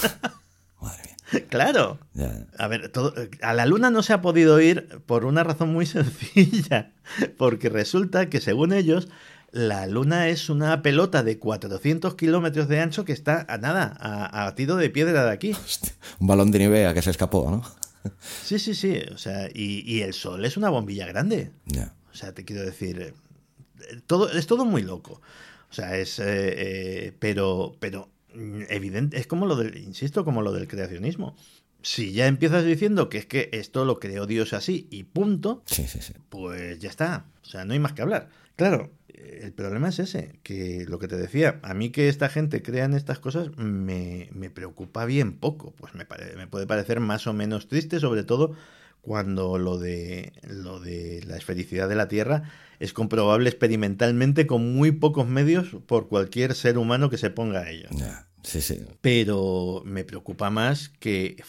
Madre 0.80 1.02
mía. 1.04 1.09
Claro. 1.48 1.98
A 2.58 2.68
ver, 2.68 2.90
a 3.42 3.54
la 3.54 3.66
Luna 3.66 3.90
no 3.90 4.02
se 4.02 4.12
ha 4.12 4.22
podido 4.22 4.60
ir 4.60 4.88
por 5.06 5.24
una 5.24 5.44
razón 5.44 5.72
muy 5.72 5.86
sencilla. 5.86 6.92
Porque 7.36 7.68
resulta 7.68 8.28
que, 8.28 8.40
según 8.40 8.72
ellos, 8.72 9.08
la 9.52 9.86
Luna 9.86 10.28
es 10.28 10.48
una 10.48 10.82
pelota 10.82 11.22
de 11.22 11.38
400 11.38 12.14
kilómetros 12.14 12.68
de 12.68 12.80
ancho 12.80 13.04
que 13.04 13.12
está 13.12 13.46
a 13.48 13.58
nada, 13.58 13.96
a, 14.00 14.54
tiro 14.54 14.76
de 14.76 14.90
piedra 14.90 15.24
de 15.24 15.30
aquí. 15.30 15.56
un 16.20 16.26
balón 16.26 16.50
de 16.50 16.60
Nivea 16.60 16.94
que 16.94 17.02
se 17.02 17.10
escapó, 17.10 17.50
¿no? 17.50 17.62
sí, 18.44 18.58
sí, 18.58 18.74
sí. 18.74 19.00
O 19.12 19.18
sea, 19.18 19.48
y, 19.52 20.00
el 20.00 20.14
Sol 20.14 20.44
es 20.44 20.56
una 20.56 20.70
bombilla 20.70 21.06
grande. 21.06 21.50
O 22.12 22.14
sea, 22.14 22.32
te 22.32 22.44
quiero 22.44 22.62
decir, 22.62 23.00
eh, 23.00 23.14
todo, 24.06 24.30
es 24.30 24.46
todo 24.46 24.64
muy 24.64 24.82
loco. 24.82 25.20
O 25.70 25.72
sea, 25.72 25.96
es. 25.96 26.18
Eh, 26.18 26.24
eh, 26.26 27.12
pero, 27.18 27.76
pero 27.78 28.08
evidente, 28.68 29.18
es 29.18 29.26
como 29.26 29.46
lo 29.46 29.56
del, 29.56 29.76
insisto, 29.78 30.24
como 30.24 30.42
lo 30.42 30.52
del 30.52 30.68
creacionismo. 30.68 31.36
Si 31.82 32.12
ya 32.12 32.26
empiezas 32.26 32.64
diciendo 32.64 33.08
que 33.08 33.18
es 33.18 33.26
que 33.26 33.48
esto 33.52 33.84
lo 33.84 33.98
creó 33.98 34.26
Dios 34.26 34.52
así 34.52 34.86
y 34.90 35.04
punto, 35.04 35.62
pues 36.28 36.78
ya 36.78 36.90
está. 36.90 37.26
O 37.42 37.46
sea, 37.46 37.64
no 37.64 37.72
hay 37.72 37.78
más 37.78 37.94
que 37.94 38.02
hablar. 38.02 38.28
Claro, 38.56 38.90
el 39.08 39.52
problema 39.52 39.88
es 39.88 39.98
ese, 39.98 40.38
que 40.42 40.84
lo 40.86 40.98
que 40.98 41.08
te 41.08 41.16
decía, 41.16 41.58
a 41.62 41.72
mí 41.72 41.90
que 41.90 42.08
esta 42.08 42.28
gente 42.28 42.62
crea 42.62 42.84
en 42.84 42.94
estas 42.94 43.18
cosas 43.18 43.56
me, 43.56 44.28
me 44.32 44.50
preocupa 44.50 45.06
bien 45.06 45.32
poco. 45.32 45.72
Pues 45.78 45.94
me, 45.94 46.06
me 46.36 46.46
puede 46.46 46.66
parecer 46.66 47.00
más 47.00 47.26
o 47.26 47.32
menos 47.32 47.66
triste, 47.66 47.98
sobre 47.98 48.24
todo 48.24 48.54
cuando 49.00 49.58
lo 49.58 49.78
de, 49.78 50.32
lo 50.42 50.80
de 50.80 51.22
la 51.26 51.36
esfericidad 51.36 51.88
de 51.88 51.94
la 51.94 52.08
Tierra 52.08 52.50
es 52.80 52.92
comprobable 52.94 53.48
experimentalmente 53.48 54.46
con 54.46 54.74
muy 54.74 54.90
pocos 54.90 55.28
medios 55.28 55.68
por 55.86 56.08
cualquier 56.08 56.54
ser 56.54 56.78
humano 56.78 57.10
que 57.10 57.18
se 57.18 57.30
ponga 57.30 57.60
a 57.60 57.70
ello. 57.70 57.88
Sí, 58.42 58.62
sí. 58.62 58.80
Pero 59.02 59.82
me 59.84 60.02
preocupa 60.02 60.48
más 60.48 60.88
que 60.88 61.42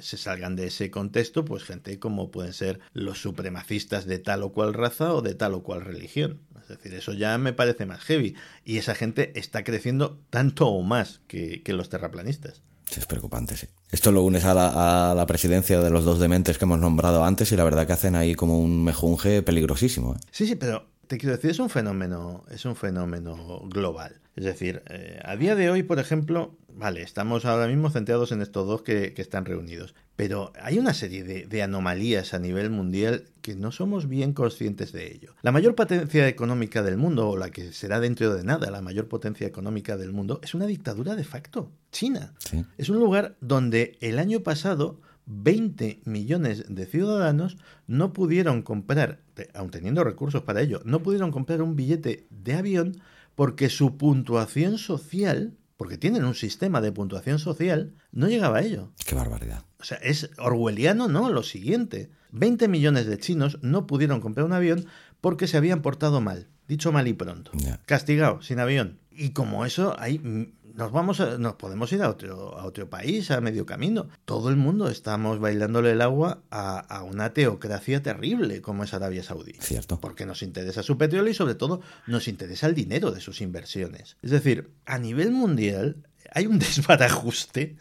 se 0.00 0.16
salgan 0.16 0.54
de 0.54 0.68
ese 0.68 0.92
contexto, 0.92 1.44
pues 1.44 1.64
gente 1.64 1.98
como 1.98 2.30
pueden 2.30 2.52
ser 2.52 2.78
los 2.92 3.20
supremacistas 3.20 4.06
de 4.06 4.20
tal 4.20 4.44
o 4.44 4.52
cual 4.52 4.74
raza 4.74 5.12
o 5.12 5.22
de 5.22 5.34
tal 5.34 5.54
o 5.54 5.64
cual 5.64 5.82
religión. 5.82 6.40
Es 6.62 6.68
decir, 6.68 6.94
eso 6.94 7.12
ya 7.12 7.36
me 7.38 7.52
parece 7.52 7.84
más 7.84 8.00
heavy. 8.00 8.36
Y 8.64 8.78
esa 8.78 8.94
gente 8.94 9.32
está 9.38 9.64
creciendo 9.64 10.20
tanto 10.30 10.68
o 10.68 10.82
más 10.82 11.20
que, 11.26 11.62
que 11.62 11.72
los 11.72 11.88
terraplanistas. 11.88 12.62
Es 12.94 13.06
preocupante, 13.06 13.56
sí. 13.56 13.66
Esto 13.90 14.12
lo 14.12 14.22
unes 14.22 14.44
a 14.44 14.54
la, 14.54 15.26
presidencia 15.26 15.80
de 15.80 15.90
los 15.90 16.04
dos 16.04 16.18
dementes 16.18 16.58
que 16.58 16.64
hemos 16.64 16.78
nombrado 16.78 17.24
antes 17.24 17.50
y 17.52 17.56
la 17.56 17.64
verdad 17.64 17.86
que 17.86 17.92
hacen 17.92 18.14
ahí 18.14 18.34
como 18.34 18.58
un 18.58 18.84
mejunje 18.84 19.42
peligrosísimo. 19.42 20.14
¿eh? 20.14 20.18
Sí, 20.30 20.46
sí, 20.46 20.54
pero 20.54 20.86
te 21.06 21.18
quiero 21.18 21.36
decir, 21.36 21.50
es 21.50 21.58
un 21.58 21.70
fenómeno, 21.70 22.44
es 22.50 22.64
un 22.64 22.76
fenómeno 22.76 23.62
global. 23.64 24.20
Es 24.34 24.44
decir, 24.44 24.82
eh, 24.88 25.20
a 25.24 25.36
día 25.36 25.54
de 25.54 25.70
hoy, 25.70 25.82
por 25.82 25.98
ejemplo, 25.98 26.56
vale, 26.68 27.02
estamos 27.02 27.44
ahora 27.44 27.66
mismo 27.66 27.90
centrados 27.90 28.32
en 28.32 28.42
estos 28.42 28.66
dos 28.66 28.82
que, 28.82 29.14
están 29.16 29.44
reunidos, 29.46 29.94
pero 30.16 30.52
hay 30.60 30.78
una 30.78 30.94
serie 30.94 31.22
de, 31.24 31.62
anomalías 31.62 32.34
a 32.34 32.38
nivel 32.38 32.70
mundial 32.70 33.24
que 33.42 33.54
no 33.54 33.70
somos 33.70 34.08
bien 34.08 34.32
conscientes 34.32 34.92
de 34.92 35.12
ello. 35.12 35.34
La 35.42 35.52
mayor 35.52 35.74
potencia 35.74 36.26
económica 36.26 36.82
del 36.82 36.96
mundo, 36.96 37.28
o 37.28 37.36
la 37.36 37.50
que 37.50 37.72
será 37.72 38.00
dentro 38.00 38.34
de 38.34 38.42
nada 38.42 38.70
la 38.70 38.80
mayor 38.80 39.08
potencia 39.08 39.46
económica 39.46 39.96
del 39.96 40.12
mundo, 40.12 40.40
es 40.42 40.54
una 40.54 40.66
dictadura 40.66 41.14
de 41.14 41.24
facto, 41.24 41.70
China. 41.92 42.34
Es 42.78 42.88
un 42.88 42.98
lugar 42.98 43.36
donde 43.40 43.98
el 44.00 44.18
año 44.18 44.40
pasado 44.40 45.00
20 45.26 46.00
millones 46.04 46.64
de 46.68 46.86
ciudadanos 46.86 47.58
no 47.86 48.12
pudieron 48.12 48.62
comprar, 48.62 49.20
aun 49.54 49.70
teniendo 49.70 50.02
recursos 50.02 50.42
para 50.42 50.62
ello, 50.62 50.80
no 50.84 51.02
pudieron 51.02 51.30
comprar 51.30 51.62
un 51.62 51.76
billete 51.76 52.26
de 52.30 52.54
avión 52.54 53.00
porque 53.34 53.68
su 53.68 53.98
puntuación 53.98 54.78
social, 54.78 55.56
porque 55.76 55.98
tienen 55.98 56.24
un 56.24 56.34
sistema 56.34 56.80
de 56.80 56.92
puntuación 56.92 57.38
social, 57.38 57.92
no 58.12 58.28
llegaba 58.28 58.58
a 58.58 58.62
ello. 58.62 58.92
Qué 59.04 59.14
barbaridad. 59.14 59.65
O 59.80 59.84
sea, 59.84 59.98
es 59.98 60.30
orwelliano, 60.38 61.08
¿no? 61.08 61.30
Lo 61.30 61.42
siguiente. 61.42 62.10
20 62.32 62.68
millones 62.68 63.06
de 63.06 63.18
chinos 63.18 63.58
no 63.62 63.86
pudieron 63.86 64.20
comprar 64.20 64.46
un 64.46 64.52
avión 64.52 64.86
porque 65.20 65.46
se 65.46 65.56
habían 65.56 65.82
portado 65.82 66.20
mal. 66.20 66.48
Dicho 66.68 66.92
mal 66.92 67.06
y 67.06 67.12
pronto. 67.12 67.52
Castigado, 67.86 68.42
sin 68.42 68.58
avión. 68.58 68.98
Y 69.10 69.30
como 69.30 69.64
eso, 69.64 69.94
hay 69.98 70.18
nos 70.76 70.92
vamos 70.92 71.20
nos 71.38 71.54
podemos 71.54 71.90
ir 71.92 72.02
a 72.02 72.10
otro, 72.10 72.58
a 72.58 72.64
otro 72.64 72.88
país 72.90 73.30
a 73.30 73.40
medio 73.40 73.64
camino. 73.64 74.08
Todo 74.24 74.50
el 74.50 74.56
mundo 74.56 74.88
estamos 74.88 75.40
bailándole 75.40 75.92
el 75.92 76.02
agua 76.02 76.42
a, 76.50 76.78
a, 76.78 77.02
una 77.02 77.32
teocracia 77.32 78.02
terrible 78.02 78.60
como 78.60 78.84
es 78.84 78.92
Arabia 78.92 79.22
Saudí. 79.22 79.54
Cierto. 79.58 79.98
Porque 80.00 80.26
nos 80.26 80.42
interesa 80.42 80.82
su 80.82 80.98
petróleo 80.98 81.30
y 81.30 81.34
sobre 81.34 81.54
todo 81.54 81.80
nos 82.06 82.28
interesa 82.28 82.66
el 82.66 82.74
dinero 82.74 83.10
de 83.10 83.20
sus 83.20 83.40
inversiones. 83.40 84.18
Es 84.22 84.30
decir, 84.30 84.70
a 84.84 84.98
nivel 84.98 85.30
mundial 85.30 85.96
hay 86.36 86.46
un 86.46 86.58
desbarajuste 86.58 87.76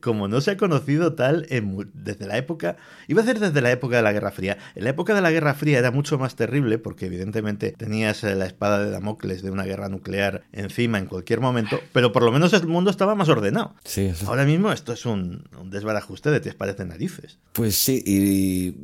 como 0.00 0.28
no 0.28 0.40
se 0.40 0.52
ha 0.52 0.56
conocido 0.56 1.12
tal 1.12 1.46
desde 1.92 2.26
la 2.26 2.38
época, 2.38 2.78
iba 3.06 3.20
a 3.20 3.24
ser 3.24 3.38
desde 3.38 3.60
la 3.60 3.70
época 3.70 3.96
de 3.96 4.02
la 4.02 4.12
Guerra 4.12 4.30
Fría. 4.30 4.56
En 4.74 4.84
la 4.84 4.90
época 4.90 5.14
de 5.14 5.20
la 5.20 5.30
Guerra 5.30 5.52
Fría 5.52 5.78
era 5.78 5.90
mucho 5.90 6.18
más 6.18 6.34
terrible 6.34 6.78
porque 6.78 7.04
evidentemente 7.04 7.74
tenías 7.76 8.24
eh, 8.24 8.34
la 8.34 8.46
espada 8.46 8.82
de 8.82 8.90
Damocles 8.90 9.42
de 9.42 9.50
una 9.50 9.64
guerra 9.64 9.90
nuclear 9.90 10.44
encima 10.52 10.98
en 10.98 11.04
cualquier 11.04 11.40
momento, 11.40 11.80
pero 11.92 12.10
por 12.10 12.22
lo 12.22 12.32
menos 12.32 12.54
el 12.54 12.66
mundo 12.66 12.90
estaba 12.90 13.14
más 13.14 13.28
ordenado. 13.28 13.74
Sí, 13.84 14.10
Ahora 14.26 14.46
mismo 14.46 14.72
esto 14.72 14.94
es 14.94 15.04
un, 15.04 15.44
desbarajuste 15.64 16.30
de 16.30 16.40
te 16.40 16.54
parece 16.54 16.86
narices. 16.86 17.36
Pues 17.52 17.76
sí, 17.76 18.02
y 18.06 18.74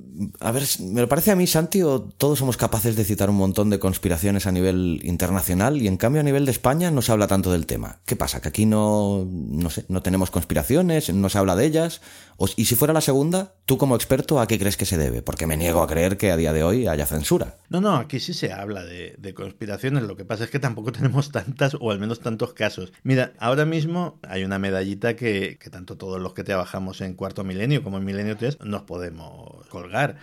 a 0.41 0.53
ver, 0.53 0.65
me 0.81 1.07
parece 1.07 1.31
a 1.31 1.37
mí, 1.37 1.47
Santi, 1.47 1.81
o 1.81 2.03
todos 2.03 2.39
somos 2.39 2.59
capaces 2.59 2.95
de 2.95 3.05
citar 3.05 3.31
un 3.31 3.37
montón 3.37 3.71
de 3.71 3.79
conspiraciones 3.79 4.47
a 4.47 4.53
nivel 4.53 5.01
internacional 5.03 5.81
y 5.81 5.89
en 5.89 5.97
cambio 5.97 6.21
a 6.21 6.25
nivel 6.25 6.45
de 6.45 6.51
España 6.51 6.91
no 6.91 7.01
se 7.01 7.11
habla 7.11 7.27
tanto 7.27 7.51
del 7.51 7.65
tema. 7.65 8.01
¿Qué 8.05 8.17
pasa? 8.17 8.43
¿Que 8.43 8.49
aquí 8.49 8.67
no 8.67 9.14
no, 9.31 9.70
sé, 9.70 9.85
no 9.89 10.03
tenemos 10.03 10.31
conspiraciones, 10.31 11.12
no 11.12 11.28
se 11.28 11.39
habla 11.39 11.57
de 11.57 11.66
ellas. 11.66 12.01
y 12.57 12.65
si 12.65 12.74
fuera 12.74 12.93
la 12.93 13.01
segunda, 13.01 13.55
tú 13.66 13.78
como 13.78 13.95
experto, 13.95 14.41
¿a 14.41 14.47
qué 14.47 14.59
crees 14.59 14.77
que 14.77 14.86
se 14.86 14.99
debe? 14.99 15.23
Porque 15.23 15.47
me 15.47 15.57
niego 15.57 15.82
a 15.82 15.86
creer 15.86 16.16
que 16.16 16.31
a 16.31 16.36
día 16.36 16.53
de 16.53 16.65
hoy 16.65 16.86
haya 16.86 17.07
censura. 17.07 17.59
No, 17.69 17.81
no, 17.81 17.97
aquí 17.97 18.20
sí 18.20 18.35
se 18.35 18.53
habla 18.53 18.85
de, 18.85 19.35
conspiraciones. 19.35 20.05
Lo 20.05 20.16
que 20.16 20.24
pasa 20.24 20.45
es 20.45 20.51
que 20.51 20.59
tampoco 20.59 20.93
tenemos 20.93 21.31
tantas 21.31 21.77
o 21.81 21.91
al 21.91 21.99
menos 21.99 22.20
tantos 22.20 22.55
casos. 22.55 22.93
Mira, 23.03 23.32
ahora 23.39 23.65
mismo 23.65 24.19
hay 24.28 24.45
una 24.45 24.59
medallita 24.59 25.16
que, 25.16 25.59
que 25.61 25.70
tanto 25.70 25.97
todos 25.97 26.20
los 26.20 26.35
que 26.35 26.45
trabajamos 26.45 27.01
en 27.01 27.15
cuarto 27.15 27.45
milenio 27.45 27.82
como 27.82 27.99
en 27.99 28.05
milenio 28.05 28.36
3 28.36 28.59
nos 28.65 28.82
podemos 28.82 29.66
colgar 29.69 30.16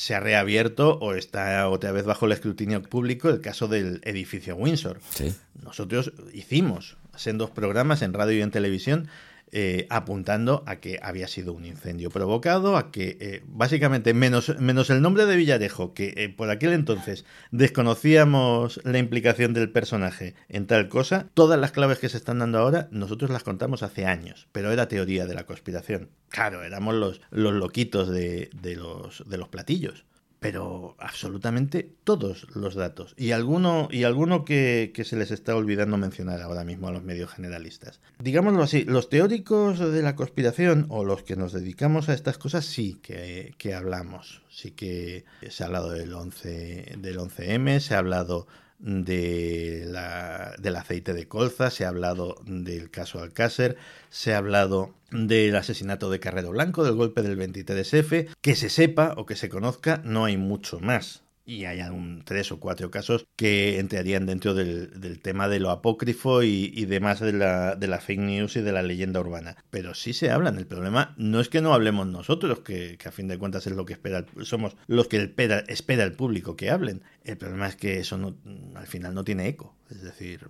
se 0.00 0.14
ha 0.14 0.20
reabierto 0.20 0.98
o 1.00 1.14
está 1.14 1.68
otra 1.68 1.92
vez 1.92 2.06
bajo 2.06 2.26
el 2.26 2.32
escrutinio 2.32 2.82
público 2.82 3.28
el 3.28 3.40
caso 3.40 3.68
del 3.68 4.00
edificio 4.04 4.56
Windsor. 4.56 5.00
Sí. 5.10 5.34
Nosotros 5.62 6.12
hicimos 6.32 6.96
en 7.26 7.38
dos 7.38 7.50
programas 7.50 8.02
en 8.02 8.12
radio 8.12 8.38
y 8.38 8.42
en 8.42 8.50
televisión 8.50 9.08
eh, 9.52 9.88
apuntando 9.90 10.62
a 10.66 10.76
que 10.76 11.00
había 11.02 11.26
sido 11.26 11.52
un 11.52 11.64
incendio 11.64 12.10
provocado, 12.10 12.76
a 12.76 12.92
que 12.92 13.18
eh, 13.20 13.42
básicamente 13.48 14.14
menos, 14.14 14.56
menos 14.60 14.90
el 14.90 15.02
nombre 15.02 15.26
de 15.26 15.34
Villarejo, 15.34 15.92
que 15.92 16.14
eh, 16.16 16.28
por 16.28 16.50
aquel 16.50 16.72
entonces 16.72 17.24
desconocíamos 17.50 18.80
la 18.84 18.98
implicación 18.98 19.52
del 19.52 19.68
personaje 19.68 20.36
en 20.48 20.68
tal 20.68 20.88
cosa, 20.88 21.26
todas 21.34 21.58
las 21.58 21.72
claves 21.72 21.98
que 21.98 22.08
se 22.08 22.16
están 22.16 22.38
dando 22.38 22.60
ahora 22.60 22.86
nosotros 22.92 23.30
las 23.30 23.42
contamos 23.42 23.82
hace 23.82 24.06
años, 24.06 24.46
pero 24.52 24.70
era 24.70 24.86
teoría 24.86 25.26
de 25.26 25.34
la 25.34 25.46
conspiración. 25.46 26.10
Claro, 26.28 26.62
éramos 26.62 26.94
los, 26.94 27.20
los 27.30 27.52
loquitos 27.52 28.08
de, 28.08 28.50
de, 28.54 28.76
los, 28.76 29.24
de 29.26 29.36
los 29.36 29.48
platillos 29.48 30.04
pero 30.40 30.96
absolutamente 30.98 31.92
todos 32.02 32.46
los 32.56 32.74
datos. 32.74 33.14
Y 33.18 33.32
alguno, 33.32 33.88
y 33.90 34.04
alguno 34.04 34.44
que, 34.44 34.90
se 35.04 35.16
les 35.16 35.30
está 35.30 35.54
olvidando 35.54 35.98
mencionar 35.98 36.40
ahora 36.40 36.64
mismo 36.64 36.88
a 36.88 36.92
los 36.92 37.02
medios 37.02 37.30
generalistas. 37.30 38.00
Digámoslo 38.18 38.62
así, 38.62 38.84
los 38.84 39.10
teóricos 39.10 39.78
de 39.78 40.02
la 40.02 40.16
conspiración 40.16 40.86
o 40.88 41.04
los 41.04 41.22
que 41.22 41.36
nos 41.36 41.52
dedicamos 41.52 42.08
a 42.08 42.14
estas 42.14 42.38
cosas 42.38 42.64
sí 42.64 42.98
que, 43.02 43.54
que 43.58 43.74
hablamos. 43.74 44.42
Sí 44.48 44.70
que 44.70 45.24
se 45.50 45.62
ha 45.62 45.66
hablado 45.66 45.90
del 45.90 46.12
11, 46.12 46.96
del 46.98 47.18
11M, 47.18 47.78
se 47.80 47.94
ha 47.94 47.98
hablado 47.98 48.46
de 48.80 49.84
la, 49.86 50.54
del 50.58 50.76
aceite 50.76 51.12
de 51.12 51.28
colza, 51.28 51.70
se 51.70 51.84
ha 51.84 51.88
hablado 51.88 52.36
del 52.46 52.90
caso 52.90 53.20
Alcácer, 53.20 53.76
se 54.08 54.34
ha 54.34 54.38
hablado 54.38 54.94
del 55.10 55.54
asesinato 55.56 56.10
de 56.10 56.20
Carrero 56.20 56.50
Blanco, 56.50 56.84
del 56.84 56.94
golpe 56.94 57.22
del 57.22 57.38
23F. 57.38 58.28
Que 58.40 58.56
se 58.56 58.70
sepa 58.70 59.14
o 59.16 59.26
que 59.26 59.36
se 59.36 59.48
conozca, 59.48 60.00
no 60.04 60.24
hay 60.24 60.36
mucho 60.36 60.80
más. 60.80 61.24
Y 61.50 61.64
hay 61.64 61.80
un, 61.80 62.22
tres 62.24 62.52
o 62.52 62.60
cuatro 62.60 62.92
casos 62.92 63.26
que 63.34 63.80
entrarían 63.80 64.24
dentro 64.24 64.54
del, 64.54 65.20
tema 65.20 65.48
de 65.48 65.58
lo 65.58 65.70
apócrifo 65.70 66.44
y, 66.44 66.84
demás 66.84 67.18
de 67.18 67.32
la, 67.32 67.74
de 67.74 67.88
la, 67.88 67.98
fake 67.98 68.20
news 68.20 68.56
y 68.56 68.60
de 68.60 68.70
la 68.70 68.82
leyenda 68.82 69.18
urbana. 69.18 69.56
Pero 69.70 69.94
sí 69.94 70.12
se 70.12 70.30
hablan. 70.30 70.58
El 70.58 70.66
problema 70.68 71.12
no 71.16 71.40
es 71.40 71.48
que 71.48 71.60
no 71.60 71.74
hablemos 71.74 72.06
nosotros, 72.06 72.60
que, 72.60 72.96
a 73.04 73.10
fin 73.10 73.26
de 73.26 73.36
cuentas 73.36 73.66
es 73.66 73.74
lo 73.74 73.84
que 73.84 73.94
espera, 73.94 74.24
somos 74.42 74.76
los 74.86 75.08
que 75.08 75.16
espera, 75.16 75.64
espera 75.66 76.04
el 76.04 76.12
público 76.12 76.54
que 76.54 76.70
hablen. 76.70 77.02
El 77.24 77.36
problema 77.36 77.66
es 77.66 77.74
que 77.74 77.98
eso 77.98 78.16
no, 78.16 78.36
al 78.76 78.86
final 78.86 79.14
no 79.14 79.24
tiene 79.24 79.48
eco. 79.48 79.76
Es 79.90 80.02
decir, 80.02 80.46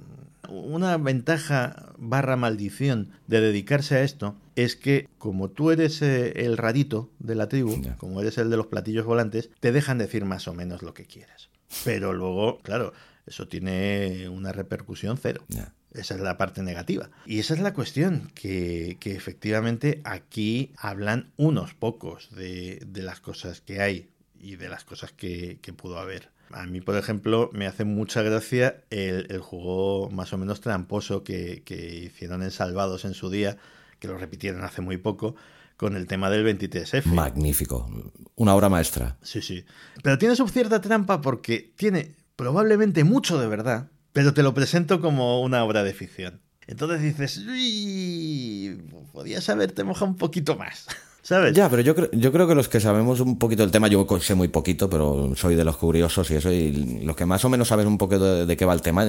una 0.49 0.97
ventaja 0.99 1.93
barra 1.97 2.37
maldición 2.37 3.11
de 3.27 3.41
dedicarse 3.41 3.97
a 3.97 4.03
esto 4.03 4.37
es 4.55 4.77
que 4.77 5.09
como 5.19 5.49
tú 5.49 5.71
eres 5.71 6.03
eh, 6.03 6.45
el 6.45 6.59
rarito 6.59 7.11
de 7.19 7.35
la 7.35 7.49
tribu, 7.49 7.81
como 7.97 8.21
eres 8.21 8.37
el 8.39 8.51
de 8.51 8.57
los 8.57 8.67
platillos 8.67 9.07
volantes, 9.07 9.51
te 9.61 9.73
dejan 9.73 9.99
decir 9.99 10.25
más 10.25 10.47
o 10.47 10.55
menos 10.55 10.83
lo 10.83 10.93
que 10.93 11.07
quieras. 11.07 11.49
Pero 11.85 12.13
luego, 12.13 12.59
claro, 12.63 12.93
eso 13.27 13.49
tiene 13.49 14.29
una 14.29 14.53
repercusión 14.53 15.17
cero. 15.17 15.45
Esa 15.93 16.15
es 16.15 16.21
la 16.21 16.37
parte 16.37 16.63
negativa. 16.63 17.11
Y 17.27 17.41
esa 17.41 17.55
es 17.55 17.61
la 17.61 17.75
cuestión, 17.75 18.31
que, 18.35 18.97
efectivamente 19.05 20.01
aquí 20.05 20.73
hablan 20.77 21.33
unos 21.37 21.75
pocos 21.75 22.31
de, 22.35 22.87
las 22.95 23.21
cosas 23.21 23.61
que 23.61 23.81
hay 23.81 24.09
y 24.39 24.57
de 24.57 24.69
las 24.69 24.85
cosas 24.85 25.13
que, 25.13 25.59
pudo 25.77 25.99
haber. 25.99 26.31
A 26.53 26.67
mí, 26.67 26.81
por 26.81 26.97
ejemplo, 26.97 27.51
me 27.53 27.67
hace 27.67 27.85
mucha 27.85 28.23
gracia 28.23 28.83
el, 28.91 29.39
juego 29.39 30.11
más 30.11 30.33
o 30.33 30.39
menos 30.39 30.61
tramposo 30.61 31.23
que, 31.23 31.63
que 31.65 32.05
hicieron 32.05 32.43
en 32.43 32.51
Salvados 32.51 33.05
en 33.05 33.15
su 33.15 33.31
día, 33.31 33.57
que 33.99 34.09
lo 34.09 34.19
repitieron 34.19 34.65
hace 34.65 34.83
muy 34.83 34.97
poco, 34.97 35.37
con 35.77 35.97
el 35.97 36.07
tema 36.07 36.29
del 36.29 36.45
23F. 36.45 37.07
Magnífico. 37.07 37.89
Una 38.35 38.55
obra 38.55 38.69
maestra. 38.69 39.17
Sí, 39.23 39.41
sí. 39.41 39.65
Pero 40.03 40.19
tiene 40.19 40.37
su 40.37 40.47
cierta 40.47 40.81
trampa 40.81 41.21
porque 41.23 41.73
tiene 41.77 42.17
probablemente 42.37 43.05
mucho 43.05 43.41
de 43.41 43.47
verdad, 43.47 43.91
pero 44.13 44.35
te 44.35 44.43
lo 44.43 44.53
presento 44.53 45.01
como 45.01 45.41
una 45.41 45.65
obra 45.65 45.83
de 45.83 45.95
ficción. 45.95 46.43
Entonces 46.67 47.03
dices, 47.03 47.39
uy, 47.39 48.81
podías 49.13 49.49
haberte 49.49 49.85
mojado 49.85 50.11
un 50.11 50.17
poquito 50.17 50.57
más. 50.57 50.87
¿Sabes? 51.23 51.55
Ya, 51.55 51.69
pero 51.69 51.83
yo 51.83 51.95
creo, 51.95 52.11
yo 52.13 52.33
creo 52.33 52.49
que 52.49 52.55
los 52.55 52.69
que 52.69 52.81
sabemos 52.81 53.21
un 53.21 53.39
poquito 53.39 53.63
del 53.63 53.71
tema, 53.71 53.89
yo 53.89 54.07
sé 54.21 54.35
muy 54.35 54.49
poquito, 54.49 54.89
pero 54.89 55.33
soy 55.37 55.55
de 55.55 55.65
los 55.65 55.77
curiosos 55.77 56.31
y 56.31 56.37
eso, 56.37 56.51
y 56.51 57.03
los 57.05 57.15
que 57.15 57.27
más 57.27 57.45
o 57.45 57.49
menos 57.49 57.69
saben 57.69 57.87
un 57.87 57.99
poco 57.99 58.19
de, 58.19 58.57
qué 58.57 58.65
va 58.65 58.73
el 58.73 58.81
tema, 58.81 59.07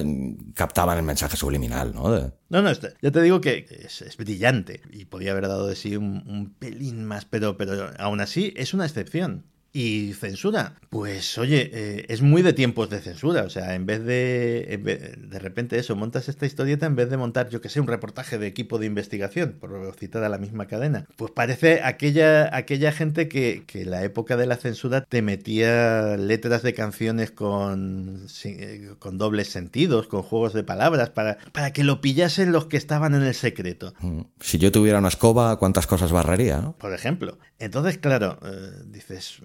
captaban 0.54 0.98
el 0.98 1.04
mensaje 1.04 1.38
subliminal, 1.38 1.94
¿no? 1.94 2.10
No, 2.50 2.62
no, 2.62 2.70
este, 2.70 2.94
ya 3.02 3.12
te 3.12 3.22
digo 3.22 3.40
que 3.40 3.66
es, 3.70 4.18
brillante 4.18 4.82
y 4.92 5.06
podía 5.06 5.32
haber 5.32 5.48
dado 5.48 5.68
de 5.68 5.76
sí 5.76 5.96
un, 5.96 6.24
un 6.28 6.54
pelín 6.54 7.06
más, 7.06 7.26
pero, 7.26 7.56
pero 7.56 7.92
aún 7.98 8.20
así 8.20 8.54
es 8.58 8.74
una 8.74 8.86
excepción. 8.86 9.46
Y 9.74 10.14
censura, 10.14 10.76
pues 10.90 11.38
oye, 11.38 11.70
eh, 11.74 12.06
es 12.10 12.22
muy 12.22 12.42
de 12.42 12.52
tiempos 12.52 12.90
de 12.90 13.00
censura. 13.00 13.44
O 13.44 13.50
sea, 13.50 13.74
en 13.74 13.86
vez 13.86 14.04
de, 14.04 15.18
de 15.18 15.40
repente 15.40 15.80
eso, 15.80 15.96
montas 15.96 16.28
esta 16.28 16.46
historieta 16.46 16.86
en 16.86 16.98
vez 16.98 17.10
de 17.10 17.16
montar, 17.16 17.50
yo 17.50 17.62
que 17.62 17.70
sé, 17.70 17.80
un 17.80 17.88
reportaje 17.88 18.38
de 18.38 18.48
equipo 18.48 18.80
de 18.80 18.88
investigación, 18.88 19.56
por 19.60 19.96
citar 19.98 20.26
a 20.26 20.30
la 20.30 20.38
misma 20.38 20.66
cadena. 20.66 21.06
Pues 21.16 21.32
parece 21.32 21.82
aquella, 21.84 22.54
aquella 22.56 22.92
gente 22.92 23.30
que, 23.30 23.64
que 23.66 23.84
en 23.84 23.92
la 23.92 24.04
época 24.04 24.36
de 24.36 24.46
la 24.46 24.58
censura 24.58 25.06
te 25.06 25.22
metía 25.22 26.18
letras 26.18 26.64
de 26.64 26.74
canciones 26.74 27.32
con, 27.32 28.28
con 29.00 29.18
dobles 29.18 29.50
sentidos, 29.50 30.08
con 30.08 30.22
juegos 30.22 30.54
de 30.54 30.66
palabras, 30.66 31.12
para, 31.12 31.38
para 31.54 31.72
que 31.72 31.86
lo 31.86 32.02
pillasen 32.02 32.52
los 32.52 32.66
que 32.66 32.76
estaban 32.76 33.16
en 33.16 33.24
el 33.24 33.36
secreto. 33.36 33.94
Mm. 34.02 34.22
Si 34.42 34.58
yo 34.58 34.72
tuviera 34.72 35.00
una 35.00 35.08
escoba, 35.08 35.56
¿cuántas 35.58 35.88
cosas 35.88 36.12
barrería? 36.12 36.58
¿no? 36.58 36.74
Por 36.74 36.94
ejemplo. 36.94 37.38
Entonces, 37.62 37.98
claro, 37.98 38.40
eh, 38.44 38.72
dices 38.86 39.42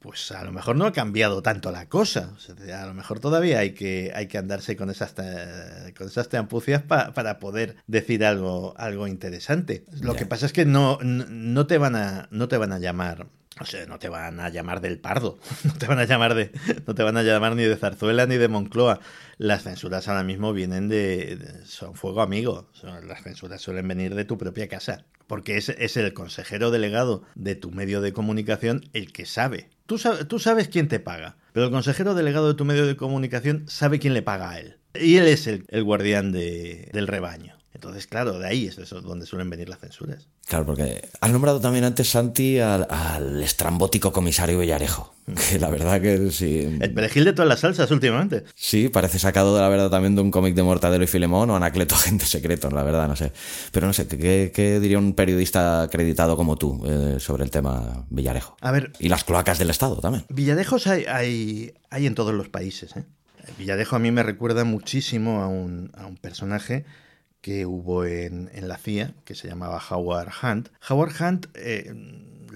pues 0.00 0.32
a 0.32 0.42
lo 0.44 0.52
mejor 0.52 0.76
no 0.76 0.86
ha 0.86 0.92
cambiado 0.92 1.42
tanto 1.42 1.70
la 1.70 1.88
cosa. 1.88 2.34
a 2.74 2.86
lo 2.86 2.94
mejor 2.94 3.20
todavía 3.20 3.58
hay 3.58 3.72
que, 3.72 4.10
hay 4.14 4.28
que 4.28 4.38
andarse 4.38 4.74
con 4.74 4.88
esas, 4.88 5.12
con 5.12 6.06
esas 6.06 6.28
trampucias 6.28 6.82
para 6.82 7.38
poder 7.38 7.76
decir 7.86 8.24
algo, 8.24 8.74
algo 8.78 9.06
interesante. 9.06 9.84
Lo 10.00 10.14
que 10.14 10.24
pasa 10.24 10.46
es 10.46 10.52
que 10.52 10.64
no, 10.64 10.98
no, 11.02 11.66
te 11.66 11.76
van 11.76 11.96
a, 11.96 12.28
no 12.30 12.48
te 12.48 12.56
van 12.56 12.72
a 12.72 12.78
llamar. 12.78 13.26
O 13.60 13.66
sea, 13.66 13.84
no 13.84 13.98
te 13.98 14.08
van 14.08 14.40
a 14.40 14.48
llamar 14.48 14.80
del 14.80 14.98
pardo, 14.98 15.38
no 15.64 15.74
te 15.74 15.86
van 15.86 15.98
a 15.98 16.06
llamar 16.06 16.34
de, 16.34 16.50
no 16.86 16.94
te 16.94 17.02
van 17.02 17.18
a 17.18 17.22
llamar 17.22 17.54
ni 17.56 17.64
de 17.64 17.76
Zarzuela 17.76 18.24
ni 18.24 18.38
de 18.38 18.48
Moncloa. 18.48 19.00
Las 19.36 19.64
censuras 19.64 20.08
ahora 20.08 20.22
mismo 20.22 20.54
vienen 20.54 20.88
de, 20.88 21.60
son 21.66 21.94
fuego 21.94 22.22
amigo. 22.22 22.70
las 23.06 23.22
censuras 23.22 23.60
suelen 23.60 23.86
venir 23.86 24.14
de 24.14 24.24
tu 24.24 24.38
propia 24.38 24.66
casa 24.66 25.04
porque 25.30 25.56
es, 25.56 25.68
es, 25.68 25.96
el 25.96 26.12
consejero 26.12 26.72
delegado 26.72 27.22
de 27.36 27.54
tu 27.54 27.70
medio 27.70 28.00
de 28.00 28.12
comunicación 28.12 28.90
el 28.94 29.12
que 29.12 29.26
sabe. 29.26 29.70
Tú, 29.86 29.96
sabes 29.96 30.66
quién 30.66 30.88
te 30.88 30.98
paga, 30.98 31.36
pero 31.52 31.66
el 31.66 31.70
consejero 31.70 32.16
delegado 32.16 32.48
de 32.48 32.54
tu 32.54 32.64
medio 32.64 32.84
de 32.84 32.96
comunicación 32.96 33.62
sabe 33.68 34.00
quién 34.00 34.12
le 34.12 34.22
paga 34.22 34.50
a 34.50 34.58
él. 34.58 34.78
Y 34.92 35.18
él 35.18 35.28
es 35.28 35.46
el, 35.46 35.84
guardián 35.84 36.32
de, 36.32 36.90
del 36.92 37.06
rebaño. 37.06 37.54
Entonces, 37.72 38.08
claro, 38.08 38.38
de 38.38 38.48
ahí 38.48 38.66
es 38.66 38.90
donde 38.90 39.26
suelen 39.26 39.48
venir 39.48 39.68
las 39.68 39.78
censuras. 39.78 40.26
Claro, 40.46 40.66
porque 40.66 41.08
has 41.20 41.30
nombrado 41.30 41.60
también 41.60 41.84
antes, 41.84 42.10
Santi, 42.10 42.58
al, 42.58 43.40
estrambótico 43.42 44.12
comisario 44.12 44.58
Villarejo. 44.58 45.14
Mm. 45.26 45.34
Que 45.34 45.58
la 45.60 45.70
verdad 45.70 46.00
que 46.00 46.32
sí. 46.32 46.78
El 46.80 46.92
perejil 46.92 47.24
de 47.24 47.32
todas 47.32 47.48
las 47.48 47.60
salsas 47.60 47.88
últimamente. 47.92 48.42
Sí, 48.56 48.88
parece 48.88 49.20
sacado 49.20 49.54
de 49.54 49.60
la 49.60 49.68
verdad 49.68 49.88
también 49.88 50.16
de 50.16 50.22
un 50.22 50.32
cómic 50.32 50.56
de 50.56 50.64
Mortadelo 50.64 51.04
y 51.04 51.06
Filemón 51.06 51.48
o 51.50 51.56
Anacleto 51.56 51.94
Agente 52.00 52.26
Secreto, 52.26 52.70
la 52.70 52.82
verdad, 52.82 53.06
no 53.06 53.14
sé. 53.14 53.32
Pero 53.70 53.86
no 53.86 53.92
sé, 53.92 54.08
¿qué, 54.08 54.80
diría 54.80 54.98
un 54.98 55.14
periodista 55.14 55.82
acreditado 55.82 56.36
como 56.36 56.56
tú 56.56 56.82
eh, 56.86 57.20
sobre 57.20 57.44
el 57.44 57.52
tema 57.52 58.04
Villarejo? 58.10 58.56
A 58.60 58.72
ver. 58.72 58.92
Y 58.98 59.08
las 59.08 59.22
cloacas 59.22 59.60
del 59.60 59.70
Estado 59.70 60.00
también. 60.00 60.24
Villarejos 60.28 60.88
hay, 60.88 61.04
hay, 61.04 61.74
hay 61.90 62.06
en 62.06 62.16
todos 62.16 62.34
los 62.34 62.48
países. 62.48 62.96
¿eh? 62.96 63.04
Villarejo 63.58 63.94
a 63.94 64.00
mí 64.00 64.10
me 64.10 64.24
recuerda 64.24 64.64
muchísimo 64.64 65.42
a 65.42 65.46
un, 65.46 65.92
a 65.94 66.06
un 66.06 66.16
personaje 66.16 66.84
que 67.40 67.66
hubo 67.66 68.04
en, 68.04 68.50
en, 68.52 68.68
la 68.68 68.76
CIA, 68.76 69.14
que 69.24 69.34
se 69.34 69.48
llamaba 69.48 69.82
Howard 69.90 70.32
Hunt. 70.42 70.68
Howard 70.88 71.12
Hunt 71.20 71.46
eh, 71.54 71.92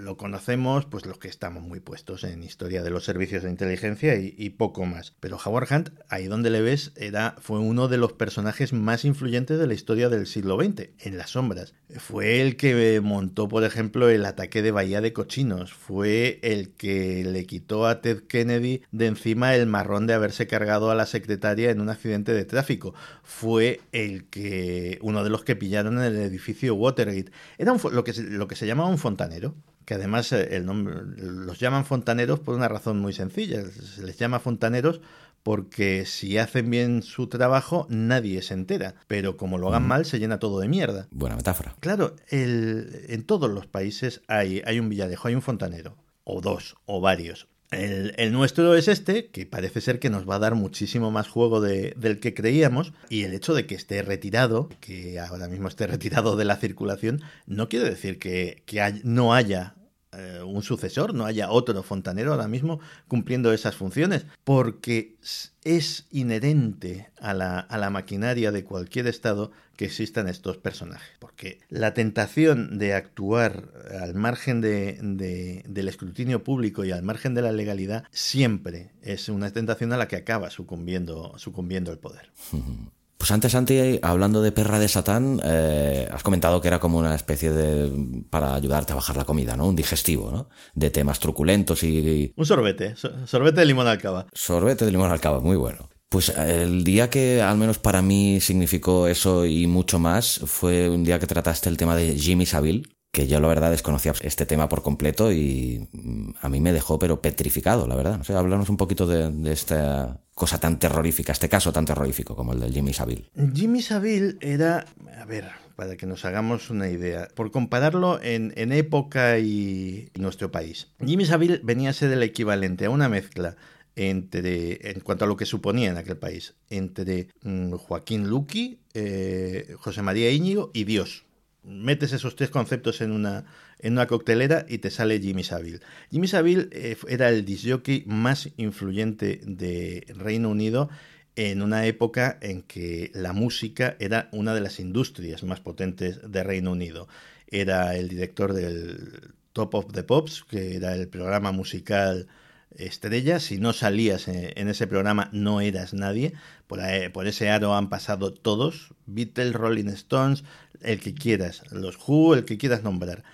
lo 0.04 0.16
conocemos, 0.16 0.84
pues 0.84 1.06
los 1.06 1.18
que 1.18 1.28
estamos 1.28 1.62
muy 1.62 1.80
puestos 1.80 2.24
en 2.24 2.42
historia 2.42 2.82
de 2.82 2.90
los 2.90 3.04
servicios 3.04 3.42
de 3.42 3.50
inteligencia 3.50 4.14
y, 4.16 4.50
poco 4.50 4.84
más. 4.84 5.14
Pero 5.18 5.38
Howard 5.42 5.68
Hunt, 5.72 5.90
ahí 6.08 6.26
donde 6.26 6.50
le 6.50 6.60
ves, 6.60 6.92
era, 6.96 7.34
fue 7.40 7.58
uno 7.58 7.88
de 7.88 7.96
los 7.96 8.12
personajes 8.12 8.72
más 8.72 9.04
influyentes 9.04 9.58
de 9.58 9.66
la 9.66 9.74
historia 9.74 10.08
del 10.08 10.26
siglo 10.26 10.56
XX, 10.62 10.90
en 11.00 11.16
las 11.16 11.30
sombras. 11.30 11.74
Fue 11.96 12.42
el 12.42 12.56
que 12.56 13.00
montó, 13.02 13.48
por 13.48 13.64
ejemplo, 13.64 14.08
el 14.08 14.26
ataque 14.26 14.62
de 14.62 14.70
Bahía 14.70 15.00
de 15.00 15.12
Cochinos. 15.12 15.72
Fue 15.72 16.38
el 16.42 16.70
que 16.70 17.24
le 17.24 17.46
quitó 17.46 17.86
a 17.86 18.00
Ted 18.02 18.24
Kennedy 18.28 18.82
de 18.92 19.06
encima 19.06 19.54
el 19.54 19.66
marrón 19.66 20.06
de 20.06 20.14
haberse 20.14 20.46
cargado 20.46 20.90
a 20.90 20.94
la 20.94 21.06
secretaria 21.06 21.70
en 21.70 21.80
un 21.80 21.88
accidente 21.88 22.34
de 22.34 22.44
tráfico. 22.44 22.94
Fue 23.22 23.80
el 23.92 24.26
que, 24.26 24.98
uno 25.00 25.24
de 25.24 25.30
los 25.30 25.44
que 25.44 25.56
pillaron 25.56 25.98
en 25.98 26.04
el 26.04 26.16
edificio 26.16 26.74
Watergate. 26.74 27.32
Era 27.56 27.74
que, 28.04 28.22
lo 28.22 28.48
que 28.48 28.56
se 28.56 28.66
llamaba 28.66 28.90
un 28.90 28.98
fontanero 28.98 29.54
que 29.84 29.94
además 29.94 30.32
eh, 30.32 30.56
el 30.56 30.66
nombre, 30.66 30.94
los 31.16 31.58
llaman 31.58 31.84
fontaneros 31.84 32.40
por 32.40 32.54
una 32.54 32.68
razón 32.68 32.98
muy 33.00 33.12
sencilla. 33.12 33.62
Se 33.64 34.02
les 34.02 34.16
llama 34.18 34.40
fontaneros 34.40 35.00
porque 35.42 36.06
si 36.06 36.38
hacen 36.38 36.70
bien 36.70 37.02
su 37.02 37.28
trabajo 37.28 37.86
nadie 37.90 38.42
se 38.42 38.54
entera, 38.54 38.94
pero 39.06 39.36
como 39.36 39.58
lo 39.58 39.68
hagan 39.68 39.86
mal 39.86 40.06
se 40.06 40.18
llena 40.18 40.38
todo 40.38 40.58
de 40.58 40.68
mierda. 40.68 41.06
Buena 41.10 41.36
metáfora. 41.36 41.76
Claro, 41.80 42.16
el, 42.30 43.04
en 43.08 43.24
todos 43.24 43.50
los 43.50 43.66
países 43.66 44.22
hay, 44.26 44.62
hay 44.64 44.80
un 44.80 44.88
villadejo, 44.88 45.28
hay 45.28 45.34
un 45.34 45.42
fontanero, 45.42 45.96
o 46.24 46.40
dos, 46.40 46.76
o 46.86 47.00
varios. 47.00 47.46
El, 47.74 48.32
nuestro 48.32 48.74
es 48.74 48.88
este, 48.88 49.26
que 49.26 49.46
parece 49.46 49.80
ser 49.80 49.98
que 49.98 50.10
nos 50.10 50.28
va 50.28 50.36
a 50.36 50.38
dar 50.38 50.54
muchísimo 50.54 51.10
más 51.10 51.28
juego 51.28 51.60
de, 51.60 51.94
del 51.96 52.20
que 52.20 52.34
creíamos, 52.34 52.92
y 53.08 53.24
el 53.24 53.34
hecho 53.34 53.54
de 53.54 53.66
que 53.66 53.74
esté 53.74 54.02
retirado, 54.02 54.68
que 54.80 55.18
ahora 55.20 55.48
mismo 55.48 55.68
esté 55.68 55.86
retirado 55.88 56.36
de 56.36 56.44
la 56.44 56.56
circulación, 56.56 57.22
no 57.46 57.68
quiere 57.68 57.88
decir 57.88 58.18
que, 58.18 58.62
que 58.66 59.00
no 59.04 59.34
haya 59.34 59.74
eh, 60.16 60.42
un 60.42 60.62
sucesor, 60.62 61.14
no 61.14 61.24
haya 61.24 61.50
otro 61.50 61.82
fontanero 61.82 62.32
ahora 62.32 62.48
mismo 62.48 62.80
cumpliendo 63.08 63.52
esas 63.52 63.76
funciones, 63.76 64.26
porque 64.44 65.16
es 65.62 66.06
inherente 66.10 67.10
a 67.20 67.34
la, 67.34 67.60
a 67.60 67.78
la 67.78 67.90
maquinaria 67.90 68.52
de 68.52 68.64
cualquier 68.64 69.06
estado 69.06 69.50
que 69.76 69.84
existan 69.84 70.28
estos 70.28 70.56
personajes. 70.56 71.10
Porque 71.18 71.60
la 71.68 71.94
tentación 71.94 72.78
de 72.78 72.94
actuar 72.94 73.68
al 74.00 74.14
margen 74.14 74.60
de, 74.60 75.62
del 75.66 75.88
escrutinio 75.88 76.44
público 76.44 76.84
y 76.84 76.92
al 76.92 77.02
margen 77.02 77.34
de 77.34 77.42
la 77.42 77.52
legalidad 77.52 78.04
siempre 78.10 78.90
es 79.02 79.28
una 79.28 79.50
tentación 79.50 79.92
a 79.92 79.96
la 79.96 80.08
que 80.08 80.16
acaba 80.16 80.50
sucumbiendo, 80.50 81.36
sucumbiendo 81.38 81.92
el 81.92 81.98
poder. 81.98 82.30
Pues 83.24 83.32
antes, 83.32 83.52
Santi, 83.52 84.00
hablando 84.02 84.42
de 84.42 84.52
perra 84.52 84.78
de 84.78 84.86
Satán, 84.86 85.40
eh, 85.42 86.06
has 86.12 86.22
comentado 86.22 86.60
que 86.60 86.68
era 86.68 86.78
como 86.78 86.98
una 86.98 87.14
especie 87.14 87.52
de. 87.52 87.90
para 88.28 88.54
ayudarte 88.54 88.92
a 88.92 88.96
bajar 88.96 89.16
la 89.16 89.24
comida, 89.24 89.56
¿no? 89.56 89.66
Un 89.66 89.76
digestivo, 89.76 90.30
¿no? 90.30 90.50
De 90.74 90.90
temas 90.90 91.20
truculentos 91.20 91.84
y. 91.84 92.34
Un 92.36 92.44
sorbete, 92.44 92.94
sorbete 93.24 93.60
de 93.60 93.64
limón 93.64 93.86
alcaba. 93.86 94.26
Sorbete 94.34 94.84
de 94.84 94.90
limón 94.90 95.10
alcaba, 95.10 95.40
muy 95.40 95.56
bueno. 95.56 95.88
Pues 96.10 96.28
el 96.36 96.84
día 96.84 97.08
que 97.08 97.40
al 97.40 97.56
menos 97.56 97.78
para 97.78 98.02
mí 98.02 98.42
significó 98.42 99.08
eso 99.08 99.46
y 99.46 99.66
mucho 99.66 99.98
más 99.98 100.42
fue 100.44 100.90
un 100.90 101.02
día 101.02 101.18
que 101.18 101.26
trataste 101.26 101.70
el 101.70 101.78
tema 101.78 101.96
de 101.96 102.18
Jimmy 102.18 102.44
Savile, 102.44 102.82
que 103.14 103.28
yo 103.28 103.38
la 103.38 103.46
verdad 103.46 103.70
desconocía 103.70 104.12
este 104.22 104.44
tema 104.44 104.68
por 104.68 104.82
completo 104.82 105.32
y 105.32 105.88
mm, 105.92 106.30
a 106.42 106.48
mí 106.48 106.60
me 106.60 106.72
dejó 106.72 106.98
pero 106.98 107.22
petrificado, 107.22 107.86
la 107.86 107.94
verdad. 107.94 108.20
O 108.28 108.70
un 108.72 108.76
poquito 108.76 109.06
de, 109.06 109.52
esta 109.52 110.20
cosa 110.34 110.58
tan 110.58 110.80
terrorífica, 110.80 111.30
este 111.30 111.48
caso 111.48 111.72
tan 111.72 111.84
terrorífico 111.86 112.34
como 112.34 112.52
el 112.52 112.60
del 112.60 112.72
Jimmy 112.72 112.92
Savile. 112.92 113.30
Jimmy 113.54 113.82
Savile 113.82 114.36
era, 114.40 114.84
a 115.16 115.24
ver, 115.26 115.48
para 115.76 115.96
que 115.96 116.06
nos 116.06 116.24
hagamos 116.24 116.70
una 116.70 116.88
idea, 116.88 117.28
por 117.36 117.52
compararlo 117.52 118.20
en, 118.20 118.52
época 118.72 119.38
y 119.38 120.10
nuestro 120.18 120.50
país. 120.50 120.88
Jimmy 121.04 121.24
Savile 121.24 121.60
venía 121.62 121.90
a 121.90 121.92
ser 121.92 122.10
el 122.10 122.22
equivalente 122.24 122.86
a 122.86 122.90
una 122.90 123.08
mezcla 123.08 123.54
entre, 123.94 124.90
en 124.90 124.98
cuanto 125.00 125.24
a 125.24 125.28
lo 125.28 125.36
que 125.36 125.46
suponía 125.46 125.90
en 125.90 125.98
aquel 125.98 126.16
país, 126.16 126.54
entre 126.68 127.28
mm, 127.42 127.74
Joaquín 127.74 128.28
Luqui, 128.28 128.80
eh, 128.92 129.76
José 129.78 130.02
María 130.02 130.32
Íñigo 130.32 130.72
y 130.74 130.82
Dios 130.82 131.24
metes 131.64 132.12
esos 132.12 132.36
tres 132.36 132.50
conceptos 132.50 133.00
en 133.00 133.12
una, 133.12 133.44
en 133.78 133.94
una 133.94 134.06
coctelera 134.06 134.66
y 134.68 134.78
te 134.78 134.90
sale 134.90 135.20
Jimmy 135.20 135.44
Savile. 135.44 135.80
Jimmy 136.10 136.28
Savile 136.28 136.68
eh, 136.72 136.96
era 137.08 137.28
el 137.28 137.44
disjockey 137.44 138.04
más 138.06 138.50
influyente 138.56 139.40
de 139.44 140.06
Reino 140.14 140.50
Unido 140.50 140.88
en 141.36 141.62
una 141.62 141.86
época 141.86 142.38
en 142.40 142.62
que 142.62 143.10
la 143.14 143.32
música 143.32 143.96
era 143.98 144.28
una 144.32 144.54
de 144.54 144.60
las 144.60 144.78
industrias 144.78 145.42
más 145.42 145.60
potentes 145.60 146.20
de 146.30 146.44
Reino 146.44 146.72
Unido. 146.72 147.08
Era 147.48 147.96
el 147.96 148.08
director 148.08 148.52
del 148.52 149.34
Top 149.52 149.74
of 149.74 149.92
the 149.92 150.02
Pops, 150.02 150.44
que 150.44 150.76
era 150.76 150.94
el 150.94 151.08
programa 151.08 151.52
musical 151.52 152.28
estrella. 152.76 153.40
Si 153.40 153.58
no 153.58 153.72
salías 153.72 154.28
en, 154.28 154.68
ese 154.68 154.86
programa, 154.86 155.28
no 155.32 155.60
eras 155.60 155.94
nadie. 155.94 156.34
Por, 156.66 156.80
por, 157.12 157.26
ese 157.26 157.50
aro 157.50 157.74
han 157.74 157.88
pasado 157.88 158.32
todos: 158.32 158.94
Beatles, 159.06 159.52
Rolling 159.52 159.88
Stones, 159.88 160.44
el 160.84 161.00
que 161.00 161.14
quieras, 161.14 161.62
los 161.72 161.98
Who, 162.06 162.34
el 162.34 162.44
que 162.44 162.58
quieras 162.58 162.82
nombrar. 162.82 163.24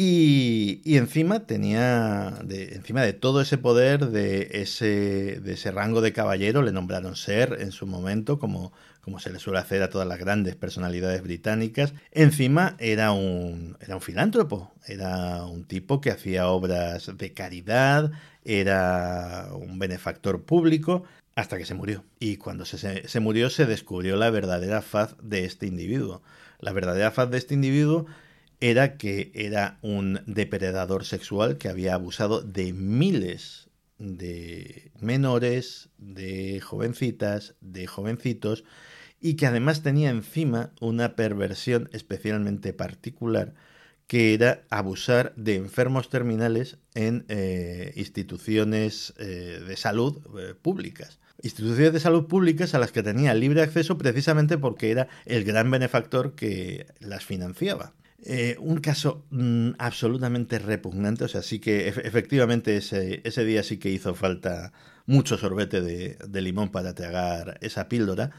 Y, 0.00 0.80
y, 0.84 0.96
encima 0.96 1.40
tenía, 1.40 2.38
de, 2.44 2.74
encima 2.76 3.02
de 3.02 3.14
todo 3.14 3.40
ese 3.40 3.58
poder, 3.58 4.10
de 4.10 4.48
ese, 4.52 5.40
de 5.40 5.54
ese 5.54 5.72
rango 5.72 6.00
de 6.00 6.12
caballero, 6.12 6.62
le 6.62 6.70
nombraron 6.70 7.16
ser 7.16 7.56
en 7.60 7.72
su 7.72 7.84
momento, 7.84 8.38
como, 8.38 8.72
como 9.00 9.18
se 9.18 9.32
le 9.32 9.40
suele 9.40 9.58
hacer 9.58 9.82
a 9.82 9.90
todas 9.90 10.06
las 10.06 10.20
grandes 10.20 10.54
personalidades 10.54 11.20
británicas. 11.20 11.94
Encima 12.12 12.76
era 12.78 13.10
un, 13.10 13.76
era 13.80 13.96
un 13.96 14.00
filántropo, 14.00 14.70
era 14.86 15.44
un 15.46 15.64
tipo 15.64 16.00
que 16.00 16.12
hacía 16.12 16.46
obras 16.46 17.10
de 17.18 17.32
caridad, 17.32 18.12
era 18.44 19.48
un 19.52 19.80
benefactor 19.80 20.44
público, 20.44 21.02
hasta 21.34 21.58
que 21.58 21.64
se 21.64 21.74
murió. 21.74 22.04
Y 22.20 22.36
cuando 22.36 22.64
se, 22.64 23.08
se 23.08 23.20
murió 23.20 23.50
se 23.50 23.66
descubrió 23.66 24.14
la 24.14 24.30
verdadera 24.30 24.80
faz 24.80 25.16
de 25.20 25.44
este 25.44 25.66
individuo. 25.66 26.22
La 26.58 26.72
verdadera 26.72 27.10
faz 27.10 27.30
de 27.30 27.38
este 27.38 27.54
individuo 27.54 28.06
era 28.60 28.96
que 28.96 29.30
era 29.34 29.78
un 29.82 30.20
depredador 30.26 31.04
sexual 31.04 31.58
que 31.58 31.68
había 31.68 31.94
abusado 31.94 32.42
de 32.42 32.72
miles 32.72 33.68
de 33.98 34.92
menores, 35.00 35.88
de 35.98 36.60
jovencitas, 36.60 37.54
de 37.60 37.86
jovencitos, 37.86 38.64
y 39.20 39.34
que 39.34 39.46
además 39.46 39.82
tenía 39.82 40.10
encima 40.10 40.72
una 40.80 41.16
perversión 41.16 41.90
especialmente 41.92 42.72
particular, 42.72 43.54
que 44.06 44.34
era 44.34 44.64
abusar 44.70 45.34
de 45.36 45.56
enfermos 45.56 46.08
terminales 46.08 46.78
en 46.94 47.24
eh, 47.28 47.92
instituciones 47.96 49.14
eh, 49.18 49.60
de 49.66 49.76
salud 49.76 50.22
eh, 50.38 50.54
públicas 50.54 51.18
instituciones 51.42 51.92
de 51.92 52.00
salud 52.00 52.26
públicas 52.26 52.74
a 52.74 52.78
las 52.78 52.92
que 52.92 53.02
tenía 53.02 53.34
libre 53.34 53.62
acceso 53.62 53.98
precisamente 53.98 54.58
porque 54.58 54.90
era 54.90 55.08
el 55.24 55.44
gran 55.44 55.70
benefactor 55.70 56.34
que 56.34 56.86
las 57.00 57.24
financiaba. 57.24 57.92
Eh, 58.24 58.56
un 58.58 58.78
caso 58.78 59.24
mm, 59.30 59.70
absolutamente 59.78 60.58
repugnante, 60.58 61.24
o 61.24 61.28
sea, 61.28 61.42
sí 61.42 61.60
que 61.60 61.86
efectivamente 61.88 62.76
ese, 62.76 63.20
ese, 63.24 63.44
día 63.44 63.62
sí 63.62 63.78
que 63.78 63.90
hizo 63.90 64.14
falta 64.14 64.72
mucho 65.06 65.38
sorbete 65.38 65.80
de, 65.80 66.18
de 66.28 66.42
limón 66.42 66.70
para 66.70 66.94
tragar 66.94 67.58
esa 67.60 67.88
píldora, 67.88 68.32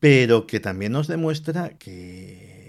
pero 0.00 0.46
que 0.46 0.60
también 0.60 0.92
nos 0.92 1.08
demuestra 1.08 1.70
que 1.78 2.61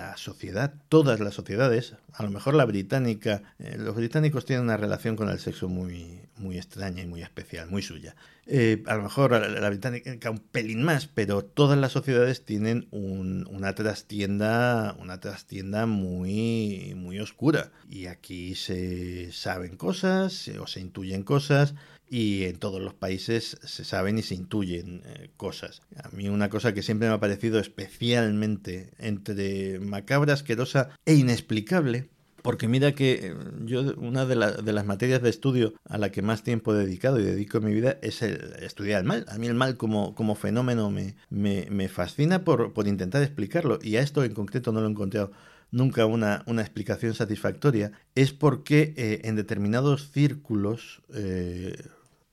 la 0.00 0.16
sociedad, 0.16 0.74
todas 0.88 1.20
las 1.20 1.34
sociedades, 1.34 1.94
a 2.12 2.22
lo 2.22 2.30
mejor 2.30 2.54
la 2.54 2.64
británica, 2.64 3.42
eh, 3.58 3.76
los 3.78 3.94
británicos 3.94 4.46
tienen 4.46 4.64
una 4.64 4.76
relación 4.76 5.14
con 5.14 5.28
el 5.28 5.38
sexo 5.38 5.68
muy, 5.68 6.22
muy 6.36 6.56
extraña 6.56 7.02
y 7.02 7.06
muy 7.06 7.22
especial, 7.22 7.68
muy 7.68 7.82
suya. 7.82 8.16
Eh, 8.46 8.82
a 8.86 8.96
lo 8.96 9.02
mejor 9.02 9.32
la, 9.32 9.68
británica 9.68 10.30
un 10.30 10.38
pelín 10.38 10.82
más, 10.82 11.06
pero 11.06 11.44
todas 11.44 11.78
las 11.78 11.92
sociedades 11.92 12.44
tienen 12.44 12.88
una 12.90 13.74
trastienda, 13.74 14.96
una 14.98 15.20
trastienda 15.20 15.86
muy, 15.86 16.94
muy 16.96 17.20
oscura. 17.20 17.70
Y 17.88 18.06
aquí 18.06 18.54
se 18.54 19.30
saben 19.32 19.76
cosas 19.76 20.48
o 20.60 20.66
se 20.66 20.80
intuyen 20.80 21.22
cosas 21.22 21.74
y 22.10 22.44
en 22.44 22.58
todos 22.58 22.82
los 22.82 22.92
países 22.92 23.56
se 23.62 23.84
saben 23.84 24.18
y 24.18 24.22
se 24.22 24.34
intuyen 24.34 25.02
eh, 25.06 25.30
cosas. 25.36 25.80
A 26.02 26.08
mí 26.10 26.28
una 26.28 26.50
cosa 26.50 26.74
que 26.74 26.82
siempre 26.82 27.08
me 27.08 27.14
ha 27.14 27.20
parecido 27.20 27.60
especialmente 27.60 28.90
entre 28.98 29.78
macabra, 29.78 30.34
asquerosa 30.34 30.90
e 31.06 31.14
inexplicable, 31.14 32.08
porque 32.42 32.66
mira 32.66 32.96
que 32.96 33.12
eh, 33.22 33.34
yo 33.64 33.94
una 33.96 34.26
de, 34.26 34.34
las 34.34 34.86
materias 34.86 35.22
de 35.22 35.30
estudio 35.30 35.74
a 35.84 35.98
la 35.98 36.10
que 36.10 36.20
más 36.20 36.42
tiempo 36.42 36.74
he 36.74 36.78
dedicado 36.78 37.20
y 37.20 37.22
dedico 37.22 37.58
en 37.58 37.64
mi 37.64 37.72
vida 37.72 37.98
es 38.02 38.22
el 38.22 38.54
estudiar 38.60 39.02
el 39.02 39.06
mal. 39.06 39.24
A 39.28 39.38
mí 39.38 39.46
el 39.46 39.54
mal 39.54 39.76
como, 39.76 40.16
como 40.16 40.34
fenómeno 40.34 40.90
me, 40.90 41.14
me, 41.30 41.88
fascina 41.88 42.42
por, 42.42 42.72
por, 42.72 42.88
intentar 42.88 43.22
explicarlo 43.22 43.78
y 43.80 43.96
a 43.96 44.00
esto 44.00 44.24
en 44.24 44.34
concreto 44.34 44.72
no 44.72 44.80
lo 44.80 44.88
he 44.88 44.90
encontrado 44.90 45.30
nunca 45.70 46.06
una, 46.06 46.42
una 46.46 46.62
explicación 46.62 47.14
satisfactoria. 47.14 47.92
Es 48.16 48.32
porque 48.32 48.94
eh, 48.96 49.20
en 49.24 49.36
determinados 49.36 50.10
círculos 50.10 51.02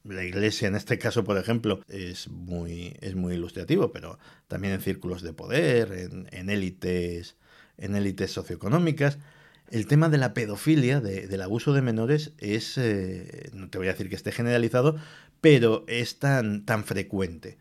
la 0.08 0.24
iglesia 0.24 0.68
en 0.68 0.76
este 0.76 0.98
caso, 0.98 1.24
por 1.24 1.38
ejemplo, 1.38 1.82
es 1.88 2.30
muy, 2.30 2.96
es 3.02 3.16
muy 3.16 3.36
ilustrativo, 3.36 3.92
pero 3.92 4.20
también 4.48 4.74
en 4.74 4.82
círculos 4.82 5.22
de 5.22 5.34
poder, 5.34 5.92
en, 6.32 6.50
élites, 6.50 7.36
en 7.78 7.96
élites 7.96 8.32
socioeconómicas. 8.32 9.20
El 9.70 9.88
tema 9.88 10.10
de 10.10 10.18
la 10.18 10.34
pedofilia, 10.34 11.02
del 11.02 11.42
abuso 11.42 11.74
de 11.74 11.82
menores, 11.82 12.34
es, 12.38 12.78
eh, 12.78 13.50
no 13.54 13.70
te 13.70 13.78
voy 13.78 13.88
a 13.88 13.92
decir 13.92 14.10
que 14.10 14.16
esté 14.16 14.32
generalizado, 14.32 14.96
pero 15.42 15.84
es 15.88 16.20
tan, 16.20 16.66
tan 16.66 16.86
frecuente. 16.86 17.58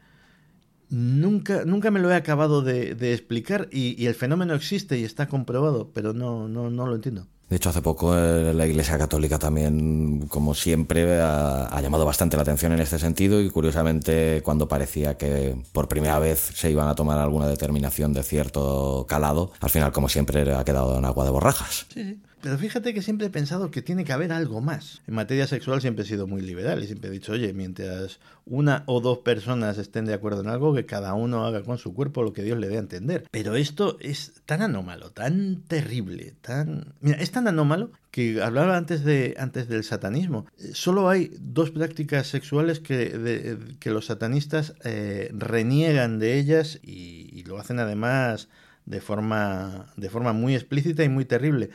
Nunca, 0.88 1.64
nunca 1.64 1.90
me 1.90 1.98
lo 1.98 2.10
he 2.10 2.14
acabado 2.14 2.62
de, 2.62 3.12
explicar 3.12 3.68
y, 3.72 4.00
y, 4.00 4.06
el 4.06 4.14
fenómeno 4.14 4.54
existe 4.54 4.96
y 4.98 5.04
está 5.04 5.26
comprobado, 5.26 5.90
pero 5.92 6.12
no, 6.12 6.48
no, 6.48 6.70
no 6.70 6.86
lo 6.86 6.94
entiendo. 6.94 7.26
De 7.48 7.56
hecho, 7.56 7.70
hace 7.70 7.80
poco 7.80 8.18
eh, 8.18 8.52
la 8.52 8.66
Iglesia 8.66 8.98
Católica 8.98 9.38
también, 9.38 10.26
como 10.26 10.52
siempre, 10.52 11.20
ha, 11.20 11.80
llamado 11.80 12.04
bastante 12.04 12.36
la 12.36 12.42
atención 12.42 12.72
en 12.72 12.80
este 12.80 12.98
sentido 12.98 13.40
y 13.40 13.50
curiosamente 13.50 14.42
cuando 14.42 14.66
parecía 14.66 15.16
que 15.16 15.56
por 15.72 15.86
primera 15.86 16.18
vez 16.18 16.40
se 16.40 16.70
iban 16.72 16.88
a 16.88 16.96
tomar 16.96 17.18
alguna 17.18 17.46
determinación 17.46 18.12
de 18.12 18.24
cierto 18.24 19.06
calado, 19.08 19.52
al 19.60 19.70
final, 19.70 19.92
como 19.92 20.08
siempre, 20.08 20.52
ha 20.52 20.64
quedado 20.64 20.98
en 20.98 21.04
agua 21.04 21.24
de 21.24 21.30
borrajas. 21.30 21.86
Sí. 21.94 22.18
Pero 22.42 22.58
fíjate 22.58 22.92
que 22.92 23.02
siempre 23.02 23.26
he 23.26 23.30
pensado 23.30 23.70
que 23.70 23.82
tiene 23.82 24.04
que 24.04 24.12
haber 24.12 24.32
algo 24.32 24.60
más. 24.60 25.02
En 25.06 25.14
materia 25.14 25.46
sexual 25.46 25.80
siempre 25.80 26.04
he 26.04 26.06
sido 26.06 26.26
muy 26.26 26.42
liberal 26.42 26.82
y 26.82 26.86
siempre 26.86 27.08
he 27.08 27.12
dicho, 27.12 27.32
oye, 27.32 27.52
mientras 27.52 28.20
una 28.44 28.84
o 28.86 29.00
dos 29.00 29.18
personas 29.18 29.78
estén 29.78 30.04
de 30.04 30.14
acuerdo 30.14 30.42
en 30.42 30.48
algo, 30.48 30.74
que 30.74 30.86
cada 30.86 31.14
uno 31.14 31.46
haga 31.46 31.62
con 31.62 31.78
su 31.78 31.94
cuerpo 31.94 32.22
lo 32.22 32.32
que 32.32 32.42
Dios 32.42 32.58
le 32.58 32.68
dé 32.68 32.76
a 32.76 32.80
entender. 32.80 33.24
Pero 33.30 33.56
esto 33.56 33.96
es 34.00 34.34
tan 34.44 34.62
anómalo, 34.62 35.10
tan 35.10 35.62
terrible, 35.62 36.34
tan... 36.42 36.94
Mira, 37.00 37.18
es 37.18 37.30
tan 37.30 37.48
anómalo 37.48 37.90
que 38.10 38.42
hablaba 38.42 38.76
antes, 38.76 39.02
de, 39.04 39.34
antes 39.38 39.68
del 39.68 39.82
satanismo. 39.82 40.46
Solo 40.72 41.08
hay 41.08 41.32
dos 41.40 41.70
prácticas 41.70 42.26
sexuales 42.26 42.80
que, 42.80 43.58
que 43.80 43.90
los 43.90 44.06
satanistas 44.06 44.74
eh, 44.84 45.30
reniegan 45.32 46.18
de 46.18 46.38
ellas 46.38 46.78
y, 46.82 47.30
y 47.32 47.44
lo 47.44 47.58
hacen 47.58 47.78
además 47.78 48.48
de 48.84 49.00
forma, 49.00 49.92
de 49.96 50.10
forma 50.10 50.32
muy 50.32 50.54
explícita 50.54 51.02
y 51.02 51.08
muy 51.08 51.24
terrible 51.24 51.70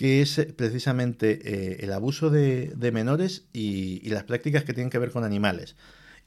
que 0.00 0.22
es 0.22 0.38
eh, 0.38 0.46
precisamente 0.46 1.40
eh, 1.44 1.84
el 1.84 1.92
abuso 1.92 2.30
de, 2.30 2.90
menores 2.90 3.44
y, 3.52 4.08
las 4.08 4.24
prácticas 4.24 4.64
que 4.64 4.72
tienen 4.72 4.88
que 4.88 4.98
ver 4.98 5.10
con 5.10 5.24
animales. 5.24 5.76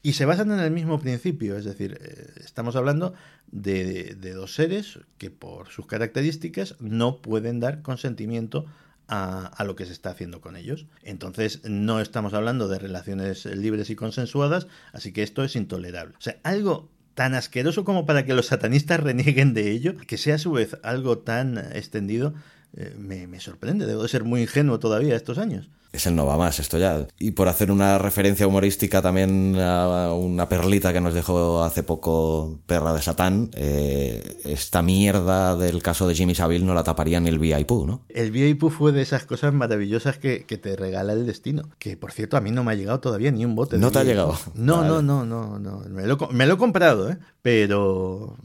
Y 0.04 0.14
se 0.14 0.26
basan 0.26 0.52
en 0.52 0.60
el 0.60 0.70
mismo 0.70 1.00
principio, 1.00 1.58
es 1.58 1.66
decir, 1.66 1.98
eh, 2.00 2.34
estamos 2.46 2.76
hablando 2.76 3.16
de, 3.48 4.14
dos 4.36 4.54
seres 4.54 5.00
que 5.18 5.32
por 5.32 5.70
sus 5.70 5.88
características 5.88 6.76
no 6.80 7.20
pueden 7.24 7.60
dar 7.60 7.82
consentimiento 7.82 8.68
a, 9.08 9.48
a, 9.48 9.64
lo 9.64 9.76
que 9.76 9.88
se 9.88 9.94
está 9.94 10.12
haciendo 10.12 10.40
con 10.40 10.56
ellos. 10.56 10.86
Entonces 11.02 11.62
no 11.64 12.00
estamos 12.00 12.36
hablando 12.36 12.68
de 12.68 12.78
relaciones 12.78 13.48
libres 13.48 13.90
y 13.90 13.96
consensuadas, 13.96 14.68
así 14.92 15.14
que 15.14 15.24
esto 15.24 15.44
es 15.44 15.56
intolerable. 15.56 16.16
O 16.16 16.22
sea, 16.22 16.38
algo 16.44 16.92
tan 17.16 17.34
asqueroso 17.34 17.86
como 17.86 18.06
para 18.06 18.24
que 18.24 18.36
los 18.36 18.46
satanistas 18.46 19.00
renieguen 19.04 19.56
de 19.56 19.72
ello, 19.72 19.98
que 19.98 20.20
sea 20.20 20.36
a 20.36 20.38
su 20.38 20.52
vez 20.52 20.78
algo 20.84 21.18
tan 21.18 21.58
extendido, 21.58 22.36
eh, 22.76 22.96
me, 22.98 23.40
sorprende. 23.40 23.86
Debo 23.86 24.04
de 24.04 24.10
ser 24.10 24.24
muy 24.24 24.42
ingenuo 24.42 24.80
todavía 24.80 25.16
estos 25.16 25.38
años. 25.38 25.70
Es 25.94 26.08
el 26.08 26.16
no 26.16 26.26
va 26.26 26.38
más 26.38 26.60
esto 26.60 26.80
ya. 26.80 27.08
Y 27.20 27.32
por 27.32 27.48
hacer 27.48 27.72
una 27.72 28.00
referencia 28.00 28.48
humorística 28.48 29.02
también 29.02 29.56
a 29.60 30.12
una 30.14 30.50
perlita 30.50 30.92
que 30.92 31.00
nos 31.00 31.14
dejó 31.14 31.64
hace 31.64 31.84
poco 31.84 32.60
Perra 32.66 32.94
de 32.94 33.02
Satán, 33.02 33.52
eh, 33.54 34.40
esta 34.44 34.82
mierda 34.82 35.56
del 35.56 35.84
caso 35.84 36.08
de 36.08 36.16
Jimmy 36.16 36.34
Savile 36.34 36.66
no 36.66 36.74
la 36.74 36.84
taparía 36.84 37.20
ni 37.20 37.30
el 37.30 37.38
VIP, 37.38 37.72
¿no? 37.72 38.02
El 38.10 38.32
VIP 38.32 38.70
fue 38.70 38.92
de 38.92 39.04
esas 39.04 39.26
cosas 39.26 39.54
maravillosas 39.54 40.18
que, 40.18 40.44
te 40.44 40.76
regala 40.76 41.14
el 41.14 41.26
destino. 41.26 41.70
Que 41.78 41.96
por 41.96 42.12
cierto, 42.12 42.38
a 42.38 42.42
mí 42.42 42.52
no 42.52 42.64
me 42.64 42.72
ha 42.72 42.76
llegado 42.76 43.00
todavía 43.00 43.32
ni 43.32 43.46
un 43.46 43.56
bote. 43.56 43.78
¿No 43.78 43.92
te 43.92 44.00
ha 44.00 44.04
llegado? 44.04 44.38
No, 44.56 44.84
no, 44.84 45.02
no, 45.02 45.26
no, 45.26 45.60
no. 45.60 45.84
Me 45.90 46.08
lo, 46.08 46.18
me 46.32 46.48
lo 46.48 46.56
he 46.56 46.58
comprado, 46.58 47.10
¿eh? 47.10 47.18
Pero 47.44 48.38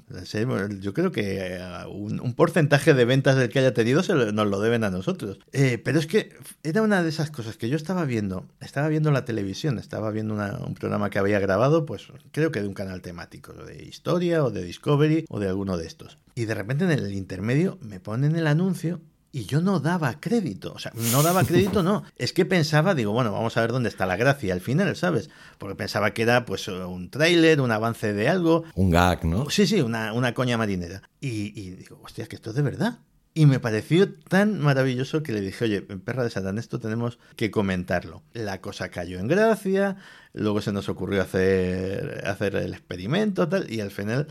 yo 0.80 0.92
creo 0.92 1.12
que 1.12 1.38
eh, 1.38 1.86
un, 1.88 2.34
porcentaje 2.34 2.94
de 2.94 3.04
ventas 3.04 3.36
del 3.36 3.48
que 3.48 3.60
haya 3.60 3.72
tenido 3.72 4.02
se 4.02 4.12
nos 4.14 4.46
lo 4.48 4.60
deben 4.60 4.82
a 4.82 4.90
nosotros. 4.90 5.38
Eh, 5.52 5.78
pero 5.82 6.00
es 6.00 6.06
que 6.06 6.30
era 6.64 6.82
una 6.82 7.02
de 7.02 7.08
esas 7.08 7.30
cosas 7.30 7.37
que 7.58 7.68
yo 7.68 7.76
estaba 7.76 8.04
viendo. 8.04 8.46
Estaba 8.60 8.88
viendo 8.88 9.10
la 9.10 9.24
televisión, 9.24 9.78
estaba 9.78 10.10
viendo 10.10 10.34
un 10.34 10.74
programa 10.74 11.10
que 11.10 11.18
había 11.18 11.38
grabado, 11.38 11.86
pues 11.86 12.08
creo 12.32 12.52
que 12.52 12.60
de 12.60 12.68
un 12.68 12.74
canal 12.74 13.02
temático, 13.02 13.52
de 13.52 13.84
historia 13.84 14.44
o 14.44 14.50
de 14.50 14.62
Discovery 14.62 15.24
o 15.28 15.40
de 15.40 15.48
alguno 15.48 15.76
de 15.76 15.86
estos. 15.86 16.18
Y 16.34 16.44
de 16.44 16.54
repente 16.54 16.84
en 16.84 16.90
el 16.90 17.12
intermedio 17.14 17.78
me 17.80 18.00
ponen 18.00 18.36
el 18.36 18.46
anuncio 18.46 19.00
y 19.30 19.44
yo 19.44 19.60
no 19.60 19.80
daba 19.80 20.20
crédito. 20.20 20.72
O 20.72 20.78
sea, 20.78 20.92
no 21.12 21.22
daba 21.22 21.44
crédito, 21.44 21.82
no. 21.82 22.04
Es 22.16 22.32
que 22.32 22.44
pensaba, 22.44 22.94
digo, 22.94 23.12
bueno, 23.12 23.32
vamos 23.32 23.56
a 23.56 23.60
ver 23.60 23.72
dónde 23.72 23.88
está 23.88 24.06
la 24.06 24.16
gracia 24.16 24.54
al 24.54 24.60
final, 24.60 24.96
¿sabes? 24.96 25.30
Porque 25.58 25.76
pensaba 25.76 26.12
que 26.12 26.22
era 26.22 26.44
pues 26.44 26.66
un 26.68 27.10
tráiler, 27.10 27.60
un 27.60 27.70
avance 27.70 28.12
de 28.12 28.28
algo. 28.28 28.64
Un 28.74 28.90
gag, 28.90 29.24
¿no? 29.24 29.50
Sí, 29.50 29.66
sí, 29.66 29.80
una, 29.80 30.12
una 30.12 30.34
coña 30.34 30.56
marinera. 30.56 31.02
Y, 31.20 31.58
y 31.60 31.70
digo, 31.70 32.00
hostia, 32.02 32.26
que 32.26 32.36
esto 32.36 32.50
es 32.50 32.56
de 32.56 32.62
verdad. 32.62 32.98
Y 33.38 33.46
me 33.46 33.60
pareció 33.60 34.12
tan 34.12 34.58
maravilloso 34.58 35.22
que 35.22 35.30
le 35.30 35.40
dije, 35.40 35.66
oye, 35.66 35.80
perra 35.80 36.24
de 36.24 36.30
Satán, 36.30 36.58
esto 36.58 36.80
tenemos 36.80 37.20
que 37.36 37.52
comentarlo. 37.52 38.24
La 38.32 38.60
cosa 38.60 38.88
cayó 38.88 39.20
en 39.20 39.28
gracia, 39.28 39.96
luego 40.32 40.60
se 40.60 40.72
nos 40.72 40.88
ocurrió 40.88 41.22
hacer, 41.22 42.24
hacer 42.26 42.56
el 42.56 42.72
experimento, 42.72 43.48
tal, 43.48 43.70
y 43.70 43.78
al 43.80 43.92
final 43.92 44.26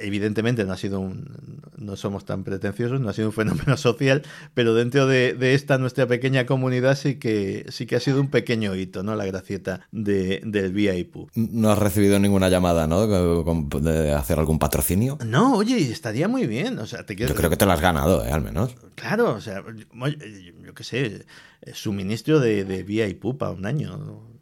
Evidentemente 0.00 0.64
no 0.64 0.72
ha 0.72 0.76
sido 0.76 1.00
un, 1.00 1.60
no 1.76 1.96
somos 1.96 2.24
tan 2.24 2.44
pretenciosos, 2.44 3.00
no 3.00 3.08
ha 3.08 3.12
sido 3.12 3.28
un 3.28 3.32
fenómeno 3.32 3.76
social, 3.78 4.22
pero 4.54 4.74
dentro 4.74 5.06
de, 5.06 5.54
esta 5.54 5.78
nuestra 5.78 6.06
pequeña 6.06 6.46
comunidad 6.46 6.96
sí 6.96 7.16
que 7.16 7.66
sí 7.68 7.86
que 7.86 7.96
ha 7.96 8.00
sido 8.00 8.20
un 8.20 8.28
pequeño 8.28 8.74
hito, 8.74 9.02
¿no? 9.02 9.14
La 9.16 9.26
gracieta 9.26 9.86
de, 9.92 10.40
del 10.44 10.72
VIP. 10.72 11.16
No 11.34 11.70
has 11.70 11.78
recibido 11.78 12.18
ninguna 12.18 12.48
llamada, 12.48 12.86
¿no? 12.86 13.06
De 13.06 14.12
hacer 14.12 14.38
algún 14.38 14.58
patrocinio. 14.58 15.18
No, 15.24 15.56
oye, 15.56 15.78
estaría 15.90 16.28
muy 16.28 16.46
bien. 16.46 16.78
O 16.78 16.86
sea, 16.86 17.04
te 17.04 17.16
Yo 17.16 17.34
creo 17.34 17.50
que 17.50 17.56
te 17.56 17.66
lo 17.66 17.72
has 17.72 17.80
ganado, 17.80 18.24
¿eh? 18.24 18.30
al 18.30 18.42
menos. 18.42 18.74
Claro, 18.94 19.34
o 19.34 19.40
sea, 19.40 19.62
yo, 19.62 20.74
qué 20.74 20.84
sé, 20.84 21.26
suministro 21.72 22.40
de, 22.40 22.64
de 22.64 22.82
VIP 22.82 23.36
para 23.38 23.52
un 23.52 23.66
año 23.66 24.33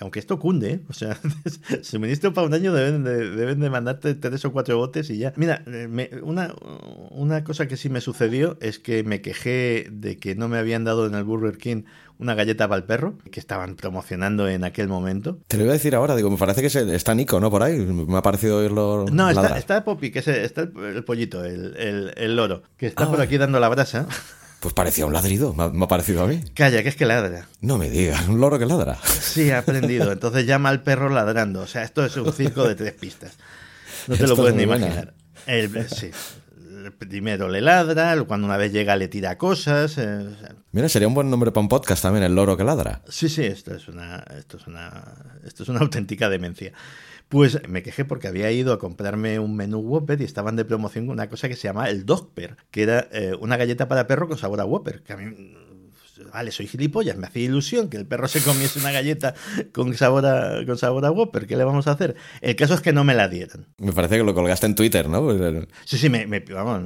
aunque 0.00 0.18
esto 0.18 0.38
cunde, 0.38 0.72
¿eh? 0.72 0.80
o 0.88 0.92
sea, 0.92 1.18
suministro 1.82 2.32
para 2.32 2.46
un 2.46 2.54
año 2.54 2.72
deben 2.72 3.04
de, 3.04 3.30
deben 3.30 3.60
de 3.60 3.70
mandarte 3.70 4.14
tres 4.14 4.44
o 4.44 4.52
cuatro 4.52 4.76
botes 4.76 5.10
y 5.10 5.18
ya. 5.18 5.32
Mira, 5.36 5.62
eh, 5.66 6.20
una, 6.22 6.54
una 7.10 7.44
cosa 7.44 7.68
que 7.68 7.76
sí 7.76 7.88
me 7.88 8.00
sucedió 8.00 8.58
es 8.60 8.78
que 8.78 9.02
me 9.02 9.20
quejé 9.20 9.88
de 9.90 10.18
que 10.18 10.34
no 10.34 10.48
me 10.48 10.58
habían 10.58 10.84
dado 10.84 11.06
en 11.06 11.14
el 11.14 11.24
Burger 11.24 11.58
King 11.58 11.82
una 12.18 12.34
galleta 12.34 12.68
para 12.68 12.78
el 12.78 12.84
perro 12.84 13.16
que 13.30 13.40
estaban 13.40 13.76
promocionando 13.76 14.46
en 14.46 14.62
aquel 14.62 14.88
momento. 14.88 15.38
Te 15.48 15.56
lo 15.56 15.64
voy 15.64 15.70
a 15.70 15.72
decir 15.74 15.94
ahora, 15.94 16.14
digo, 16.14 16.28
me 16.30 16.36
parece 16.36 16.60
que 16.60 16.94
está 16.94 17.14
Nico, 17.14 17.40
¿no? 17.40 17.50
Por 17.50 17.62
ahí, 17.62 17.78
me 17.78 18.18
ha 18.18 18.22
parecido 18.22 18.58
oírlo. 18.58 19.06
No, 19.10 19.30
está, 19.30 19.58
está, 19.58 19.84
Poppy, 19.84 20.10
que 20.10 20.18
es 20.18 20.28
está 20.28 20.62
el, 20.62 21.02
pollito, 21.04 21.42
el, 21.44 21.74
el, 21.76 22.12
el, 22.16 22.36
loro, 22.36 22.62
que 22.76 22.86
está 22.86 23.04
ah, 23.04 23.10
por 23.10 23.22
aquí 23.22 23.38
dando 23.38 23.58
la 23.58 23.70
brasa. 23.70 24.06
Pues 24.60 24.74
parecía 24.74 25.06
un 25.06 25.12
ladrido, 25.14 25.54
me 25.54 25.84
ha, 25.84 25.88
parecido 25.88 26.22
a 26.22 26.26
mí. 26.26 26.42
Calla, 26.54 26.82
que 26.82 26.90
es 26.90 26.96
que 26.96 27.06
ladra. 27.06 27.46
No 27.62 27.78
me 27.78 27.88
digas, 27.88 28.28
un 28.28 28.40
loro 28.40 28.58
que 28.58 28.66
ladra. 28.66 28.98
Sí, 29.04 29.50
ha 29.50 29.58
aprendido. 29.58 30.12
Entonces 30.12 30.44
llama 30.44 30.68
al 30.68 30.82
perro 30.82 31.08
ladrando. 31.08 31.62
O 31.62 31.66
sea, 31.66 31.82
esto 31.82 32.04
es 32.04 32.14
un 32.16 32.30
circo 32.32 32.68
de 32.68 32.74
tres 32.74 32.92
pistas. 32.92 33.38
No 34.06 34.16
te 34.16 34.26
lo 34.26 34.36
puedes 34.36 34.54
ni 34.54 34.64
imaginar. 34.64 35.14
sí. 35.88 36.10
Primero 36.98 37.48
le 37.48 37.60
ladra, 37.60 38.22
cuando 38.24 38.46
una 38.46 38.56
vez 38.56 38.72
llega 38.72 38.96
le 38.96 39.08
tira 39.08 39.36
cosas. 39.38 39.96
Eh, 39.98 40.28
Mira, 40.72 40.88
sería 40.88 41.08
un 41.08 41.14
buen 41.14 41.30
nombre 41.30 41.52
para 41.52 41.62
un 41.62 41.68
podcast 41.68 42.02
también, 42.02 42.24
el 42.24 42.34
loro 42.34 42.56
que 42.56 42.64
ladra. 42.64 43.02
Sí, 43.08 43.28
sí, 43.28 43.44
esto 43.44 43.74
es 43.74 43.88
una, 43.88 44.24
esto 44.38 44.56
es 44.56 44.66
una, 44.66 45.04
esto 45.44 45.62
es 45.62 45.68
una 45.68 45.80
auténtica 45.80 46.28
demencia. 46.28 46.72
Pues 47.30 47.66
me 47.68 47.84
quejé 47.84 48.04
porque 48.04 48.26
había 48.26 48.50
ido 48.50 48.72
a 48.72 48.80
comprarme 48.80 49.38
un 49.38 49.54
menú 49.54 49.78
Whopper 49.78 50.20
y 50.20 50.24
estaban 50.24 50.56
de 50.56 50.64
promoción 50.64 51.06
con 51.06 51.14
una 51.14 51.28
cosa 51.28 51.48
que 51.48 51.54
se 51.54 51.68
llama 51.68 51.88
el 51.88 52.04
Dogper, 52.04 52.56
que 52.72 52.82
era 52.82 53.06
eh, 53.12 53.34
una 53.40 53.56
galleta 53.56 53.86
para 53.86 54.08
perro 54.08 54.26
con 54.26 54.36
sabor 54.36 54.60
a 54.60 54.64
Whopper, 54.64 55.02
que 55.02 55.12
a 55.12 55.16
mí 55.16 55.54
vale, 56.32 56.50
soy 56.50 56.66
gilipollas, 56.66 57.16
me 57.16 57.28
hacía 57.28 57.44
ilusión 57.44 57.88
que 57.88 57.96
el 57.96 58.06
perro 58.06 58.28
se 58.28 58.40
comiese 58.42 58.80
una 58.80 58.90
galleta 58.90 59.34
con 59.72 59.94
sabor 59.94 60.26
a, 60.26 60.64
con 60.66 60.76
sabor 60.76 61.04
a 61.06 61.12
Whopper, 61.12 61.46
¿qué 61.46 61.56
le 61.56 61.64
vamos 61.64 61.86
a 61.86 61.92
hacer? 61.92 62.16
El 62.40 62.56
caso 62.56 62.74
es 62.74 62.80
que 62.80 62.92
no 62.92 63.04
me 63.04 63.14
la 63.14 63.28
dieron. 63.28 63.66
Me 63.78 63.92
parece 63.92 64.18
que 64.18 64.24
lo 64.24 64.34
colgaste 64.34 64.66
en 64.66 64.74
Twitter, 64.74 65.08
¿no? 65.08 65.22
Pues, 65.22 65.40
eh, 65.40 65.68
sí, 65.84 65.98
sí, 65.98 66.08
me, 66.08 66.26
vamos, 66.26 66.82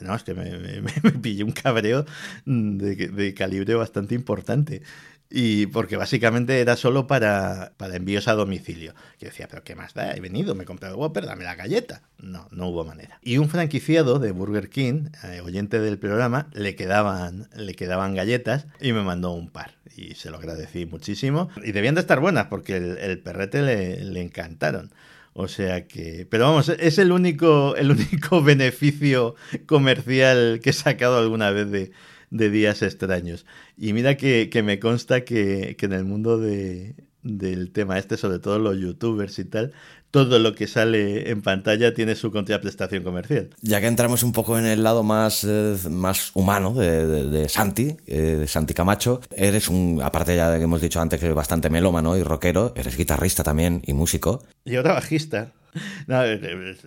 no, 0.00 0.14
es 0.14 0.22
que 0.22 0.34
me, 0.34 1.12
pillé 1.22 1.44
un 1.44 1.52
cabreo 1.52 2.04
de, 2.44 2.94
de 2.94 3.34
calibre 3.34 3.74
bastante 3.74 4.14
importante. 4.14 4.82
Y 5.30 5.66
porque 5.66 5.96
básicamente 5.96 6.60
era 6.60 6.76
solo 6.76 7.06
para, 7.06 7.72
para 7.76 7.96
envíos 7.96 8.28
a 8.28 8.34
domicilio. 8.34 8.94
Yo 9.20 9.28
decía, 9.28 9.46
pero 9.48 9.62
¿qué 9.62 9.74
más 9.74 9.92
da? 9.92 10.14
He 10.14 10.20
venido, 10.20 10.54
me 10.54 10.62
he 10.62 10.66
comprado 10.66 10.94
el 10.94 11.00
Whopper, 11.00 11.26
dame 11.26 11.44
la 11.44 11.54
galleta. 11.54 12.02
No, 12.18 12.48
no 12.50 12.68
hubo 12.68 12.84
manera. 12.84 13.18
Y 13.22 13.36
un 13.36 13.50
franquiciado 13.50 14.18
de 14.18 14.32
Burger 14.32 14.70
King, 14.70 15.10
eh, 15.24 15.42
oyente 15.42 15.80
del 15.80 15.98
programa, 15.98 16.48
le 16.54 16.74
quedaban, 16.76 17.48
le 17.54 17.74
quedaban 17.74 18.14
galletas 18.14 18.66
y 18.80 18.92
me 18.92 19.02
mandó 19.02 19.32
un 19.32 19.50
par. 19.50 19.74
Y 19.96 20.14
se 20.14 20.30
lo 20.30 20.38
agradecí 20.38 20.86
muchísimo. 20.86 21.50
Y 21.62 21.72
debían 21.72 21.94
de 21.94 22.00
estar 22.00 22.20
buenas 22.20 22.46
porque 22.46 22.76
el, 22.76 23.18
perrete 23.18 23.60
le, 23.60 24.04
le 24.04 24.22
encantaron. 24.22 24.92
O 25.34 25.46
sea 25.46 25.86
que, 25.86 26.26
pero 26.28 26.46
vamos, 26.46 26.68
es 26.68 26.98
el 26.98 27.12
único, 27.12 27.76
el 27.76 27.90
único 27.90 28.42
beneficio 28.44 29.36
comercial 29.66 30.58
que 30.62 30.70
he 30.70 30.72
sacado 30.72 31.18
alguna 31.18 31.50
vez 31.50 31.70
de, 31.70 31.92
de 32.30 32.50
días 32.50 32.82
extraños. 32.82 33.46
Y 33.76 33.92
mira 33.92 34.16
que, 34.16 34.62
me 34.64 34.78
consta 34.78 35.24
que, 35.24 35.76
en 35.78 35.92
el 35.92 36.04
mundo 36.04 36.38
de, 36.38 36.94
del 37.22 37.70
tema 37.72 37.98
este, 37.98 38.16
sobre 38.16 38.38
todo 38.38 38.58
los 38.58 38.78
youtubers 38.78 39.38
y 39.38 39.44
tal, 39.44 39.72
todo 40.10 40.38
lo 40.38 40.54
que 40.54 40.66
sale 40.66 41.30
en 41.30 41.42
pantalla 41.42 41.92
tiene 41.92 42.14
su 42.14 42.30
contraprestación 42.30 43.02
comercial. 43.02 43.50
Ya 43.60 43.80
que 43.80 43.86
entramos 43.86 44.22
un 44.22 44.32
poco 44.32 44.58
en 44.58 44.64
el 44.64 44.82
lado 44.82 45.02
más, 45.02 45.44
eh, 45.44 45.76
más 45.90 46.30
humano 46.34 46.74
de, 46.74 47.48
Santi, 47.48 47.96
eh, 48.06 48.36
de 48.38 48.46
Santi 48.46 48.74
Camacho, 48.74 49.20
eres 49.36 49.68
un, 49.68 50.00
aparte 50.02 50.34
ya 50.34 50.50
de 50.50 50.58
que 50.58 50.64
hemos 50.64 50.80
dicho 50.80 51.00
antes 51.00 51.20
que 51.20 51.26
eres 51.26 51.36
bastante 51.36 51.68
melómano 51.68 52.16
y 52.16 52.22
rockero, 52.22 52.72
eres 52.74 52.96
guitarrista 52.96 53.42
también 53.42 53.82
y 53.86 53.92
músico. 53.92 54.42
Y 54.64 54.76
ahora 54.76 54.94
bajista. 54.94 55.52
No, 56.06 56.22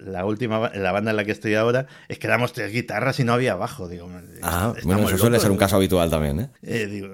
la 0.06 0.26
última, 0.26 0.72
la 0.74 0.92
banda 0.92 1.12
en 1.12 1.18
la 1.18 1.26
que 1.26 1.32
estoy 1.32 1.56
ahora, 1.56 1.88
es 2.08 2.20
que 2.20 2.28
éramos 2.28 2.54
tres 2.54 2.72
guitarras 2.72 3.20
y 3.20 3.24
no 3.24 3.34
había 3.34 3.56
bajo. 3.56 3.88
Digo, 3.88 4.10
ah, 4.42 4.74
bueno, 4.84 5.08
eso 5.08 5.18
suele 5.18 5.40
ser 5.40 5.52
un 5.52 5.58
caso 5.58 5.76
habitual 5.76 6.10
también, 6.10 6.40
¿eh? 6.40 6.50
eh 6.64 6.88
digo, 6.88 7.08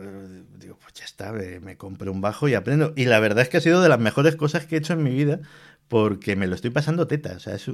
digo, 0.58 0.78
pues 0.82 0.94
ya 0.94 1.06
está, 1.06 1.32
me, 1.32 1.78
compré 1.78 2.10
un 2.10 2.22
bajo 2.22 2.48
y 2.48 2.54
aprendo. 2.54 2.94
Y 2.96 3.06
la 3.06 3.20
verdad 3.20 3.44
es 3.44 3.50
que 3.50 3.58
ha 3.58 3.62
sido 3.62 3.82
de 3.82 3.90
las 3.90 4.00
mejores 4.00 4.36
cosas 4.36 4.66
que 4.66 4.76
he 4.76 4.80
hecho 4.80 4.94
en 4.94 5.04
mi 5.04 5.12
vida, 5.12 5.40
porque 5.88 6.36
me 6.36 6.48
lo 6.48 6.56
estoy 6.56 6.72
pasando 6.72 7.08
teta. 7.08 7.34
O 7.36 7.40
sea, 7.40 7.56
es 7.56 7.70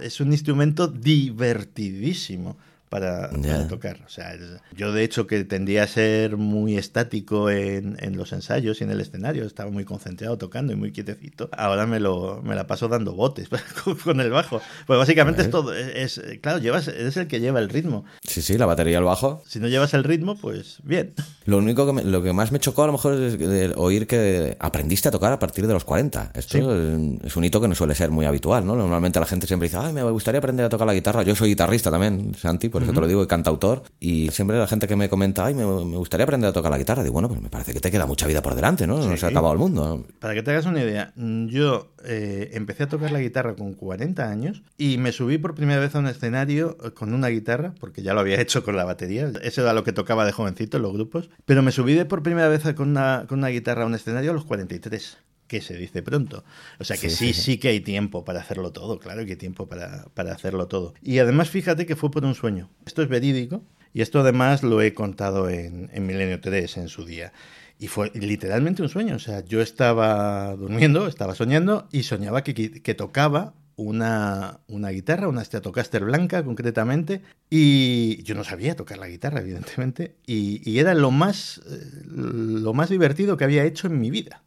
es 0.00 0.20
un 0.20 0.32
instrumento 0.32 0.86
divertidísimo 0.88 2.56
para, 2.92 3.30
tocar. 3.70 4.00
O 4.06 4.10
sea, 4.10 4.34
yo 4.76 4.92
de 4.92 5.02
hecho 5.02 5.26
que 5.26 5.44
tendía 5.44 5.84
a 5.84 5.86
ser 5.86 6.36
muy 6.36 6.76
estático 6.76 7.48
en, 7.48 7.96
en, 8.00 8.18
los 8.18 8.34
ensayos 8.34 8.82
y 8.82 8.84
en 8.84 8.90
el 8.90 9.00
escenario, 9.00 9.46
estaba 9.46 9.70
muy 9.70 9.86
concentrado 9.86 10.36
tocando 10.36 10.74
y 10.74 10.76
muy 10.76 10.92
quietecito. 10.92 11.48
Ahora 11.56 11.86
me 11.86 12.00
lo 12.00 12.42
me 12.42 12.54
la 12.54 12.66
paso 12.66 12.88
dando 12.88 13.14
botes 13.14 13.48
con 14.04 14.20
el 14.20 14.28
bajo. 14.28 14.60
Pues 14.86 14.98
básicamente 14.98 15.40
es 15.40 15.48
todo, 15.48 15.72
es, 15.72 16.20
claro, 16.42 16.58
llevas, 16.58 16.86
eres 16.86 17.16
el 17.16 17.28
que 17.28 17.40
lleva 17.40 17.60
el 17.60 17.70
ritmo. 17.70 18.04
Sí, 18.22 18.42
sí, 18.42 18.58
la 18.58 18.66
batería 18.66 18.98
el 18.98 19.04
bajo. 19.04 19.42
Si 19.46 19.58
no 19.58 19.68
llevas 19.68 19.94
el 19.94 20.04
ritmo, 20.04 20.36
pues 20.36 20.76
bien. 20.82 21.14
Lo 21.46 21.58
único 21.58 21.86
que 21.86 22.04
lo 22.04 22.22
que 22.22 22.32
más 22.32 22.52
me 22.52 22.60
chocó 22.60 22.84
a 22.84 22.86
lo 22.86 22.92
mejor 22.92 23.14
es 23.14 23.36
oír 23.76 24.06
que 24.06 24.56
aprendiste 24.60 25.08
a 25.08 25.10
tocar 25.10 25.32
a 25.32 25.38
partir 25.38 25.66
de 25.66 25.72
los 25.72 25.84
40. 25.84 26.32
Esto 26.34 26.76
es 27.24 27.36
un 27.36 27.44
hito 27.44 27.60
que 27.60 27.66
no 27.66 27.74
suele 27.74 27.96
ser 27.96 28.12
muy 28.12 28.26
habitual, 28.26 28.64
¿no? 28.64 28.76
Normalmente 28.76 29.18
la 29.18 29.26
gente 29.26 29.48
siempre 29.48 29.68
dice, 29.68 29.78
ay, 29.78 29.92
me 29.92 30.02
gustaría 30.04 30.38
aprender 30.38 30.66
a 30.66 30.68
tocar 30.68 30.86
la 30.86 30.94
guitarra. 30.94 31.24
Yo 31.24 31.34
soy 31.34 31.48
guitarrista 31.48 31.90
también, 31.90 32.34
Santi, 32.36 32.68
por 32.68 32.81
eso 32.84 32.92
te 32.92 33.00
lo 33.00 33.06
digo, 33.06 33.22
y 33.22 33.26
cantautor. 33.26 33.82
Y 34.00 34.30
siempre 34.30 34.58
la 34.58 34.66
gente 34.66 34.86
que 34.86 34.96
me 34.96 35.08
comenta, 35.08 35.44
ay, 35.44 35.54
me, 35.54 35.64
gustaría 35.64 36.24
aprender 36.24 36.50
a 36.50 36.52
tocar 36.52 36.70
la 36.70 36.78
guitarra, 36.78 37.02
digo, 37.02 37.12
bueno, 37.12 37.28
pues 37.28 37.40
me 37.40 37.48
parece 37.48 37.72
que 37.72 37.80
te 37.80 37.90
queda 37.90 38.06
mucha 38.06 38.26
vida 38.26 38.42
por 38.42 38.54
delante, 38.54 38.86
¿no? 38.86 38.98
No 38.98 39.16
se 39.16 39.26
ha 39.26 39.28
acabado 39.30 39.52
el 39.52 39.58
mundo. 39.58 40.04
Para 40.18 40.34
que 40.34 40.42
te 40.42 40.50
hagas 40.50 40.66
una 40.66 40.82
idea, 40.82 41.12
yo 41.16 41.92
eh, 42.04 42.50
empecé 42.52 42.84
a 42.84 42.88
tocar 42.88 43.10
la 43.10 43.20
guitarra 43.20 43.54
con 43.54 43.74
40 43.74 44.28
años 44.28 44.62
y 44.78 44.98
me 44.98 45.12
subí 45.12 45.38
por 45.38 45.54
primera 45.54 45.80
vez 45.80 45.94
a 45.94 45.98
un 45.98 46.06
escenario 46.06 46.76
eh, 46.84 46.90
con 46.92 47.14
una 47.14 47.28
guitarra, 47.28 47.74
porque 47.80 48.02
ya 48.02 48.14
lo 48.14 48.20
había 48.20 48.40
hecho 48.40 48.64
con 48.64 48.76
la 48.76 48.84
batería, 48.84 49.30
eso 49.42 49.62
era 49.62 49.72
lo 49.72 49.84
que 49.84 49.92
tocaba 49.92 50.24
de 50.24 50.32
jovencito 50.32 50.76
en 50.76 50.82
los 50.82 50.92
grupos, 50.92 51.30
pero 51.44 51.62
me 51.62 51.72
subí 51.72 51.94
de 51.94 52.04
por 52.04 52.22
primera 52.22 52.48
vez 52.48 52.62
con 52.74 52.90
una, 52.90 53.24
con 53.28 53.38
una 53.38 53.48
guitarra 53.48 53.82
a 53.82 53.86
un 53.86 53.94
escenario 53.94 54.30
a 54.30 54.34
los 54.34 54.44
43 54.44 55.18
que 55.52 55.60
se 55.60 55.76
dice 55.76 56.02
pronto. 56.02 56.44
O 56.78 56.84
sea 56.84 56.96
que 56.96 57.10
sí, 57.10 57.34
sí, 57.34 57.58
que 57.58 57.68
hay 57.68 57.80
tiempo 57.80 58.24
para 58.24 58.40
hacerlo 58.40 58.72
todo, 58.72 58.98
claro 58.98 59.26
que 59.26 59.32
hay 59.32 59.36
tiempo 59.36 59.68
para, 59.68 60.06
para 60.14 60.32
hacerlo 60.32 60.66
todo. 60.66 60.94
Y 61.02 61.18
además 61.18 61.50
fíjate 61.50 61.84
que 61.84 61.94
fue 61.94 62.10
por 62.10 62.24
un 62.24 62.34
sueño. 62.34 62.70
Esto 62.86 63.02
es 63.02 63.08
verídico 63.10 63.62
y 63.92 64.00
esto 64.00 64.20
además 64.20 64.62
lo 64.62 64.80
he 64.80 64.94
contado 64.94 65.50
en, 65.50 65.90
en 65.92 66.06
Milenio 66.06 66.40
3 66.40 66.78
en 66.78 66.88
su 66.88 67.04
día. 67.04 67.34
Y 67.78 67.88
fue 67.88 68.10
literalmente 68.14 68.80
un 68.80 68.88
sueño. 68.88 69.14
O 69.14 69.18
sea, 69.18 69.44
yo 69.44 69.60
estaba 69.60 70.56
durmiendo, 70.56 71.06
estaba 71.06 71.34
soñando 71.34 71.86
y 71.92 72.04
soñaba 72.04 72.42
que, 72.42 72.54
que 72.54 72.94
tocaba 72.94 73.52
una, 73.82 74.60
una, 74.68 74.90
guitarra, 74.90 75.28
una 75.28 75.44
Stratocaster 75.44 76.04
blanca 76.04 76.42
concretamente, 76.44 77.22
y 77.50 78.22
yo 78.22 78.34
no 78.34 78.44
sabía 78.44 78.76
tocar 78.76 78.98
la 78.98 79.08
guitarra, 79.08 79.40
evidentemente, 79.40 80.16
y, 80.26 80.78
era 80.78 80.94
lo 80.94 81.10
más, 81.10 81.60
eh, 81.68 82.02
lo 82.06 82.72
más 82.72 82.88
divertido 82.88 83.36
que 83.36 83.44
había 83.44 83.64
hecho 83.64 83.86
en 83.86 84.00
mi 84.00 84.10
vida. 84.10 84.42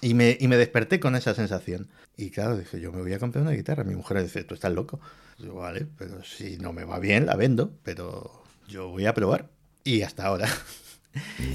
Y, 0.00 0.14
me, 0.14 0.36
y 0.40 0.48
me 0.48 0.56
desperté 0.56 1.00
con 1.00 1.16
esa 1.16 1.34
sensación. 1.34 1.88
Y 2.16 2.30
claro, 2.30 2.56
dije, 2.56 2.80
yo 2.80 2.92
me 2.92 3.02
voy 3.02 3.12
a 3.12 3.18
comprar 3.18 3.42
una 3.42 3.52
guitarra. 3.52 3.84
Mi 3.84 3.94
mujer 3.94 4.22
dice, 4.22 4.44
tú 4.44 4.54
estás 4.54 4.72
loco. 4.72 5.00
Yo, 5.38 5.54
vale, 5.54 5.86
pero 5.98 6.22
si 6.22 6.58
no 6.58 6.72
me 6.72 6.84
va 6.84 6.98
bien, 6.98 7.26
la 7.26 7.36
vendo, 7.36 7.72
pero 7.82 8.42
yo 8.68 8.88
voy 8.88 9.06
a 9.06 9.14
probar. 9.14 9.48
Y 9.82 10.02
hasta 10.02 10.26
ahora. 10.26 10.48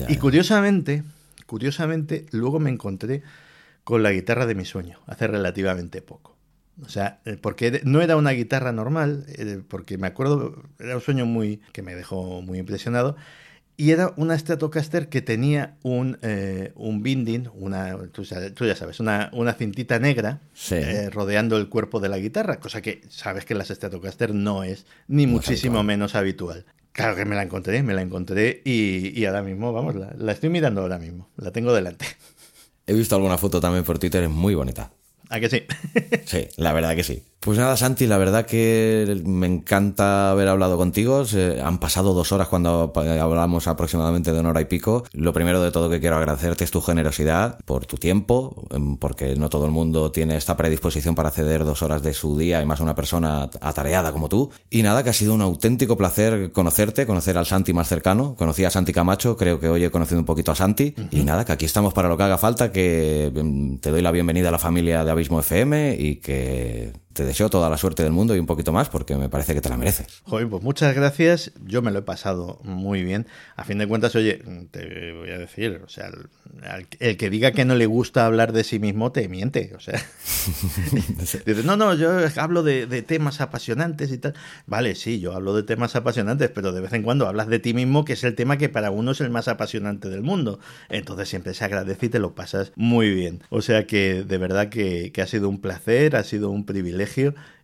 y 0.07 0.17
curiosamente, 0.17 1.03
curiosamente, 1.45 2.25
luego 2.31 2.59
me 2.59 2.69
encontré 2.69 3.23
con 3.83 4.03
la 4.03 4.11
guitarra 4.11 4.45
de 4.45 4.55
mi 4.55 4.65
sueño, 4.65 4.99
hace 5.07 5.27
relativamente 5.27 6.01
poco. 6.01 6.38
O 6.83 6.89
sea, 6.89 7.19
eh, 7.25 7.37
porque 7.39 7.81
no 7.83 8.01
era 8.01 8.15
una 8.15 8.31
guitarra 8.31 8.71
normal, 8.71 9.25
eh, 9.27 9.61
porque 9.67 9.97
me 9.97 10.07
acuerdo, 10.07 10.63
era 10.79 10.95
un 10.95 11.01
sueño 11.01 11.25
muy 11.25 11.61
que 11.73 11.81
me 11.81 11.95
dejó 11.95 12.41
muy 12.41 12.59
impresionado. 12.59 13.15
Y 13.75 13.91
era 13.91 14.13
una 14.17 14.37
Stratocaster 14.37 15.07
que 15.07 15.21
tenía 15.21 15.77
un, 15.83 16.17
eh, 16.21 16.73
un 16.75 17.01
binding, 17.01 17.49
una, 17.53 17.97
tú, 18.11 18.23
ya 18.23 18.75
sabes, 18.75 18.99
una, 18.99 19.29
una 19.31 19.53
cintita 19.53 19.99
negra 19.99 20.41
rodeando 21.11 21.55
el 21.55 21.69
cuerpo 21.69 22.01
de 22.01 22.09
la 22.09 22.17
guitarra, 22.17 22.59
cosa 22.59 22.81
que 22.81 23.01
sabes 23.07 23.45
que 23.45 23.53
en 23.53 23.59
las 23.59 23.69
Stratocaster 23.69 24.33
no 24.35 24.63
es 24.63 24.85
ni 25.07 25.27
muchísimo 25.27 25.81
menos 25.83 26.15
habitual. 26.15 26.65
Claro 26.91 27.15
que 27.15 27.23
me 27.23 27.35
la 27.35 27.43
encontré, 27.43 27.81
me 27.81 27.93
la 27.93 28.01
encontré 28.01 28.61
y, 28.65 29.17
y 29.17 29.25
ahora 29.25 29.43
mismo, 29.43 29.71
vamos, 29.71 29.95
la, 29.95 30.13
la 30.17 30.33
estoy 30.33 30.49
mirando 30.49 30.81
ahora 30.81 30.99
mismo, 30.99 31.29
la 31.37 31.51
tengo 31.51 31.73
delante. 31.73 32.05
He 32.85 32.93
visto 32.93 33.15
alguna 33.15 33.37
foto 33.37 33.61
también 33.61 33.85
por 33.85 33.97
Twitter, 33.97 34.23
es 34.23 34.29
muy 34.29 34.55
bonita. 34.55 34.91
¿A 35.29 35.39
que 35.39 35.49
sí? 35.49 35.63
sí, 36.25 36.47
la 36.57 36.73
verdad 36.73 36.95
que 36.95 37.03
sí. 37.03 37.23
Pues 37.41 37.57
nada, 37.57 37.77
Santi, 37.77 38.05
la 38.05 38.17
verdad 38.17 38.45
que 38.45 39.21
me 39.23 39.47
encanta 39.47 40.31
haber 40.31 40.49
hablado 40.49 40.75
contigo. 40.75 41.23
han 41.63 41.79
pasado 41.79 42.13
dos 42.13 42.33
horas 42.33 42.49
cuando 42.49 42.91
hablamos 42.93 43.67
aproximadamente 43.69 44.33
de 44.33 44.41
una 44.41 44.49
hora 44.49 44.59
y 44.59 44.65
pico. 44.65 45.05
Lo 45.13 45.31
primero 45.31 45.61
de 45.61 45.71
todo 45.71 45.89
que 45.89 46.01
quiero 46.01 46.17
agradecerte 46.17 46.65
es 46.65 46.71
tu 46.71 46.81
generosidad 46.81 47.57
por 47.63 47.85
tu 47.85 47.95
tiempo, 47.95 48.67
em, 48.71 48.97
porque 48.97 49.37
no 49.37 49.47
todo 49.47 49.63
el 49.63 49.71
mundo 49.71 50.11
tiene 50.11 50.35
esta 50.35 50.57
predisposición 50.57 51.15
para 51.15 51.31
ceder 51.31 51.63
dos 51.63 51.81
horas 51.81 52.03
de 52.03 52.13
su 52.13 52.37
día 52.37 52.61
y 52.61 52.65
más 52.65 52.81
una 52.81 52.93
persona 52.93 53.49
atareada 53.61 54.11
como 54.11 54.27
tú. 54.27 54.51
Y 54.69 54.83
nada, 54.83 55.01
que 55.03 55.11
ha 55.11 55.13
sido 55.13 55.33
un 55.33 55.41
auténtico 55.41 55.95
placer 55.95 56.51
conocerte, 56.51 57.05
conocer 57.05 57.37
al 57.37 57.45
Santi 57.45 57.71
más 57.71 57.87
cercano. 57.87 58.35
Conocí 58.35 58.65
a 58.65 58.69
Santi 58.69 58.91
Camacho, 58.91 59.37
creo 59.37 59.61
que 59.61 59.69
hoy 59.69 59.85
he 59.85 59.91
conocido 59.91 60.19
un 60.19 60.25
poquito 60.25 60.51
a 60.51 60.55
Santi. 60.55 60.93
Y 61.09 61.23
nada, 61.23 61.45
que 61.45 61.53
aquí 61.53 61.63
estamos 61.63 61.93
para 61.93 62.09
lo 62.09 62.17
que 62.17 62.23
haga 62.23 62.37
falta, 62.37 62.73
que 62.73 63.31
em, 63.33 63.77
te 63.79 63.91
doy 63.91 64.01
la 64.01 64.11
bienvenida 64.11 64.49
a 64.49 64.51
la 64.51 64.59
familia 64.59 65.05
de 65.05 65.11
Abismo 65.11 65.39
FM 65.39 65.95
y 65.97 66.17
que 66.17 66.91
te 67.13 67.25
deseo 67.25 67.49
toda 67.49 67.69
la 67.69 67.77
suerte 67.77 68.03
del 68.03 68.11
mundo 68.11 68.35
y 68.35 68.39
un 68.39 68.45
poquito 68.45 68.71
más 68.71 68.87
porque 68.89 69.15
me 69.15 69.29
parece 69.29 69.53
que 69.53 69.61
te 69.61 69.69
la 69.69 69.77
mereces. 69.77 70.21
Joder, 70.23 70.47
pues 70.47 70.61
muchas 70.61 70.95
gracias. 70.95 71.51
Yo 71.65 71.81
me 71.81 71.91
lo 71.91 71.99
he 71.99 72.01
pasado 72.03 72.59
muy 72.63 73.03
bien. 73.03 73.25
A 73.55 73.63
fin 73.63 73.79
de 73.79 73.87
cuentas, 73.87 74.15
oye, 74.15 74.41
te 74.71 75.13
voy 75.13 75.31
a 75.31 75.37
decir, 75.37 75.81
o 75.83 75.89
sea, 75.89 76.11
el, 76.99 77.17
que 77.17 77.29
diga 77.29 77.51
que 77.51 77.65
no 77.65 77.75
le 77.75 77.87
gusta 77.87 78.25
hablar 78.25 78.53
de 78.53 78.63
sí 78.63 78.79
mismo 78.79 79.11
te 79.11 79.27
miente. 79.27 79.73
O 79.75 79.79
sea, 79.79 79.99
dices, 81.45 81.65
no, 81.65 81.75
no, 81.77 81.95
yo 81.95 82.11
hablo 82.37 82.61
de, 82.61 82.85
temas 83.01 83.41
apasionantes 83.41 84.11
y 84.11 84.19
tal. 84.19 84.35
Vale, 84.67 84.93
sí, 84.93 85.19
yo 85.19 85.33
hablo 85.33 85.55
de 85.55 85.63
temas 85.63 85.95
apasionantes, 85.95 86.51
pero 86.53 86.71
de 86.71 86.81
vez 86.81 86.93
en 86.93 87.01
cuando 87.01 87.27
hablas 87.27 87.47
de 87.47 87.59
ti 87.59 87.73
mismo, 87.73 88.05
que 88.05 88.13
es 88.13 88.23
el 88.23 88.35
tema 88.35 88.57
que 88.57 88.69
para 88.69 88.91
uno 88.91 89.11
es 89.11 89.21
el 89.21 89.31
más 89.31 89.47
apasionante 89.47 90.09
del 90.09 90.21
mundo. 90.21 90.59
Entonces 90.89 91.27
siempre 91.27 91.55
se 91.55 91.65
agradece 91.65 92.05
y 92.05 92.09
te 92.09 92.19
lo 92.19 92.35
pasas 92.35 92.71
muy 92.75 93.09
bien. 93.13 93.41
O 93.49 93.63
sea 93.63 93.87
que 93.87 94.23
de 94.23 94.37
verdad 94.37 94.69
que 94.69 95.11
ha 95.19 95.27
sido 95.27 95.49
un 95.49 95.59
placer, 95.59 96.15
ha 96.15 96.23
sido 96.23 96.51
un 96.51 96.65
privilegio 96.65 96.98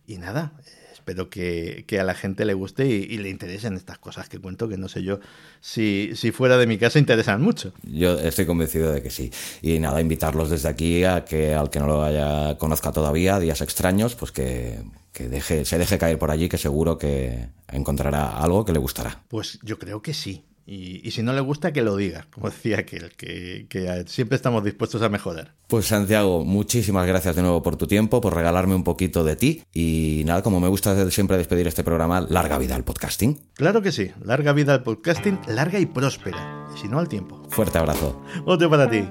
y 0.06 0.18
nada, 0.18 0.52
espero 0.92 1.30
que, 1.30 1.84
a 2.00 2.04
la 2.04 2.14
gente 2.14 2.44
le 2.44 2.54
guste 2.54 2.86
y, 2.86 3.18
le 3.18 3.28
interesen 3.28 3.74
estas 3.74 3.98
cosas 3.98 4.28
que 4.28 4.40
cuento, 4.40 4.68
que 4.68 4.76
no 4.76 4.88
sé 4.88 5.04
yo 5.04 5.20
si, 5.60 6.10
si 6.14 6.32
fuera 6.32 6.56
de 6.58 6.66
mi 6.66 6.78
casa 6.78 6.98
interesan 6.98 7.40
mucho. 7.40 7.72
Yo 7.84 8.18
estoy 8.18 8.44
convencido 8.44 8.92
de 8.92 9.02
que 9.02 9.10
sí. 9.10 9.30
Y 9.62 9.78
nada, 9.78 10.00
invitarlos 10.00 10.50
desde 10.50 10.68
aquí 10.68 11.04
a 11.04 11.24
que 11.24 11.54
al 11.54 11.70
que 11.70 11.78
no 11.78 11.86
lo 11.86 12.02
haya 12.02 12.58
conozca 12.58 12.90
todavía, 12.90 13.38
días 13.38 13.60
extraños, 13.60 14.16
pues 14.16 14.32
que, 14.32 14.80
que 15.12 15.28
deje, 15.28 15.64
se 15.64 15.78
deje 15.78 15.96
caer 15.96 16.18
por 16.18 16.32
allí, 16.32 16.48
que 16.48 16.58
seguro 16.58 16.98
que 16.98 17.46
encontrará 17.72 18.38
algo 18.38 18.64
que 18.64 18.72
le 18.72 18.78
gustará. 18.78 19.22
Pues 19.28 19.60
yo 19.62 19.78
creo 19.78 20.02
que 20.02 20.12
sí. 20.12 20.44
Y, 20.68 21.12
si 21.12 21.22
no 21.22 21.32
le 21.32 21.40
gusta, 21.40 21.72
que 21.72 21.82
lo 21.82 21.94
diga, 21.94 22.26
como 22.32 22.50
decía 22.50 22.80
aquel, 22.80 23.12
que, 23.16 23.66
que 23.68 24.04
siempre 24.08 24.34
estamos 24.34 24.64
dispuestos 24.64 25.00
a 25.02 25.08
mejorar. 25.08 25.54
Pues 25.68 25.86
Santiago, 25.86 26.44
muchísimas 26.44 27.06
gracias 27.06 27.36
de 27.36 27.42
nuevo 27.42 27.62
por 27.62 27.76
tu 27.76 27.86
tiempo, 27.86 28.20
por 28.20 28.34
regalarme 28.34 28.74
un 28.74 28.82
poquito 28.82 29.22
de 29.22 29.36
ti. 29.36 29.62
Y 29.72 30.22
nada, 30.26 30.42
como 30.42 30.58
me 30.58 30.66
gusta 30.66 31.08
siempre 31.12 31.36
despedir 31.36 31.68
este 31.68 31.84
programa, 31.84 32.20
larga 32.20 32.58
vida 32.58 32.74
al 32.74 32.82
podcasting. 32.82 33.38
Claro 33.54 33.80
que 33.80 33.92
sí, 33.92 34.10
larga 34.24 34.52
vida 34.52 34.74
al 34.74 34.82
podcasting, 34.82 35.38
larga 35.46 35.78
y 35.78 35.86
próspera. 35.86 36.66
Y 36.74 36.80
si 36.80 36.88
no, 36.88 36.98
al 36.98 37.08
tiempo. 37.08 37.40
Fuerte 37.48 37.78
abrazo. 37.78 38.20
Otro 38.44 38.68
para 38.68 38.90
ti. 38.90 39.04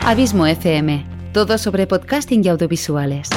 Abismo 0.00 0.46
FM 0.46 1.21
todo 1.32 1.56
sobre 1.56 1.86
podcasting 1.86 2.44
y 2.44 2.48
audiovisuales. 2.48 3.30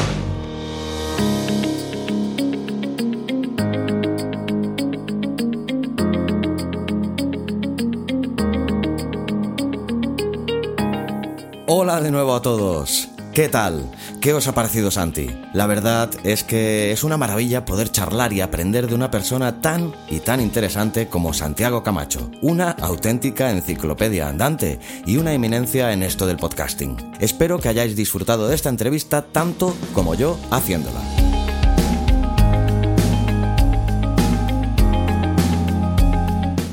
Hola 11.68 12.02
de 12.02 12.12
nuevo 12.12 12.36
a 12.36 12.42
todos. 12.42 13.10
¿Qué 13.34 13.48
tal? 13.50 13.90
¿Qué 14.26 14.34
os 14.34 14.48
ha 14.48 14.56
parecido 14.56 14.90
Santi? 14.90 15.30
La 15.54 15.68
verdad 15.68 16.10
es 16.24 16.44
que 16.44 16.92
es 16.92 17.04
una 17.04 17.16
maravilla 17.16 17.64
poder 17.64 17.92
charlar 17.92 18.34
y 18.34 18.42
aprender 18.42 18.88
de 18.88 18.96
una 18.96 19.12
persona 19.12 19.62
tan 19.62 19.94
y 20.10 20.20
tan 20.20 20.42
interesante 20.42 21.08
como 21.08 21.32
Santiago 21.32 21.84
Camacho, 21.84 22.32
una 22.42 22.72
auténtica 22.72 23.52
enciclopedia 23.52 24.28
andante 24.28 24.80
y 25.06 25.18
una 25.18 25.34
eminencia 25.34 25.94
en 25.94 26.02
esto 26.02 26.26
del 26.26 26.38
podcasting. 26.38 26.98
Espero 27.20 27.60
que 27.60 27.70
hayáis 27.70 27.96
disfrutado 27.96 28.48
de 28.48 28.56
esta 28.56 28.70
entrevista 28.70 29.22
tanto 29.22 29.76
como 29.94 30.16
yo 30.16 30.40
haciéndola. 30.50 31.25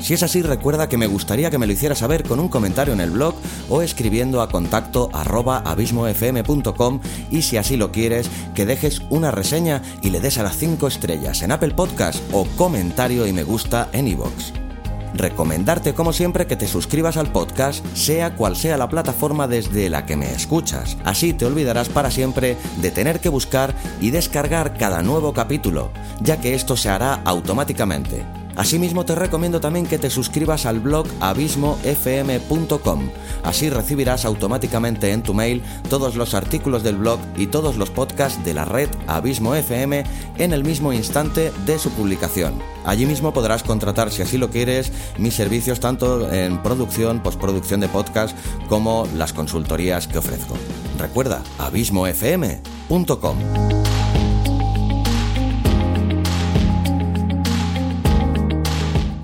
Si 0.02 0.14
es 0.14 0.24
así, 0.24 0.42
recuerda 0.42 0.88
que 0.88 0.98
me 0.98 1.06
gustaría 1.06 1.48
que 1.48 1.58
me 1.58 1.66
lo 1.68 1.72
hicieras 1.72 2.00
saber 2.00 2.24
con 2.24 2.40
un 2.40 2.48
comentario 2.48 2.92
en 2.92 3.00
el 3.00 3.12
blog 3.12 3.36
o 3.70 3.82
escribiendo 3.82 4.42
a 4.42 4.48
contacto 4.48 5.08
abismofm.com 5.12 7.00
y 7.30 7.42
si 7.42 7.56
así 7.56 7.76
lo 7.76 7.92
quieres, 7.92 8.28
que 8.52 8.66
dejes 8.66 9.02
una 9.10 9.30
reseña 9.30 9.80
y 10.02 10.10
le 10.10 10.20
des 10.20 10.38
a 10.38 10.42
las 10.42 10.56
5 10.56 10.88
estrellas 10.88 11.42
en 11.42 11.52
Apple 11.52 11.74
Podcast 11.74 12.20
o 12.32 12.46
comentario 12.56 13.28
y 13.28 13.32
me 13.32 13.44
gusta 13.44 13.90
en 13.92 14.08
iVoox. 14.08 14.52
Recomendarte 15.14 15.94
como 15.94 16.12
siempre 16.12 16.48
que 16.48 16.56
te 16.56 16.66
suscribas 16.66 17.16
al 17.16 17.30
podcast, 17.30 17.84
sea 17.94 18.34
cual 18.34 18.56
sea 18.56 18.76
la 18.78 18.88
plataforma 18.88 19.46
desde 19.46 19.88
la 19.88 20.04
que 20.04 20.16
me 20.16 20.32
escuchas. 20.32 20.96
Así 21.04 21.32
te 21.32 21.44
olvidarás 21.44 21.88
para 21.88 22.10
siempre 22.10 22.56
de 22.80 22.90
tener 22.90 23.20
que 23.20 23.28
buscar 23.28 23.72
y 24.00 24.10
descargar 24.10 24.76
cada 24.76 25.02
nuevo 25.02 25.32
capítulo, 25.32 25.92
ya 26.20 26.40
que 26.40 26.54
esto 26.54 26.76
se 26.76 26.88
hará 26.88 27.20
automáticamente. 27.24 28.41
Asimismo 28.56 29.04
te 29.04 29.14
recomiendo 29.14 29.60
también 29.60 29.86
que 29.86 29.98
te 29.98 30.10
suscribas 30.10 30.66
al 30.66 30.80
blog 30.80 31.06
abismofm.com. 31.20 33.10
Así 33.42 33.70
recibirás 33.70 34.24
automáticamente 34.24 35.12
en 35.12 35.22
tu 35.22 35.34
mail 35.34 35.62
todos 35.88 36.16
los 36.16 36.34
artículos 36.34 36.82
del 36.82 36.96
blog 36.96 37.18
y 37.36 37.46
todos 37.46 37.76
los 37.76 37.90
podcasts 37.90 38.44
de 38.44 38.54
la 38.54 38.64
red 38.64 38.88
Abismo 39.06 39.54
FM 39.54 40.04
en 40.38 40.52
el 40.52 40.64
mismo 40.64 40.92
instante 40.92 41.52
de 41.66 41.78
su 41.78 41.90
publicación. 41.90 42.60
Allí 42.84 43.06
mismo 43.06 43.32
podrás 43.32 43.62
contratar, 43.62 44.10
si 44.10 44.22
así 44.22 44.38
lo 44.38 44.50
quieres, 44.50 44.92
mis 45.18 45.34
servicios 45.34 45.80
tanto 45.80 46.30
en 46.32 46.62
producción, 46.62 47.20
postproducción 47.20 47.80
de 47.80 47.88
podcast 47.88 48.36
como 48.68 49.08
las 49.16 49.32
consultorías 49.32 50.06
que 50.08 50.18
ofrezco. 50.18 50.56
Recuerda, 50.98 51.42
abismofm.com. 51.58 53.36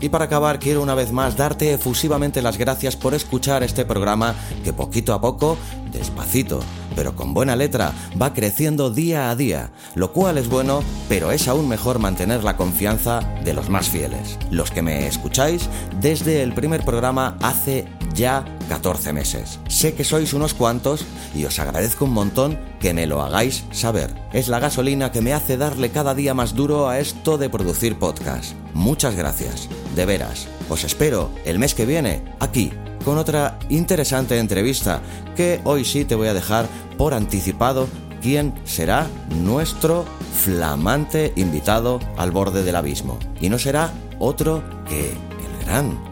Y 0.01 0.11
para 0.11 0.27
acabar, 0.27 0.59
quiero 0.61 0.83
una 0.83 0.95
vez 0.95 1.13
más 1.13 1.37
darte 1.37 1.73
efusivamente 1.73 2.41
las 2.41 2.57
gracias 2.57 2.95
por 2.95 3.15
escuchar 3.15 3.63
este 3.63 3.85
programa 3.85 4.35
que 4.63 4.73
poquito 4.73 5.13
a 5.13 5.21
poco, 5.21 5.59
despacito, 5.93 6.61
pero 6.95 7.17
con 7.17 7.35
buena 7.35 7.57
letra, 7.57 7.93
va 8.21 8.33
creciendo 8.33 8.91
día 8.91 9.31
a 9.31 9.37
día, 9.37 9.71
lo 9.97 10.13
cual 10.13 10.39
es 10.39 10.49
bueno, 10.49 10.83
pero 11.09 11.33
es 11.33 11.49
aún 11.49 11.69
mejor 11.69 11.99
mantener 11.99 12.45
la 12.45 12.57
confianza 12.57 13.21
de 13.45 13.55
los 13.55 13.69
más 13.71 13.89
fieles, 13.89 14.39
los 14.51 14.71
que 14.71 14.83
me 14.83 15.09
escucháis 15.09 15.69
desde 16.01 16.43
el 16.43 16.55
primer 16.55 16.85
programa 16.85 17.37
hace 17.43 17.87
ya 18.19 18.45
14 18.69 19.13
meses. 19.15 19.61
Sé 19.69 19.95
que 19.95 20.05
sois 20.05 20.35
unos 20.35 20.53
cuantos 20.53 21.05
y 21.35 21.45
os 21.47 21.59
agradezco 21.59 22.05
un 22.05 22.13
montón 22.13 22.59
que 22.81 22.93
me 22.93 23.07
lo 23.07 23.23
hagáis 23.23 23.65
saber. 23.71 24.15
Es 24.33 24.49
la 24.49 24.59
gasolina 24.59 25.11
que 25.11 25.23
me 25.23 25.33
hace 25.33 25.57
darle 25.57 25.91
cada 25.91 26.15
día 26.15 26.35
más 26.35 26.55
duro 26.55 26.89
a 26.89 26.99
esto 26.99 27.39
de 27.39 27.49
producir 27.49 27.99
podcast. 27.99 28.53
Muchas 28.75 29.15
gracias, 29.15 29.69
de 29.95 30.05
veras. 30.05 30.49
Os 30.69 30.85
espero 30.85 31.31
el 31.45 31.59
mes 31.59 31.75
que 31.75 31.87
viene 31.87 32.25
aquí 32.41 32.73
con 33.05 33.17
otra 33.17 33.59
interesante 33.71 34.39
entrevista 34.39 35.01
que 35.37 35.61
hoy 35.65 35.85
sí 35.85 36.05
te 36.05 36.15
voy 36.15 36.29
a 36.29 36.35
dejar 36.35 36.67
por 36.99 37.15
anticipado 37.15 37.89
quién 38.21 38.53
será 38.65 39.07
nuestro 39.43 40.05
flamante 40.35 41.33
invitado 41.37 42.01
al 42.17 42.33
borde 42.33 42.65
del 42.65 42.77
abismo. 42.77 43.19
Y 43.41 43.49
no 43.49 43.59
será 43.59 43.93
otro 44.19 44.63
que 44.89 45.15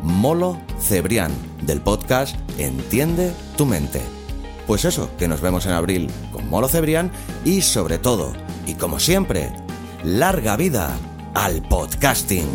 Molo 0.02 0.60
Cebrián 0.80 1.32
del 1.62 1.80
podcast 1.80 2.36
Entiende 2.58 3.32
tu 3.56 3.64
mente. 3.66 4.02
Pues 4.66 4.84
eso, 4.84 5.10
que 5.18 5.28
nos 5.28 5.40
vemos 5.40 5.66
en 5.66 5.72
abril 5.72 6.10
con 6.32 6.48
Molo 6.48 6.68
Cebrián 6.68 7.10
y 7.44 7.62
sobre 7.62 7.98
todo, 7.98 8.32
y 8.66 8.74
como 8.74 9.00
siempre, 9.00 9.52
larga 10.04 10.56
vida 10.56 10.96
al 11.34 11.62
podcasting. 11.62 12.48